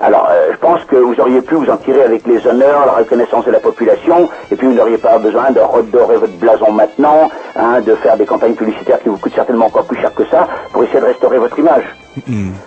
Alors, 0.01 0.29
euh, 0.31 0.51
je 0.53 0.59
pense 0.59 0.85
que 0.85 0.95
vous 0.95 1.19
auriez 1.21 1.41
pu 1.43 1.57
vous 1.57 1.69
en 1.69 1.77
tirer 1.77 2.05
avec 2.05 2.25
les 2.27 2.47
honneurs, 2.47 2.87
la 2.87 2.93
reconnaissance 2.93 3.45
de 3.45 3.51
la 3.51 3.59
population, 3.59 4.29
et 4.51 4.55
puis 4.55 4.69
vous 4.69 4.75
n'auriez 4.75 4.99
pas 4.99 5.19
besoin 5.19 5.51
de 5.51 5.59
redorer 5.59 6.17
votre 6.19 6.35
blason 6.35 6.71
maintenant, 6.71 7.29
hein, 7.57 7.81
de 7.81 7.95
faire 7.97 8.17
des 8.17 8.25
campagnes 8.25 8.55
publicitaires 8.55 9.01
qui 9.01 9.09
vous 9.09 9.17
coûtent 9.17 9.35
certainement 9.35 9.67
encore 9.67 9.87
plus 9.87 9.99
cher 10.01 10.15
que 10.15 10.25
ça, 10.27 10.47
pour 10.73 10.85
essayer 10.85 11.01
de 11.01 11.07
restaurer 11.07 11.39
votre 11.39 11.59
image. 11.59 11.83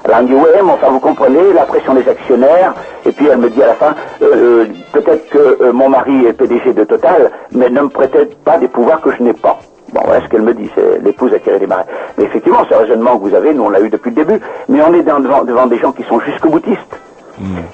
Alors 0.04 0.18
elle 0.18 0.24
me 0.26 0.28
dit, 0.30 0.36
ouais, 0.36 0.62
mais 0.62 0.72
enfin 0.72 0.90
vous 0.90 1.00
comprenez, 1.00 1.54
la 1.54 1.64
pression 1.64 1.94
des 1.94 2.08
actionnaires, 2.08 2.74
et 3.06 3.12
puis 3.14 3.28
elle 3.28 3.38
me 3.38 3.50
dit 3.50 3.64
à 3.64 3.68
la 3.68 3.74
fin, 3.76 3.96
euh, 4.22 4.26
euh, 4.36 4.66
peut-être 4.92 5.30
que 5.30 5.58
euh, 5.64 5.72
mon 5.72 5.88
mari 5.88 6.26
est 6.26 6.34
PDG 6.34 6.74
de 6.74 6.84
Total, 6.84 7.32
mais 7.54 7.70
ne 7.70 7.82
me 7.82 7.90
prêtez 7.90 8.26
pas 8.44 8.58
des 8.58 8.68
pouvoirs 8.68 9.00
que 9.00 9.12
je 9.16 9.24
n'ai 9.24 9.34
pas. 9.34 9.58
Bon, 9.94 10.02
voilà 10.06 10.22
ce 10.22 10.28
qu'elle 10.30 10.42
me 10.42 10.54
dit, 10.54 10.70
c'est 10.76 11.00
l'épouse 11.02 11.34
a 11.34 11.40
tiré 11.40 11.60
des 11.60 11.68
marais. 11.68 11.86
Mais 12.18 12.26
effectivement, 12.26 12.64
ce 12.70 12.74
raisonnement 12.76 13.18
que 13.18 13.24
vous 13.30 13.36
avez, 13.36 13.54
nous 13.54 13.64
on 13.64 13.70
l'a 13.70 13.80
eu 13.82 13.90
depuis 13.90 14.10
le 14.10 14.16
début, 14.24 14.40
mais 14.70 14.80
on 14.86 14.94
est 14.94 15.04
dans- 15.04 15.20
devant, 15.22 15.44
devant 15.44 15.68
des 15.68 15.78
gens 15.80 15.92
qui 15.94 16.04
sont 16.04 16.20
jusqu'au 16.22 16.50
boutistes. 16.50 17.00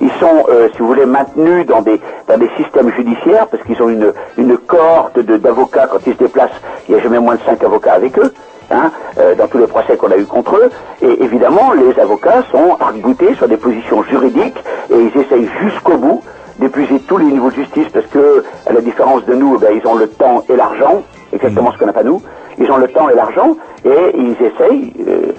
Ils 0.01 0.11
sont, 0.20 0.45
euh, 0.49 0.70
si 0.74 0.80
vous 0.80 0.88
voulez, 0.88 1.05
maintenus 1.05 1.65
dans 1.65 1.82
des, 1.82 1.99
dans 2.28 2.38
des 2.38 2.49
systèmes 2.57 2.91
judiciaires 2.91 3.47
parce 3.47 3.63
qu'ils 3.63 3.82
ont 3.82 3.89
une, 3.89 4.13
une 4.38 4.57
cohorte 4.57 5.20
d'avocats 5.20 5.88
quand 5.88 5.99
ils 6.05 6.13
se 6.13 6.20
déplacent. 6.20 6.61
Il 6.88 6.95
n'y 6.95 6.99
a 6.99 7.03
jamais 7.03 7.20
moins 7.20 7.36
de 7.36 7.41
cinq 7.41 7.63
avocats 7.63 7.93
avec 7.93 8.18
eux. 8.20 8.34
Hein, 8.70 8.91
euh, 9.18 9.34
dans 9.34 9.47
tous 9.47 9.59
les 9.59 9.68
procès 9.68 9.95
qu'on 9.95 10.11
a 10.11 10.18
eu 10.18 10.26
contre 10.26 10.57
eux. 10.57 10.70
Et 11.01 11.24
évidemment, 11.24 11.71
les 11.71 11.97
avocats 12.01 12.43
sont 12.51 12.75
arc-boutés 12.82 13.33
sur 13.36 13.47
des 13.47 13.55
positions 13.55 14.04
juridiques 14.04 14.62
et 14.91 14.96
ils 14.96 15.21
essayent 15.21 15.50
jusqu'au 15.62 15.96
bout 15.96 16.21
d'épuiser 16.59 17.00
tous 17.08 17.17
les 17.17 17.25
niveaux 17.25 17.50
de 17.50 17.55
justice 17.55 17.87
parce 17.93 18.08
que, 18.08 18.43
à 18.66 18.74
la 18.74 18.82
différence 18.82 19.24
de 19.25 19.36
nous, 19.36 19.55
eh 19.55 19.66
ben, 19.66 19.79
ils 19.82 19.87
ont 19.87 19.96
le 19.96 20.09
temps 20.09 20.43
et 20.50 20.55
l'argent, 20.58 21.01
exactement 21.32 21.71
ce 21.71 21.78
qu'on 21.78 21.86
n'a 21.86 21.93
pas 21.93 22.04
nous. 22.04 22.21
Ils 22.58 22.70
ont 22.70 22.78
le 22.78 22.89
temps 22.89 23.09
et 23.09 23.16
l'argent 23.16 23.55
et 23.86 24.16
ils 24.17 24.36
essayent, 24.46 24.93
euh, 25.08 25.32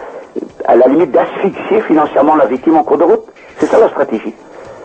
à 0.65 0.77
la 0.77 0.87
limite, 0.87 1.11
d'asphyxier 1.11 1.83
financièrement 1.83 2.35
la 2.35 2.47
victime 2.47 2.77
en 2.77 2.83
cours 2.83 2.99
de 2.99 3.05
route. 3.05 3.25
C'est 3.59 3.67
ça 3.67 3.79
la 3.79 3.89
stratégie. 3.89 4.35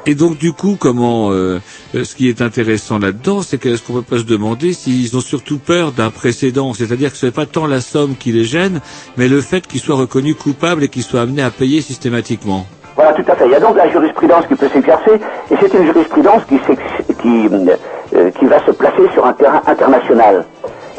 Et 0.05 0.15
donc 0.15 0.37
du 0.37 0.51
coup, 0.51 0.75
comment 0.77 1.31
euh, 1.31 1.61
euh, 1.95 2.03
ce 2.03 2.15
qui 2.15 2.27
est 2.27 2.41
intéressant 2.41 2.99
là-dedans, 2.99 3.41
c'est 3.41 3.57
qu'est-ce 3.57 3.81
qu'on 3.81 3.93
peut 3.93 4.01
pas 4.01 4.17
se 4.17 4.25
demander 4.25 4.73
s'ils 4.73 5.15
ont 5.15 5.21
surtout 5.21 5.59
peur 5.59 5.93
d'un 5.93 6.09
précédent, 6.09 6.73
c'est-à-dire 6.73 7.11
que 7.11 7.17
ce 7.17 7.27
n'est 7.27 7.31
pas 7.31 7.45
tant 7.45 7.67
la 7.67 7.79
somme 7.79 8.15
qui 8.17 8.33
les 8.33 8.43
gêne, 8.43 8.81
mais 9.15 9.29
le 9.29 9.39
fait 9.39 9.65
qu'ils 9.65 9.79
soient 9.79 9.95
reconnus 9.95 10.35
coupables 10.35 10.83
et 10.83 10.89
qu'ils 10.89 11.03
soient 11.03 11.21
amenés 11.21 11.41
à 11.41 11.51
payer 11.51 11.79
systématiquement. 11.79 12.65
Voilà, 12.97 13.13
tout 13.13 13.23
à 13.31 13.35
fait. 13.35 13.45
Il 13.45 13.51
y 13.51 13.55
a 13.55 13.61
donc 13.61 13.77
la 13.77 13.89
jurisprudence 13.89 14.45
qui 14.47 14.55
peut 14.55 14.67
s'exercer, 14.67 15.13
et 15.49 15.55
c'est 15.59 15.73
une 15.73 15.85
jurisprudence 15.85 16.41
qui, 16.49 16.59
euh, 18.13 18.29
qui 18.31 18.45
va 18.45 18.65
se 18.65 18.71
placer 18.71 19.09
sur 19.13 19.25
un 19.25 19.33
terrain 19.33 19.61
international. 19.65 20.45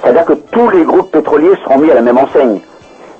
C'est-à-dire 0.01 0.25
que 0.25 0.33
tous 0.51 0.71
les 0.71 0.83
groupes 0.83 1.13
pétroliers 1.13 1.55
seront 1.63 1.79
mis 1.79 1.91
à 1.91 1.95
la 1.95 2.03
même 2.03 2.19
enseigne. 2.19 2.61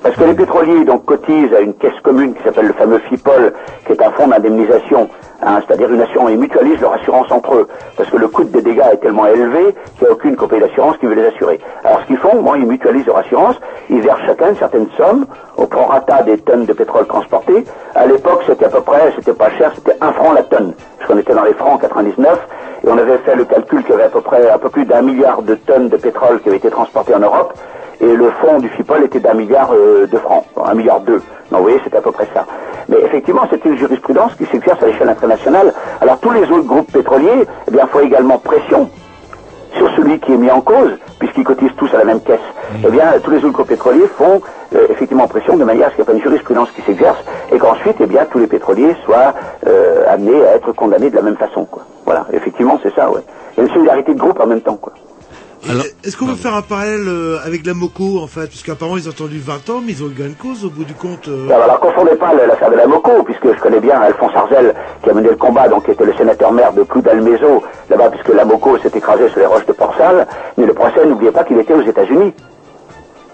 Parce 0.01 0.15
que 0.15 0.23
les 0.23 0.33
pétroliers 0.33 0.85
donc 0.85 1.05
cotisent 1.05 1.53
à 1.53 1.61
une 1.61 1.73
caisse 1.73 1.99
commune 2.03 2.33
qui 2.35 2.43
s'appelle 2.43 2.67
le 2.67 2.73
fameux 2.73 2.99
FIPOL, 2.99 3.53
qui 3.85 3.91
est 3.91 4.01
un 4.01 4.11
fonds 4.11 4.27
d'indemnisation, 4.27 5.09
hein, 5.41 5.59
c'est-à-dire 5.65 5.91
une 5.91 6.01
assurance, 6.01 6.29
ils 6.31 6.37
mutualisent 6.37 6.79
leur 6.79 6.93
assurance 6.93 7.31
entre 7.31 7.55
eux, 7.55 7.67
parce 7.97 8.09
que 8.09 8.17
le 8.17 8.27
coût 8.27 8.43
des 8.43 8.61
dégâts 8.61 8.83
est 8.93 8.97
tellement 8.97 9.25
élevé 9.25 9.75
qu'il 9.97 10.03
n'y 10.03 10.07
a 10.07 10.11
aucune 10.11 10.35
compagnie 10.35 10.61
d'assurance 10.61 10.97
qui 10.97 11.07
veut 11.07 11.15
les 11.15 11.25
assurer. 11.25 11.59
Alors 11.83 12.01
ce 12.01 12.05
qu'ils 12.05 12.17
font, 12.17 12.41
bon, 12.41 12.55
ils 12.55 12.67
mutualisent 12.67 13.07
leur 13.07 13.17
assurance, 13.17 13.55
ils 13.89 14.01
versent 14.01 14.21
chacun 14.27 14.49
une 14.49 14.57
certaine 14.57 14.87
somme 14.95 15.25
au 15.57 15.65
prorata 15.65 16.21
des 16.23 16.37
tonnes 16.37 16.65
de 16.65 16.73
pétrole 16.73 17.07
transportées. 17.07 17.63
À 17.95 18.05
l'époque, 18.05 18.43
c'était 18.45 18.65
à 18.65 18.69
peu 18.69 18.81
près, 18.81 19.11
c'était 19.15 19.33
pas 19.33 19.49
cher, 19.51 19.71
c'était 19.73 19.97
un 20.01 20.11
franc 20.11 20.33
la 20.33 20.43
tonne, 20.43 20.73
parce 20.97 21.11
qu'on 21.11 21.17
était 21.17 21.33
dans 21.33 21.43
les 21.43 21.53
francs 21.53 21.73
en 21.73 21.77
99, 21.77 22.47
et 22.83 22.89
on 22.89 22.97
avait 22.97 23.17
fait 23.19 23.35
le 23.35 23.45
calcul 23.45 23.81
qu'il 23.81 23.91
y 23.91 23.93
avait 23.93 24.03
à 24.03 24.09
peu 24.09 24.21
près 24.21 24.49
un 24.49 24.57
peu 24.59 24.69
plus 24.69 24.85
d'un 24.85 25.01
milliard 25.01 25.41
de 25.41 25.55
tonnes 25.55 25.89
de 25.89 25.97
pétrole 25.97 26.39
qui 26.41 26.49
avaient 26.49 26.57
été 26.57 26.69
transportées 26.69 27.15
en 27.15 27.19
Europe, 27.19 27.53
et 28.01 28.15
le 28.15 28.29
fonds 28.41 28.59
du 28.59 28.69
FIPOL 28.69 29.03
était 29.03 29.19
d'un 29.19 29.33
milliard 29.33 29.71
euh, 29.73 30.07
de 30.07 30.17
francs, 30.17 30.45
un 30.63 30.73
milliard 30.73 30.99
deux. 31.01 31.21
Donc 31.51 31.59
vous 31.59 31.63
voyez, 31.63 31.79
c'est 31.83 31.95
à 31.95 32.01
peu 32.01 32.11
près 32.11 32.27
ça. 32.33 32.45
Mais 32.89 32.97
effectivement, 33.01 33.43
c'est 33.49 33.63
une 33.65 33.77
jurisprudence 33.77 34.33
qui 34.35 34.45
s'exerce 34.45 34.81
à 34.83 34.87
l'échelle 34.87 35.09
internationale. 35.09 35.73
Alors 36.01 36.19
tous 36.19 36.31
les 36.31 36.43
autres 36.43 36.65
groupes 36.65 36.91
pétroliers, 36.91 37.45
eh 37.67 37.71
bien, 37.71 37.87
font 37.87 37.99
également 37.99 38.37
pression 38.37 38.89
sur 39.75 39.89
celui 39.95 40.19
qui 40.19 40.33
est 40.33 40.37
mis 40.37 40.49
en 40.51 40.61
cause, 40.61 40.91
puisqu'ils 41.19 41.43
cotisent 41.43 41.75
tous 41.77 41.93
à 41.93 41.97
la 41.97 42.05
même 42.05 42.21
caisse. 42.21 42.39
Eh 42.85 42.89
bien, 42.89 43.13
tous 43.23 43.31
les 43.31 43.37
autres 43.37 43.53
groupes 43.53 43.67
pétroliers 43.67 44.07
font 44.17 44.41
euh, 44.73 44.87
effectivement 44.89 45.27
pression 45.27 45.57
de 45.57 45.63
manière 45.63 45.87
à 45.87 45.89
ce 45.91 45.95
qu'il 45.95 46.03
n'y 46.03 46.09
ait 46.09 46.13
pas 46.13 46.17
une 46.17 46.23
jurisprudence 46.23 46.69
qui 46.71 46.81
s'exerce 46.81 47.17
et 47.51 47.57
qu'ensuite, 47.57 47.97
eh 47.99 48.05
bien, 48.05 48.25
tous 48.29 48.39
les 48.39 48.47
pétroliers 48.47 48.95
soient 49.05 49.33
euh, 49.67 50.05
amenés 50.07 50.45
à 50.45 50.55
être 50.55 50.71
condamnés 50.73 51.09
de 51.09 51.15
la 51.15 51.21
même 51.21 51.37
façon. 51.37 51.65
Quoi. 51.65 51.83
Voilà, 52.05 52.25
effectivement, 52.33 52.79
c'est 52.83 52.93
ça, 52.93 53.09
ouais. 53.09 53.21
Il 53.53 53.63
y 53.63 53.63
a 53.63 53.67
une 53.67 53.73
solidarité 53.73 54.13
de 54.13 54.19
groupe 54.19 54.39
en 54.39 54.47
même 54.47 54.61
temps, 54.61 54.77
quoi. 54.77 54.93
Est-ce 56.03 56.15
qu'on 56.17 56.27
peut 56.27 56.35
faire 56.35 56.53
un 56.53 56.61
parallèle 56.61 57.07
euh, 57.07 57.39
avec 57.43 57.65
la 57.65 57.73
Moco, 57.73 58.19
en 58.19 58.27
fait? 58.27 58.47
Puisqu'apparemment, 58.47 58.97
ils 58.97 59.07
ont 59.07 59.11
attendu 59.11 59.39
20 59.39 59.69
ans, 59.71 59.81
mais 59.83 59.93
ils 59.93 60.03
ont 60.03 60.07
eu 60.07 60.13
gain 60.13 60.29
de 60.29 60.35
cause 60.39 60.63
au 60.63 60.69
bout 60.69 60.83
du 60.83 60.93
compte. 60.93 61.27
euh. 61.27 61.47
Alors, 61.47 61.63
alors, 61.63 61.79
confondez 61.79 62.15
pas 62.15 62.33
l'affaire 62.33 62.69
de 62.69 62.75
la 62.75 62.85
Moco, 62.85 63.23
puisque 63.23 63.51
je 63.51 63.59
connais 63.59 63.79
bien 63.79 63.99
Alphonse 63.99 64.31
Arzel, 64.35 64.75
qui 65.01 65.09
a 65.09 65.13
mené 65.13 65.29
le 65.29 65.35
combat, 65.35 65.67
donc 65.67 65.85
qui 65.85 65.91
était 65.91 66.05
le 66.05 66.13
sénateur-maire 66.13 66.71
de 66.73 66.83
Cloud-Almézo, 66.83 67.63
là-bas, 67.89 68.09
puisque 68.11 68.29
la 68.29 68.45
Moco 68.45 68.77
s'est 68.77 68.91
écrasée 68.95 69.27
sur 69.29 69.39
les 69.39 69.47
roches 69.47 69.65
de 69.65 69.73
Port-Salle. 69.73 70.27
Mais 70.57 70.67
le 70.67 70.73
procès, 70.73 71.03
n'oubliez 71.03 71.31
pas 71.31 71.43
qu'il 71.43 71.57
était 71.57 71.73
aux 71.73 71.81
États-Unis. 71.81 72.31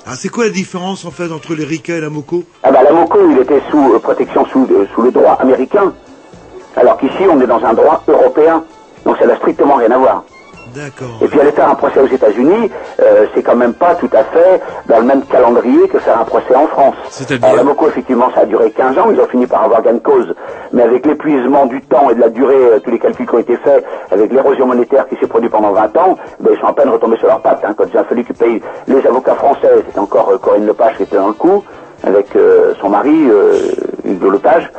Ah, 0.08 0.14
c'est 0.16 0.30
quoi 0.30 0.45
la 0.45 0.52
différence, 0.52 1.03
en 1.03 1.12
fait, 1.12 1.32
entre 1.34 1.53
les 1.53 1.64
et 1.64 1.99
la 1.99 2.10
Moco? 2.10 2.44
Ah 2.64 2.72
bah, 2.72 2.82
la 2.82 2.94
Moco, 2.94 3.20
il 3.30 3.40
était 3.40 3.62
sous 3.70 3.94
euh, 3.94 3.99
protection, 3.99 4.45
sous, 4.45 4.68
euh, 4.72 4.88
sous 4.95 5.02
le 5.02 5.12
droit 5.12 5.34
américain, 5.34 5.91
alors 6.78 6.98
qu'ici, 6.98 7.24
on 7.30 7.41
est 7.41 7.48
dans 7.48 7.64
un 7.64 7.74
droit 7.74 8.02
européen. 8.08 8.64
Donc, 9.06 9.18
ça 9.18 9.26
n'a 9.26 9.36
strictement 9.36 9.76
rien 9.76 9.91
à 9.91 9.98
voir. 9.98 10.24
D'accord. 10.76 11.19
Et 11.22 11.27
puis 11.27 11.39
aller 11.39 11.52
faire 11.52 11.69
un 11.69 11.76
procès 11.76 11.99
aux 11.99 12.07
États-Unis, 12.07 12.72
euh, 13.02 13.26
c'est 13.34 13.43
quand 13.43 13.56
même 13.56 13.73
pas 13.73 13.95
tout 13.95 14.10
à 14.14 14.23
fait 14.23 14.61
dans 14.88 14.99
le 14.99 15.06
même 15.06 15.23
calendrier 15.26 15.88
que 15.88 15.99
faire 15.99 16.19
un 16.19 16.23
procès 16.23 16.56
en 16.56 16.68
France. 16.68 16.95
Alors 17.41 17.56
la 17.56 17.64
Moco, 17.64 17.88
effectivement, 17.88 18.30
ça 18.34 18.41
a 18.41 18.45
duré 18.45 18.72
15 18.72 18.98
ans, 18.98 19.07
ils 19.11 19.19
ont 19.19 19.27
fini 19.27 19.48
par 19.48 19.64
avoir 19.64 19.81
gain 19.81 19.93
de 19.93 19.99
cause. 19.99 20.34
Mais 20.72 20.84
avec 20.84 21.06
l'épuisement 21.06 21.65
du 21.65 21.81
temps 21.81 22.10
et 22.10 22.15
de 22.15 22.22
la 22.22 22.30
durée, 22.30 22.56
euh, 22.56 22.80
tous 22.80 22.91
les 22.91 22.99
calculs 22.99 23.27
qui 23.27 23.35
ont 23.35 23.39
été 23.39 23.57
faits, 23.57 23.85
avec 24.11 24.31
l'érosion 24.31 24.68
monétaire 24.68 25.07
qui 25.07 25.15
s'est 25.18 25.27
produite 25.27 25.52
pendant 25.52 25.72
20 25.72 25.98
ans, 25.98 26.18
ben, 26.39 26.52
ils 26.53 26.60
sont 26.60 26.68
à 26.68 26.73
peine 26.73 26.89
retombés 26.89 27.18
sur 27.18 27.27
leurs 27.27 27.41
pattes. 27.41 27.64
Hein, 27.65 27.73
quand 27.76 27.85
il 27.91 27.98
a 27.98 28.03
fallu 28.03 28.23
qu'ils 28.23 28.35
payent 28.35 28.61
les 28.88 29.06
avocats 29.06 29.35
français, 29.35 29.69
c'était 29.85 29.99
encore 29.99 30.30
euh, 30.30 30.38
Corinne 30.38 30.65
Lepage 30.65 30.98
qui 30.98 31.03
était 31.03 31.18
dans 31.18 31.27
le 31.27 31.34
coup, 31.34 31.64
avec 32.03 32.27
son 32.80 32.89
mari, 32.89 33.30
euh, 33.30 33.53
Hugo 34.06 34.30
Lepage. 34.30 34.72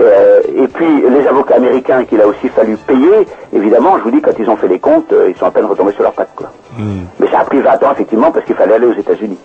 Euh, 0.00 0.40
et 0.56 0.66
puis 0.68 1.02
les 1.08 1.26
avocats 1.26 1.56
américains 1.56 2.04
qu'il 2.04 2.20
a 2.20 2.26
aussi 2.26 2.48
fallu 2.48 2.76
payer, 2.76 3.26
évidemment, 3.52 3.98
je 3.98 4.04
vous 4.04 4.10
dis, 4.10 4.20
quand 4.20 4.32
ils 4.38 4.48
ont 4.50 4.56
fait 4.56 4.68
les 4.68 4.78
comptes, 4.78 5.12
euh, 5.12 5.30
ils 5.30 5.36
sont 5.36 5.46
à 5.46 5.50
peine 5.50 5.66
retombés 5.66 5.92
sur 5.92 6.02
leurs 6.02 6.12
pattes. 6.12 6.32
Quoi. 6.34 6.50
Mais 6.78 7.28
ça 7.28 7.40
a 7.40 7.44
pris 7.44 7.60
20 7.60 7.82
ans, 7.82 7.92
effectivement, 7.92 8.32
parce 8.32 8.44
qu'il 8.44 8.54
fallait 8.56 8.74
aller 8.74 8.86
aux 8.86 8.98
États-Unis. 8.98 9.38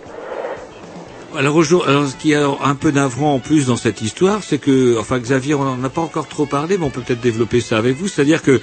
Alors, 1.36 1.62
alors, 1.86 2.08
ce 2.08 2.16
qui 2.16 2.32
est 2.32 2.36
un 2.36 2.74
peu 2.74 2.90
navrant 2.90 3.34
en 3.34 3.38
plus 3.38 3.66
dans 3.66 3.76
cette 3.76 4.02
histoire, 4.02 4.42
c'est 4.42 4.58
que, 4.58 4.98
enfin 4.98 5.18
Xavier, 5.18 5.54
on 5.54 5.64
n'en 5.64 5.84
a 5.84 5.88
pas 5.88 6.00
encore 6.00 6.26
trop 6.26 6.44
parlé, 6.44 6.76
mais 6.76 6.84
on 6.84 6.90
peut 6.90 7.02
peut-être 7.02 7.20
développer 7.20 7.60
ça 7.60 7.78
avec 7.78 7.96
vous. 7.96 8.08
C'est-à-dire 8.08 8.42
que, 8.42 8.60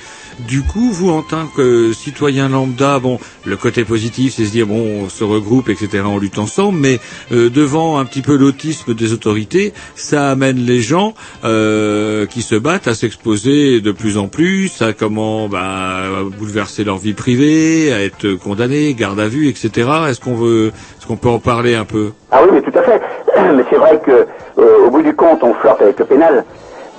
du 0.48 0.64
coup, 0.64 0.92
vous 0.92 1.10
en 1.10 1.22
tant 1.22 1.48
que 1.48 1.94
citoyen 1.94 2.50
lambda, 2.50 3.00
bon, 3.00 3.20
le 3.46 3.56
côté 3.56 3.86
positif, 3.86 4.34
c'est 4.36 4.46
se 4.46 4.52
dire 4.52 4.68
bon, 4.68 5.06
on 5.06 5.10
se 5.10 5.24
regroupe, 5.24 5.70
etc., 5.70 6.04
on 6.06 6.18
lutte 6.18 6.40
ensemble, 6.40 6.78
mais 6.78 7.00
euh, 7.32 7.50
devant 7.50 8.00
un 8.00 8.06
petit 8.06 8.22
peu 8.22 8.36
l'autisme 8.36 8.94
des 8.94 9.14
autorités, 9.14 9.74
ça 9.96 10.30
amène 10.30 10.58
les 10.58 10.82
gens 10.82 11.16
euh, 11.46 12.26
qui 12.26 12.42
se 12.42 12.56
battent 12.56 12.88
à 12.88 12.96
s'exposer 12.96 13.80
de 13.80 13.92
plus 13.92 14.18
en 14.18 14.28
plus, 14.28 14.82
à 14.82 14.92
comment 14.92 15.48
bah, 15.48 16.04
bouleverser 16.38 16.84
leur 16.84 16.98
vie 16.98 17.14
privée, 17.14 17.94
à 17.94 18.04
être 18.04 18.34
condamnés, 18.34 18.94
garde 18.94 19.20
à 19.20 19.30
vue, 19.30 19.48
etc. 19.48 19.90
Est-ce 20.10 20.20
qu'on 20.20 20.36
veut, 20.36 20.74
est-ce 21.08 21.14
qu'on 21.14 21.16
peut 21.18 21.30
en 21.34 21.40
parler 21.40 21.76
un 21.76 21.86
peu? 21.86 22.12
Ah 22.32 22.40
oui, 22.44 22.50
mais 22.54 22.62
tout 22.62 22.78
à 22.78 22.82
fait. 22.82 23.02
Mais 23.56 23.64
c'est 23.70 23.78
vrai 23.78 24.00
que 24.00 24.12
euh, 24.60 24.86
au 24.86 24.90
bout 24.90 25.02
du 25.02 25.16
compte, 25.16 25.42
on 25.44 25.54
flirte 25.54 25.82
avec 25.82 25.98
le 26.00 26.06
pénal. 26.06 26.44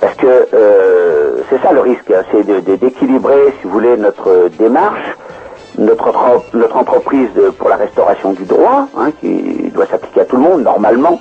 Parce 0.01 0.15
que 0.15 0.25
euh, 0.53 1.41
c'est 1.49 1.61
ça 1.61 1.73
le 1.73 1.81
risque, 1.81 2.09
hein, 2.09 2.23
c'est 2.31 2.43
d'équilibrer, 2.79 3.53
si 3.59 3.67
vous 3.67 3.71
voulez, 3.71 3.97
notre 3.97 4.49
démarche, 4.57 5.15
notre, 5.77 6.07
entre- 6.07 6.45
notre 6.53 6.77
entreprise 6.77 7.29
pour 7.57 7.69
la 7.69 7.75
restauration 7.75 8.31
du 8.31 8.45
droit, 8.45 8.87
hein, 8.97 9.11
qui 9.19 9.69
doit 9.73 9.85
s'appliquer 9.87 10.21
à 10.21 10.25
tout 10.25 10.37
le 10.37 10.41
monde 10.43 10.63
normalement. 10.63 11.19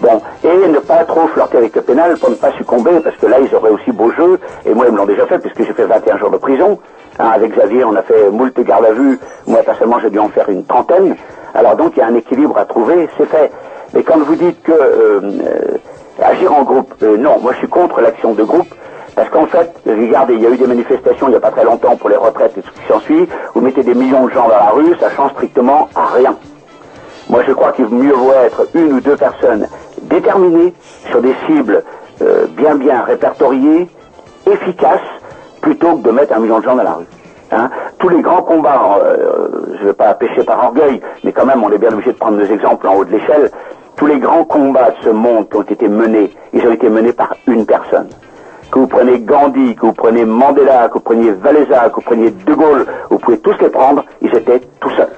Bon, 0.00 0.20
et 0.44 0.68
ne 0.68 0.78
pas 0.78 1.04
trop 1.04 1.26
flirter 1.28 1.58
avec 1.58 1.76
le 1.76 1.82
pénal 1.82 2.16
pour 2.16 2.30
ne 2.30 2.34
pas 2.36 2.52
succomber, 2.52 2.92
parce 3.04 3.16
que 3.16 3.26
là, 3.26 3.38
ils 3.40 3.54
auraient 3.54 3.70
aussi 3.70 3.92
beau 3.92 4.10
jeu, 4.12 4.38
et 4.64 4.72
moi, 4.72 4.86
ils 4.86 4.92
me 4.92 4.98
l'ont 4.98 5.06
déjà 5.06 5.26
fait, 5.26 5.38
puisque 5.38 5.64
j'ai 5.64 5.72
fait 5.74 5.84
21 5.84 6.18
jours 6.18 6.30
de 6.30 6.38
prison. 6.38 6.78
Hein, 7.18 7.30
avec 7.34 7.52
Xavier, 7.56 7.84
on 7.84 7.94
a 7.94 8.02
fait 8.02 8.30
moult 8.30 8.58
garde 8.60 8.84
à 8.86 8.92
vue. 8.92 9.18
Moi, 9.46 9.60
personnellement, 9.64 9.98
j'ai 10.00 10.10
dû 10.10 10.18
en 10.18 10.28
faire 10.28 10.48
une 10.48 10.64
trentaine. 10.64 11.14
Alors 11.54 11.76
donc, 11.76 11.92
il 11.96 12.00
y 12.00 12.02
a 12.02 12.06
un 12.06 12.14
équilibre 12.14 12.56
à 12.58 12.64
trouver, 12.64 13.08
c'est 13.18 13.26
fait. 13.26 13.50
Mais 13.94 14.02
quand 14.02 14.18
vous 14.18 14.36
dites 14.36 14.62
que 14.62 14.72
euh, 14.72 15.20
euh, 15.22 15.78
agir 16.22 16.52
en 16.52 16.62
groupe, 16.62 16.94
euh, 17.02 17.16
non, 17.16 17.38
moi, 17.40 17.52
je 17.52 17.58
suis 17.58 17.68
contre 17.68 18.00
l'action 18.00 18.32
de 18.32 18.42
groupe. 18.42 18.74
Parce 19.14 19.28
qu'en 19.28 19.46
fait, 19.46 19.70
regardez, 19.86 20.34
il 20.34 20.42
y 20.42 20.46
a 20.46 20.50
eu 20.50 20.56
des 20.56 20.66
manifestations 20.66 21.26
il 21.28 21.32
n'y 21.32 21.36
a 21.36 21.40
pas 21.40 21.50
très 21.50 21.64
longtemps 21.64 21.96
pour 21.96 22.08
les 22.08 22.16
retraites 22.16 22.56
et 22.56 22.62
tout 22.62 22.70
ce 22.74 22.80
qui 22.80 22.88
s'ensuit. 22.88 23.28
Vous 23.54 23.60
mettez 23.60 23.82
des 23.82 23.94
millions 23.94 24.24
de 24.24 24.32
gens 24.32 24.48
dans 24.48 24.56
la 24.56 24.70
rue, 24.70 24.96
ça 24.98 25.10
change 25.10 25.32
strictement 25.32 25.90
à 25.94 26.06
rien. 26.14 26.34
Moi, 27.28 27.42
je 27.46 27.52
crois 27.52 27.72
qu'il 27.72 27.84
vaut 27.84 27.96
mieux 27.96 28.14
vaut 28.14 28.32
être 28.32 28.66
une 28.72 28.94
ou 28.94 29.00
deux 29.00 29.16
personnes 29.16 29.68
déterminées 30.04 30.72
sur 31.10 31.20
des 31.20 31.34
cibles 31.46 31.84
bien 32.56 32.76
bien 32.76 33.02
répertoriées, 33.02 33.88
efficaces, 34.50 35.00
plutôt 35.60 35.96
que 35.96 36.02
de 36.02 36.10
mettre 36.10 36.32
un 36.34 36.38
million 36.38 36.60
de 36.60 36.64
gens 36.64 36.76
dans 36.76 36.82
la 36.82 36.92
rue. 36.92 37.06
Hein. 37.52 37.70
Tous 37.98 38.08
les 38.08 38.22
grands 38.22 38.42
combats, 38.42 38.98
euh, 39.04 39.48
je 39.76 39.82
ne 39.82 39.86
vais 39.88 39.92
pas 39.92 40.14
pêcher 40.14 40.42
par 40.42 40.64
orgueil, 40.64 41.00
mais 41.22 41.32
quand 41.32 41.44
même, 41.44 41.62
on 41.62 41.70
est 41.70 41.78
bien 41.78 41.92
obligé 41.92 42.12
de 42.12 42.18
prendre 42.18 42.38
des 42.38 42.50
exemples 42.50 42.86
en 42.88 42.96
haut 42.96 43.04
de 43.04 43.12
l'échelle. 43.12 43.50
Tous 43.96 44.06
les 44.06 44.18
grands 44.18 44.44
combats 44.44 44.90
de 44.90 45.04
ce 45.04 45.10
monde 45.10 45.48
qui 45.48 45.56
ont 45.56 45.62
été 45.62 45.88
menés, 45.88 46.34
ils 46.52 46.66
ont 46.66 46.72
été 46.72 46.88
menés 46.88 47.12
par 47.12 47.34
une 47.46 47.66
personne. 47.66 48.08
que 48.70 48.78
vous 48.78 48.86
preniez 48.86 49.20
Gandhi, 49.20 49.74
que 49.74 49.84
vous 49.84 49.92
preniez 49.92 50.24
Mandela, 50.24 50.88
que 50.88 50.94
vous 50.94 51.00
preniez 51.00 51.30
Valéza, 51.32 51.90
que 51.90 51.96
vous 51.96 52.00
preniez 52.00 52.30
De 52.30 52.54
Gaulle, 52.54 52.86
vous 53.10 53.18
pouvez 53.18 53.38
tous 53.38 53.58
les 53.60 53.68
prendre, 53.68 54.02
ils 54.22 54.34
étaient 54.34 54.62
tout 54.80 54.88
seuls. 54.96 55.10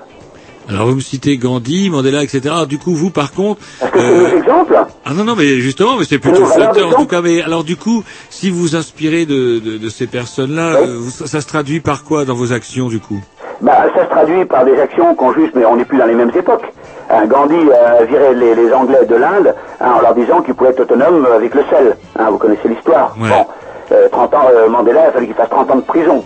Alors 0.69 0.87
vous 0.89 0.95
me 0.97 1.01
citez 1.01 1.37
Gandhi, 1.37 1.91
Mandela, 1.91 2.23
etc. 2.23 2.41
Alors, 2.47 2.67
du 2.67 2.79
coup, 2.79 2.95
vous, 2.95 3.11
par 3.11 3.33
contre... 3.33 3.61
Est-ce 3.83 3.91
que 3.91 3.99
c'est 4.01 4.19
nos 4.19 4.39
exemples 4.39 4.77
Ah 5.05 5.13
non, 5.13 5.25
non, 5.25 5.35
mais 5.37 5.59
justement, 5.61 5.97
mais 5.99 6.05
c'est 6.05 6.19
plutôt 6.19 6.45
flatteur 6.47 6.89
en 6.89 7.01
tout 7.03 7.07
cas. 7.07 7.21
Mais 7.21 7.43
alors 7.43 7.65
du 7.65 7.77
coup, 7.77 8.03
si 8.31 8.51
vous 8.51 8.61
vous 8.61 8.77
inspirez 8.77 9.27
de, 9.27 9.59
de, 9.59 9.79
de 9.79 9.89
ces 9.89 10.07
personnes-là, 10.07 10.77
euh, 10.77 11.01
ça, 11.11 11.27
ça 11.27 11.41
se 11.41 11.47
traduit 11.47 11.81
par 11.81 12.05
quoi 12.05 12.25
dans 12.25 12.35
vos 12.35 12.53
actions 12.53 12.89
du 12.89 12.99
coup? 13.01 13.21
Bah, 13.61 13.85
ça 13.95 14.05
se 14.05 14.11
traduit 14.11 14.45
par 14.47 14.65
des 14.65 14.79
actions 14.81 15.15
qu'on 15.15 15.33
juge, 15.35 15.51
mais 15.55 15.65
on 15.65 15.77
n'est 15.77 15.85
plus 15.85 15.99
dans 15.99 16.07
les 16.07 16.15
mêmes 16.15 16.33
époques. 16.35 16.65
Hein, 17.11 17.27
Gandhi 17.27 17.57
a 17.73 18.05
viré 18.05 18.35
les, 18.35 18.55
les 18.55 18.73
Anglais 18.73 19.05
de 19.09 19.15
l'Inde 19.17 19.55
hein, 19.81 19.93
en 19.99 20.01
leur 20.01 20.15
disant 20.15 20.41
qu'ils 20.43 20.55
pouvaient 20.55 20.71
être 20.71 20.81
autonomes 20.81 21.27
avec 21.35 21.55
le 21.55 21.63
sel. 21.71 21.97
Hein, 22.19 22.31
vous 22.31 22.39
connaissez 22.39 22.69
l'histoire. 22.69 23.15
Bon, 23.19 23.47
euh, 23.93 24.09
30 24.11 24.35
ans, 24.35 24.47
euh, 24.53 24.69
Mandela, 24.69 25.03
il 25.05 25.09
a 25.09 25.13
fallu 25.13 25.27
qu'il 25.27 25.35
fasse 25.37 25.51
30 25.51 25.71
ans 25.71 25.77
de 25.77 25.83
prison. 25.83 26.25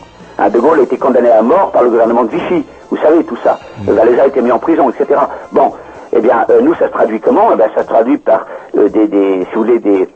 De 0.53 0.59
Gaulle 0.61 0.79
a 0.79 0.83
été 0.85 0.97
condamné 0.97 1.29
à 1.31 1.43
mort 1.43 1.73
par 1.73 1.83
le 1.83 1.91
gouvernement 1.91 2.23
de 2.23 2.31
Vichy. 2.31 2.65
Vous 2.91 2.97
savez 2.99 3.25
tout 3.25 3.37
ça. 3.45 3.59
Euh, 3.89 3.93
Valéza 3.93 4.23
a 4.23 4.27
été 4.27 4.41
mis 4.41 4.51
en 4.53 4.59
prison, 4.59 4.91
etc. 4.91 5.21
Bon, 5.53 5.73
eh 6.13 6.21
bien, 6.21 6.45
euh, 6.51 6.61
nous, 6.63 6.75
ça 6.75 6.87
se 6.87 6.93
traduit 6.93 7.21
comment 7.21 7.51
Eh 7.53 7.57
bien, 7.57 7.67
ça 7.75 7.83
se 7.83 7.87
traduit 7.89 8.19
par 8.19 8.47
euh, 8.77 8.89
des, 8.89 9.07
des, 9.09 9.41
si 9.51 9.55
vous 9.55 9.63
voulez, 9.65 9.79
des, 9.79 10.09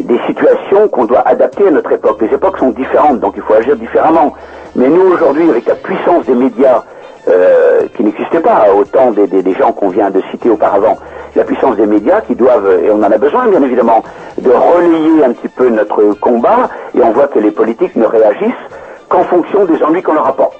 des 0.00 0.18
situations 0.26 0.88
qu'on 0.88 1.06
doit 1.06 1.22
adapter 1.26 1.66
à 1.66 1.70
notre 1.70 1.92
époque. 1.92 2.18
Les 2.20 2.32
époques 2.34 2.58
sont 2.58 2.70
différentes, 2.70 3.20
donc 3.20 3.34
il 3.36 3.42
faut 3.42 3.54
agir 3.54 3.76
différemment. 3.76 4.34
Mais 4.76 4.88
nous, 4.88 5.10
aujourd'hui, 5.12 5.48
avec 5.50 5.66
la 5.66 5.74
puissance 5.76 6.24
des 6.26 6.34
médias 6.34 6.82
euh, 7.28 7.82
qui 7.96 8.04
n'existaient 8.04 8.40
pas 8.40 8.66
au 8.74 8.84
temps 8.84 9.10
des, 9.10 9.26
des- 9.26 9.42
des 9.42 9.54
gens 9.54 9.72
qu'on 9.72 9.88
vient 9.88 10.10
de 10.10 10.20
citer 10.30 10.50
auparavant, 10.50 10.96
la 11.34 11.44
puissance 11.44 11.76
des 11.76 11.86
médias 11.86 12.20
qui 12.22 12.34
doivent, 12.34 12.80
et 12.82 12.90
on 12.90 12.98
en 13.02 13.10
a 13.10 13.18
besoin 13.18 13.46
bien 13.48 13.62
évidemment, 13.62 14.02
de 14.38 14.50
relayer 14.50 15.24
un 15.24 15.32
petit 15.32 15.48
peu 15.48 15.68
notre 15.68 16.02
combat, 16.20 16.68
et 16.94 17.02
on 17.02 17.10
voit 17.12 17.26
que 17.28 17.38
les 17.38 17.50
politiques 17.50 17.96
ne 17.96 18.06
réagissent 18.06 18.52
qu'en 19.08 19.24
fonction 19.24 19.64
des 19.64 19.82
ennuis 19.82 20.02
qu'on 20.02 20.14
leur 20.14 20.26
apporte. 20.28 20.58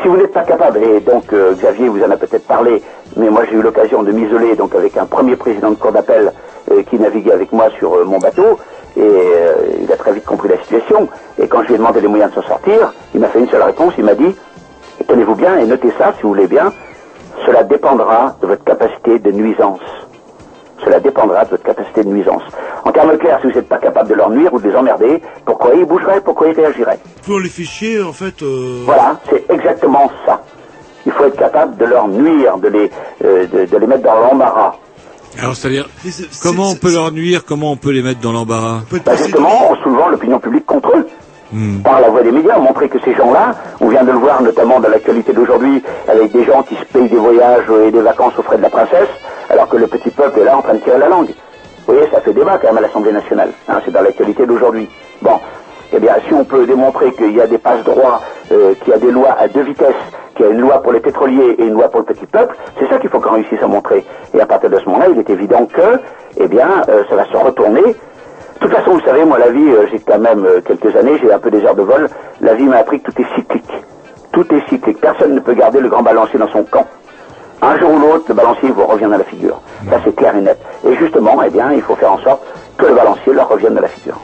Si 0.00 0.08
vous 0.08 0.16
n'êtes 0.16 0.32
pas 0.32 0.42
capable, 0.42 0.82
et 0.82 1.00
donc 1.00 1.32
euh, 1.32 1.54
Xavier 1.54 1.88
vous 1.88 2.02
en 2.02 2.10
a 2.10 2.16
peut-être 2.16 2.46
parlé, 2.46 2.82
mais 3.16 3.30
moi 3.30 3.42
j'ai 3.48 3.56
eu 3.56 3.62
l'occasion 3.62 4.02
de 4.02 4.10
m'isoler 4.10 4.56
donc 4.56 4.74
avec 4.74 4.96
un 4.96 5.06
premier 5.06 5.36
président 5.36 5.70
de 5.70 5.76
cour 5.76 5.92
d'appel 5.92 6.32
euh, 6.70 6.82
qui 6.84 6.98
naviguait 6.98 7.32
avec 7.32 7.52
moi 7.52 7.68
sur 7.78 7.94
euh, 7.94 8.04
mon 8.04 8.18
bateau, 8.18 8.58
et 8.96 9.10
il 9.80 9.90
a 9.90 9.96
très 9.96 10.12
vite 10.12 10.24
compris 10.24 10.48
la 10.48 10.58
situation, 10.58 11.08
et 11.38 11.46
quand 11.46 11.62
je 11.62 11.68
lui 11.68 11.74
ai 11.74 11.78
demandé 11.78 12.00
les 12.00 12.08
moyens 12.08 12.30
de 12.30 12.36
s'en 12.42 12.48
sortir, 12.48 12.92
il 13.14 13.20
m'a 13.20 13.28
fait 13.28 13.38
une 13.38 13.48
seule 13.48 13.62
réponse, 13.62 13.94
il 13.96 14.04
m'a 14.04 14.14
dit, 14.14 14.34
tenez-vous 15.06 15.34
bien 15.34 15.58
et 15.58 15.64
notez 15.66 15.92
ça 15.96 16.12
si 16.16 16.22
vous 16.22 16.30
voulez 16.30 16.46
bien, 16.46 16.72
cela 17.46 17.62
dépendra 17.62 18.36
de 18.42 18.46
votre 18.46 18.64
capacité 18.64 19.18
de 19.18 19.30
nuisance. 19.30 19.80
Cela 20.84 21.00
dépendra 21.00 21.44
de 21.44 21.50
votre 21.50 21.62
capacité 21.62 22.02
de 22.04 22.08
nuisance. 22.08 22.42
En 22.84 22.90
termes 22.92 23.16
clairs, 23.18 23.38
si 23.40 23.46
vous 23.48 23.52
n'êtes 23.54 23.68
pas 23.68 23.78
capable 23.78 24.08
de 24.08 24.14
leur 24.14 24.30
nuire 24.30 24.52
ou 24.52 24.58
de 24.60 24.68
les 24.68 24.74
emmerder, 24.76 25.22
pourquoi 25.44 25.74
ils 25.74 25.84
bougeraient, 25.84 26.20
pourquoi 26.20 26.48
ils 26.48 26.54
réagiraient 26.56 26.98
on 27.28 27.38
les 27.38 27.48
fait 27.48 27.62
chier, 27.64 28.02
en 28.02 28.12
fait... 28.12 28.42
euh, 28.42 28.82
voilà, 28.84 29.16
c'est 29.30 29.48
exactement 29.50 30.10
ça. 30.26 30.42
Il 31.06 31.12
faut 31.12 31.24
être 31.24 31.36
capable 31.36 31.76
de 31.76 31.84
leur 31.84 32.08
nuire, 32.08 32.58
de 32.58 32.68
les, 32.68 32.90
euh, 33.24 33.46
de, 33.46 33.64
de 33.66 33.76
les 33.76 33.86
mettre 33.86 34.02
dans 34.02 34.18
l'embarras. 34.20 34.74
Alors 35.40 35.56
c'est-à-dire, 35.56 35.88
comment 36.42 36.70
on 36.70 36.74
peut 36.74 36.92
leur 36.92 37.10
nuire, 37.12 37.44
comment 37.46 37.72
on 37.72 37.76
peut 37.76 37.90
les 37.90 38.02
mettre 38.02 38.20
dans 38.20 38.32
l'embarras 38.32 38.80
Bah, 39.04 39.16
justement, 39.16 39.70
en 39.70 39.76
soulevant 39.76 40.08
l'opinion 40.08 40.38
publique 40.40 40.66
contre 40.66 40.90
eux. 40.96 41.06
Par 41.84 42.00
la 42.00 42.08
voie 42.08 42.22
des 42.22 42.32
médias, 42.32 42.56
montrer 42.58 42.88
que 42.88 42.98
ces 43.04 43.14
gens-là, 43.14 43.54
on 43.80 43.88
vient 43.88 44.04
de 44.04 44.10
le 44.10 44.16
voir 44.16 44.40
notamment 44.42 44.80
dans 44.80 44.88
l'actualité 44.88 45.34
d'aujourd'hui, 45.34 45.82
avec 46.08 46.32
des 46.32 46.44
gens 46.44 46.62
qui 46.62 46.74
se 46.76 46.84
payent 46.86 47.10
des 47.10 47.16
voyages 47.16 47.66
et 47.86 47.90
des 47.90 48.00
vacances 48.00 48.32
aux 48.38 48.42
frais 48.42 48.56
de 48.56 48.62
la 48.62 48.70
princesse, 48.70 49.08
alors 49.52 49.68
que 49.68 49.76
le 49.76 49.86
petit 49.86 50.10
peuple 50.10 50.40
est 50.40 50.44
là 50.44 50.56
en 50.56 50.62
train 50.62 50.74
de 50.74 50.78
tirer 50.80 50.98
la 50.98 51.08
langue. 51.08 51.28
Vous 51.86 51.94
voyez, 51.94 52.08
ça 52.10 52.20
fait 52.20 52.32
débat 52.32 52.58
quand 52.58 52.68
même 52.68 52.78
à 52.78 52.80
l'Assemblée 52.80 53.12
nationale. 53.12 53.50
hein, 53.68 53.80
c'est 53.84 53.92
dans 53.92 54.00
l'actualité 54.00 54.46
d'aujourd'hui. 54.46 54.88
Bon, 55.20 55.38
eh 55.92 55.98
bien, 56.00 56.14
si 56.26 56.32
on 56.32 56.44
peut 56.44 56.64
démontrer 56.66 57.12
qu'il 57.12 57.36
y 57.36 57.40
a 57.40 57.46
des 57.46 57.58
passe-droits, 57.58 58.22
euh, 58.50 58.74
qu'il 58.80 58.92
y 58.92 58.96
a 58.96 58.98
des 58.98 59.10
lois 59.10 59.36
à 59.38 59.48
deux 59.48 59.60
vitesses, 59.62 59.94
qu'il 60.34 60.46
y 60.46 60.48
a 60.48 60.52
une 60.52 60.60
loi 60.60 60.80
pour 60.80 60.92
les 60.92 61.00
pétroliers 61.00 61.56
et 61.58 61.64
une 61.64 61.74
loi 61.74 61.88
pour 61.90 62.00
le 62.00 62.06
petit 62.06 62.24
peuple, 62.24 62.56
c'est 62.78 62.88
ça 62.88 62.98
qu'il 62.98 63.10
faut 63.10 63.20
qu'on 63.20 63.34
réussisse 63.34 63.62
à 63.62 63.66
montrer. 63.66 64.06
Et 64.32 64.40
à 64.40 64.46
partir 64.46 64.70
de 64.70 64.78
ce 64.78 64.84
moment-là, 64.86 65.08
il 65.12 65.18
est 65.18 65.28
évident 65.28 65.66
que, 65.66 66.00
eh 66.38 66.48
bien, 66.48 66.68
euh, 66.88 67.02
ça 67.10 67.16
va 67.16 67.26
se 67.26 67.36
retourner. 67.36 67.82
De 67.82 68.58
toute 68.58 68.72
façon, 68.72 68.92
vous 68.92 69.00
savez, 69.04 69.24
moi, 69.24 69.38
la 69.38 69.50
vie, 69.50 69.68
euh, 69.68 69.86
j'ai 69.90 69.98
quand 69.98 70.18
même 70.18 70.46
quelques 70.64 70.96
années, 70.96 71.18
j'ai 71.20 71.30
un 71.30 71.38
peu 71.38 71.50
des 71.50 71.62
heures 71.64 71.74
de 71.74 71.82
vol. 71.82 72.08
La 72.40 72.54
vie 72.54 72.64
m'a 72.64 72.78
appris 72.78 73.00
que 73.00 73.10
tout 73.10 73.20
est 73.20 73.34
cyclique. 73.34 73.70
Tout 74.32 74.46
est 74.54 74.66
cyclique. 74.70 74.98
Personne 75.00 75.34
ne 75.34 75.40
peut 75.40 75.52
garder 75.52 75.80
le 75.80 75.90
grand 75.90 76.02
balancier 76.02 76.38
dans 76.38 76.48
son 76.48 76.62
camp. 76.62 76.86
Un 77.62 77.78
jour 77.78 77.90
ou 77.92 77.98
l'autre, 78.00 78.24
le 78.28 78.34
balancier 78.34 78.70
vous 78.70 78.84
revient 78.86 79.04
dans 79.04 79.18
la 79.18 79.24
figure. 79.24 79.60
Ça, 79.88 80.00
c'est 80.04 80.14
clair 80.16 80.36
et 80.36 80.40
net. 80.40 80.58
Et 80.84 80.96
justement, 80.96 81.40
eh 81.42 81.50
bien, 81.50 81.72
il 81.72 81.80
faut 81.82 81.94
faire 81.96 82.12
en 82.12 82.18
sorte 82.22 82.42
que 82.76 82.86
le 82.86 82.94
balancier 82.94 83.32
leur 83.32 83.48
revienne 83.48 83.74
dans 83.74 83.80
la 83.82 83.88
figure. 83.88 84.18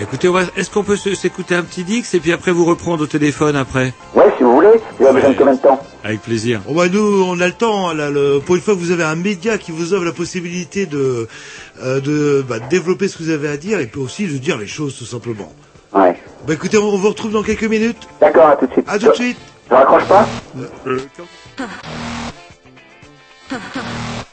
Écoutez, 0.00 0.28
on 0.28 0.32
va- 0.32 0.42
est-ce 0.56 0.70
qu'on 0.70 0.82
peut 0.82 0.96
s'écouter 0.96 1.54
un 1.54 1.62
petit 1.62 1.84
Dix 1.84 2.14
et 2.14 2.20
puis 2.20 2.32
après 2.32 2.50
vous 2.50 2.64
reprendre 2.64 3.02
au 3.04 3.06
téléphone 3.06 3.56
après 3.56 3.92
Ouais, 4.14 4.24
si 4.36 4.42
vous 4.42 4.52
voulez. 4.54 4.80
Vous 4.98 5.04
avez 5.06 5.14
besoin 5.14 5.30
de 5.30 5.36
combien 5.38 5.54
de 5.54 5.58
temps? 5.60 5.80
Avec 6.04 6.22
plaisir. 6.22 6.60
Bon, 6.66 6.74
bah, 6.74 6.88
nous, 6.90 7.24
on 7.26 7.38
a 7.40 7.46
le 7.46 7.52
temps. 7.52 7.88
hein, 7.88 7.94
là, 7.94 8.10
le- 8.10 8.40
pour 8.44 8.54
une 8.56 8.62
fois 8.62 8.74
que 8.74 8.78
vous 8.80 8.90
avez 8.90 9.04
un 9.04 9.16
média 9.16 9.58
qui 9.58 9.70
vous 9.72 9.92
offre 9.94 10.04
la 10.04 10.12
possibilité 10.12 10.86
de, 10.86 11.28
euh, 11.82 12.00
de, 12.00 12.44
bah, 12.46 12.58
de 12.58 12.68
développer 12.68 13.08
ce 13.08 13.18
que 13.18 13.22
vous 13.22 13.30
avez 13.30 13.48
à 13.48 13.56
dire 13.58 13.80
et 13.80 13.86
puis 13.86 14.00
aussi 14.00 14.26
de 14.26 14.36
dire 14.38 14.56
les 14.58 14.66
choses 14.66 14.96
tout 14.98 15.04
simplement. 15.04 15.52
Ouais. 15.94 16.16
Bah 16.46 16.54
écoutez, 16.54 16.78
on, 16.78 16.84
on 16.84 16.96
vous 16.96 17.08
retrouve 17.10 17.32
dans 17.32 17.42
quelques 17.42 17.64
minutes. 17.64 18.08
D'accord, 18.20 18.46
à 18.48 18.56
tout 18.56 18.66
de 18.66 18.72
suite. 18.72 18.86
À 18.88 18.98
tout 18.98 19.08
de 19.08 19.14
suite. 19.14 19.38
Je 19.70 19.74
raccroche 19.74 20.04
pas? 20.06 20.26
哈 23.52 23.58
哈 23.74 24.26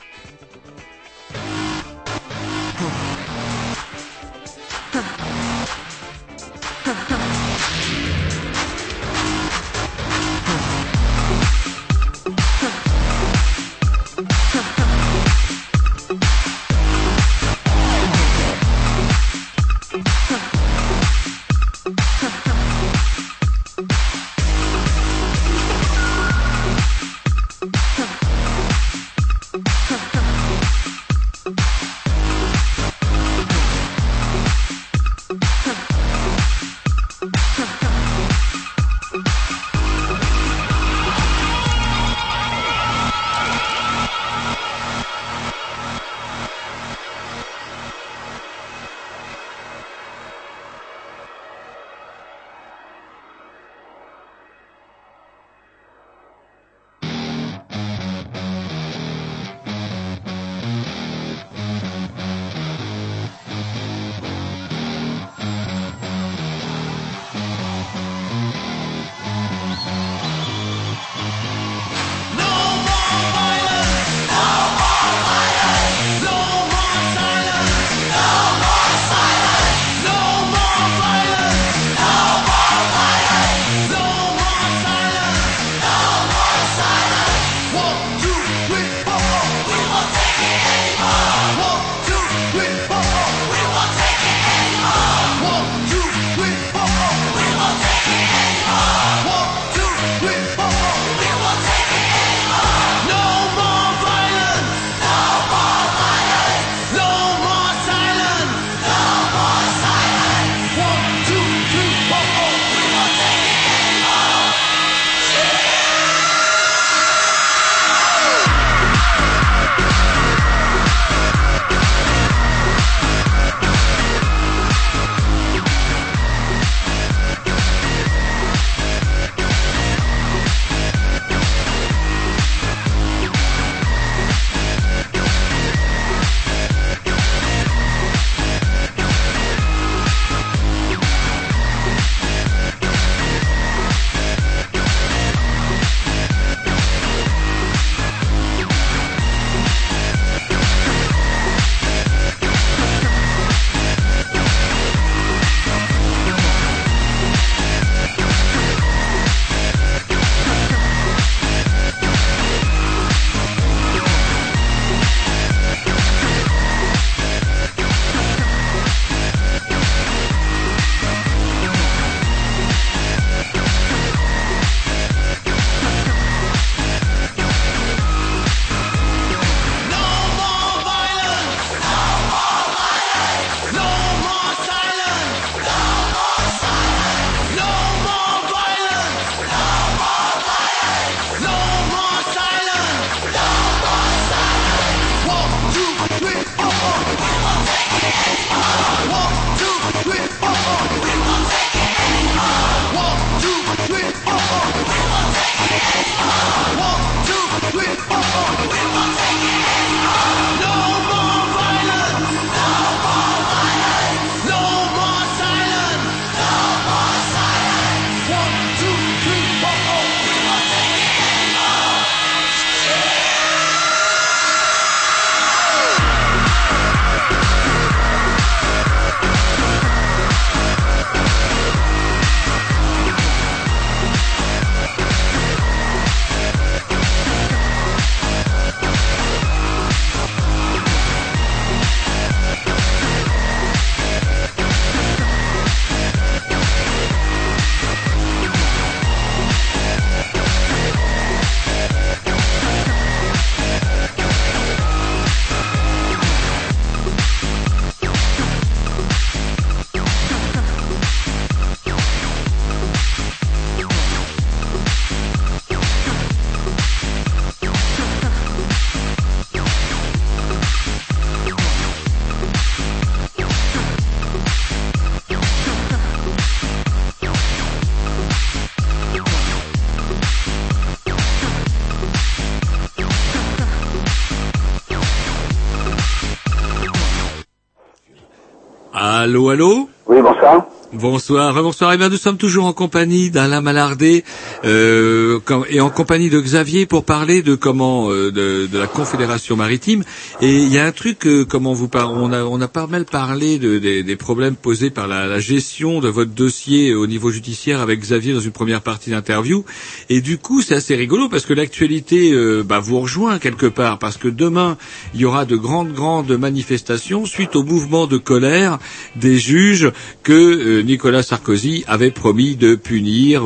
Allô, 289.30 289.50
allô 289.52 289.88
Oui, 290.08 290.20
bonsoir. 290.24 290.66
Bonsoir, 290.92 291.54
bonsoir. 291.54 291.94
Eh 291.94 291.98
bien, 291.98 292.10
nous 292.10 292.18
sommes 292.18 292.38
toujours 292.38 292.66
en 292.66 292.74
compagnie 292.74 293.30
d'Alain 293.30 293.62
Malardé 293.62 294.24
euh, 294.66 295.40
et 295.70 295.80
en 295.80 295.90
compagnie 295.90 296.30
de 296.30 296.40
Xavier 296.40 296.86
pour 296.86 297.04
parler 297.06 297.42
de 297.42 297.56
comment 297.56 298.10
euh, 298.12 298.32
de, 298.32 298.68
de 298.68 298.78
la 298.78 298.88
Confédération 298.88 299.56
maritime. 299.56 300.04
Et 300.42 300.54
il 300.58 300.74
y 300.74 300.78
a 300.78 300.86
un 300.86 300.92
truc, 300.92 301.26
euh, 301.26 301.46
comment 301.46 301.74
vous 301.74 301.88
par- 301.88 302.12
on 302.14 302.32
a 302.34 302.44
on 302.44 302.60
a 302.62 302.68
pas 302.68 302.88
mal 302.88 303.06
parlé 303.06 303.58
de, 303.60 303.78
des, 303.80 304.04
des 304.04 304.16
problèmes 304.16 304.56
posés 304.56 304.90
par 304.90 305.08
la, 305.08 305.28
la 305.28 305.40
gestion 305.40 306.00
de 306.02 306.10
votre 306.10 306.32
dossier 306.32 306.94
au 306.94 307.08
niveau 307.08 307.32
judiciaire 307.32 307.80
avec 307.82 308.00
Xavier 308.02 308.34
dans 308.34 308.40
une 308.40 308.52
première 308.52 308.82
partie 308.82 309.12
d'interview. 309.12 309.64
Et 310.10 310.22
du 310.22 310.38
coup, 310.38 310.62
c'est 310.62 310.76
assez 310.76 310.96
rigolo 310.96 311.30
parce 311.30 311.46
que 311.46 311.54
l'actualité 311.54 312.32
euh, 312.32 312.64
bah, 312.64 312.80
vous 312.80 313.00
rejoint 313.00 313.40
quelque 313.40 313.66
part 313.68 314.00
parce 314.00 314.18
que 314.18 314.28
demain 314.28 314.78
il 315.14 315.22
y 315.22 315.26
aura 315.26 315.46
de 315.46 315.56
grandes 315.56 315.94
grandes 315.94 316.32
manifestations 316.38 317.26
suite 317.26 317.56
au 317.56 317.64
mouvement 317.64 318.08
de 318.08 318.18
colère 318.18 318.80
des 319.16 319.38
juges 319.38 319.92
que 320.24 320.34
euh, 320.34 320.82
Nicolas 320.84 321.24
Sarkozy 321.24 321.84
avait 321.88 322.12
promis 322.12 322.56
de 322.56 322.76
punir 322.76 323.44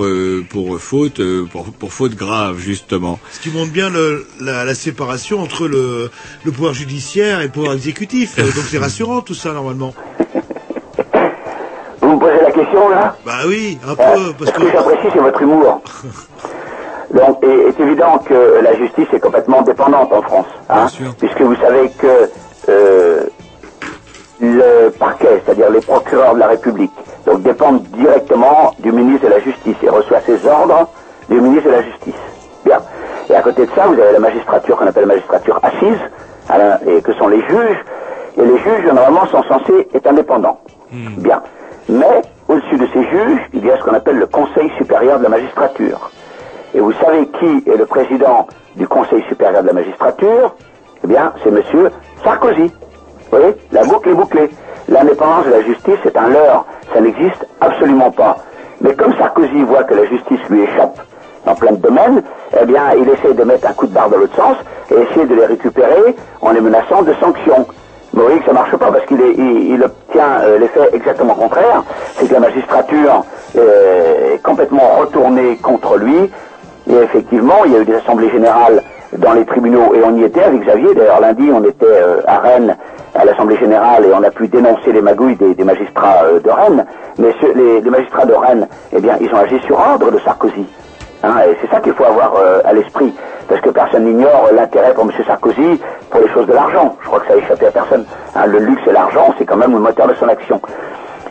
pour 0.50 0.80
faute 0.80 1.03
euh, 1.20 1.46
pour, 1.52 1.66
pour 1.74 1.94
faute 1.94 2.16
grave 2.16 2.58
justement. 2.60 3.20
Ce 3.32 3.40
qui 3.40 3.50
montre 3.50 3.72
bien 3.72 3.90
le- 3.90 4.26
la, 4.42 4.66
la 4.66 4.76
séparation 4.76 5.40
entre 5.40 5.68
le, 5.68 6.10
le 6.44 6.52
pouvoir 6.52 6.74
judiciaire 6.74 7.42
et 7.42 7.46
le 7.46 7.52
pouvoir 7.52 7.74
exécutif. 7.74 8.36
Euh, 8.40 8.44
Donc 8.44 8.64
c'est 8.70 8.78
rassurant 8.78 9.22
tout 9.22 9.34
ça 9.36 9.54
normalement. 9.54 9.94
Vous 12.02 12.14
me 12.16 12.20
posez 12.20 12.42
la 12.42 12.52
question 12.52 12.90
là? 12.90 13.16
Bah 13.26 13.40
oui, 13.48 13.78
un 13.88 13.92
Euh, 13.92 13.96
peu, 13.96 14.34
parce 14.38 14.52
ce 14.52 14.56
que... 14.60 14.66
que 14.66 14.72
j'apprécie, 14.72 15.08
c'est 15.14 15.20
votre 15.20 15.42
humour. 15.42 15.82
Donc, 17.14 17.38
il 17.44 17.50
est 17.50 17.80
évident 17.80 18.18
que 18.28 18.60
la 18.64 18.76
justice 18.76 19.06
est 19.14 19.20
complètement 19.20 19.62
dépendante 19.62 20.12
en 20.12 20.22
France, 20.24 20.48
hein, 20.70 20.88
puisque 21.20 21.42
vous 21.42 21.56
savez 21.56 21.92
que 22.00 22.30
euh, 22.70 23.26
le 24.44 24.90
parquet, 24.92 25.42
c'est-à-dire 25.44 25.70
les 25.70 25.80
procureurs 25.82 26.36
de 26.36 26.40
la 26.40 26.48
République, 26.48 26.92
donc 27.26 27.42
dépendent 27.42 27.84
directement 27.84 28.74
du 28.80 28.92
ministre 28.92 29.28
de 29.28 29.32
la 29.32 29.40
Justice 29.40 29.78
et 29.82 29.90
reçoit 29.90 30.20
ses 30.22 30.46
ordres 30.46 30.90
du 31.30 31.40
ministre 31.40 31.70
de 31.70 31.76
la 31.76 31.82
Justice. 31.84 32.22
Bien. 32.66 32.80
Et 33.30 33.36
à 33.36 33.42
côté 33.42 33.66
de 33.66 33.72
ça, 33.74 33.88
vous 33.88 33.94
avez 33.94 34.12
la 34.12 34.20
magistrature 34.20 34.78
qu'on 34.78 34.88
appelle 34.88 35.08
la 35.08 35.14
magistrature 35.16 35.60
assise, 35.64 36.00
hein, 36.50 36.78
et 36.86 37.02
que 37.02 37.14
sont 37.14 37.30
les 37.30 37.42
juges. 37.42 37.84
Et 38.38 38.42
les 38.42 38.58
juges, 38.58 38.86
normalement, 38.86 39.26
sont 39.28 39.44
censés 39.44 39.88
être 39.94 40.08
indépendants. 40.08 40.60
Bien. 40.92 41.42
Mais, 41.88 42.22
au-dessus 42.48 42.78
de 42.78 42.88
ces 42.94 43.04
juges, 43.04 43.42
il 43.54 43.66
y 43.66 43.72
a 43.72 43.78
ce 43.78 43.84
qu'on 43.84 43.94
appelle 43.94 44.18
le 44.18 44.28
Conseil 44.28 44.70
supérieur 44.78 45.20
de 45.20 45.24
la 45.24 45.30
magistrature. 45.30 46.12
Et 46.74 46.80
vous 46.80 46.94
savez 46.94 47.28
qui 47.28 47.64
est 47.70 47.78
le 47.78 47.86
président 47.86 48.48
du 48.76 48.88
Conseil 48.88 49.24
supérieur 49.30 49.62
de 49.62 49.68
la 49.68 49.74
magistrature? 49.74 50.56
Eh 51.04 51.08
bien, 51.08 51.34
c'est 51.44 51.52
Monsieur 51.52 51.92
Sarkozy. 52.24 52.72
Vous 53.34 53.40
voyez 53.40 53.56
La 53.72 53.84
boucle 53.84 54.10
est 54.10 54.14
bouclée. 54.14 54.50
L'indépendance 54.88 55.46
de 55.46 55.52
la 55.52 55.64
justice 55.64 55.98
est 56.06 56.16
un 56.16 56.28
leurre. 56.28 56.68
Ça 56.94 57.02
n'existe 57.02 57.48
absolument 57.62 58.12
pas. 58.12 58.38
Mais 58.80 58.94
comme 58.94 59.12
Sarkozy 59.18 59.64
voit 59.64 59.84
que 59.86 59.96
la 59.96 60.06
justice 60.06 60.40
lui 60.52 60.62
échappe 60.62 61.00
dans 61.44 61.56
plein 61.56 61.72
de 61.72 61.78
domaines, 61.78 62.22
eh 62.62 62.64
bien, 62.66 62.92
il 62.96 63.10
essaie 63.10 63.34
de 63.34 63.44
mettre 63.44 63.68
un 63.68 63.74
coup 63.74 63.88
de 63.88 63.92
barre 63.92 64.12
dans 64.12 64.18
l'autre 64.18 64.36
sens 64.36 64.56
et 64.92 65.02
essaie 65.02 65.26
de 65.26 65.34
les 65.34 65.48
récupérer 65.48 66.16
en 66.42 66.52
les 66.52 66.62
menaçant 66.62 67.02
de 67.02 67.12
sanctions. 67.16 67.66
Mais 68.14 68.20
vous 68.20 68.28
voyez 68.28 68.40
que 68.40 68.46
ça 68.46 68.54
marche 68.54 68.76
pas 68.76 68.92
parce 68.92 69.06
qu'il 69.08 69.20
il 69.20 69.84
obtient 69.84 70.42
euh, 70.42 70.60
l'effet 70.60 70.90
exactement 70.94 71.34
contraire, 71.34 71.84
c'est 72.16 72.28
que 72.28 72.34
la 72.34 72.40
magistrature 72.40 73.26
euh, 73.58 74.36
est 74.36 74.44
complètement 74.44 75.00
retournée 75.00 75.58
contre 75.58 75.98
lui. 75.98 76.30
Et 76.88 76.96
effectivement, 76.98 77.66
il 77.66 77.72
y 77.72 77.76
a 77.78 77.80
eu 77.80 77.86
des 77.86 77.96
assemblées 77.96 78.30
générales 78.30 78.84
dans 79.18 79.34
les 79.34 79.46
tribunaux 79.46 79.96
et 79.96 80.04
on 80.04 80.16
y 80.18 80.24
était 80.24 80.44
avec 80.44 80.62
Xavier. 80.62 80.94
D'ailleurs, 80.94 81.20
lundi, 81.20 81.50
on 81.52 81.64
était 81.64 81.86
euh, 81.86 82.22
à 82.28 82.38
Rennes 82.38 82.78
à 83.16 83.26
l'assemblée 83.26 83.58
générale 83.58 84.06
et 84.06 84.14
on 84.14 84.24
a 84.24 84.32
pu 84.32 84.48
dénoncer 84.48 84.92
les 84.92 85.02
magouilles 85.02 85.36
des, 85.36 85.64
magistrats 85.64 86.24
euh, 86.24 86.40
de 86.40 86.50
Rennes. 86.50 86.86
Mais 87.18 87.34
les, 87.56 87.82
les 87.82 87.90
magistrats 87.90 88.26
de 88.26 88.34
Rennes, 88.34 88.68
eh 88.92 89.00
bien, 89.00 89.18
ils 89.22 89.34
ont 89.34 89.38
agi 89.38 89.60
sur 89.66 89.78
ordre 89.80 90.12
de 90.12 90.20
Sarkozy. 90.20 90.66
Hein, 91.24 91.36
et 91.48 91.58
c'est 91.62 91.70
ça 91.70 91.80
qu'il 91.80 91.94
faut 91.94 92.04
avoir 92.04 92.34
euh, 92.36 92.60
à 92.66 92.74
l'esprit, 92.74 93.14
parce 93.48 93.62
que 93.62 93.70
personne 93.70 94.04
n'ignore 94.04 94.50
l'intérêt 94.54 94.94
pour 94.94 95.06
M. 95.06 95.12
Sarkozy 95.26 95.80
pour 96.10 96.20
les 96.20 96.28
choses 96.30 96.46
de 96.48 96.54
l'argent. 96.54 96.98
Je 97.02 97.08
crois 97.08 97.22
que 97.22 97.28
ça 97.28 97.34
a 97.34 97.38
échappé 97.38 97.68
à 97.68 97.72
personne. 97.72 98.06
Hein, 98.36 98.46
le 98.48 98.60
luxe 98.60 98.82
et 98.88 98.92
l'argent, 98.92 99.34
c'est 99.38 99.46
quand 99.46 99.56
même 99.56 99.72
le 99.72 99.80
moteur 99.80 100.08
de 100.08 100.16
son 100.16 100.28
action. 100.28 100.62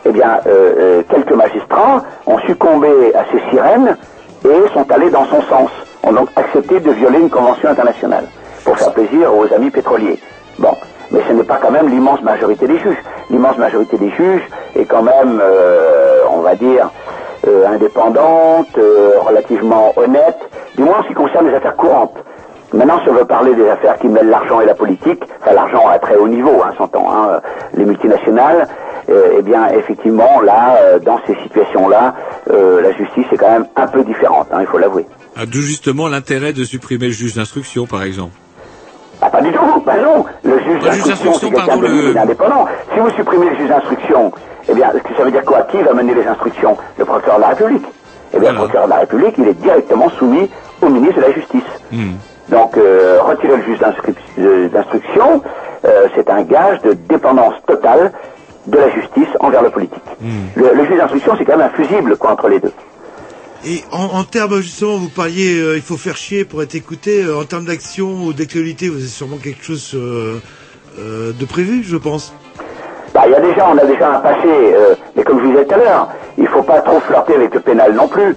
Eh 0.05 0.11
bien, 0.11 0.39
euh, 0.47 0.73
euh, 0.79 1.03
quelques 1.09 1.33
magistrats 1.33 2.01
ont 2.25 2.39
succombé 2.39 3.13
à 3.13 3.23
ces 3.31 3.39
sirènes 3.51 3.95
et 4.43 4.73
sont 4.73 4.91
allés 4.91 5.11
dans 5.11 5.25
son 5.25 5.41
sens, 5.43 5.69
ont 6.01 6.11
donc 6.11 6.29
accepté 6.35 6.79
de 6.79 6.91
violer 6.91 7.19
une 7.19 7.29
convention 7.29 7.69
internationale 7.69 8.25
pour 8.65 8.77
faire 8.77 8.91
plaisir 8.93 9.31
aux 9.37 9.45
amis 9.53 9.69
pétroliers. 9.69 10.19
Bon, 10.57 10.75
mais 11.13 11.21
ce 11.27 11.33
n'est 11.33 11.43
pas 11.43 11.59
quand 11.61 11.71
même 11.71 11.87
l'immense 11.89 12.21
majorité 12.21 12.67
des 12.67 12.79
juges. 12.79 12.97
L'immense 13.29 13.57
majorité 13.57 13.97
des 13.97 14.09
juges 14.11 14.41
est 14.75 14.85
quand 14.85 15.03
même, 15.03 15.39
euh, 15.41 16.21
on 16.29 16.41
va 16.41 16.55
dire, 16.55 16.89
euh, 17.47 17.67
indépendante, 17.67 18.77
euh, 18.77 19.13
relativement 19.19 19.93
honnête, 19.95 20.39
du 20.75 20.83
moins 20.83 20.99
en 20.99 21.03
ce 21.03 21.09
qui 21.09 21.13
concerne 21.13 21.47
les 21.47 21.53
affaires 21.53 21.75
courantes. 21.75 22.15
Maintenant, 22.73 22.99
si 23.03 23.09
on 23.09 23.13
veut 23.13 23.25
parler 23.25 23.53
des 23.53 23.69
affaires 23.69 23.99
qui 23.99 24.07
mêlent 24.07 24.29
l'argent 24.29 24.59
et 24.59 24.65
la 24.65 24.73
politique, 24.73 25.21
enfin 25.41 25.53
l'argent 25.53 25.87
à 25.87 25.99
très 25.99 26.15
haut 26.15 26.27
niveau, 26.27 26.63
hein, 26.65 26.73
s'entend, 26.77 27.07
hein, 27.11 27.39
les 27.75 27.85
multinationales, 27.85 28.67
eh 29.09 29.41
bien, 29.43 29.67
effectivement, 29.67 30.41
là, 30.41 30.97
dans 31.05 31.19
ces 31.27 31.35
situations-là, 31.43 32.15
la 32.47 32.91
justice 32.93 33.25
est 33.31 33.37
quand 33.37 33.51
même 33.51 33.67
un 33.75 33.85
peu 33.85 34.03
différente, 34.03 34.47
hein, 34.51 34.59
il 34.61 34.65
faut 34.65 34.79
l'avouer. 34.79 35.05
Ah, 35.35 35.45
D'où 35.45 35.61
justement 35.61 36.07
l'intérêt 36.07 36.53
de 36.53 36.63
supprimer 36.63 37.07
le 37.07 37.11
juge 37.11 37.35
d'instruction 37.35 37.85
par 37.85 38.01
exemple. 38.01 38.33
Ah, 39.21 39.29
pas 39.29 39.41
du 39.41 39.51
tout, 39.51 39.79
pas 39.81 39.97
non. 39.97 40.25
Le 40.43 40.59
juge 40.59 40.83
d'instruction, 40.83 41.33
c'est 41.33 41.49
quelqu'un 41.49 41.77
de 41.77 42.17
indépendant. 42.17 42.65
Si 42.93 42.99
vous 42.99 43.09
supprimez 43.11 43.49
le 43.49 43.55
juge 43.55 43.69
d'instruction, 43.69 44.31
eh 44.69 44.73
bien, 44.73 44.91
ça 45.17 45.23
veut 45.23 45.31
dire 45.31 45.43
quoi? 45.45 45.61
Qui 45.63 45.77
va 45.77 45.93
mener 45.93 46.13
les 46.13 46.27
instructions? 46.27 46.77
Le 46.97 47.05
procureur 47.05 47.37
de 47.37 47.41
la 47.41 47.47
République. 47.49 47.85
Eh 48.33 48.39
bien, 48.39 48.51
le 48.51 48.57
procureur 48.57 48.85
de 48.85 48.89
la 48.89 48.97
République, 48.97 49.35
il 49.37 49.47
est 49.47 49.53
directement 49.53 50.09
soumis 50.17 50.49
au 50.81 50.89
ministre 50.89 51.17
de 51.17 51.21
la 51.21 51.31
Justice. 51.31 51.63
Donc, 52.49 52.75
euh, 52.77 53.19
retirer 53.21 53.55
le 53.57 53.63
juge 53.63 53.79
d'instruction, 53.79 55.41
euh, 55.85 56.07
c'est 56.15 56.29
un 56.29 56.41
gage 56.43 56.81
de 56.81 56.93
dépendance 56.93 57.53
totale 57.65 58.11
de 58.67 58.77
la 58.77 58.89
justice 58.91 59.27
envers 59.39 59.61
le 59.61 59.69
politique. 59.69 60.03
Le, 60.55 60.73
le 60.73 60.85
juge 60.85 60.97
d'instruction, 60.97 61.33
c'est 61.37 61.45
quand 61.45 61.57
même 61.57 61.67
un 61.67 61.69
fusible 61.77 62.17
quoi, 62.17 62.31
entre 62.31 62.47
les 62.49 62.59
deux. 62.59 62.71
Et 63.65 63.81
en, 63.91 64.17
en 64.17 64.23
termes, 64.25 64.59
justement, 64.61 64.97
vous 64.97 65.07
parliez, 65.09 65.57
euh, 65.57 65.77
il 65.77 65.81
faut 65.81 65.95
faire 65.95 66.17
chier 66.17 66.43
pour 66.43 66.61
être 66.61 66.75
écouté. 66.75 67.23
euh, 67.23 67.39
en 67.39 67.45
termes 67.45 67.65
d'action 67.65 68.25
ou 68.25 68.33
d'actualité, 68.33 68.89
vous 68.89 68.97
avez 68.97 69.07
sûrement 69.07 69.37
quelque 69.37 69.63
chose 69.63 69.91
euh, 69.95 70.39
de 70.97 71.45
prévu, 71.45 71.81
je 71.83 71.95
pense. 71.95 72.33
Bah, 73.13 73.21
il 73.25 73.31
y 73.31 73.35
a 73.35 73.39
déjà, 73.39 73.69
on 73.69 73.77
a 73.77 73.85
déjà 73.85 74.17
un 74.17 74.19
passé, 74.19 74.49
mais 75.15 75.23
comme 75.23 75.39
je 75.39 75.45
vous 75.45 75.51
disais 75.51 75.65
tout 75.65 75.75
à 75.75 75.77
l'heure, 75.77 76.09
il 76.37 76.47
faut 76.47 76.63
pas 76.63 76.81
trop 76.81 76.99
flirter 76.99 77.35
avec 77.35 77.53
le 77.53 77.59
pénal 77.59 77.93
non 77.93 78.07
plus. 78.07 78.35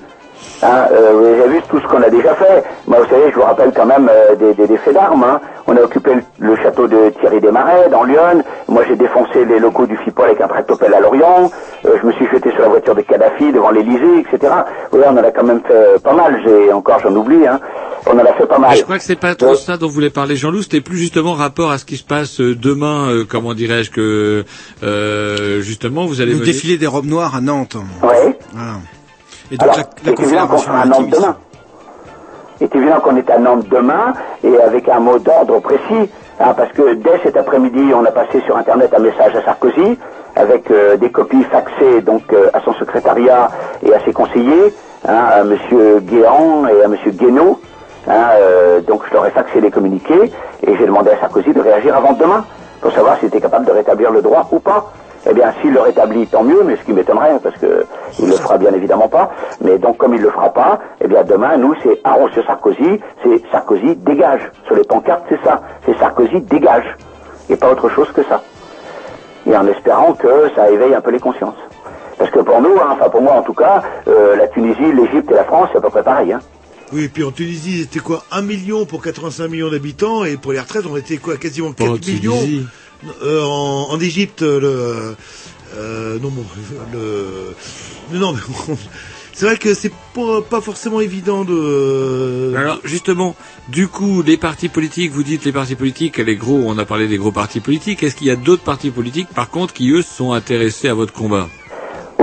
Hein, 0.63 0.87
euh, 0.91 1.13
vous 1.13 1.43
avez 1.43 1.49
vu 1.55 1.61
tout 1.69 1.79
ce 1.81 1.87
qu'on 1.87 2.03
a 2.03 2.09
déjà 2.09 2.35
fait. 2.35 2.65
Moi, 2.87 2.99
vous 3.01 3.09
savez, 3.11 3.31
je 3.31 3.35
vous 3.35 3.43
rappelle 3.43 3.73
quand 3.77 3.85
même 3.87 4.09
euh, 4.11 4.35
des, 4.37 4.55
des, 4.55 4.67
des 4.67 4.79
faits 4.79 4.95
d'armes. 4.95 5.23
hein. 5.25 5.41
On 5.67 5.77
a 5.77 5.81
occupé 5.83 6.15
le, 6.15 6.23
le 6.39 6.57
château 6.57 6.87
de 6.89 7.11
Thierry 7.21 7.41
Desmarais, 7.41 7.89
dans 7.91 8.05
Lyon. 8.05 8.43
Moi, 8.69 8.83
j'ai 8.89 8.97
défoncé 8.97 9.45
les 9.45 9.59
locaux 9.59 9.87
du 9.87 9.97
FIPOL 9.99 10.27
avec 10.27 10.41
un 10.41 10.49
tractopelle 10.49 10.95
à 10.95 11.01
Lorient. 11.01 11.51
Euh, 11.85 11.97
je 12.01 12.07
me 12.07 12.13
suis 12.13 12.27
jeté 12.33 12.51
sur 12.53 12.61
la 12.63 12.69
voiture 12.69 12.95
de 12.95 13.03
Kadhafi 13.03 13.53
devant 13.53 13.71
l'Élysée, 13.71 14.21
etc. 14.21 14.53
Vous 14.91 14.99
voyez, 14.99 15.07
on 15.09 15.19
en 15.19 15.25
a 15.25 15.31
quand 15.31 15.45
même 15.45 15.61
fait 15.67 16.01
pas 16.03 16.13
mal. 16.15 16.41
J'ai 16.47 16.73
encore, 16.73 17.01
j'en 17.01 17.15
oublie. 17.15 17.47
Hein. 17.47 17.61
On 18.09 18.15
en 18.19 18.25
a 18.25 18.33
fait 18.35 18.47
pas 18.47 18.59
mal. 18.59 18.77
Je 18.77 18.83
crois 18.85 18.99
que 18.99 19.05
c'est 19.05 19.17
pas 19.21 19.35
trop 19.35 19.57
ça 19.57 19.77
dont 19.77 19.89
voulait 19.89 20.11
parler 20.11 20.37
Jean-Loup, 20.37 20.63
c'était 20.63 20.81
plus 20.81 20.97
justement 20.97 21.33
rapport 21.33 21.73
à 21.73 21.79
ce 21.79 21.85
qui 21.85 21.97
se 21.97 22.05
passe 22.05 22.41
euh, 22.41 22.55
demain, 22.55 23.09
euh, 23.11 23.25
comment 23.29 23.53
dirais-je 23.53 23.91
que 23.91 24.45
euh, 24.85 25.61
justement 25.61 26.07
vous 26.07 26.21
allez 26.21 26.35
Le 26.35 26.45
défilé 26.45 26.79
des 26.79 26.87
robes 26.87 27.07
noires 27.07 27.35
à 27.35 27.41
Nantes. 27.41 27.77
Oui. 28.05 28.09
Voilà. 28.53 28.75
Et 29.51 29.57
donc 29.57 29.69
Alors, 29.69 29.77
la, 30.05 30.13
la 30.73 30.85
Nantes 30.87 30.89
maritime. 30.89 31.11
demain. 31.11 31.37
Il 32.61 32.65
est 32.65 32.75
évident 32.75 33.01
qu'on 33.01 33.17
est 33.17 33.31
à 33.31 33.39
Nantes 33.39 33.69
demain 33.71 34.13
et 34.43 34.59
avec 34.61 34.89
un 34.89 34.99
mot 35.01 35.19
d'ordre 35.19 35.61
précis, 35.61 36.11
hein, 36.41 36.55
parce 36.57 36.73
que 36.73 36.95
dès 36.95 37.19
cet 37.23 37.37
après-midi, 37.37 37.93
on 37.95 38.05
a 38.05 38.11
passé 38.11 38.41
sur 38.47 38.57
Internet 38.57 38.93
un 38.97 39.01
message 39.01 39.37
à 39.37 39.43
Sarkozy 39.45 39.99
avec 40.37 40.71
euh, 40.71 40.97
des 40.97 41.11
copies 41.11 41.45
faxées 41.45 42.01
donc 42.03 42.23
euh, 42.33 42.49
à 42.55 42.61
son 42.61 42.73
secrétariat 42.75 43.51
et 43.85 43.93
à 43.95 44.01
ses 44.05 44.13
conseillers, 44.13 44.75
hein, 45.07 45.25
à 45.33 45.45
Monsieur 45.45 46.01
Guéant 46.01 46.67
et 46.67 46.83
à 46.83 46.89
Monsieur 46.89 47.11
Guénaud. 47.11 47.61
hein, 48.09 48.13
euh, 48.41 48.81
donc 48.81 49.03
je 49.09 49.15
leur 49.15 49.27
ai 49.27 49.31
faxé 49.31 49.61
les 49.61 49.71
communiqués 49.71 50.33
et 50.67 50.77
j'ai 50.77 50.87
demandé 50.87 51.11
à 51.11 51.21
Sarkozy 51.21 51.53
de 51.53 51.61
réagir 51.61 51.95
avant 51.97 52.13
demain 52.15 52.45
pour 52.81 52.93
savoir 52.93 53.19
s'il 53.19 53.29
était 53.29 53.41
capable 53.41 53.67
de 53.67 53.73
rétablir 53.73 54.11
le 54.11 54.23
droit 54.23 54.49
ou 54.51 54.61
pas. 54.61 54.93
Eh 55.29 55.35
bien, 55.35 55.53
s'il 55.61 55.73
le 55.73 55.81
rétablit, 55.81 56.27
tant 56.27 56.45
mieux, 56.45 56.63
mais 56.65 56.77
ce 56.77 56.83
qui 56.83 56.93
m'étonnerait, 56.93 57.39
parce 57.43 57.57
que 57.57 57.85
il 58.19 58.29
le 58.29 58.37
fera 58.37 58.59
bien 58.59 58.73
évidemment 58.73 59.09
pas. 59.09 59.33
Mais 59.61 59.79
donc, 59.79 59.97
comme 59.99 60.15
il 60.15 60.21
le 60.21 60.31
fera 60.31 60.51
pas, 60.51 60.79
eh 61.01 61.09
bien, 61.09 61.25
demain, 61.25 61.57
nous, 61.57 61.75
c'est 61.83 62.01
Arros 62.05 62.29
sur 62.31 62.45
Sarkozy, 62.47 63.01
c'est 63.25 63.43
Sarkozy 63.51 63.97
dégage. 63.97 64.53
Sur 64.67 64.77
les 64.77 64.85
pancartes, 64.85 65.25
c'est 65.29 65.43
ça. 65.43 65.63
C'est 65.85 65.99
Sarkozy 65.99 66.41
dégage. 66.43 66.85
Et 67.51 67.57
pas 67.57 67.71
autre 67.71 67.89
chose 67.89 68.11
que 68.13 68.23
ça. 68.25 68.43
Et 69.47 69.57
en 69.57 69.67
espérant 69.67 70.13
que 70.13 70.51
ça 70.55 70.71
éveille 70.71 70.95
un 70.95 71.01
peu 71.01 71.11
les 71.11 71.21
consciences. 71.21 71.55
Parce 72.19 72.31
que 72.31 72.41
pour 72.41 72.61
nous, 72.61 72.77
hein, 72.81 72.89
enfin 72.93 73.09
pour 73.11 73.21
moi 73.21 73.35
en 73.35 73.43
tout 73.43 73.53
cas, 73.53 73.83
euh, 74.09 74.37
la 74.37 74.49
Tunisie, 74.49 74.93
l'Égypte 74.93 75.31
et 75.31 75.35
la 75.35 75.45
France, 75.45 75.69
c'est 75.73 75.79
à 75.79 75.81
peu 75.81 75.91
près 75.91 76.03
pareil. 76.03 76.33
Hein. 76.33 76.41
Oui, 76.93 77.05
et 77.05 77.09
puis 77.09 77.25
en 77.25 77.33
Tunisie, 77.33 77.83
c'était 77.83 77.99
quoi? 78.01 78.23
1 78.31 78.43
million 78.43 78.87
pour 78.87 79.03
85 79.03 79.49
millions 79.49 79.71
d'habitants, 79.71 80.25
et 80.25 80.37
pour 80.37 80.53
les 80.53 80.61
retraites, 80.61 80.85
on 80.91 80.97
était 80.97 81.17
quoi? 81.17 81.37
Quasiment 81.37 81.73
4 81.73 81.89
en 81.89 81.93
millions 81.95 82.33
Tunisie. 82.33 82.67
Euh, 83.23 83.43
en, 83.43 83.89
en 83.91 84.01
Égypte, 84.01 84.43
le, 84.43 85.17
Euh, 85.75 86.19
non, 86.21 86.31
bon, 86.31 86.45
le... 86.93 87.55
mais 88.11 88.19
non, 88.19 88.33
mais 88.33 88.41
bon, 88.49 88.79
c'est 89.33 89.47
vrai 89.47 89.57
que 89.59 89.75
c'est 89.75 89.93
pas, 90.15 90.41
pas 90.43 90.61
forcément 90.61 91.01
évident 91.01 91.45
de... 91.45 92.55
Alors 92.57 92.79
justement, 92.85 93.37
du 93.69 93.89
coup, 93.89 94.23
les 94.23 94.37
partis 94.37 94.69
politiques, 94.69 95.13
vous 95.13 95.23
dites 95.23 95.45
les 95.45 95.53
partis 95.53 95.75
politiques, 95.75 96.19
les 96.19 96.37
gros, 96.37 96.63
on 96.65 96.79
a 96.79 96.85
parlé 96.85 97.09
des 97.09 97.19
gros 97.19 97.33
partis 97.33 97.61
politiques. 97.61 98.03
Est-ce 98.03 98.17
qu'il 98.17 98.29
y 98.29 98.31
a 98.31 98.37
d'autres 98.37 98.63
partis 98.63 98.91
politiques, 98.91 99.29
par 99.29 99.51
contre, 99.51 99.75
qui 99.75 99.91
eux 99.91 100.03
sont 100.03 100.33
intéressés 100.33 100.89
à 100.89 100.95
votre 100.95 101.13
combat? 101.13 101.49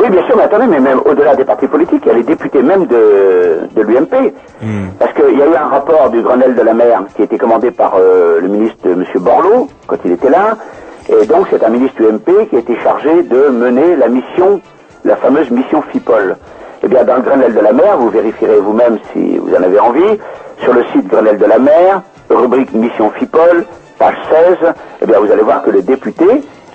Oui, 0.03 0.09
bien 0.09 0.25
sûr, 0.25 0.35
mais 0.35 0.43
attendez, 0.43 0.67
mais 0.67 0.81
même 0.81 0.99
au-delà 1.05 1.33
des 1.33 1.45
partis 1.45 1.67
politiques, 1.67 2.01
il 2.05 2.09
y 2.09 2.11
a 2.11 2.15
les 2.15 2.23
députés 2.23 2.61
même 2.61 2.87
de, 2.87 3.59
de 3.73 3.81
l'UMP. 3.81 4.33
Parce 4.99 5.13
qu'il 5.13 5.37
y 5.39 5.41
a 5.41 5.45
eu 5.45 5.55
un 5.55 5.67
rapport 5.69 6.09
du 6.09 6.21
Grenelle 6.21 6.55
de 6.55 6.61
la 6.61 6.73
mer 6.73 7.03
qui 7.15 7.21
a 7.21 7.25
été 7.25 7.37
commandé 7.37 7.71
par 7.71 7.93
euh, 7.97 8.41
le 8.41 8.49
ministre 8.49 8.85
M. 8.85 9.05
Borloo, 9.21 9.69
quand 9.87 9.95
il 10.03 10.11
était 10.11 10.29
là. 10.29 10.57
Et 11.07 11.25
donc, 11.25 11.47
c'est 11.49 11.63
un 11.63 11.69
ministre 11.69 12.01
UMP 12.01 12.49
qui 12.49 12.55
a 12.57 12.59
été 12.59 12.75
chargé 12.81 13.23
de 13.23 13.47
mener 13.47 13.95
la 13.95 14.09
mission, 14.09 14.59
la 15.05 15.15
fameuse 15.15 15.49
mission 15.51 15.81
FIPOL. 15.83 16.35
Eh 16.83 16.87
bien, 16.89 17.05
dans 17.05 17.15
le 17.15 17.21
Grenelle 17.21 17.53
de 17.53 17.61
la 17.61 17.71
mer, 17.71 17.97
vous 17.97 18.09
vérifierez 18.09 18.59
vous-même 18.59 18.97
si 19.13 19.37
vous 19.37 19.55
en 19.55 19.63
avez 19.63 19.79
envie, 19.79 20.19
sur 20.57 20.73
le 20.73 20.83
site 20.91 21.07
Grenelle 21.07 21.37
de 21.37 21.45
la 21.45 21.59
mer, 21.59 22.01
rubrique 22.29 22.73
mission 22.73 23.09
FIPOL, 23.11 23.63
page 23.97 24.17
16, 24.59 24.73
eh 25.01 25.05
bien, 25.05 25.19
vous 25.19 25.31
allez 25.31 25.43
voir 25.43 25.63
que 25.63 25.69
le 25.69 25.81
député, 25.81 26.25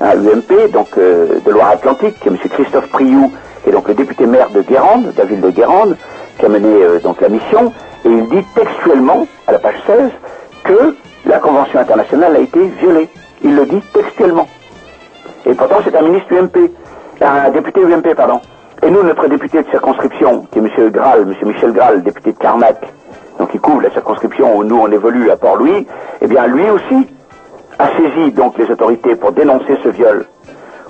un 0.01 0.17
UMP, 0.17 0.71
donc 0.73 0.89
euh, 0.97 1.41
de 1.45 1.51
Loire-Atlantique, 1.51 2.19
qui 2.21 2.29
est 2.29 2.33
M. 2.33 2.39
Christophe 2.39 2.89
Priou, 2.89 3.33
qui 3.63 3.71
est 3.71 3.73
donc 3.73 3.89
le 3.89 3.95
député 3.95 4.27
maire 4.27 4.51
de 4.51 4.63
Guérande, 4.63 5.13
de 5.13 5.19
la 5.19 5.25
ville 5.25 5.41
de 5.41 5.51
Guérande, 5.51 5.97
qui 6.39 6.47
a 6.47 6.49
mené 6.49 6.69
euh, 6.69 7.01
donc 7.01 7.21
la 7.21 7.29
mission, 7.29 7.73
et 8.05 8.09
il 8.09 8.29
dit 8.29 8.45
textuellement, 8.55 9.27
à 9.47 9.53
la 9.53 9.59
page 9.59 9.81
16, 9.87 10.11
que 10.65 10.97
la 11.27 11.39
Convention 11.39 11.81
internationale 11.81 12.37
a 12.37 12.41
été 12.41 12.61
violée. 12.81 13.09
Il 13.43 13.57
le 13.57 13.67
dit 13.67 13.81
textuellement. 13.93 14.49
Et 15.47 15.55
pourtant, 15.55 15.77
c'est 15.85 15.95
un 15.97 16.03
ministre 16.03 16.33
UMP, 16.33 16.71
un 17.21 17.51
député 17.51 17.81
UMP, 17.83 18.15
pardon. 18.15 18.41
Et 18.83 18.91
nous, 18.91 19.03
notre 19.03 19.27
député 19.29 19.63
de 19.63 19.71
circonscription, 19.71 20.47
qui 20.53 20.59
est 20.59 20.63
M. 20.63 20.91
Graal, 20.91 21.23
M. 21.23 21.35
Michel 21.49 21.73
Graal, 21.73 22.03
député 22.03 22.33
de 22.33 22.39
Carnac, 22.39 22.81
donc 23.39 23.51
il 23.55 23.61
couvre 23.61 23.83
la 23.83 23.91
circonscription 23.91 24.57
où 24.57 24.65
nous 24.65 24.77
on 24.77 24.91
évolue 24.91 25.31
à 25.31 25.37
Port-Louis, 25.37 25.87
eh 26.21 26.27
bien 26.27 26.47
lui 26.47 26.69
aussi 26.71 27.09
a 27.79 27.89
saisi 27.97 28.33
donc 28.33 28.59
les 28.59 28.71
autorités 28.71 29.15
pour 29.17 29.33
dénoncer 29.33 29.79
ce 29.83 29.89
viol. 29.89 30.27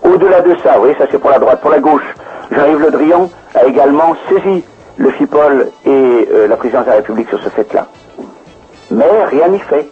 Au-delà 0.02 0.40
de 0.40 0.54
ça, 0.62 0.74
vous 0.74 0.80
voyez, 0.80 0.94
ça 0.96 1.06
c'est 1.10 1.18
pour 1.18 1.30
la 1.30 1.38
droite, 1.38 1.60
pour 1.60 1.70
la 1.70 1.80
gauche, 1.80 2.14
Jean-Yves 2.50 2.80
Le 2.80 2.90
Drian 2.90 3.30
a 3.54 3.64
également 3.64 4.16
saisi 4.28 4.64
le 4.96 5.10
FIPOL 5.10 5.68
et 5.84 6.28
euh, 6.32 6.48
la 6.48 6.56
présidence 6.56 6.84
de 6.84 6.90
la 6.90 6.96
République 6.96 7.28
sur 7.28 7.40
ce 7.42 7.48
fait-là. 7.50 7.86
Mais 8.90 9.24
rien 9.26 9.48
n'y 9.48 9.58
fait. 9.58 9.88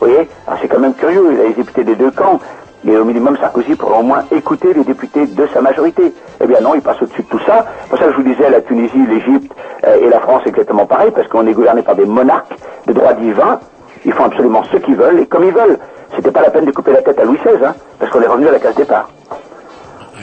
Vous 0.00 0.08
voyez 0.08 0.28
c'est 0.60 0.68
quand 0.68 0.80
même 0.80 0.94
curieux, 0.94 1.30
il 1.32 1.40
a 1.40 1.44
les 1.44 1.54
députés 1.54 1.84
des 1.84 1.94
deux 1.94 2.10
camps, 2.10 2.40
et 2.86 2.96
au 2.96 3.04
minimum 3.04 3.36
Sarkozy 3.38 3.76
pourrait 3.76 3.98
au 3.98 4.02
moins 4.02 4.24
écouter 4.30 4.74
les 4.74 4.84
députés 4.84 5.26
de 5.26 5.46
sa 5.54 5.62
majorité. 5.62 6.12
Eh 6.42 6.46
bien 6.46 6.60
non, 6.60 6.74
il 6.74 6.82
passe 6.82 7.00
au-dessus 7.00 7.22
de 7.22 7.28
tout 7.28 7.40
ça. 7.46 7.66
C'est 7.82 7.88
pour 7.88 7.98
ça 7.98 8.04
que 8.06 8.12
je 8.12 8.16
vous 8.16 8.22
disais, 8.22 8.50
la 8.50 8.60
Tunisie, 8.60 9.06
l'Égypte 9.08 9.52
euh, 9.86 9.96
et 10.02 10.08
la 10.08 10.20
France 10.20 10.42
exactement 10.44 10.84
pareil, 10.84 11.10
parce 11.14 11.26
qu'on 11.28 11.46
est 11.46 11.52
gouverné 11.52 11.82
par 11.82 11.94
des 11.94 12.04
monarques 12.04 12.54
de 12.86 12.92
droit 12.92 13.14
divin. 13.14 13.60
Ils 14.04 14.12
font 14.12 14.24
absolument 14.24 14.62
ce 14.70 14.76
qu'ils 14.76 14.96
veulent 14.96 15.20
et 15.20 15.26
comme 15.26 15.44
ils 15.44 15.54
veulent. 15.54 15.78
C'était 16.16 16.30
pas 16.30 16.42
la 16.42 16.50
peine 16.50 16.64
de 16.66 16.70
couper 16.72 16.92
la 16.92 17.02
tête 17.02 17.18
à 17.18 17.24
Louis 17.24 17.38
XVI, 17.38 17.64
hein, 17.64 17.74
parce 17.98 18.10
qu'on 18.10 18.20
est 18.22 18.26
revenu 18.26 18.48
à 18.48 18.52
la 18.52 18.58
case 18.58 18.74
départ. 18.76 19.10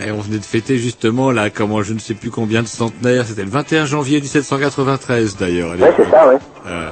Et 0.06 0.10
on 0.10 0.20
venait 0.20 0.40
de 0.40 0.45
fêter 0.45 0.78
justement 0.78 1.32
là, 1.32 1.49
comment 1.49 1.84
je 1.84 1.94
ne 1.94 1.99
sais 1.99 2.14
plus 2.16 2.32
combien 2.32 2.64
de 2.64 2.68
centenaires, 2.68 3.26
c'était 3.28 3.44
le 3.44 3.49
21 3.52 3.86
janvier 3.86 4.20
1793 4.22 5.36
d'ailleurs. 5.38 5.72
Ouais, 5.80 5.94
c'est 5.98 6.10
ça, 6.10 6.28
ouais. 6.28 6.38
Euh, 6.66 6.90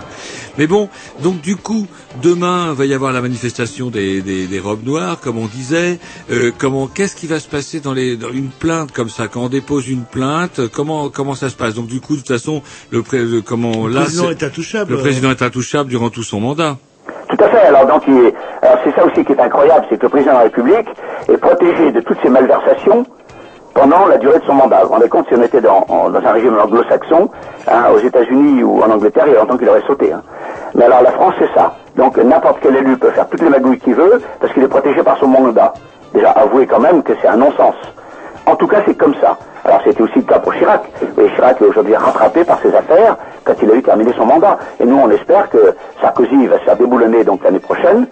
mais 0.58 0.68
bon, 0.68 0.90
donc 1.24 1.42
du 1.42 1.56
coup, 1.56 1.88
demain 2.22 2.74
va 2.74 2.86
y 2.86 2.94
avoir 2.94 3.14
la 3.14 3.22
manifestation 3.22 3.90
des, 3.90 4.22
des, 4.22 4.46
des 4.48 4.60
robes 4.60 4.84
noires, 4.86 5.20
comme 5.22 5.38
on 5.38 5.48
disait. 5.48 5.98
Euh, 6.30 6.52
comment, 6.56 6.88
qu'est-ce 6.88 7.16
qui 7.16 7.26
va 7.26 7.40
se 7.40 7.48
passer 7.48 7.80
dans, 7.80 7.94
les, 7.94 8.18
dans 8.18 8.32
une 8.32 8.50
plainte 8.50 8.92
comme 8.92 9.10
ça? 9.10 9.28
Quand 9.28 9.44
on 9.46 9.50
dépose 9.50 9.88
une 9.88 10.04
plainte, 10.04 10.68
comment 10.68 11.10
comment 11.10 11.36
ça 11.36 11.50
se 11.50 11.56
passe? 11.56 11.76
Donc 11.76 11.88
du 11.88 12.02
coup, 12.02 12.14
de 12.16 12.20
toute 12.20 12.28
façon, 12.28 12.62
le, 12.92 13.02
pré, 13.02 13.20
le- 13.24 13.42
comment 13.42 13.88
Le 13.88 13.94
là, 13.94 14.02
président 14.02 14.30
est 14.30 14.44
intouchable. 14.44 14.92
Le 14.92 14.98
président 15.00 15.32
est 15.32 15.42
intouchable 15.42 15.90
durant 15.90 16.10
tout 16.10 16.24
son 16.24 16.42
mandat. 16.42 16.78
Tout 17.40 17.46
à 17.46 17.50
fait. 17.50 17.68
Alors 17.68 17.86
donc, 17.86 18.04
il 18.06 18.34
c'est 18.84 18.94
ça 18.96 19.06
aussi 19.06 19.24
qui 19.24 19.32
est 19.32 19.40
incroyable, 19.40 19.86
c'est 19.90 19.98
que 19.98 20.04
le 20.04 20.10
président 20.10 20.34
de 20.34 20.38
la 20.38 20.44
République 20.44 20.88
est 21.32 21.38
protégé 21.38 21.92
de 21.94 22.02
toutes 22.02 22.18
ces 22.22 22.28
malversations 22.28 23.06
pendant 23.74 24.08
la 24.08 24.18
durée 24.18 24.40
de 24.40 24.44
son 24.44 24.56
mandat. 24.56 24.82
Vous 24.82 24.88
vous 24.88 24.94
rendez 24.96 25.08
compte, 25.08 25.26
si 25.30 25.36
on 25.36 25.42
était 25.42 25.62
dans, 25.62 25.86
un 25.90 26.32
régime 26.32 26.60
anglo-saxon, 26.60 27.30
hein, 27.66 27.84
aux 27.96 28.00
États-Unis 28.00 28.62
ou 28.64 28.84
en 28.84 28.92
Angleterre, 28.92 29.24
il 29.28 29.34
y 29.34 29.36
a 29.38 29.40
longtemps 29.40 29.56
qu'il 29.56 29.70
aurait 29.70 29.84
sauté. 29.88 30.12
hein. 30.12 30.22
Mais 30.76 30.84
alors 30.84 31.02
la 31.02 31.12
France, 31.12 31.34
c'est 31.40 31.50
ça. 31.54 31.76
Donc 31.96 32.18
n'importe 32.18 32.58
quel 32.62 32.76
élu 32.76 32.98
peut 32.98 33.12
faire 33.12 33.28
toutes 33.30 33.42
les 33.42 33.50
magouilles 33.50 33.80
qu'il 33.80 33.96
veut 33.96 34.22
parce 34.42 34.52
qu'il 34.52 34.64
est 34.64 34.68
protégé 34.68 35.02
par 35.02 35.18
son 35.18 35.28
mandat. 35.28 35.74
Déjà, 36.14 36.32
avouez 36.32 36.68
quand 36.68 36.80
même 36.82 37.04
que 37.04 37.14
c'est 37.22 37.28
un 37.30 37.38
non-sens. 37.38 37.76
En 38.48 38.58
tout 38.58 38.68
cas, 38.68 38.82
c'est 38.86 38.96
comme 38.96 39.16
ça. 39.22 39.38
Alors, 39.64 39.80
c'était 39.86 40.02
aussi 40.02 40.16
le 40.18 40.24
cas 40.24 40.40
pour 40.40 40.54
Chirac. 40.54 40.82
Et 41.18 41.30
Chirac 41.36 41.62
est 41.62 41.66
aujourd'hui 41.66 41.96
rattrapé 41.96 42.44
par 42.44 42.60
ses 42.62 42.76
affaires 42.76 43.16
quand 43.44 43.54
il 43.62 43.72
a 43.72 43.76
eu 43.76 43.82
terminé 43.84 44.12
son 44.18 44.26
mandat. 44.26 44.58
Et 44.80 44.86
nous, 44.86 44.98
on 44.98 45.10
espère 45.10 45.50
que 45.50 45.74
Sarkozy 46.02 46.48
va 46.48 46.60
se 46.60 46.64
faire 46.64 46.78
déboulonner 46.78 47.24
donc 47.24 47.44
l'année 47.44 47.60
prochaine. 47.60 48.08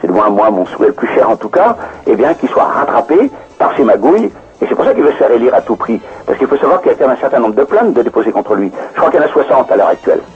C'est 0.00 0.10
moins 0.10 0.28
moi 0.30 0.50
mon 0.50 0.64
souhait 0.66 0.88
le 0.88 0.92
plus 0.92 1.08
cher 1.08 1.28
en 1.28 1.36
tout 1.36 1.48
cas. 1.48 1.76
Et 2.06 2.14
bien, 2.14 2.34
qu'il 2.34 2.48
soit 2.48 2.64
rattrapé 2.64 3.30
par 3.58 3.74
ses 3.76 3.82
magouilles. 3.84 4.30
Et 4.60 4.66
c'est 4.68 4.74
pour 4.74 4.84
ça 4.84 4.92
qu'il 4.94 5.02
veut 5.04 5.12
se 5.12 5.16
faire 5.16 5.30
élire 5.30 5.54
à 5.54 5.60
tout 5.60 5.76
prix. 5.76 6.00
Parce 6.26 6.36
qu'il 6.38 6.46
faut 6.48 6.56
savoir 6.56 6.80
qu'il 6.80 6.90
y 6.90 6.94
a 6.94 6.98
quand 6.98 7.06
même 7.06 7.16
un 7.16 7.20
certain 7.20 7.38
nombre 7.38 7.54
de 7.54 7.64
plaintes 7.64 7.92
de 7.94 8.02
déposer 8.02 8.32
contre 8.32 8.54
lui. 8.54 8.72
Je 8.94 8.98
crois 8.98 9.10
qu'il 9.10 9.20
y 9.20 9.22
en 9.22 9.26
a 9.26 9.30
60 9.30 9.70
à 9.70 9.76
l'heure 9.76 9.88
actuelle. 9.88 10.20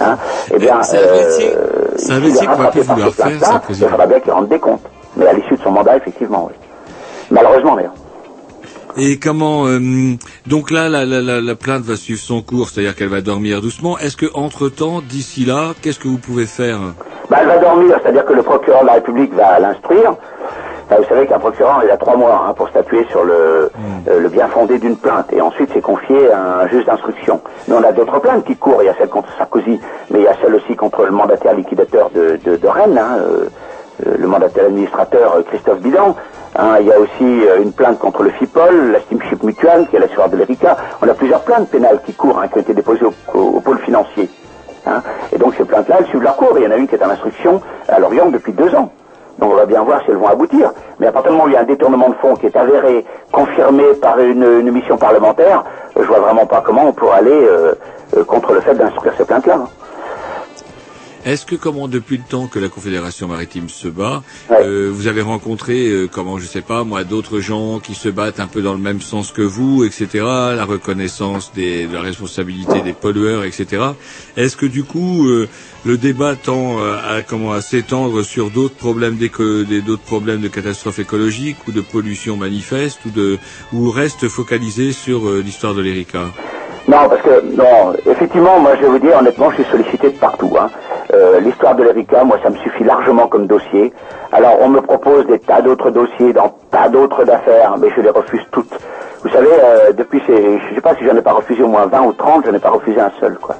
Hein? 0.00 0.16
Eh 0.54 0.58
bien, 0.60 0.80
C'est 0.82 0.96
un 0.96 1.00
euh, 1.00 1.26
métier- 1.26 1.56
c'est 1.96 2.12
un 2.12 2.20
métier 2.20 2.46
qu'on 2.46 2.54
va 2.54 2.70
plus 2.70 2.82
vouloir 2.82 3.08
faire, 3.10 3.26
Sarkozy. 3.40 3.82
Il 3.82 3.88
faudra 3.88 4.06
bien 4.06 4.20
qu'il 4.20 4.30
rende 4.30 4.46
des 4.46 4.60
comptes. 4.60 4.82
Mais 5.16 5.26
à 5.26 5.32
l'issue 5.32 5.56
de 5.56 5.60
son 5.60 5.72
mandat, 5.72 5.96
effectivement, 5.96 6.48
oui. 6.48 6.54
Malheureusement, 7.32 7.74
d'ailleurs. 7.74 7.94
Et 9.00 9.18
comment 9.20 9.66
euh, 9.66 9.78
donc 10.48 10.72
là 10.72 10.88
la, 10.88 11.04
la, 11.06 11.20
la, 11.20 11.40
la 11.40 11.54
plainte 11.54 11.82
va 11.82 11.94
suivre 11.94 12.20
son 12.20 12.42
cours, 12.42 12.68
c'est-à-dire 12.68 12.96
qu'elle 12.96 13.08
va 13.08 13.20
dormir 13.20 13.60
doucement. 13.60 13.96
Est-ce 13.96 14.16
que 14.16 14.26
entre 14.34 14.68
temps, 14.68 15.00
d'ici 15.00 15.44
là, 15.44 15.72
qu'est-ce 15.80 16.00
que 16.00 16.08
vous 16.08 16.18
pouvez 16.18 16.46
faire? 16.46 16.80
Bah, 17.30 17.38
elle 17.40 17.46
va 17.46 17.58
dormir, 17.58 17.96
c'est-à-dire 18.02 18.24
que 18.24 18.32
le 18.32 18.42
procureur 18.42 18.82
de 18.82 18.86
la 18.86 18.94
République 18.94 19.32
va 19.34 19.60
l'instruire. 19.60 20.14
Bah, 20.90 20.96
vous 20.98 21.04
savez 21.08 21.26
qu'un 21.26 21.38
procureur, 21.38 21.82
il 21.84 21.90
a 21.90 21.96
trois 21.96 22.16
mois 22.16 22.46
hein, 22.48 22.54
pour 22.54 22.68
statuer 22.70 23.06
sur 23.10 23.22
le, 23.22 23.70
euh, 24.08 24.20
le 24.20 24.28
bien 24.28 24.48
fondé 24.48 24.78
d'une 24.78 24.96
plainte. 24.96 25.32
Et 25.32 25.40
ensuite, 25.40 25.70
c'est 25.72 25.82
confié 25.82 26.32
à 26.32 26.62
un 26.62 26.68
juge 26.68 26.84
d'instruction. 26.86 27.40
Mais 27.68 27.74
on 27.76 27.84
a 27.84 27.92
d'autres 27.92 28.18
plaintes 28.20 28.44
qui 28.46 28.56
courent. 28.56 28.82
Il 28.82 28.86
y 28.86 28.88
a 28.88 28.94
celle 28.98 29.10
contre 29.10 29.28
Sarkozy, 29.36 29.78
mais 30.10 30.20
il 30.20 30.24
y 30.24 30.28
a 30.28 30.34
celle 30.42 30.54
aussi 30.54 30.74
contre 30.74 31.04
le 31.04 31.12
mandataire 31.12 31.54
liquidateur 31.54 32.10
de, 32.14 32.38
de, 32.44 32.56
de 32.56 32.66
Rennes, 32.66 32.98
hein, 32.98 33.18
euh, 33.20 33.48
le 34.18 34.26
mandataire 34.26 34.64
administrateur 34.64 35.36
Christophe 35.48 35.80
Bidan. 35.80 36.16
Hein, 36.60 36.78
il 36.80 36.88
y 36.88 36.92
a 36.92 36.98
aussi 36.98 37.46
euh, 37.46 37.62
une 37.62 37.72
plainte 37.72 38.00
contre 38.00 38.24
le 38.24 38.30
FIPOL, 38.30 38.90
la 38.90 38.98
Steamship 39.00 39.44
Mutual, 39.44 39.86
qui 39.88 39.94
est 39.94 40.00
l'assureur 40.00 40.28
de 40.28 40.36
l'ERICA. 40.36 40.76
On 41.00 41.08
a 41.08 41.14
plusieurs 41.14 41.42
plaintes 41.42 41.68
pénales 41.68 42.00
qui 42.04 42.12
courent, 42.12 42.40
hein, 42.40 42.48
qui 42.48 42.58
ont 42.58 42.62
été 42.62 42.74
déposées 42.74 43.06
au, 43.32 43.60
pôle 43.60 43.78
financier. 43.78 44.28
Hein. 44.84 45.00
Et 45.32 45.38
donc 45.38 45.54
ces 45.56 45.64
plaintes-là, 45.64 45.98
elles 46.00 46.06
suivent 46.06 46.22
leur 46.22 46.34
cours. 46.34 46.58
Il 46.58 46.64
y 46.64 46.66
en 46.66 46.72
a 46.72 46.76
une 46.76 46.88
qui 46.88 46.96
est 46.96 47.04
en 47.04 47.10
instruction 47.10 47.60
à 47.88 48.00
Lorient 48.00 48.30
depuis 48.30 48.52
deux 48.52 48.74
ans. 48.74 48.90
Donc 49.38 49.52
on 49.52 49.56
va 49.56 49.66
bien 49.66 49.84
voir 49.84 50.02
si 50.02 50.10
elles 50.10 50.16
vont 50.16 50.26
aboutir. 50.26 50.72
Mais 50.98 51.06
à 51.06 51.12
partir 51.12 51.30
du 51.30 51.36
moment 51.36 51.46
où 51.46 51.50
il 51.50 51.54
y 51.54 51.56
a 51.56 51.60
un 51.60 51.64
détournement 51.64 52.08
de 52.08 52.14
fonds 52.14 52.34
qui 52.34 52.46
est 52.46 52.56
avéré, 52.56 53.04
confirmé 53.30 53.84
par 54.02 54.18
une, 54.18 54.72
mission 54.72 54.96
parlementaire, 54.96 55.62
je 55.94 56.02
vois 56.02 56.18
vraiment 56.18 56.46
pas 56.46 56.60
comment 56.60 56.86
on 56.88 56.92
pourrait 56.92 57.18
aller 57.18 57.30
euh, 57.30 57.74
euh, 58.16 58.24
contre 58.24 58.52
le 58.52 58.60
fait 58.62 58.74
d'instruire 58.74 59.14
ces 59.16 59.24
plaintes-là. 59.24 59.60
Est-ce 61.28 61.44
que 61.44 61.56
comment 61.56 61.88
depuis 61.88 62.16
le 62.16 62.22
temps 62.22 62.46
que 62.46 62.58
la 62.58 62.70
Confédération 62.70 63.28
maritime 63.28 63.68
se 63.68 63.86
bat, 63.86 64.22
euh, 64.50 64.90
vous 64.90 65.08
avez 65.08 65.20
rencontré 65.20 65.86
euh, 65.86 66.08
comment 66.10 66.38
je 66.38 66.46
sais 66.46 66.62
pas 66.62 66.84
moi 66.84 67.04
d'autres 67.04 67.40
gens 67.40 67.80
qui 67.80 67.94
se 67.94 68.08
battent 68.08 68.40
un 68.40 68.46
peu 68.46 68.62
dans 68.62 68.72
le 68.72 68.78
même 68.78 69.02
sens 69.02 69.30
que 69.30 69.42
vous, 69.42 69.84
etc. 69.84 70.08
La 70.24 70.64
reconnaissance 70.64 71.52
des, 71.52 71.86
de 71.86 71.92
la 71.92 72.00
responsabilité 72.00 72.80
des 72.80 72.94
pollueurs, 72.94 73.44
etc. 73.44 73.88
Est-ce 74.38 74.56
que 74.56 74.64
du 74.64 74.84
coup 74.84 75.28
euh, 75.28 75.50
le 75.84 75.98
débat 75.98 76.34
tend 76.34 76.80
euh, 76.80 76.96
à 76.96 77.20
comment 77.20 77.52
à 77.52 77.60
s'étendre 77.60 78.22
sur 78.22 78.50
d'autres 78.50 78.76
problèmes 78.76 79.18
d'autres 79.18 79.98
problèmes 79.98 80.40
de 80.40 80.48
catastrophes 80.48 80.98
écologiques 80.98 81.58
ou 81.68 81.72
de 81.72 81.82
pollution 81.82 82.38
manifeste 82.38 83.00
ou 83.04 83.10
de 83.10 83.38
ou 83.74 83.90
reste 83.90 84.28
focalisé 84.28 84.92
sur 84.92 85.30
l'histoire 85.30 85.74
de 85.74 85.82
l'Erika? 85.82 86.30
Non, 86.88 87.06
parce 87.08 87.20
que, 87.20 87.42
non, 87.54 87.92
effectivement, 88.06 88.58
moi 88.60 88.72
je 88.76 88.82
vais 88.82 88.88
vous 88.88 88.98
dire, 88.98 89.16
honnêtement, 89.18 89.50
je 89.50 89.56
suis 89.56 89.70
sollicité 89.70 90.08
de 90.08 90.16
partout. 90.18 90.50
Hein. 90.58 90.70
Euh, 91.12 91.38
L'histoire 91.40 91.74
de 91.74 91.82
l'Erika, 91.82 92.24
moi 92.24 92.38
ça 92.42 92.48
me 92.48 92.56
suffit 92.56 92.82
largement 92.82 93.26
comme 93.28 93.46
dossier. 93.46 93.92
Alors 94.32 94.56
on 94.62 94.68
me 94.68 94.80
propose 94.80 95.26
des 95.26 95.38
tas 95.38 95.60
d'autres 95.60 95.90
dossiers 95.90 96.32
dans 96.32 96.54
tas 96.70 96.88
d'autres 96.88 97.28
affaires, 97.30 97.74
mais 97.78 97.88
je 97.94 98.00
les 98.00 98.10
refuse 98.10 98.42
toutes. 98.52 98.72
Vous 99.22 99.28
savez, 99.28 99.48
euh, 99.50 99.92
depuis, 99.92 100.22
ces, 100.26 100.58
je 100.58 100.74
sais 100.74 100.80
pas 100.80 100.94
si 100.94 101.04
j'en 101.04 101.16
ai 101.16 101.22
pas 101.22 101.32
refusé 101.32 101.62
au 101.62 101.68
moins 101.68 101.86
20 101.86 102.02
ou 102.02 102.12
30, 102.12 102.46
je 102.46 102.50
n'ai 102.52 102.58
pas 102.58 102.70
refusé 102.70 103.00
un 103.00 103.10
seul, 103.20 103.36
quoi. 103.38 103.56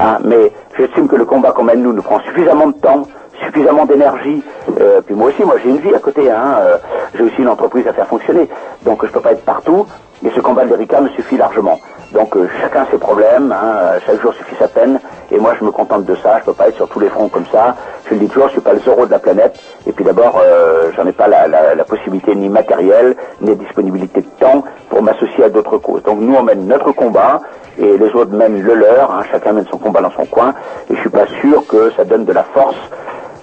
Hein, 0.00 0.18
mais 0.24 0.52
j'estime 0.76 1.06
que 1.06 1.16
le 1.16 1.24
combat 1.24 1.52
qu'on 1.52 1.64
mène 1.64 1.82
nous 1.82 1.92
nous 1.92 2.02
prend 2.02 2.20
suffisamment 2.20 2.68
de 2.68 2.74
temps, 2.74 3.02
suffisamment 3.44 3.84
d'énergie. 3.86 4.42
Euh, 4.80 5.00
puis 5.00 5.14
moi 5.14 5.28
aussi, 5.28 5.44
moi 5.44 5.56
j'ai 5.62 5.70
une 5.70 5.78
vie 5.78 5.94
à 5.94 5.98
côté, 5.98 6.30
hein. 6.30 6.56
euh, 6.60 6.76
j'ai 7.14 7.22
aussi 7.22 7.36
une 7.38 7.48
entreprise 7.48 7.86
à 7.86 7.92
faire 7.92 8.06
fonctionner, 8.06 8.48
donc 8.84 9.04
je 9.06 9.10
peux 9.12 9.20
pas 9.20 9.32
être 9.32 9.44
partout. 9.44 9.86
Et 10.24 10.30
ce 10.30 10.40
combat 10.40 10.64
de 10.64 10.74
me 10.76 11.08
suffit 11.10 11.36
largement. 11.36 11.78
Donc 12.12 12.36
euh, 12.36 12.48
chacun 12.60 12.86
ses 12.90 12.98
problèmes, 12.98 13.52
hein, 13.52 13.98
chaque 14.06 14.20
jour 14.22 14.32
suffit 14.34 14.54
sa 14.58 14.68
peine, 14.68 14.98
et 15.30 15.38
moi 15.38 15.54
je 15.58 15.64
me 15.64 15.70
contente 15.70 16.04
de 16.04 16.14
ça, 16.16 16.38
je 16.38 16.44
peux 16.44 16.52
pas 16.54 16.68
être 16.68 16.76
sur 16.76 16.88
tous 16.88 17.00
les 17.00 17.08
fronts 17.08 17.28
comme 17.28 17.46
ça. 17.52 17.74
Je 18.06 18.14
le 18.14 18.20
dis 18.20 18.28
toujours, 18.28 18.46
je 18.48 18.52
suis 18.52 18.60
pas 18.60 18.72
le 18.72 18.78
Zorro 18.80 19.06
de 19.06 19.10
la 19.10 19.18
planète, 19.18 19.54
et 19.86 19.92
puis 19.92 20.04
d'abord, 20.04 20.40
euh, 20.42 20.90
j'en 20.96 21.04
ai 21.06 21.12
pas 21.12 21.26
la, 21.28 21.48
la- 21.48 21.74
la 21.74 21.84
possibilité 21.84 22.34
ni 22.34 22.48
matérielle, 22.48 23.16
ni 23.40 23.54
disponibilité 23.56 24.20
de 24.22 24.28
temps 24.38 24.62
pour 24.88 25.02
m'associer 25.02 25.44
à 25.44 25.50
d'autres 25.50 25.78
causes. 25.78 26.02
Donc 26.04 26.20
nous 26.20 26.34
on 26.34 26.42
mène 26.44 26.66
notre 26.66 26.92
combat, 26.92 27.40
et 27.78 27.98
les 27.98 28.10
autres 28.14 28.32
mènent 28.32 28.62
le 28.62 28.74
leur, 28.74 29.10
hein, 29.10 29.22
chacun 29.30 29.52
mène 29.52 29.66
son 29.70 29.78
combat 29.78 30.00
dans 30.00 30.12
son 30.12 30.24
coin, 30.26 30.54
et 30.88 30.94
je 30.94 31.00
suis 31.00 31.10
pas 31.10 31.26
sûr 31.40 31.66
que 31.66 31.90
ça 31.96 32.04
donne 32.04 32.24
de 32.24 32.32
la 32.32 32.44
force 32.44 32.76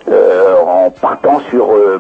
euh, 0.10 0.56
en 0.66 0.90
partant 0.92 1.40
sur 1.50 1.72
euh, 1.72 2.00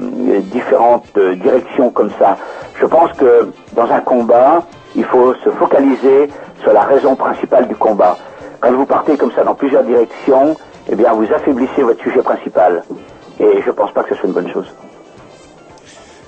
différentes 0.51 1.07
euh, 1.17 1.35
directions 1.35 1.89
comme 1.91 2.11
ça. 2.19 2.38
Je 2.80 2.85
pense 2.85 3.11
que 3.13 3.53
dans 3.73 3.89
un 3.91 4.01
combat, 4.01 4.63
il 4.95 5.05
faut 5.05 5.34
se 5.35 5.49
focaliser 5.51 6.31
sur 6.63 6.73
la 6.73 6.84
raison 6.84 7.15
principale 7.15 7.67
du 7.67 7.75
combat. 7.75 8.17
Quand 8.59 8.71
vous 8.73 8.85
partez 8.85 9.17
comme 9.17 9.31
ça 9.31 9.43
dans 9.43 9.55
plusieurs 9.55 9.84
directions, 9.84 10.57
eh 10.88 10.95
bien 10.95 11.13
vous 11.13 11.31
affaiblissez 11.34 11.84
votre 11.84 12.01
sujet 12.01 12.21
principal. 12.21 12.84
Et 13.39 13.61
je 13.61 13.71
pense 13.71 13.91
pas 13.91 14.03
que 14.03 14.09
ce 14.09 14.15
soit 14.15 14.27
une 14.27 14.34
bonne 14.34 14.51
chose. 14.51 14.67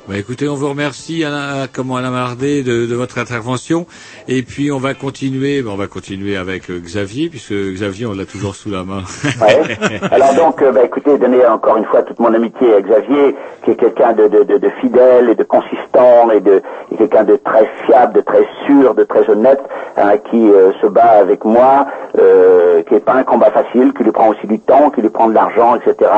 Bah, 0.08 0.18
écoutez, 0.18 0.48
on 0.48 0.54
vous 0.54 0.70
remercie, 0.70 1.24
Alain, 1.24 1.66
comment 1.74 1.96
Alain 1.96 2.12
Mardet, 2.12 2.62
de, 2.62 2.94
votre 2.94 3.18
intervention. 3.18 3.88
Et 4.28 4.44
puis, 4.44 4.72
on 4.72 4.78
va 4.78 4.94
continuer, 4.94 5.64
bah, 5.64 5.72
on 5.74 5.78
va 5.78 5.88
continuer 5.88 6.38
avec 6.38 6.70
euh, 6.70 6.80
Xavier, 6.80 7.28
puisque 7.28 7.54
Xavier, 7.54 8.06
on 8.06 8.14
l'a 8.14 8.26
toujours 8.26 8.54
sous 8.54 8.70
la 8.70 8.84
main. 8.84 9.02
Alors 10.12 10.36
donc, 10.36 10.62
euh, 10.62 10.72
bah, 10.72 10.84
écoutez, 10.84 11.18
donner 11.18 11.44
encore 11.48 11.78
une 11.78 11.86
fois 11.86 12.04
toute 12.04 12.20
mon 12.20 12.32
amitié 12.36 12.76
à 12.76 12.82
Xavier, 12.82 13.36
qui 13.64 13.72
est 13.72 13.76
quelqu'un 13.76 14.14
de, 14.14 14.28
de, 14.28 14.44
de, 14.44 14.70
fidèle 14.80 15.32
et 15.32 15.36
de 15.36 15.44
consistant 15.44 16.30
et 16.32 16.98
quelqu'un 16.98 17.24
de 17.24 17.36
très 17.38 17.70
fiable, 17.86 18.14
de 18.14 18.22
très 18.22 18.46
sûr, 18.66 18.94
de 18.94 19.04
très 19.04 19.30
honnête, 19.30 19.62
hein, 19.98 20.18
qui 20.30 20.52
euh, 20.52 20.72
se 20.82 20.88
bat 20.88 21.20
avec 21.20 21.46
moi, 21.46 21.88
euh, 22.18 22.84
qui 22.84 22.96
est 22.96 23.00
pas 23.00 23.14
un 23.14 23.24
combat 23.24 23.52
facile, 23.52 23.94
qui 23.94 24.04
lui 24.04 24.12
prend 24.12 24.30
aussi 24.30 24.48
du 24.48 24.60
temps, 24.60 24.90
qui 24.92 25.02
lui 25.02 25.10
prend 25.10 25.28
de 25.28 25.34
l'argent, 25.34 25.76
etc. 25.76 26.12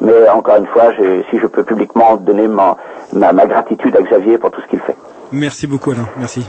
Mais 0.00 0.28
encore 0.28 0.56
une 0.56 0.66
fois, 0.66 0.92
si 1.30 1.38
je 1.38 1.46
peux 1.46 1.62
publiquement 1.62 2.16
donner 2.16 2.48
ma, 2.48 2.76
ma 3.32 3.46
gratitude 3.46 3.96
à 3.96 4.02
Xavier 4.02 4.38
pour 4.38 4.50
tout 4.50 4.60
ce 4.64 4.70
qu'il 4.70 4.80
fait. 4.80 4.96
Merci 5.32 5.66
beaucoup 5.66 5.90
Alain, 5.92 6.08
merci. 6.18 6.42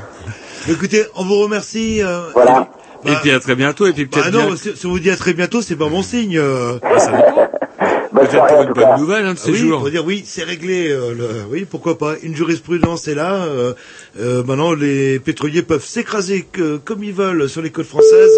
Écoutez, 0.69 1.03
on 1.15 1.23
vous 1.25 1.39
remercie. 1.39 2.01
euh, 2.03 2.21
Voilà. 2.33 2.69
Et 3.05 3.13
puis 3.21 3.31
à 3.31 3.39
très 3.39 3.55
bientôt. 3.55 3.87
Et 3.87 3.93
puis 3.93 4.05
Bah 4.05 4.19
peut-être 4.21 4.33
non, 4.33 4.47
bien- 4.47 4.55
si 4.57 4.75
si 4.75 4.85
on 4.85 4.89
vous 4.89 4.99
dit 4.99 5.09
à 5.09 5.15
très 5.15 5.33
bientôt, 5.33 5.61
c'est 5.61 5.75
pas 5.77 5.87
bon 5.87 6.03
signe. 6.03 6.37
euh. 6.37 6.73
peut-être 8.13 8.47
pour 8.47 8.61
une 8.63 8.73
bonne 8.73 8.97
nouvelle, 8.99 9.25
un 9.25 9.33
de 9.33 9.39
ces 9.39 9.51
oui, 9.51 9.57
jours. 9.57 9.79
On 9.79 9.83
va 9.85 9.89
dire 9.89 10.05
oui, 10.05 10.23
c'est 10.25 10.43
réglé. 10.43 10.89
euh, 10.91 11.13
le- 11.13 11.45
oui, 11.49 11.65
pourquoi 11.69 11.97
pas. 11.97 12.15
Une 12.23 12.35
jurisprudence 12.35 13.07
est 13.07 13.15
là. 13.15 13.35
euh, 13.45 13.73
euh, 14.19 14.43
maintenant, 14.43 14.73
les 14.73 15.19
pétroliers 15.19 15.61
peuvent 15.63 15.83
s'écraser 15.85 16.45
comme 16.85 17.03
ils 17.03 17.13
veulent 17.13 17.47
sur 17.49 17.61
les 17.61 17.69
côtes 17.71 17.85
françaises. 17.87 18.37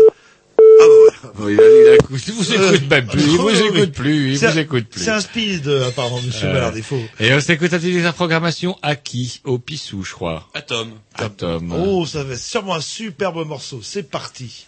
Il 1.47 1.59
a, 1.59 1.63
il 1.63 1.87
a 1.89 1.95
écoute- 1.95 2.21
il 2.27 2.33
vous 2.33 2.53
Euh, 2.53 2.73
écoute 2.73 2.89
même 2.89 3.07
plus, 3.07 3.21
il 3.21 3.37
vous 3.37 3.47
oui. 3.49 3.53
écoute 3.67 3.91
plus, 3.93 4.31
il 4.31 4.39
C'est 4.39 4.47
vous 4.51 4.57
un- 4.57 4.61
écoute 4.61 4.85
plus. 4.87 5.01
C'est 5.03 5.11
un 5.11 5.19
speed, 5.19 5.67
euh, 5.67 5.87
apparemment, 5.89 6.21
monsieur 6.21 6.47
Euh, 6.47 6.53
Ballard, 6.53 6.77
il 6.77 6.83
faut. 6.83 7.01
Et 7.19 7.33
on 7.33 7.39
s'écoute 7.39 7.73
à 7.73 7.77
la 7.79 8.13
programmation 8.13 8.77
à 8.81 8.95
qui? 8.95 9.41
Au 9.43 9.57
Pissou, 9.59 10.03
je 10.03 10.13
crois. 10.13 10.49
Atom. 10.53 10.91
Atom. 11.15 11.71
Oh, 11.73 12.05
ça 12.05 12.23
va 12.23 12.33
être 12.33 12.39
sûrement 12.39 12.75
un 12.75 12.81
superbe 12.81 13.45
morceau. 13.45 13.81
C'est 13.83 14.09
parti. 14.09 14.65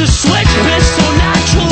the 0.00 0.06
switch 0.06 0.48
been 0.64 0.80
so 0.80 1.16
natural. 1.18 1.69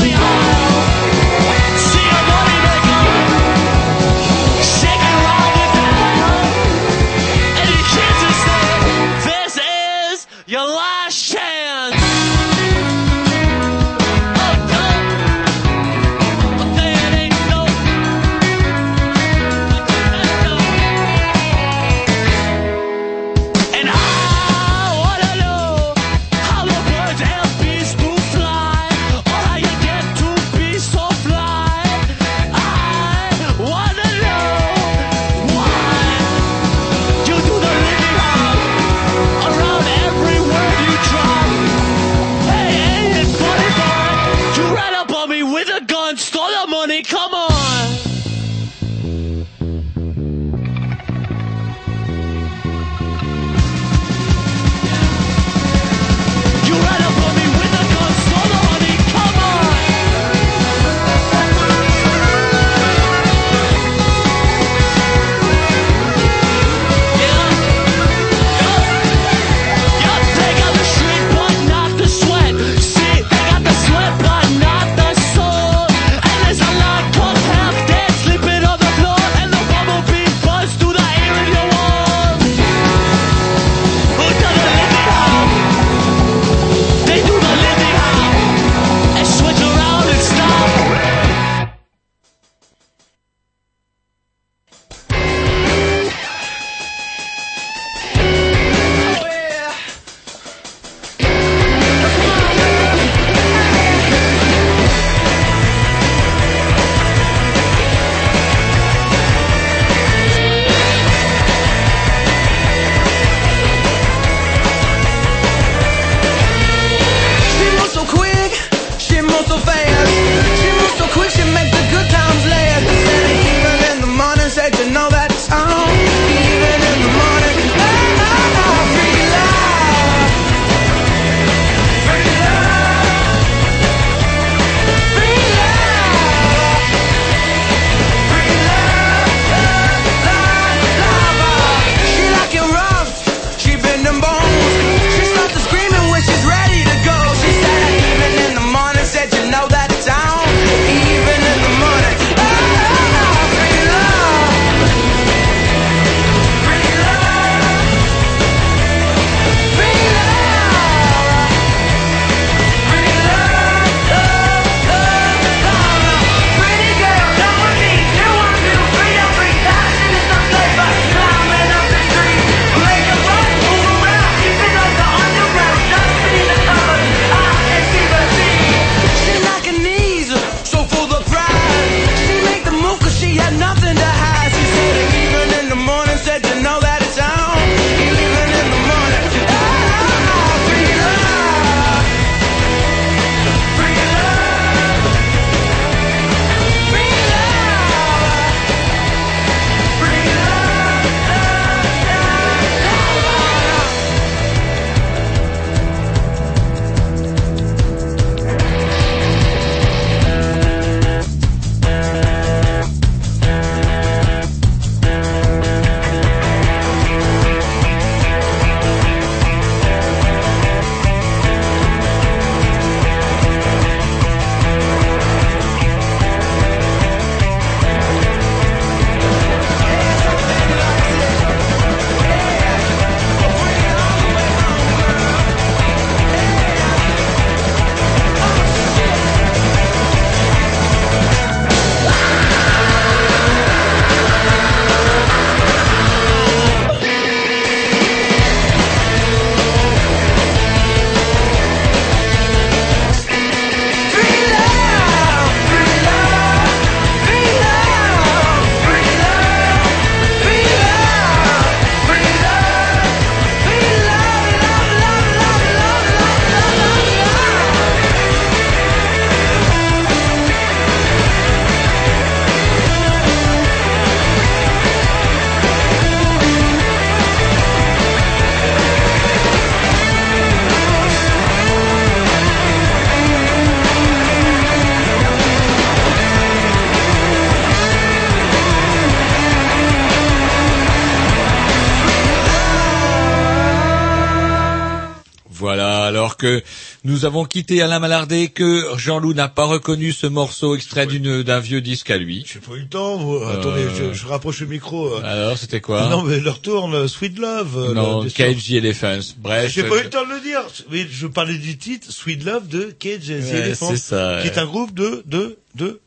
Avons 297.29 297.45
quitté 297.45 297.81
Alain 297.83 297.99
Malardé, 298.01 298.49
que 298.49 298.85
Jean-Loup 298.97 299.35
n'a 299.35 299.49
pas 299.49 299.65
reconnu 299.65 300.13
ce 300.13 300.27
morceau 300.27 300.75
extrait 300.75 301.07
d'une 301.07 301.43
d'un 301.43 301.61
vieux 301.61 301.81
disque 301.81 302.11
à 302.11 302.17
lui. 302.19 302.45
J'ai 302.53 302.59
pas 302.59 302.75
eu 302.75 302.81
le 302.81 302.89
temps. 302.89 303.17
vous- 303.17 303.37
Attendez, 303.45 303.85
je, 303.97 304.13
je 304.13 304.27
rapproche 304.27 304.61
le 304.61 304.67
micro. 304.67 305.07
euh. 305.15 305.21
Alors, 305.23 305.57
c'était 305.57 305.81
quoi? 305.81 306.09
Non, 306.09 306.23
mais 306.23 306.41
leur 306.41 306.61
tourne, 306.61 306.95
euh, 306.95 307.07
Sweet 307.09 307.39
Love. 307.39 307.77
euh, 307.79 307.95
Non, 307.95 308.23
le-. 308.25 308.31
Cage 308.31 308.65
the 308.67 308.73
Elephants. 308.73 309.35
Bref. 309.39 309.73
J'ai 309.73 309.85
pas 309.85 309.99
eu 310.01 310.05
le 310.05 310.11
temps 310.11 310.25
de 310.27 310.31
le 310.35 310.41
dire. 310.41 310.61
Oui, 310.91 311.07
je 311.11 311.27
parlais 311.27 311.57
du 311.59 311.79
titre 311.79 312.11
Sweet 312.11 312.45
Love 312.45 312.67
de 312.69 312.95
Cage 312.99 313.27
the 313.27 313.29
Ouais, 313.31 313.59
Elephant, 313.61 313.91
c'est 313.91 313.97
ça, 313.99 314.39
qui 314.43 314.49
ouais. 314.49 314.55
est 314.55 314.59
un 314.59 314.67
groupe 314.67 314.95
de 314.95 315.23
de 315.27 315.57
de. 315.77 316.01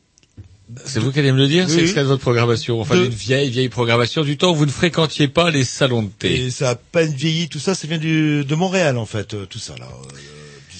C'est 0.86 1.00
vous 1.00 1.12
qui 1.12 1.18
allez 1.18 1.32
me 1.32 1.38
le 1.38 1.48
dire, 1.48 1.66
Oui, 1.68 1.72
c'est 1.74 1.82
extrait 1.82 2.00
de 2.00 2.06
votre 2.06 2.22
programmation, 2.22 2.80
enfin 2.80 2.94
d'une 2.96 3.10
vieille, 3.10 3.50
vieille 3.50 3.68
programmation 3.68 4.22
du 4.24 4.38
temps 4.38 4.52
où 4.52 4.54
vous 4.54 4.64
ne 4.64 4.70
fréquentiez 4.70 5.28
pas 5.28 5.50
les 5.50 5.64
salons 5.64 6.02
de 6.02 6.08
thé. 6.08 6.46
Et 6.46 6.50
ça 6.50 6.70
a 6.70 6.74
peine 6.76 7.12
vieilli. 7.12 7.48
Tout 7.50 7.58
ça, 7.58 7.74
ça 7.74 7.86
vient 7.86 7.98
du 7.98 8.42
de 8.46 8.54
Montréal 8.54 8.96
en 8.96 9.04
fait. 9.04 9.34
euh, 9.34 9.44
Tout 9.44 9.58
ça 9.58 9.74
là. 9.78 9.86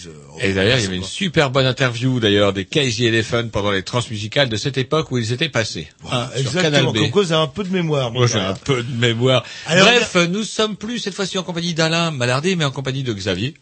Euh, 0.06 0.40
Et 0.40 0.52
d'ailleurs, 0.52 0.78
il 0.78 0.84
y 0.84 0.86
avait 0.86 0.96
une 0.96 1.04
super 1.04 1.50
bonne 1.50 1.66
interview 1.66 2.20
d'ailleurs 2.20 2.52
des 2.52 2.64
the 2.64 3.00
Elephant 3.00 3.48
pendant 3.48 3.70
les 3.70 3.82
transmusicales 3.82 4.48
de 4.48 4.56
cette 4.56 4.78
époque 4.78 5.10
où 5.10 5.18
ils 5.18 5.32
étaient 5.32 5.48
passés. 5.48 5.88
Hein, 6.10 6.28
sur 6.36 6.52
Canal 6.52 6.86
Exactement. 6.86 6.92
B. 6.92 6.96
Comme 6.98 7.10
quoi, 7.10 7.24
j'ai 7.24 7.34
un 7.34 7.46
peu 7.46 7.64
de 7.64 7.70
mémoire. 7.70 8.10
Moi, 8.10 8.26
j'ai 8.26 8.38
un 8.38 8.54
peu 8.54 8.82
de 8.82 8.92
mémoire. 8.96 9.44
Alors, 9.66 9.86
Bref, 9.86 10.16
nous 10.30 10.44
sommes 10.44 10.76
plus 10.76 10.98
cette 10.98 11.14
fois-ci 11.14 11.38
en 11.38 11.42
compagnie 11.42 11.74
d'Alain 11.74 12.10
Malardé, 12.10 12.56
mais 12.56 12.64
en 12.64 12.70
compagnie 12.70 13.02
de 13.02 13.12
Xavier. 13.12 13.54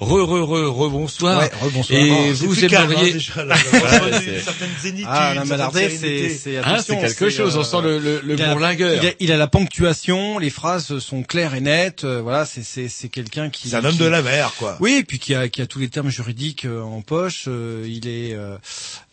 Re, 0.00 0.22
re, 0.22 0.42
re, 0.42 0.68
re, 0.70 0.90
bonsoir. 0.90 1.38
Ouais, 1.40 1.50
rebonsoir. 1.60 1.98
Et 1.98 2.10
Oh, 2.10 2.34
c'est 2.34 2.46
vous 2.46 2.54
aimeriez... 2.64 3.12
hein, 5.04 5.06
Ah, 5.06 5.34
la 5.34 5.44
Malardais, 5.44 5.88
c'est, 5.90 6.28
Hein, 6.58 6.76
quelque 7.00 7.30
chose, 7.30 7.56
on 7.56 7.64
sent 7.64 7.76
le, 7.82 7.98
le, 7.98 8.20
le 8.24 8.34
il 8.34 8.42
a 8.42 8.46
la-. 8.46 8.52
Il 9.02 9.06
a, 9.08 9.12
il 9.20 9.32
a 9.32 9.36
la 9.36 9.46
ponctuation, 9.46 10.38
les 10.38 10.50
phrases 10.50 10.98
sont 10.98 11.22
claires 11.22 11.54
et 11.54 11.60
nettes. 11.60 12.04
euh, 12.04 12.20
voilà, 12.22 12.44
c'est, 12.44 12.62
c'est, 12.62 12.88
c'est 12.88 13.08
quelqu'un 13.08 13.50
qui. 13.50 13.68
C'est 13.68 13.76
un 13.76 13.84
homme 13.84 13.92
qui- 13.92 13.98
de 13.98 14.04
la 14.06 14.22
mer, 14.22 14.52
quoi. 14.58 14.76
Oui, 14.80 14.96
et 15.00 15.04
puis 15.04 15.18
qui 15.18 15.34
a, 15.34 15.48
qui 15.48 15.62
a 15.62 15.66
tous 15.66 15.78
les 15.78 15.88
termes 15.88 16.10
juridiques 16.10 16.64
euh, 16.64 16.82
en 16.82 17.00
poche. 17.02 17.44
euh, 17.48 17.84
il 17.88 18.06
est, 18.08 18.34
euh, 18.34 18.56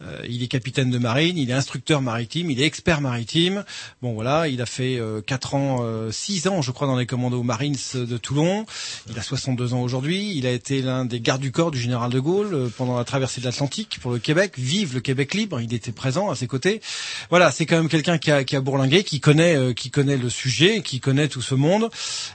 euh, 0.03 0.21
il 0.27 0.43
est 0.43 0.47
capitaine 0.47 0.89
de 0.89 0.97
marine, 0.97 1.37
il 1.37 1.49
est 1.49 1.53
instructeur 1.53 2.01
maritime, 2.01 2.49
il 2.51 2.61
est 2.61 2.65
expert 2.65 3.01
maritime. 3.01 3.63
Bon 4.01 4.13
voilà, 4.13 4.47
il 4.47 4.61
a 4.61 4.65
fait 4.65 4.97
euh, 4.97 5.21
quatre 5.21 5.55
ans, 5.55 5.79
euh, 5.81 6.11
six 6.11 6.47
ans, 6.47 6.61
je 6.61 6.71
crois, 6.71 6.87
dans 6.87 6.97
les 6.97 7.05
commandos 7.05 7.43
Marines 7.43 7.75
de 7.93 8.17
Toulon. 8.17 8.65
Il 9.09 9.17
a 9.17 9.21
62 9.21 9.73
ans 9.73 9.81
aujourd'hui. 9.81 10.33
Il 10.35 10.45
a 10.45 10.51
été 10.59 10.81
l'un 10.81 11.05
des 11.05 11.19
gardes 11.19 11.41
du 11.41 11.51
corps 11.51 11.71
du 11.71 11.79
général 11.79 12.11
de 12.11 12.19
Gaulle 12.19 12.53
euh, 12.53 12.69
pendant 12.77 12.97
la 12.97 13.03
traversée 13.05 13.41
de 13.41 13.45
l'Atlantique 13.45 13.97
pour 14.01 14.11
le 14.11 14.19
Québec. 14.19 14.53
Vive 14.57 14.93
le 14.93 14.99
Québec 14.99 15.33
libre. 15.33 15.59
Il 15.61 15.73
était 15.73 15.91
présent 15.91 16.29
à 16.29 16.35
ses 16.35 16.47
côtés. 16.47 16.81
Voilà, 17.29 17.51
c'est 17.51 17.65
quand 17.65 17.77
même 17.77 17.89
quelqu'un 17.89 18.17
qui 18.17 18.31
a, 18.31 18.43
qui 18.43 18.55
a 18.55 18.61
bourlingué, 18.61 19.03
qui 19.03 19.19
connaît, 19.19 19.55
euh, 19.55 19.73
qui 19.73 19.89
connaît 19.89 20.17
le 20.17 20.29
sujet, 20.29 20.81
qui 20.81 20.99
connaît 20.99 21.27
tout 21.27 21.41
ce 21.41 21.55
monde. 21.55 21.89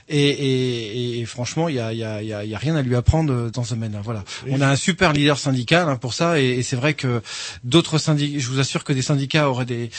Et, 0.09 0.29
et, 0.29 1.19
et 1.19 1.25
franchement, 1.25 1.69
il 1.69 1.75
y 1.75 1.79
a, 1.79 1.93
il 1.93 1.99
y, 1.99 2.03
a, 2.03 2.21
il 2.21 2.27
y, 2.27 2.33
a, 2.33 2.43
y 2.43 2.55
a 2.55 2.57
rien 2.57 2.75
à 2.75 2.81
lui 2.81 2.95
apprendre 2.95 3.31
euh, 3.33 3.49
dans 3.51 3.63
ce 3.63 3.73
domaine-là. 3.75 4.01
Voilà. 4.03 4.23
On 4.49 4.59
a 4.61 4.67
un 4.67 4.75
super 4.75 5.13
leader 5.13 5.37
syndical 5.39 5.87
hein, 5.89 5.95
pour 5.97 6.13
ça, 6.13 6.39
et, 6.41 6.45
et 6.59 6.63
c'est 6.63 6.75
vrai 6.75 6.93
que 6.95 7.21
d'autres 7.63 7.97
syndicats, 7.97 8.39
je 8.39 8.47
vous 8.49 8.59
assure 8.59 8.83
que 8.83 8.93
des 8.93 9.01
syndicats 9.01 9.49
auraient 9.49 9.65
des 9.65 9.89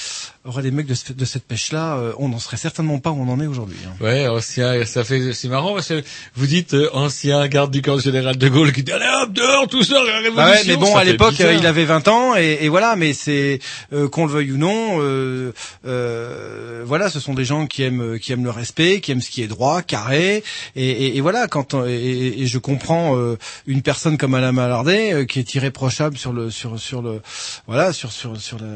auraient 0.44 0.62
des 0.62 0.70
mecs 0.70 0.86
de, 0.86 0.94
ce- 0.94 1.12
de 1.12 1.24
cette 1.24 1.44
pêche-là, 1.44 1.97
euh, 1.98 2.12
on 2.19 2.28
n'en 2.28 2.39
serait 2.39 2.57
certainement 2.57 2.98
pas 2.98 3.11
où 3.11 3.20
on 3.20 3.28
en 3.28 3.40
est 3.40 3.47
aujourd'hui. 3.47 3.77
hein. 3.86 3.93
Ouais, 4.01 4.27
ancien, 4.28 4.85
ça 4.85 5.05
fait, 5.05 5.32
c'est 5.32 5.48
marrant 5.48 5.74
parce 5.74 5.89
que 5.89 6.03
vous 6.36 6.47
dites 6.47 6.74
euh, 6.74 6.89
ancien 6.93 7.47
garde 7.48 7.70
du 7.73 7.82
corps 7.82 7.98
général 8.01 8.15
de 8.22 8.48
Gaulle 8.48 8.72
qui 8.72 8.82
dit 8.82 8.93
allez 8.93 9.05
hop 9.22 9.32
dehors 9.32 9.66
tout 9.68 9.82
ça 9.82 9.94
la 9.94 10.16
révolution. 10.18 10.34
Bah 10.36 10.51
ouais, 10.51 10.62
mais 10.66 10.76
bon, 10.76 10.93
ça 10.93 11.01
à 11.01 11.05
l'époque, 11.05 11.40
euh, 11.40 11.52
il 11.60 11.66
avait 11.66 11.84
20 11.84 12.09
ans, 12.09 12.36
et, 12.36 12.59
et 12.62 12.68
voilà. 12.68 12.97
Mais 12.97 13.12
c'est 13.12 13.59
euh, 13.93 14.09
qu'on 14.09 14.26
le 14.26 14.32
veuille 14.32 14.52
ou 14.52 14.56
non, 14.59 14.98
euh, 15.01 15.52
euh, 15.86 16.82
voilà, 16.84 17.10
ce 17.10 17.20
sont 17.20 17.34
des 17.34 17.44
gens 17.44 17.66
qui 17.66 17.82
aiment, 17.82 18.18
qui 18.18 18.32
aiment 18.32 18.44
le 18.44 18.51
respect, 18.51 19.01
qui 19.01 19.12
aiment 19.12 19.20
ce 19.20 19.30
qui 19.30 19.43
est 19.43 19.47
droit, 19.47 19.82
carré, 19.82 20.43
et, 20.76 20.88
et- 20.90 21.16
et 21.16 21.20
voilà. 21.20 21.47
Quand 21.48 21.74
on- 21.74 21.86
et, 21.86 22.34
et- 22.38 22.47
je 22.47 22.59
comprends 22.59 23.16
euh, 23.16 23.36
une 23.66 23.82
personne 23.82 24.16
comme 24.18 24.34
Alain 24.34 24.52
Malardé 24.52 25.12
euh, 25.12 25.24
qui 25.24 25.38
est 25.38 25.55
irréprochable 25.55 26.16
sur 26.16 26.32
le, 26.32 26.51
sur, 26.51 26.78
sur 26.78 27.02
le, 27.02 27.20
voilà, 27.66 27.93
sur, 27.93 28.12
sur, 28.12 28.40
sur 28.40 28.59
le, 28.59 28.66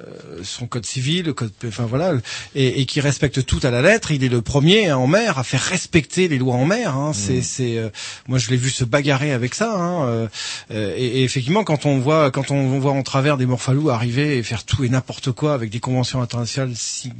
euh, 0.00 0.04
son 0.42 0.66
code 0.66 0.86
civil, 0.86 1.26
le 1.26 1.32
code, 1.34 1.52
enfin 1.66 1.84
voilà, 1.88 2.12
et, 2.54 2.80
et 2.80 2.86
qui 2.86 3.00
respecte 3.00 3.44
tout 3.44 3.60
à 3.62 3.70
la 3.70 3.82
lettre. 3.82 4.10
Il 4.10 4.24
est 4.24 4.28
le 4.28 4.42
premier 4.42 4.88
hein, 4.88 4.96
en 4.96 5.06
mer 5.06 5.38
à 5.38 5.44
faire 5.44 5.62
respecter 5.62 6.28
les 6.28 6.38
lois 6.38 6.54
en 6.54 6.64
mer. 6.64 6.94
Hein. 6.96 7.12
C'est, 7.14 7.42
c'est, 7.42 7.78
euh, 7.78 7.88
moi 8.28 8.38
je 8.38 8.50
l'ai 8.50 8.56
vu 8.56 8.70
se 8.80 8.84
bagarrer 8.84 9.32
avec 9.32 9.54
ça. 9.54 9.74
Hein. 9.74 10.06
euh, 10.06 10.28
euh, 10.70 10.94
et, 10.96 11.22
effectivement, 11.22 11.64
quand 11.64 11.84
on 11.84 11.98
voit, 11.98 12.30
quand 12.30 12.50
on 12.50 12.78
voit 12.80 12.92
en 12.92 13.02
travers 13.02 13.36
des 13.36 13.46
morphalous 13.46 13.90
arriver 13.90 14.38
et 14.38 14.42
faire 14.42 14.64
tout 14.64 14.84
et 14.84 14.88
n'importe 14.88 15.32
quoi 15.32 15.52
avec 15.52 15.70
des 15.70 15.80
conventions 15.80 16.22
internationales 16.22 16.74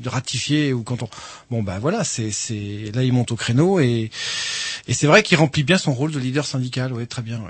ratifiées 0.07 0.73
ou 0.73 0.82
quand 0.82 1.03
on, 1.03 1.09
bon 1.51 1.62
ben 1.62 1.78
voilà, 1.78 2.03
c'est, 2.05 2.31
c'est, 2.31 2.93
là 2.95 3.03
il 3.03 3.12
monte 3.12 3.32
au 3.32 3.37
créneau 3.37 3.78
et, 3.81 4.11
et 4.89 4.95
c'est 4.95 5.07
vrai 5.07 5.23
qu'il 5.23 5.37
remplit 5.37 5.65
bien 5.65 5.78
son 5.78 5.93
rôle 5.93 6.12
de 6.12 6.19
leader 6.19 6.47
syndical. 6.47 6.93
Ouais, 6.93 7.07
très 7.07 7.23
bien. 7.23 7.41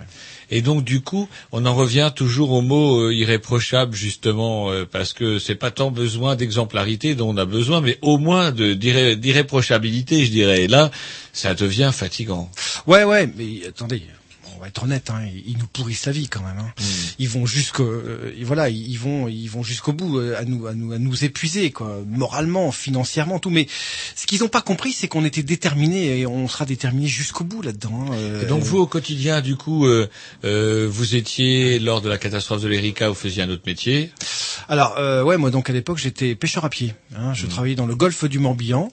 Et 0.51 0.62
donc 0.62 0.85
du 0.85 1.01
coup, 1.01 1.28
on 1.52 1.64
en 1.66 1.74
revient 1.74 2.12
toujours 2.14 2.52
au 2.52 2.60
mot 2.60 3.01
euh, 3.01 3.14
irréprochable 3.14 3.94
justement 3.94 4.70
euh, 4.70 4.85
parce 4.90 5.12
que 5.12 5.39
c'est 5.39 5.55
pas 5.55 5.70
tant 5.70 5.90
besoin 5.90 6.36
d'exemplarité 6.36 7.14
dont 7.14 7.31
on 7.31 7.36
a 7.36 7.44
besoin, 7.44 7.81
mais 7.81 7.98
au 8.02 8.18
moins 8.18 8.51
d'irréprochabilité, 8.51 10.24
je 10.24 10.31
dirais. 10.31 10.62
Et 10.62 10.68
là, 10.68 10.90
ça 11.32 11.55
devient 11.55 11.90
fatigant. 11.93 12.51
Ouais, 12.86 13.05
ouais, 13.05 13.32
mais 13.36 13.66
attendez, 13.68 14.02
va 14.61 14.69
être 14.69 14.82
honnête, 14.85 15.11
hein, 15.11 15.20
ils 15.27 15.51
ils 15.53 15.59
nous 15.59 15.66
pourrissent 15.66 16.07
la 16.07 16.12
vie 16.12 16.28
quand 16.28 16.43
même. 16.43 16.59
Hein. 16.59 16.73
Ils 17.19 17.28
vont 17.28 17.47
jusqu'au, 17.47 17.82
euh, 17.85 18.32
voilà, 18.43 18.69
ils 18.69 18.97
vont, 18.99 19.27
ils 19.28 19.49
vont 19.49 19.62
jusqu'au 19.62 19.93
bout, 19.93 20.19
euh, 20.19 20.39
à 20.39 20.45
nous, 20.45 20.66
à 20.66 20.74
nous, 20.74 20.93
à 20.93 20.99
nous 20.99 21.24
épuiser, 21.24 21.70
quoi, 21.70 21.99
moralement, 22.07 22.70
financièrement, 22.73 23.39
tout. 23.39 23.51
Mais 23.51 23.66
ce 24.15 24.27
qu'ils 24.27 24.41
n'ont 24.41 24.49
pas 24.49 24.62
compris, 24.62 24.93
c'est 24.93 25.09
qu'on 25.09 25.24
était 25.24 25.43
déterminés 25.43 26.19
et 26.20 26.27
on 26.27 26.47
sera 26.49 26.65
déterminés 26.66 27.09
jusqu'au 27.09 27.45
bout 27.45 27.62
là-dedans. 27.62 28.07
hein, 28.11 28.15
euh, 28.15 28.47
donc 28.47 28.62
vous 28.62 28.78
au 28.78 28.87
quotidien, 28.87 29.41
du 29.41 29.57
coup, 29.57 29.87
euh, 29.87 30.09
euh, 30.45 30.87
vous 30.91 31.15
étiez 31.16 31.78
lors 31.78 32.01
de 32.01 32.09
la 32.09 32.19
catastrophe 32.19 32.62
de 32.62 32.69
l'Erika, 32.69 33.09
vous 33.09 33.15
faisiez 33.15 33.43
un 33.43 33.51
autre 33.51 33.62
métier? 33.66 34.11
Alors 34.69 34.95
euh, 34.99 35.23
ouais, 35.23 35.37
moi 35.37 35.51
donc 35.51 35.69
à 35.70 35.73
l'époque 35.73 35.99
j'étais 35.99 36.35
pêcheur 36.35 36.65
à 36.65 36.70
pied. 36.70 36.95
Hein, 37.16 37.31
Mmh. 37.31 37.35
je 37.35 37.47
travaillais 37.47 37.74
dans 37.74 37.87
le 37.87 37.95
golfe 37.97 38.24
du 38.24 38.39
Morbihan. 38.39 38.91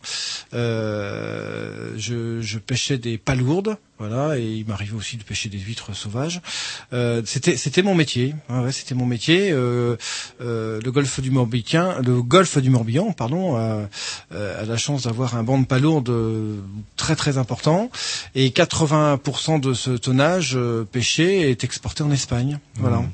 Euh, 0.53 1.93
je, 1.97 2.41
je 2.41 2.57
pêchais 2.59 2.97
des 2.97 3.17
palourdes, 3.17 3.77
voilà, 3.99 4.37
et 4.37 4.43
il 4.45 4.65
m'arrivait 4.67 4.95
aussi 4.95 5.17
de 5.17 5.23
pêcher 5.23 5.49
des 5.49 5.57
huîtres 5.57 5.93
sauvages. 5.95 6.41
Euh, 6.93 7.21
c'était 7.25 7.57
c'était 7.57 7.81
mon 7.81 7.95
métier. 7.95 8.35
hein, 8.49 8.63
ouais, 8.63 8.71
c'était 8.71 8.93
mon 8.95 9.05
métier. 9.05 9.51
Euh, 9.51 9.95
euh, 10.41 10.79
le 10.83 10.91
golfe 10.91 11.19
du 11.19 11.31
Morbihan, 11.31 11.95
le 12.05 12.21
golfe 12.21 12.57
du 12.59 12.69
Morbihan, 12.69 13.11
pardon, 13.13 13.55
a, 13.55 13.87
euh, 14.33 14.61
a 14.61 14.65
la 14.65 14.77
chance 14.77 15.03
d'avoir 15.03 15.35
un 15.35 15.43
banc 15.43 15.57
de 15.59 15.65
palourdes 15.65 16.09
euh, 16.09 16.57
très 16.95 17.15
très 17.15 17.37
important 17.37 17.89
et 18.35 18.49
80% 18.49 19.59
de 19.59 19.73
ce 19.73 19.91
tonnage 19.91 20.53
euh, 20.55 20.83
pêché 20.83 21.49
est 21.49 21.63
exporté 21.63 22.03
en 22.03 22.11
Espagne. 22.11 22.59
Voilà. 22.75 22.97
Mhm. 22.97 23.09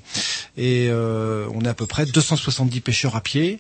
Et 0.58 0.88
euh, 0.90 1.48
on 1.56 1.62
est 1.62 1.68
à 1.70 1.74
peu 1.74 1.86
près 1.86 2.06
270 2.06 2.82
pêcheurs 2.82 3.16
à 3.16 3.22
pied 3.22 3.60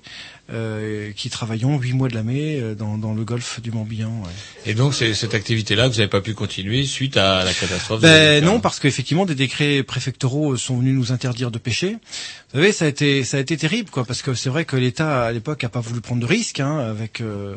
qui 1.15 1.30
travaillons 1.30 1.80
huit 1.80 1.93
mois 1.93 2.09
de 2.09 2.15
l'année 2.15 2.59
euh, 2.61 2.75
dans, 2.75 2.97
dans 2.97 3.13
le 3.13 3.23
golfe 3.23 3.59
du 3.61 3.71
Morbihan. 3.71 4.09
ouais. 4.23 4.71
Et 4.71 4.73
donc 4.73 4.93
c'est 4.93 5.13
cette 5.13 5.34
activité-là 5.34 5.88
que 5.88 5.93
vous 5.93 5.97
n'avez 5.99 6.09
pas 6.09 6.21
pu 6.21 6.34
continuer 6.34 6.84
suite 6.85 7.17
à 7.17 7.43
la 7.43 7.53
catastrophe. 7.53 8.01
Ben 8.01 8.43
non, 8.43 8.59
parce 8.59 8.80
qu'effectivement 8.80 9.25
des 9.25 9.35
décrets 9.35 9.84
préfectoraux 9.84 10.55
sont 10.57 10.77
venus 10.77 10.93
nous 10.95 11.11
interdire 11.11 11.49
de 11.51 11.57
pêcher. 11.57 11.97
Vous 12.53 12.59
savez, 12.59 12.71
ça 12.71 12.85
a 12.85 12.88
été 12.88 13.23
ça 13.23 13.38
a 13.38 13.39
été 13.39 13.57
terrible, 13.57 13.89
quoi, 13.89 14.05
parce 14.05 14.21
que 14.21 14.35
c'est 14.35 14.49
vrai 14.49 14.63
que 14.63 14.75
l'État 14.75 15.25
à 15.25 15.31
l'époque 15.31 15.63
a 15.63 15.69
pas 15.69 15.80
voulu 15.80 16.01
prendre 16.01 16.21
de 16.21 16.27
risques 16.27 16.59
hein, 16.59 16.77
avec 16.77 17.19
euh, 17.19 17.55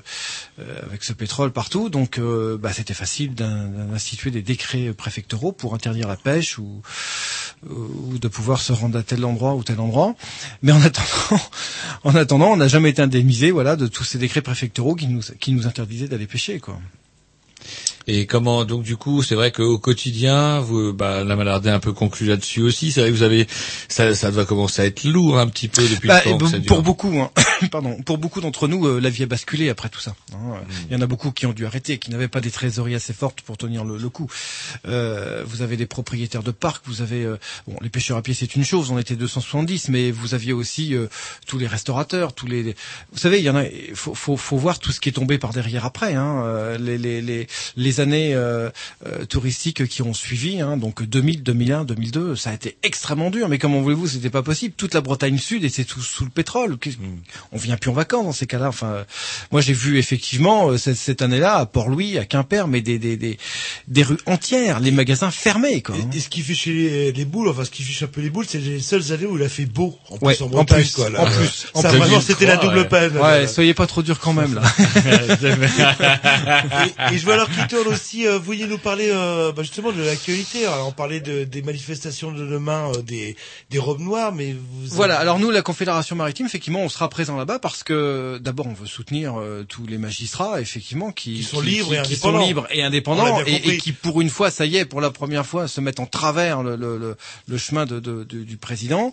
euh, 0.59 0.82
avec 0.85 1.05
ce 1.05 1.12
pétrole 1.12 1.51
partout, 1.52 1.90
donc 1.90 2.18
euh, 2.18 2.56
bah, 2.56 2.73
c'était 2.73 2.94
facile 2.94 3.35
d'in- 3.35 3.66
d'instituer 3.68 4.31
des 4.31 4.40
décrets 4.40 4.94
préfectoraux 4.94 5.52
pour 5.52 5.74
interdire 5.74 6.09
la 6.09 6.16
pêche 6.16 6.59
ou 6.59 6.81
ou 7.68 8.16
de 8.18 8.28
pouvoir 8.28 8.60
se 8.60 8.73
rendre 8.73 8.98
à 8.98 9.02
tel 9.02 9.23
endroit 9.27 9.55
ou 9.55 9.62
tel 9.64 9.81
endroit. 9.81 10.14
Mais 10.62 10.73
en 10.73 10.81
attendant, 10.81 11.43
en 12.05 12.14
attendant, 12.14 12.52
on 12.52 12.56
n'a 12.56 12.68
jamais 12.68 12.89
été 12.90 13.02
indemnisé, 13.02 13.51
voilà, 13.51 13.77
de 13.77 13.89
tous 13.89 14.05
ces 14.05 14.16
décrets 14.16 14.40
préfectoraux 14.43 14.94
qui 14.94 15.09
nous 15.09 15.20
qui 15.40 15.52
nous 15.52 15.66
interdisaient 15.66 16.09
d'aller 16.09 16.27
pêcher, 16.27 16.59
quoi. 16.59 16.81
Et 18.09 18.27
comment 18.27 18.65
donc 18.65 18.83
du 18.83 18.97
coup 18.97 19.23
c'est 19.23 19.35
vrai 19.35 19.51
qu'au 19.51 19.78
quotidien 19.78 20.61
vous 20.61 20.93
bah 20.93 21.24
la 21.24 21.35
maladie 21.37 21.69
un 21.70 21.81
peu 21.81 21.93
conclu 21.93 22.27
là-dessus 22.27 22.62
aussi 22.62 22.93
c'est 22.93 23.01
vrai 23.01 23.11
que 23.11 23.16
vous 23.16 23.23
avez 23.24 23.47
ça 23.89 24.15
ça 24.15 24.31
doit 24.31 24.45
commencer 24.45 24.83
à 24.83 24.87
être 24.87 25.03
lourd 25.05 25.39
un 25.39 25.49
petit 25.49 25.66
peu 25.69 25.83
depuis 25.89 26.07
Bah, 26.09 26.20
le 26.24 26.31
temps 26.31 26.39
que 26.39 26.45
et 26.47 26.49
ça 26.51 26.57
be- 26.59 26.61
dure. 26.61 26.69
pour 26.69 26.83
beaucoup, 26.83 27.19
hein, 27.19 27.31
pardon, 27.73 28.01
pour 28.05 28.19
beaucoup 28.19 28.41
d'entre 28.41 28.69
nous, 28.69 28.87
euh, 28.87 29.01
la 29.01 29.11
vie 29.11 29.24
a 29.24 29.27
basculé 29.27 29.69
après 29.70 29.89
tout 29.89 30.01
ça. 30.01 30.15
hein. 30.35 30.37
Il 30.89 30.93
y 30.95 30.97
en 30.97 31.01
a 31.03 31.07
beaucoup 31.07 31.33
qui 31.33 31.47
ont 31.47 31.53
dû 31.53 31.66
arrêter, 31.66 31.99
qui 31.99 32.11
n'avaient 32.11 32.28
pas 32.28 32.41
des 32.41 32.51
trésoreries 32.51 32.95
assez 32.95 33.12
fortes 33.12 33.41
pour 33.41 33.57
tenir 33.57 33.85
le, 33.85 33.97
le 33.99 34.09
coup. 34.09 34.31
Euh, 34.87 35.43
vous 35.47 35.62
avez 35.62 35.77
des 35.77 35.87
propriétaires 35.87 36.43
de 36.43 36.51
parcs, 36.53 36.85
vous 36.87 37.03
avez 37.03 37.24
euh, 37.24 37.37
bon, 37.66 37.77
les 37.83 37.89
pêcheurs 37.89 38.16
à 38.19 38.23
pied, 38.23 38.35
c'est 38.35 38.55
une 38.57 38.65
chose, 38.65 38.91
on 38.91 38.99
était 38.99 39.16
270, 39.16 39.89
mais 39.89 40.11
vous 40.11 40.35
aviez 40.35 40.53
aussi 40.53 40.95
euh, 40.95 41.07
tous 41.47 41.59
les 41.59 41.66
restaurateurs, 41.66 42.35
tous 42.35 42.47
les. 42.47 42.74
Vous 43.12 43.19
savez, 43.19 43.39
il 43.39 43.45
y 43.45 43.51
en 43.51 43.57
a. 43.57 43.65
Faut, 43.95 44.15
faut, 44.15 44.37
faut 44.37 44.57
voir 44.57 44.78
tout 44.78 44.93
ce 44.93 45.01
qui 45.01 45.09
est 45.09 45.12
tombé 45.12 45.39
par 45.39 45.53
derrière 45.53 45.85
après. 45.85 46.15
Hein, 46.15 46.43
euh, 46.45 46.78
les, 46.78 46.99
les, 46.99 47.20
les, 47.23 47.47
les 47.97 48.01
années 48.02 48.35
euh, 48.35 48.70
euh, 49.06 49.24
touristiques 49.24 49.86
qui 49.86 50.02
ont 50.02 50.14
suivi, 50.14 50.60
hein, 50.60 50.77
donc 50.77 51.02
2000, 51.02 51.43
2001, 51.43 51.85
2002, 51.85 52.36
ça 52.36 52.51
a 52.51 52.55
été 52.55 52.77
extrêmement 52.82 53.31
dur. 53.31 53.48
Mais 53.48 53.59
comment 53.59 53.81
voulez-vous, 53.81 54.06
c'était 54.09 54.31
pas 54.31 54.43
possible. 54.43 54.74
Toute 54.77 54.94
la 54.94 55.01
Bretagne 55.01 55.39
Sud 55.39 55.64
était 55.64 55.85
tout 55.85 56.01
sous 56.02 56.24
le 56.24 56.31
pétrole. 56.31 56.78
Qu'est- 56.78 56.98
on 57.52 57.56
vient 57.59 57.77
plus 57.77 57.90
en 57.90 57.94
vacances 57.94 58.24
dans 58.27 58.32
ces 58.32 58.47
cas-là. 58.47 58.68
Enfin, 58.68 59.05
moi 59.51 59.60
j'ai 59.60 59.73
vu 59.73 59.98
effectivement 59.98 60.70
euh, 60.70 60.78
cette, 60.78 60.97
cette 60.97 61.23
année-là 61.23 61.56
à 61.56 61.66
Port-Louis, 61.66 62.18
à 62.18 62.24
Quimper, 62.24 62.68
mais 62.68 62.81
des, 62.81 62.98
des, 62.98 63.16
des, 63.16 63.39
des 63.89 64.02
rues 64.02 64.18
entières, 64.27 64.81
les 64.81 64.90
magasins 64.90 65.31
fermés. 65.31 65.82
Quoi, 65.82 65.94
hein. 65.97 66.10
Et 66.14 66.20
ce 66.20 66.28
qui 66.28 66.43
fait 66.43 66.55
chez 66.55 66.73
les, 66.73 67.12
les 67.12 67.24
boules, 67.24 67.48
enfin 67.48 67.64
ce 67.64 67.70
qui 67.70 67.82
fiche 67.82 68.02
un 68.02 68.06
peu 68.09 68.20
les 68.20 68.31
boules, 68.31 68.47
c'est 68.48 68.59
les 68.59 68.81
seules 68.81 69.12
années 69.12 69.27
où 69.27 69.36
il 69.36 69.43
a 69.43 69.48
fait 69.48 69.66
beau. 69.66 69.98
En 70.10 70.18
plus 70.18 70.27
Ouais, 70.27 70.43
en 70.43 70.47
en 70.47 70.48
Bretagne, 70.48 70.81
plus, 70.82 70.94
quoi. 70.94 71.10
là. 71.10 71.23
en 71.23 71.27
plus, 71.27 71.66
en 71.74 71.82
ça 71.82 71.89
plus. 71.90 71.98
vraiment 71.98 72.20
c'était 72.20 72.47
la 72.47 72.56
2003, 72.56 72.68
double 72.68 72.78
ouais. 72.81 72.89
peine. 73.10 73.18
Ouais, 73.23 73.40
là. 73.43 73.48
soyez 73.48 73.74
pas 73.74 73.86
trop 73.86 74.02
dur 74.02 74.18
quand 74.18 74.32
même 74.32 74.55
là. 74.55 74.62
et, 77.10 77.14
et 77.14 77.18
je 77.18 77.24
vois 77.24 77.35
alors 77.35 77.51
qu'il 77.51 77.66
tourne 77.66 77.86
aussi, 77.87 78.27
euh, 78.27 78.39
vous 78.39 78.45
vouliez 78.45 78.67
nous 78.67 78.79
parler 78.79 79.09
euh, 79.11 79.53
bah, 79.53 79.63
justement 79.63 79.93
de 79.93 80.03
l'actualité. 80.03 80.67
Alors, 80.67 80.89
on 80.89 80.93
parlait 80.93 81.21
de, 81.21 81.45
des 81.45 81.63
manifestations 81.63 82.33
de 82.33 82.47
demain, 82.47 82.91
euh, 82.97 83.03
des, 83.03 83.37
des 83.71 83.79
robes 83.79 84.01
noires, 84.01 84.33
mais 84.33 84.53
vous... 84.53 84.87
Voilà, 84.89 85.19
alors 85.19 85.39
nous, 85.39 85.51
la 85.51 85.63
Confédération 85.63 86.17
maritime, 86.17 86.47
effectivement, 86.47 86.81
on 86.83 86.89
sera 86.89 87.09
présent 87.09 87.37
là-bas 87.37 87.59
parce 87.59 87.83
que 87.83 88.39
d'abord, 88.43 88.67
on 88.67 88.73
veut 88.75 88.87
soutenir 88.87 89.39
euh, 89.41 89.65
tous 89.69 89.87
les 89.87 89.99
magistrats, 89.99 90.61
effectivement, 90.61 91.13
qui, 91.13 91.35
Qui 91.37 91.43
sont 91.43 91.61
libres 91.61 91.95
et 91.95 92.03
qui 92.03 92.17
sont 92.17 92.29
indépendants. 92.29 92.47
libres 92.47 92.67
et 92.71 92.83
indépendants 92.83 93.43
qui, 93.81 93.93
pour 93.93 94.21
une 94.21 94.31
fois, 94.31 94.51
ça 94.51 94.67
y 94.67 94.77
est, 94.77 94.85
pour 94.85 95.01
la 95.01 95.11
première 95.11 95.47
fois, 95.47 95.69
se 95.69 95.81
mettent 95.81 96.01
en 96.01 96.07
travers 96.07 96.63
le, 96.63 96.77
le, 96.77 96.99
le, 96.99 97.17
le 97.49 97.59
chemin 97.59 97.87
de, 97.87 98.01
de- 98.01 98.25
de- 98.25 98.45
du 98.45 98.57
président. 98.57 99.13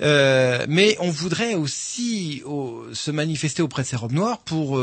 Mais 0.00 0.96
on 1.00 1.10
voudrait 1.10 1.54
aussi 1.54 2.42
au- 2.44 2.84
se 2.92 3.10
manifester 3.10 3.62
auprès 3.62 3.82
de 3.82 3.88
ces 3.88 3.96
robes 3.96 4.12
noires 4.12 4.38
pour 4.38 4.80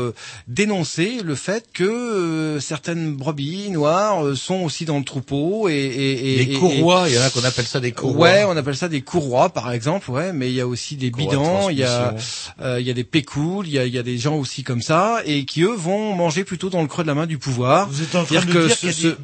dénoncer 0.48 1.20
le 1.22 1.34
fait 1.34 1.66
que 1.72 2.58
certaines 2.60 3.14
brebis 3.24 3.70
noires 3.70 4.24
euh, 4.24 4.34
sont 4.34 4.56
aussi 4.62 4.84
dans 4.84 4.98
le 4.98 5.04
troupeau 5.04 5.68
et, 5.68 5.72
et, 5.72 6.34
et 6.34 6.44
Les 6.44 6.54
courroies, 6.58 7.04
il 7.08 7.14
y 7.14 7.18
en 7.18 7.22
a 7.22 7.30
qu'on 7.30 7.44
appelle 7.44 7.64
ça 7.66 7.80
des 7.80 7.92
courroies. 7.92 8.28
Ouais, 8.28 8.44
on 8.44 8.56
appelle 8.56 8.76
ça 8.76 8.88
des 8.88 9.00
courroies 9.00 9.48
par 9.50 9.72
exemple, 9.72 10.10
ouais, 10.10 10.32
mais 10.32 10.50
il 10.50 10.54
y 10.54 10.60
a 10.60 10.66
aussi 10.66 10.96
des 10.96 11.10
bidons, 11.10 11.68
il 11.70 11.78
y 11.78 11.84
a 11.84 12.14
euh, 12.60 12.80
il 12.80 12.86
y 12.86 12.90
a 12.90 12.94
des 12.94 13.04
pécoules, 13.04 13.66
il 13.66 13.72
y 13.72 13.78
a, 13.78 13.86
il 13.86 13.94
y 13.94 13.98
a 13.98 14.02
des 14.02 14.18
gens 14.18 14.36
aussi 14.36 14.62
comme 14.62 14.82
ça 14.82 15.22
et 15.24 15.44
qui 15.44 15.62
eux 15.62 15.74
vont 15.74 16.14
manger 16.14 16.44
plutôt 16.44 16.70
dans 16.70 16.82
le 16.82 16.88
creux 16.88 17.02
de 17.02 17.08
la 17.08 17.14
main 17.14 17.26
du 17.26 17.38
pouvoir. 17.38 17.88
Vous 17.88 18.02
êtes 18.02 18.14
en 18.14 18.24
train 18.24 18.40
de 18.44 18.52
nous 18.52 18.66
dire 18.66 18.76
ce- 18.92 19.16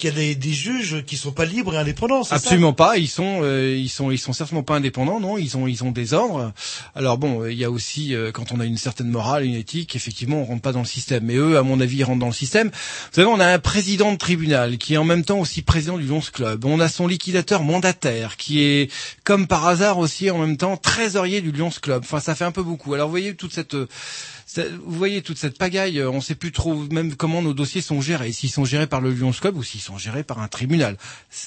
qu'il 0.00 0.18
y 0.18 0.30
a 0.30 0.34
des, 0.34 0.52
juges 0.52 1.04
qui 1.04 1.16
sont 1.16 1.32
pas 1.32 1.44
libres 1.44 1.74
et 1.74 1.78
indépendants, 1.78 2.24
c'est 2.24 2.30
ça 2.30 2.36
Absolument 2.36 2.72
pas. 2.72 2.96
Ils 2.96 3.08
sont, 3.08 3.40
euh, 3.42 3.76
ils 3.76 3.88
sont, 3.88 4.10
ils 4.10 4.18
sont 4.18 4.32
certainement 4.32 4.62
pas 4.62 4.76
indépendants. 4.76 5.20
Non, 5.20 5.38
ils 5.38 5.56
ont, 5.56 5.66
ils 5.66 5.84
ont 5.84 5.90
des 5.92 6.14
ordres. 6.14 6.52
Alors 6.94 7.18
bon, 7.18 7.42
euh, 7.42 7.52
il 7.52 7.58
y 7.58 7.64
a 7.64 7.70
aussi 7.70 8.14
euh, 8.14 8.32
quand 8.32 8.52
on 8.52 8.60
a 8.60 8.64
une 8.64 8.78
certaine 8.78 9.08
morale, 9.08 9.44
une 9.44 9.54
éthique, 9.54 9.94
effectivement, 9.94 10.38
on 10.38 10.44
rentre 10.44 10.62
pas 10.62 10.72
dans 10.72 10.80
le 10.80 10.86
système. 10.86 11.24
Mais 11.24 11.36
eux, 11.36 11.58
à 11.58 11.62
mon 11.62 11.80
avis, 11.80 11.98
ils 11.98 12.04
rentrent 12.04 12.20
dans 12.20 12.26
le 12.26 12.32
système. 12.32 12.68
Vous 12.68 13.14
savez, 13.14 13.28
on 13.28 13.38
a 13.38 13.46
un 13.46 13.58
président 13.58 14.12
de 14.12 14.18
tribunal 14.18 14.78
qui 14.78 14.94
est 14.94 14.96
en 14.96 15.04
même 15.04 15.24
temps 15.24 15.38
aussi 15.38 15.62
président 15.62 15.98
du 15.98 16.06
Lions 16.06 16.22
Club. 16.32 16.64
On 16.64 16.80
a 16.80 16.88
son 16.88 17.06
liquidateur 17.06 17.62
mandataire 17.62 18.36
qui 18.36 18.62
est, 18.62 18.90
comme 19.24 19.46
par 19.46 19.66
hasard 19.66 19.98
aussi, 19.98 20.30
en 20.30 20.38
même 20.38 20.56
temps 20.56 20.76
trésorier 20.76 21.42
du 21.42 21.52
Lions 21.52 21.70
Club. 21.70 22.02
Enfin, 22.04 22.20
ça 22.20 22.34
fait 22.34 22.44
un 22.44 22.52
peu 22.52 22.62
beaucoup. 22.62 22.94
Alors, 22.94 23.06
vous 23.06 23.12
voyez 23.12 23.34
toute 23.34 23.52
cette 23.52 23.74
euh, 23.74 23.86
vous 24.58 24.96
voyez 24.96 25.22
toute 25.22 25.38
cette 25.38 25.58
pagaille, 25.58 25.98
euh, 25.98 26.10
on 26.10 26.16
ne 26.16 26.20
sait 26.20 26.34
plus 26.34 26.52
trop 26.52 26.74
même 26.90 27.14
comment 27.14 27.42
nos 27.42 27.54
dossiers 27.54 27.82
sont 27.82 28.00
gérés, 28.00 28.32
s'ils 28.32 28.50
sont 28.50 28.64
gérés 28.64 28.86
par 28.86 29.00
le 29.00 29.12
Lions 29.12 29.32
Club 29.32 29.56
ou 29.56 29.62
s'ils 29.62 29.80
sont 29.80 29.98
gérés 29.98 30.24
par 30.24 30.40
un 30.40 30.48
tribunal. 30.48 30.96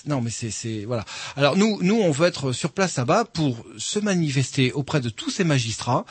Non, 0.05 0.21
mais 0.21 0.29
c'est, 0.29 0.85
voilà. 0.85 1.05
Alors 1.35 1.57
nous, 1.57 1.79
nous, 1.81 1.95
on 1.95 2.11
veut 2.11 2.27
être 2.27 2.51
sur 2.51 2.71
place 2.71 2.97
là-bas 2.97 3.25
pour 3.25 3.65
se 3.77 3.99
manifester 3.99 4.71
auprès 4.71 5.01
de 5.01 5.09
tous 5.09 5.29
ces 5.29 5.43
magistrats 5.43 6.05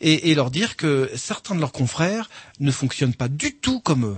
et, 0.00 0.30
et 0.30 0.34
leur 0.34 0.50
dire 0.50 0.76
que 0.76 1.10
certains 1.14 1.54
de 1.54 1.60
leurs 1.60 1.72
confrères 1.72 2.28
ne 2.60 2.70
fonctionnent 2.70 3.14
pas 3.14 3.28
du 3.28 3.54
tout 3.54 3.80
comme 3.80 4.04
eux. 4.06 4.16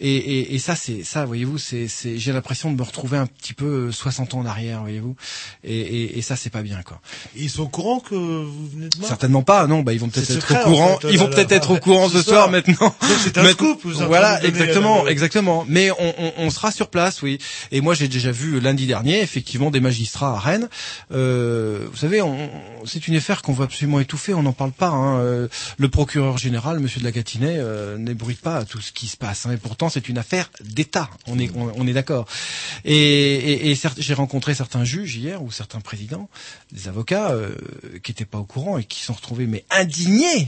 Et, 0.00 0.14
et, 0.16 0.54
et 0.54 0.58
ça, 0.58 0.76
c'est 0.76 1.02
ça, 1.04 1.24
voyez-vous, 1.24 1.58
c'est, 1.58 1.88
j'ai 2.16 2.32
l'impression 2.32 2.70
de 2.70 2.76
me 2.76 2.82
retrouver 2.82 3.18
un 3.18 3.26
petit 3.26 3.54
peu 3.54 3.88
euh, 3.88 3.92
60 3.92 4.34
ans 4.34 4.38
en 4.40 4.46
arrière, 4.46 4.80
voyez-vous. 4.80 5.16
Et, 5.64 5.78
et, 5.78 6.18
et 6.18 6.22
ça, 6.22 6.36
c'est 6.36 6.50
pas 6.50 6.62
bien, 6.62 6.82
quoi. 6.82 7.00
Ils 7.36 7.50
sont 7.50 7.64
au 7.64 7.68
courant 7.68 8.00
que 8.00 8.14
vous 8.14 8.68
venez 8.68 8.88
de 8.88 9.04
Certainement 9.04 9.42
pas, 9.42 9.66
non. 9.66 9.82
Bah, 9.82 9.92
ils 9.92 10.00
vont 10.00 10.08
peut-être 10.08 10.30
être 10.30 10.40
secret, 10.40 10.60
au 10.62 10.64
courant. 10.64 10.94
en 10.94 10.98
fait, 11.00 11.12
ils 11.12 11.18
vont 11.18 11.28
peut-être 11.28 11.50
là. 11.50 11.65
Être 11.74 11.78
au 11.78 11.78
courant 11.80 12.08
ce 12.08 12.18
Ce 12.18 12.22
soir 12.24 12.36
soir. 12.44 12.50
maintenant. 12.50 12.94
C'est 13.22 13.36
un 13.38 13.42
Maintenant- 13.42 13.74
scoop, 13.74 13.80
vous 13.84 13.92
Voilà, 14.06 14.42
exactement, 14.44 15.04
euh, 15.04 15.08
exactement. 15.08 15.64
Mais 15.68 15.90
on, 15.90 16.14
on, 16.18 16.32
on 16.38 16.50
sera 16.50 16.70
sur 16.72 16.88
place, 16.88 17.22
oui. 17.22 17.38
Et 17.72 17.80
moi, 17.80 17.94
j'ai 17.94 18.08
déjà 18.08 18.30
vu 18.32 18.60
lundi 18.60 18.86
dernier, 18.86 19.20
effectivement, 19.20 19.70
des 19.70 19.80
magistrats 19.80 20.32
à 20.34 20.38
Rennes. 20.38 20.68
Euh, 21.12 21.86
vous 21.90 21.96
savez, 21.96 22.22
on, 22.22 22.50
c'est 22.84 23.08
une 23.08 23.16
affaire 23.16 23.42
qu'on 23.42 23.52
veut 23.52 23.64
absolument 23.64 24.00
étouffer. 24.00 24.34
On 24.34 24.42
n'en 24.42 24.52
parle 24.52 24.72
pas. 24.72 24.88
Hein. 24.88 25.20
Euh, 25.20 25.48
Le 25.78 25.88
procureur 25.88 26.38
général, 26.38 26.78
Monsieur 26.80 27.00
de 27.00 27.04
la 27.04 27.12
Gatinet, 27.12 27.56
euh, 27.58 27.98
n'ébruite 27.98 28.40
pas 28.40 28.64
tout 28.64 28.80
ce 28.80 28.92
qui 28.92 29.06
se 29.06 29.16
passe. 29.16 29.46
hein. 29.46 29.52
Et 29.52 29.56
pourtant, 29.56 29.88
c'est 29.88 30.08
une 30.08 30.18
affaire 30.18 30.50
d'État. 30.64 31.08
On 31.26 31.38
est, 31.38 31.50
on, 31.56 31.72
on 31.76 31.86
est 31.86 31.92
d'accord. 31.92 32.26
Et, 32.84 32.94
et, 32.94 33.70
et 33.70 33.74
certes, 33.74 33.98
j'ai 34.00 34.14
rencontré 34.14 34.54
certains 34.54 34.84
juges 34.84 35.16
hier 35.16 35.42
ou 35.42 35.50
certains 35.50 35.80
présidents, 35.80 36.28
des 36.72 36.88
avocats 36.88 37.30
euh, 37.30 37.50
qui 38.02 38.10
n'étaient 38.12 38.24
pas 38.24 38.38
au 38.38 38.44
courant 38.44 38.78
et 38.78 38.84
qui 38.84 39.00
sont 39.02 39.12
retrouvés 39.12 39.46
mais 39.46 39.64
indignés 39.70 40.42
euh, 40.42 40.44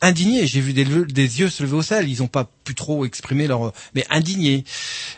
indignés. 0.00 0.46
J'ai 0.46 0.60
vu 0.60 0.72
des, 0.72 0.84
des 0.84 1.40
yeux 1.40 1.48
se 1.50 1.62
lever 1.62 1.76
au 1.76 1.82
ciel. 1.82 2.08
Ils 2.08 2.20
n'ont 2.20 2.26
pas 2.28 2.48
pu 2.64 2.74
trop 2.74 3.04
exprimer 3.04 3.46
leur, 3.46 3.72
mais 3.94 4.04
indignés. 4.10 4.64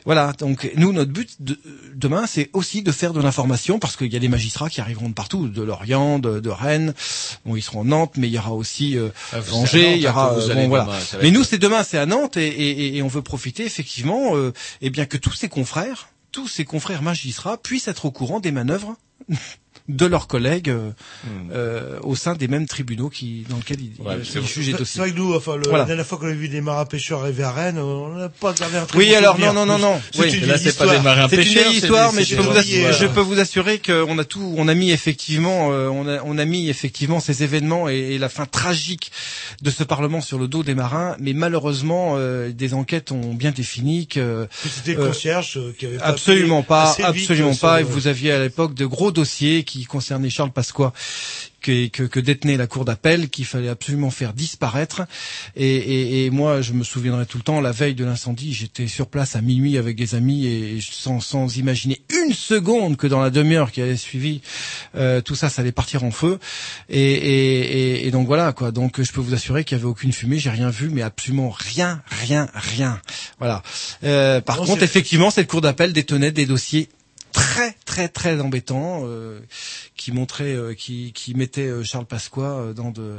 Voilà. 0.05 0.32
Donc 0.39 0.70
nous, 0.77 0.93
notre 0.93 1.12
but 1.12 1.28
de- 1.40 1.59
demain, 1.94 2.27
c'est 2.27 2.51
aussi 2.52 2.82
de 2.82 2.93
faire 2.93 3.12
de 3.12 3.20
l'information 3.20 3.78
parce 3.78 3.97
qu'il 3.97 4.12
y 4.12 4.16
a 4.16 4.20
des 4.20 4.28
magistrats 4.28 4.70
qui 4.70 4.81
arriveront 4.81 5.09
de 5.09 5.14
partout, 5.14 5.48
de 5.48 5.62
Lorient, 5.62 6.18
de, 6.18 6.40
de 6.40 6.51
Rennes. 6.51 6.94
Bon, 7.44 7.56
ils 7.56 7.62
seront 7.62 7.81
en 7.81 7.85
Nantes, 7.85 8.14
mais 8.16 8.28
il 8.28 8.32
y 8.35 8.39
aura 8.39 8.52
aussi 8.52 8.97
euh, 8.97 9.09
Ah, 9.32 9.39
Angers. 9.52 9.82
Nantes, 9.82 9.97
il 9.97 10.02
y 10.02 10.06
hein, 10.06 10.10
aura. 10.10 10.35
euh, 10.39 10.55
bon, 10.55 10.68
voilà. 10.68 10.89
Mais 11.23 11.31
nous, 11.31 11.44
c'est 11.44 11.59
demain, 11.59 11.82
c'est 11.85 11.98
à 11.98 12.06
Nantes, 12.06 12.36
et, 12.36 12.47
et- 12.48 12.97
et 12.97 13.02
on 13.02 13.09
veut 13.09 13.23
profiter 13.23 13.64
effectivement, 13.64 14.36
euh, 14.36 14.52
eh 14.81 14.90
bien 14.90 15.06
que 15.06 15.16
tous 15.16 15.32
ces 15.35 15.48
confrères, 15.48 16.09
tous 16.32 16.48
ces 16.48 16.64
confrères 16.64 17.02
magistrats 17.02 17.56
puissent 17.56 17.89
être 17.89 18.05
au 18.06 18.10
courant 18.10 18.40
des 18.40 18.52
manœuvres 18.52 18.97
de 19.88 20.06
leurs 20.06 20.26
collègues 20.26 20.70
euh, 20.70 20.90
euh, 21.52 21.98
au 22.02 22.14
sein 22.16 22.34
des 22.34 22.48
mêmes 22.48 22.66
tribunaux 22.66 23.08
qui 23.08 23.44
dans 23.48 23.56
lesquels 23.56 23.78
ils, 23.80 24.02
Ouais, 24.04 24.16
ils 24.20 24.26
c'est 24.26 24.38
vrai. 24.40 24.48
jugent 24.48 24.76
C'est 24.84 24.98
vrai 24.98 25.10
que 25.12 25.16
nous, 25.16 25.34
enfin, 25.34 25.56
le, 25.56 25.62
Voilà. 25.64 25.78
la 25.78 25.84
dernière 25.84 26.06
fois 26.06 26.18
qu'on 26.18 26.26
a 26.28 26.32
vu 26.32 26.48
des 26.48 26.60
marins 26.60 26.84
pêcheurs 26.84 27.20
arriver 27.22 27.42
à 27.44 27.52
Rennes, 27.52 27.78
on 27.78 28.14
n'a 28.16 28.28
pas 28.28 28.52
gardé 28.52 28.76
un 28.76 28.84
très 28.84 28.98
Oui, 28.98 29.14
alors 29.14 29.38
non, 29.38 29.52
non, 29.52 29.66
non, 29.66 29.78
non. 29.78 30.00
C'est 30.12 30.20
Oui. 30.22 30.32
une 30.34 30.46
Là, 30.46 30.56
vieille 30.56 30.70
c'est 30.72 30.78
pas 30.78 30.86
des 30.86 30.94
histoire. 30.96 31.02
marins 31.02 31.28
C'est 31.28 31.36
une 31.36 31.42
pêcheurs, 31.42 31.62
vieille 31.64 31.76
histoire, 31.78 32.12
mais 32.12 32.24
je 32.24 32.36
peux, 32.36 32.42
vous 32.42 32.50
assurer, 32.56 32.78
ouvriers, 32.80 32.92
je 32.98 33.04
euh, 33.04 33.08
peux 33.08 33.20
vous 33.20 33.38
assurer 33.38 33.78
qu'on 33.78 34.18
a 34.18 34.24
tout, 34.24 34.54
on 34.56 34.68
a 34.68 34.74
mis 34.74 34.90
effectivement, 34.90 35.70
euh, 35.72 35.88
on 35.88 36.06
a, 36.08 36.20
on 36.24 36.38
a 36.38 36.44
mis 36.44 36.68
effectivement 36.68 37.20
ces 37.20 37.42
événements 37.42 37.88
et, 37.88 37.94
et 38.14 38.18
la 38.18 38.28
fin 38.28 38.46
tragique 38.46 39.12
de 39.62 39.70
ce 39.70 39.84
Parlement 39.84 40.20
sur 40.20 40.38
le 40.38 40.48
dos 40.48 40.62
des 40.62 40.74
marins, 40.74 41.16
mais 41.20 41.32
malheureusement, 41.32 42.14
euh, 42.16 42.50
des 42.52 42.74
enquêtes 42.74 43.12
ont 43.12 43.34
bien 43.34 43.50
défini 43.52 44.06
que 44.06 44.46
Que 44.62 44.68
C'était 44.68 44.94
le 44.94 45.00
Euh, 45.02 45.06
concierge 45.08 45.56
euh, 45.58 45.74
qui 45.78 45.86
avait 45.86 45.98
pas 45.98 46.04
Absolument 46.06 46.62
pas, 46.62 46.96
absolument 47.02 47.50
euh, 47.50 47.60
pas. 47.60 47.80
Et 47.80 47.84
vous 47.84 48.06
aviez 48.08 48.32
à 48.32 48.40
l'époque 48.40 48.74
de 48.74 48.86
gros 48.86 49.12
dossiers 49.12 49.62
qui 49.64 49.76
concernaient 49.85 50.31
Charles 50.31 50.53
Pasqua. 50.53 50.93
Que, 51.62 51.89
que, 51.89 52.05
que 52.05 52.20
détenait 52.20 52.57
la 52.57 52.69
cour 52.69 52.85
d'appel, 52.85 53.28
qu'il 53.28 53.44
fallait 53.44 53.70
absolument 53.70 54.11
faire 54.11 54.35
disparaître. 54.35 55.03
Et, 55.57 55.66
et, 55.66 56.24
et 56.27 56.31
moi, 56.31 56.61
je 56.61 56.73
me 56.73 56.85
souviendrai 56.85 57.27
tout 57.27 57.39
le 57.39 57.43
temps, 57.43 57.61
la 57.61 57.73
veille 57.73 57.97
de 57.97 58.05
l'incendie, 58.05 58.55
j'étais 58.55 58.86
sur 58.86 59.09
place 59.09 59.35
à 59.35 59.40
minuit 59.40 59.77
avec 59.77 59.97
des 59.97 60.15
amis 60.15 60.47
et 60.47 60.78
sans, 60.81 61.19
sans 61.19 61.57
imaginer 61.57 62.03
une 62.24 62.32
seconde 62.32 62.97
que 62.97 63.09
dans 63.09 63.20
la 63.20 63.31
demi-heure 63.31 63.73
qui 63.73 63.81
avait 63.81 63.97
suivi, 63.97 64.43
euh, 64.94 65.20
tout 65.20 65.35
ça, 65.35 65.48
ça 65.48 65.62
allait 65.62 65.73
partir 65.73 66.05
en 66.05 66.12
feu. 66.12 66.39
Et, 66.89 67.01
et, 67.01 67.61
et, 67.61 68.07
et 68.07 68.11
donc 68.12 68.28
voilà 68.28 68.53
quoi. 68.53 68.70
Donc 68.70 69.03
je 69.03 69.11
peux 69.11 69.20
vous 69.20 69.35
assurer 69.35 69.65
qu'il 69.65 69.77
y 69.77 69.81
avait 69.81 69.89
aucune 69.89 70.12
fumée, 70.12 70.39
j'ai 70.39 70.51
rien 70.51 70.70
vu, 70.70 70.89
mais 70.89 71.03
absolument 71.03 71.51
rien, 71.51 72.01
rien, 72.07 72.48
rien. 72.55 73.01
Voilà. 73.40 73.65
Euh, 74.05 74.40
par 74.40 74.59
Non, 74.59 74.66
contre, 74.66 74.85
effectivement, 74.85 75.31
cette 75.31 75.48
cour 75.48 75.62
d'appel 75.62 75.93
détenait 75.93 76.31
des 76.31 76.47
dossiers 76.47 76.90
très 77.36 77.74
très 77.84 78.08
très 78.08 78.40
embêtants 78.40 79.02
euh, 79.04 79.38
qui 79.96 80.10
montraient 80.10 80.54
euh, 80.54 80.72
qui 80.74 81.12
qui 81.14 81.34
mettaient 81.34 81.68
euh, 81.68 81.84
Charles 81.84 82.06
Pasqua 82.06 82.42
euh, 82.42 82.72
dans 82.72 82.90
de 82.90 83.12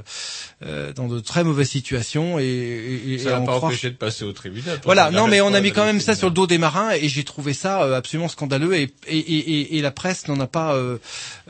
euh, 0.65 0.91
dans 0.93 1.07
de 1.07 1.19
très 1.19 1.43
mauvaises 1.43 1.69
situations 1.69 2.39
et, 2.39 2.43
et, 2.45 3.13
et 3.13 3.17
Ça 3.19 3.31
n'a 3.31 3.37
pas 3.39 3.45
croire- 3.57 3.63
empêché 3.65 3.89
de 3.91 3.95
passer 3.95 4.23
au 4.25 4.33
tribunal. 4.33 4.79
voilà, 4.85 5.11
non, 5.11 5.27
mais 5.27 5.39
on 5.41 5.53
a 5.53 5.61
mis 5.61 5.71
quand 5.71 5.85
même 5.85 5.99
ça 6.01 6.15
sur 6.15 6.29
le 6.29 6.33
dos 6.33 6.47
des 6.47 6.57
marins 6.57 6.91
et 6.91 7.07
j'ai 7.07 7.23
trouvé 7.23 7.53
ça 7.53 7.83
euh, 7.83 7.95
absolument 7.95 8.27
scandaleux 8.27 8.75
et 8.75 8.91
et, 9.07 9.17
et, 9.19 9.37
et- 9.37 9.77
et 9.77 9.81
la 9.81 9.91
presse 9.91 10.27
n'en 10.27 10.39
a 10.39 10.47
pas 10.47 10.73
euh, 10.75 10.97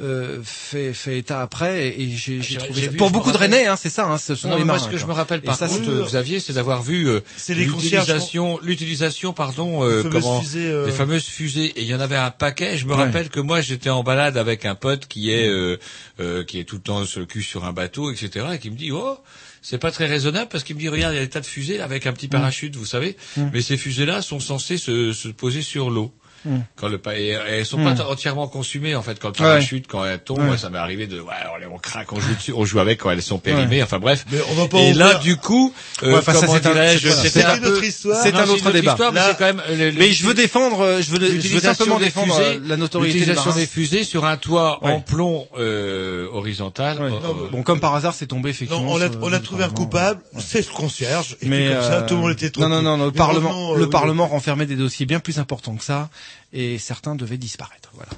euh, 0.01 0.39
fait, 0.43 0.93
fait 0.93 1.17
état 1.19 1.41
après 1.41 1.87
et 1.87 2.09
j'ai 2.11 2.41
j'ai 2.41 2.41
J'ai- 2.41 2.57
trouvé 2.57 2.81
ça. 2.81 2.89
vu, 2.89 2.97
pour 2.97 3.09
beaucoup 3.11 3.31
de. 3.31 3.37
Rennais, 3.37 3.67
hein, 3.67 3.75
c'est 3.77 3.89
ça, 3.91 4.07
hein, 4.07 4.17
ce 4.17 4.33
sont 4.35 4.47
Non, 4.49 4.55
les 4.55 4.61
mais 4.61 4.65
moi, 4.65 4.75
marins. 4.75 4.87
ce 4.87 4.91
que 4.91 4.97
je 4.97 5.05
me 5.05 5.11
rappelle 5.13 5.41
par 5.41 5.55
ça, 5.55 5.67
contre, 5.67 5.83
c'est- 5.85 5.89
euh, 5.91 6.03
Xavier, 6.05 6.39
c'est 6.39 6.53
d'avoir 6.53 6.81
vu 6.81 7.07
euh, 7.07 7.19
l'utilisation, 7.49 8.59
l'utilisation, 8.63 9.33
pardon, 9.33 9.83
euh, 9.83 9.97
Les 9.97 10.03
fameuses 10.03 10.21
comment, 10.23 10.41
fusées, 10.41 10.67
euh, 10.67 10.85
les 10.87 10.91
fameuses 10.91 11.25
fusées. 11.25 11.65
Et 11.75 11.81
il 11.81 11.87
y 11.87 11.93
en 11.95 11.99
avait 11.99 12.15
un 12.15 12.31
paquet. 12.57 12.77
Je 12.77 12.85
me 12.85 12.91
Ouais. 12.93 12.97
rappelle 13.03 13.29
que 13.29 13.39
moi, 13.39 13.61
j'étais 13.61 13.89
en 13.89 14.03
balade 14.03 14.37
avec 14.37 14.65
un 14.65 14.75
pote 14.75 15.07
qui 15.07 15.31
est, 15.31 15.47
euh, 15.47 15.77
euh, 16.19 16.43
qui 16.43 16.59
est 16.59 16.63
tout 16.63 16.75
le 16.77 16.81
temps 16.81 17.05
sur 17.05 17.19
le 17.19 17.25
cul 17.25 17.41
sur 17.43 17.65
un 17.65 17.73
bateau, 17.73 18.11
etc., 18.11 18.45
et 18.53 18.59
qui 18.59 18.69
me 18.71 18.75
dit, 18.77 18.91
oh. 18.91 19.17
C'est 19.63 19.79
pas 19.79 19.91
très 19.91 20.05
raisonnable 20.05 20.47
parce 20.49 20.63
qu'il 20.63 20.75
me 20.77 20.79
dit 20.81 20.87
regarde 20.87 21.13
il 21.13 21.17
y 21.17 21.19
a 21.19 21.23
des 21.25 21.29
tas 21.29 21.41
de 21.41 21.45
fusées 21.45 21.77
là, 21.79 21.83
avec 21.83 22.05
un 22.05 22.13
petit 22.13 22.27
parachute 22.29 22.75
vous 22.77 22.85
savez 22.85 23.17
Mm. 23.35 23.49
mais 23.51 23.61
ces 23.61 23.75
fusées 23.75 24.05
là 24.05 24.21
sont 24.21 24.39
censées 24.39 24.77
se, 24.77 25.11
se 25.11 25.27
poser 25.29 25.61
sur 25.61 25.89
l'eau 25.89 26.13
Mm. 26.45 26.57
Quand 26.75 26.87
le 26.87 26.97
pa- 26.97 27.17
et, 27.17 27.27
et 27.29 27.31
elles 27.31 27.65
sont 27.65 27.77
Mm. 27.79 27.95
pas 27.95 28.03
entièrement 28.05 28.47
consumées 28.47 28.95
en 28.95 29.01
fait 29.01 29.19
quand 29.19 29.29
le 29.29 29.43
Ouais. 29.43 29.49
parachute 29.51 29.85
quand 29.87 30.05
elles 30.05 30.19
tombent 30.19 30.39
Ouais. 30.39 30.45
moi 30.45 30.57
ça 30.57 30.69
m'est 30.69 30.77
arrivé 30.77 31.07
de 31.07 31.19
ouais 31.19 31.33
on, 31.53 31.57
les- 31.59 31.65
on 31.65 31.77
craque 31.77 32.13
on 32.13 32.19
joue 32.19 32.33
dessus 32.35 32.53
on 32.55 32.63
joue 32.65 32.79
avec 32.79 32.99
quand 32.99 33.09
elles 33.11 33.21
sont 33.21 33.39
périmées 33.39 33.77
Ouais. 33.77 33.83
enfin 33.83 33.99
bref 33.99 34.25
Mais 34.31 34.39
on 34.51 34.53
va 34.55 34.67
pas 34.67 34.77
et 34.79 34.93
là 34.93 35.15
du 35.15 35.37
coup 35.37 35.73
euh, 36.03 36.11
Ouais, 36.13 36.17
enfin, 36.19 36.33
ça, 36.33 36.41
c'est 36.47 36.67
un- 36.67 37.49
un 37.49 37.55
une 37.55 37.61
peu- 37.61 37.67
autre 37.73 37.83
histoire. 37.83 38.21
C'est 38.21 38.31
Non, 38.31 38.39
un 38.39 38.47
autre 38.49 38.71
débat. 38.71 38.91
histoire, 38.91 39.11
mais 39.11 39.19
Là- 39.19 39.27
c'est 39.31 39.37
quand 39.37 39.45
même 39.53 39.61
le- 39.69 39.89
le- 39.91 39.97
Mais 39.99 40.11
je 40.11 40.25
veux 40.25 40.33
défendre, 40.33 40.81
euh, 40.81 41.01
je 41.01 41.11
veux, 41.11 41.39
je 41.39 41.47
veux 41.49 41.59
simplement 41.59 41.97
défendre 41.99 42.35
fusées, 42.35 42.55
euh, 42.57 42.59
la 42.65 42.77
notoriété 42.77 43.13
des 43.19 43.25
l'utilisation 43.25 43.55
des 43.55 43.65
fusées 43.65 44.03
sur 44.03 44.25
un 44.25 44.37
toit 44.37 44.79
Ouais. 44.83 44.91
en 44.91 44.99
plomb 45.01 45.47
euh, 45.57 46.27
horizontal 46.31 46.99
Ouais. 47.01 47.07
euh, 47.11 47.49
Bon, 47.51 47.63
comme 47.63 47.79
par 47.79 47.95
hasard, 47.95 48.13
c'est 48.13 48.27
tombé 48.27 48.49
effectivement. 48.51 48.85
On 48.87 49.01
a, 49.01 49.39
trouvé 49.39 49.63
un 49.63 49.69
coupable, 49.69 50.21
c'est 50.39 50.59
le 50.67 50.73
concierge. 50.73 51.37
Mais 51.43 51.67
euh, 51.69 52.05
tout 52.05 52.15
le 52.15 52.21
monde 52.21 52.31
était 52.31 52.49
trop. 52.49 52.61
non, 52.61 52.69
non, 52.69 52.81
non, 52.97 53.05
le 53.05 53.11
Mais 53.11 53.17
Parlement, 53.17 53.73
le 53.73 53.83
euh, 53.83 53.89
Parlement 53.89 54.27
renfermait 54.27 54.65
des 54.65 54.75
dossiers 54.75 55.05
bien 55.05 55.19
plus 55.19 55.39
importants 55.39 55.75
que 55.75 55.83
ça, 55.83 56.09
et 56.53 56.77
certains 56.77 57.15
devaient 57.15 57.37
disparaître. 57.37 57.89
Voilà. 57.93 58.11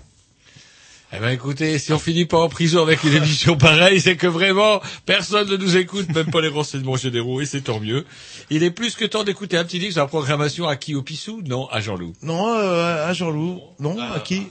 Eh 1.12 1.18
ben 1.18 1.30
écoutez, 1.30 1.80
si 1.80 1.92
on 1.92 1.98
finit 1.98 2.26
pas 2.26 2.38
en 2.38 2.50
prison 2.50 2.84
avec 2.84 3.04
une 3.04 3.16
émission 3.16 3.58
pareille, 3.58 4.00
c'est 4.00 4.16
que 4.16 4.28
vraiment 4.28 4.80
personne 5.08 5.50
ne 5.50 5.58
nous 5.58 5.76
écoute, 5.76 6.08
même 6.14 6.30
pas 6.30 6.40
les 6.40 6.50
renseignements 6.50 6.98
généraux, 6.98 7.42
et 7.42 7.48
c'est 7.48 7.62
tant 7.62 7.80
mieux. 7.80 8.06
Il 8.52 8.62
est 8.62 8.70
plus 8.70 8.94
que 8.96 9.06
temps 9.06 9.24
d'écouter 9.24 9.58
un 9.58 9.64
petit 9.64 9.80
livre 9.80 9.94
sur 9.94 10.02
la 10.04 10.08
programmation 10.08 10.68
à 10.68 10.76
qui 10.76 10.94
au 10.94 11.02
Pissou 11.02 11.42
Non, 11.44 11.68
à 11.70 11.82
Jean-Loup? 11.82 12.14
Non, 12.22 12.56
euh, 12.56 13.10
à 13.10 13.12
Jean-Loup. 13.14 13.60
Non, 13.80 14.00
à 14.00 14.20
qui? 14.20 14.44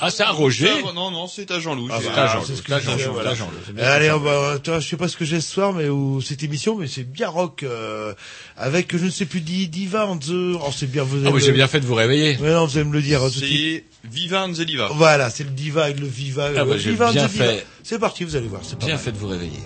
Ah, 0.00 0.10
c'est 0.10 0.22
à 0.22 0.30
Roger 0.30 0.70
Non, 0.94 1.10
non, 1.10 1.26
c'est 1.26 1.50
à 1.50 1.60
Jean-Loup. 1.60 1.88
Ah 1.90 1.98
C'est 2.00 2.08
bah, 2.08 2.22
à 2.24 2.26
Jean-Loup, 2.26 2.44
c'est 2.46 2.64
disais, 2.64 2.80
Jean-Loup, 3.02 3.12
voilà. 3.14 3.30
c'est 3.30 3.36
Jean-Loup, 3.36 3.78
Allez, 3.80 4.10
on 4.10 4.18
va, 4.18 4.58
toi, 4.58 4.80
je 4.80 4.88
sais 4.88 4.96
pas 4.96 5.08
ce 5.08 5.16
que 5.16 5.24
j'ai 5.24 5.40
ce 5.40 5.50
soir, 5.50 5.72
mais 5.72 5.88
ou 5.88 6.20
cette 6.20 6.42
émission, 6.42 6.76
mais 6.76 6.86
c'est 6.86 7.04
bien 7.04 7.28
rock, 7.28 7.62
euh, 7.62 8.12
avec, 8.56 8.96
je 8.96 9.04
ne 9.04 9.10
sais 9.10 9.26
plus, 9.26 9.40
Di- 9.40 9.68
Diva 9.68 10.06
on 10.08 10.16
the, 10.18 10.30
oh, 10.60 10.70
c'est 10.74 10.90
bien, 10.90 11.02
vous 11.04 11.18
Ah 11.26 11.30
oui, 11.30 11.40
j'ai 11.44 11.52
bien 11.52 11.68
fait 11.68 11.80
de 11.80 11.86
vous 11.86 11.94
réveiller. 11.94 12.36
Mais 12.40 12.52
non, 12.52 12.66
vous 12.66 12.76
allez 12.78 12.88
me 12.88 12.92
le 12.92 13.02
dire. 13.02 13.20
tout 13.20 13.26
de 13.26 13.30
suite. 13.30 13.84
C'est 14.02 14.08
Viva 14.10 14.44
and 14.44 14.52
the 14.52 14.60
Diva. 14.62 14.88
Voilà, 14.94 15.30
c'est 15.30 15.44
le 15.44 15.50
Diva 15.50 15.90
et 15.90 15.94
le 15.94 16.06
Viva. 16.06 16.50
Ah 16.54 16.60
euh, 16.60 16.64
bah, 16.64 16.76
j'ai 16.78 16.90
Viva 16.90 17.08
and 17.08 17.12
bien 17.12 17.28
fait. 17.28 17.66
C'est 17.82 17.98
parti, 17.98 18.24
vous 18.24 18.36
allez 18.36 18.48
voir, 18.48 18.60
c'est 18.64 18.78
pas 18.78 18.86
Bien 18.86 18.94
mal. 18.96 19.04
fait 19.04 19.12
de 19.12 19.18
vous 19.18 19.28
réveiller. 19.28 19.60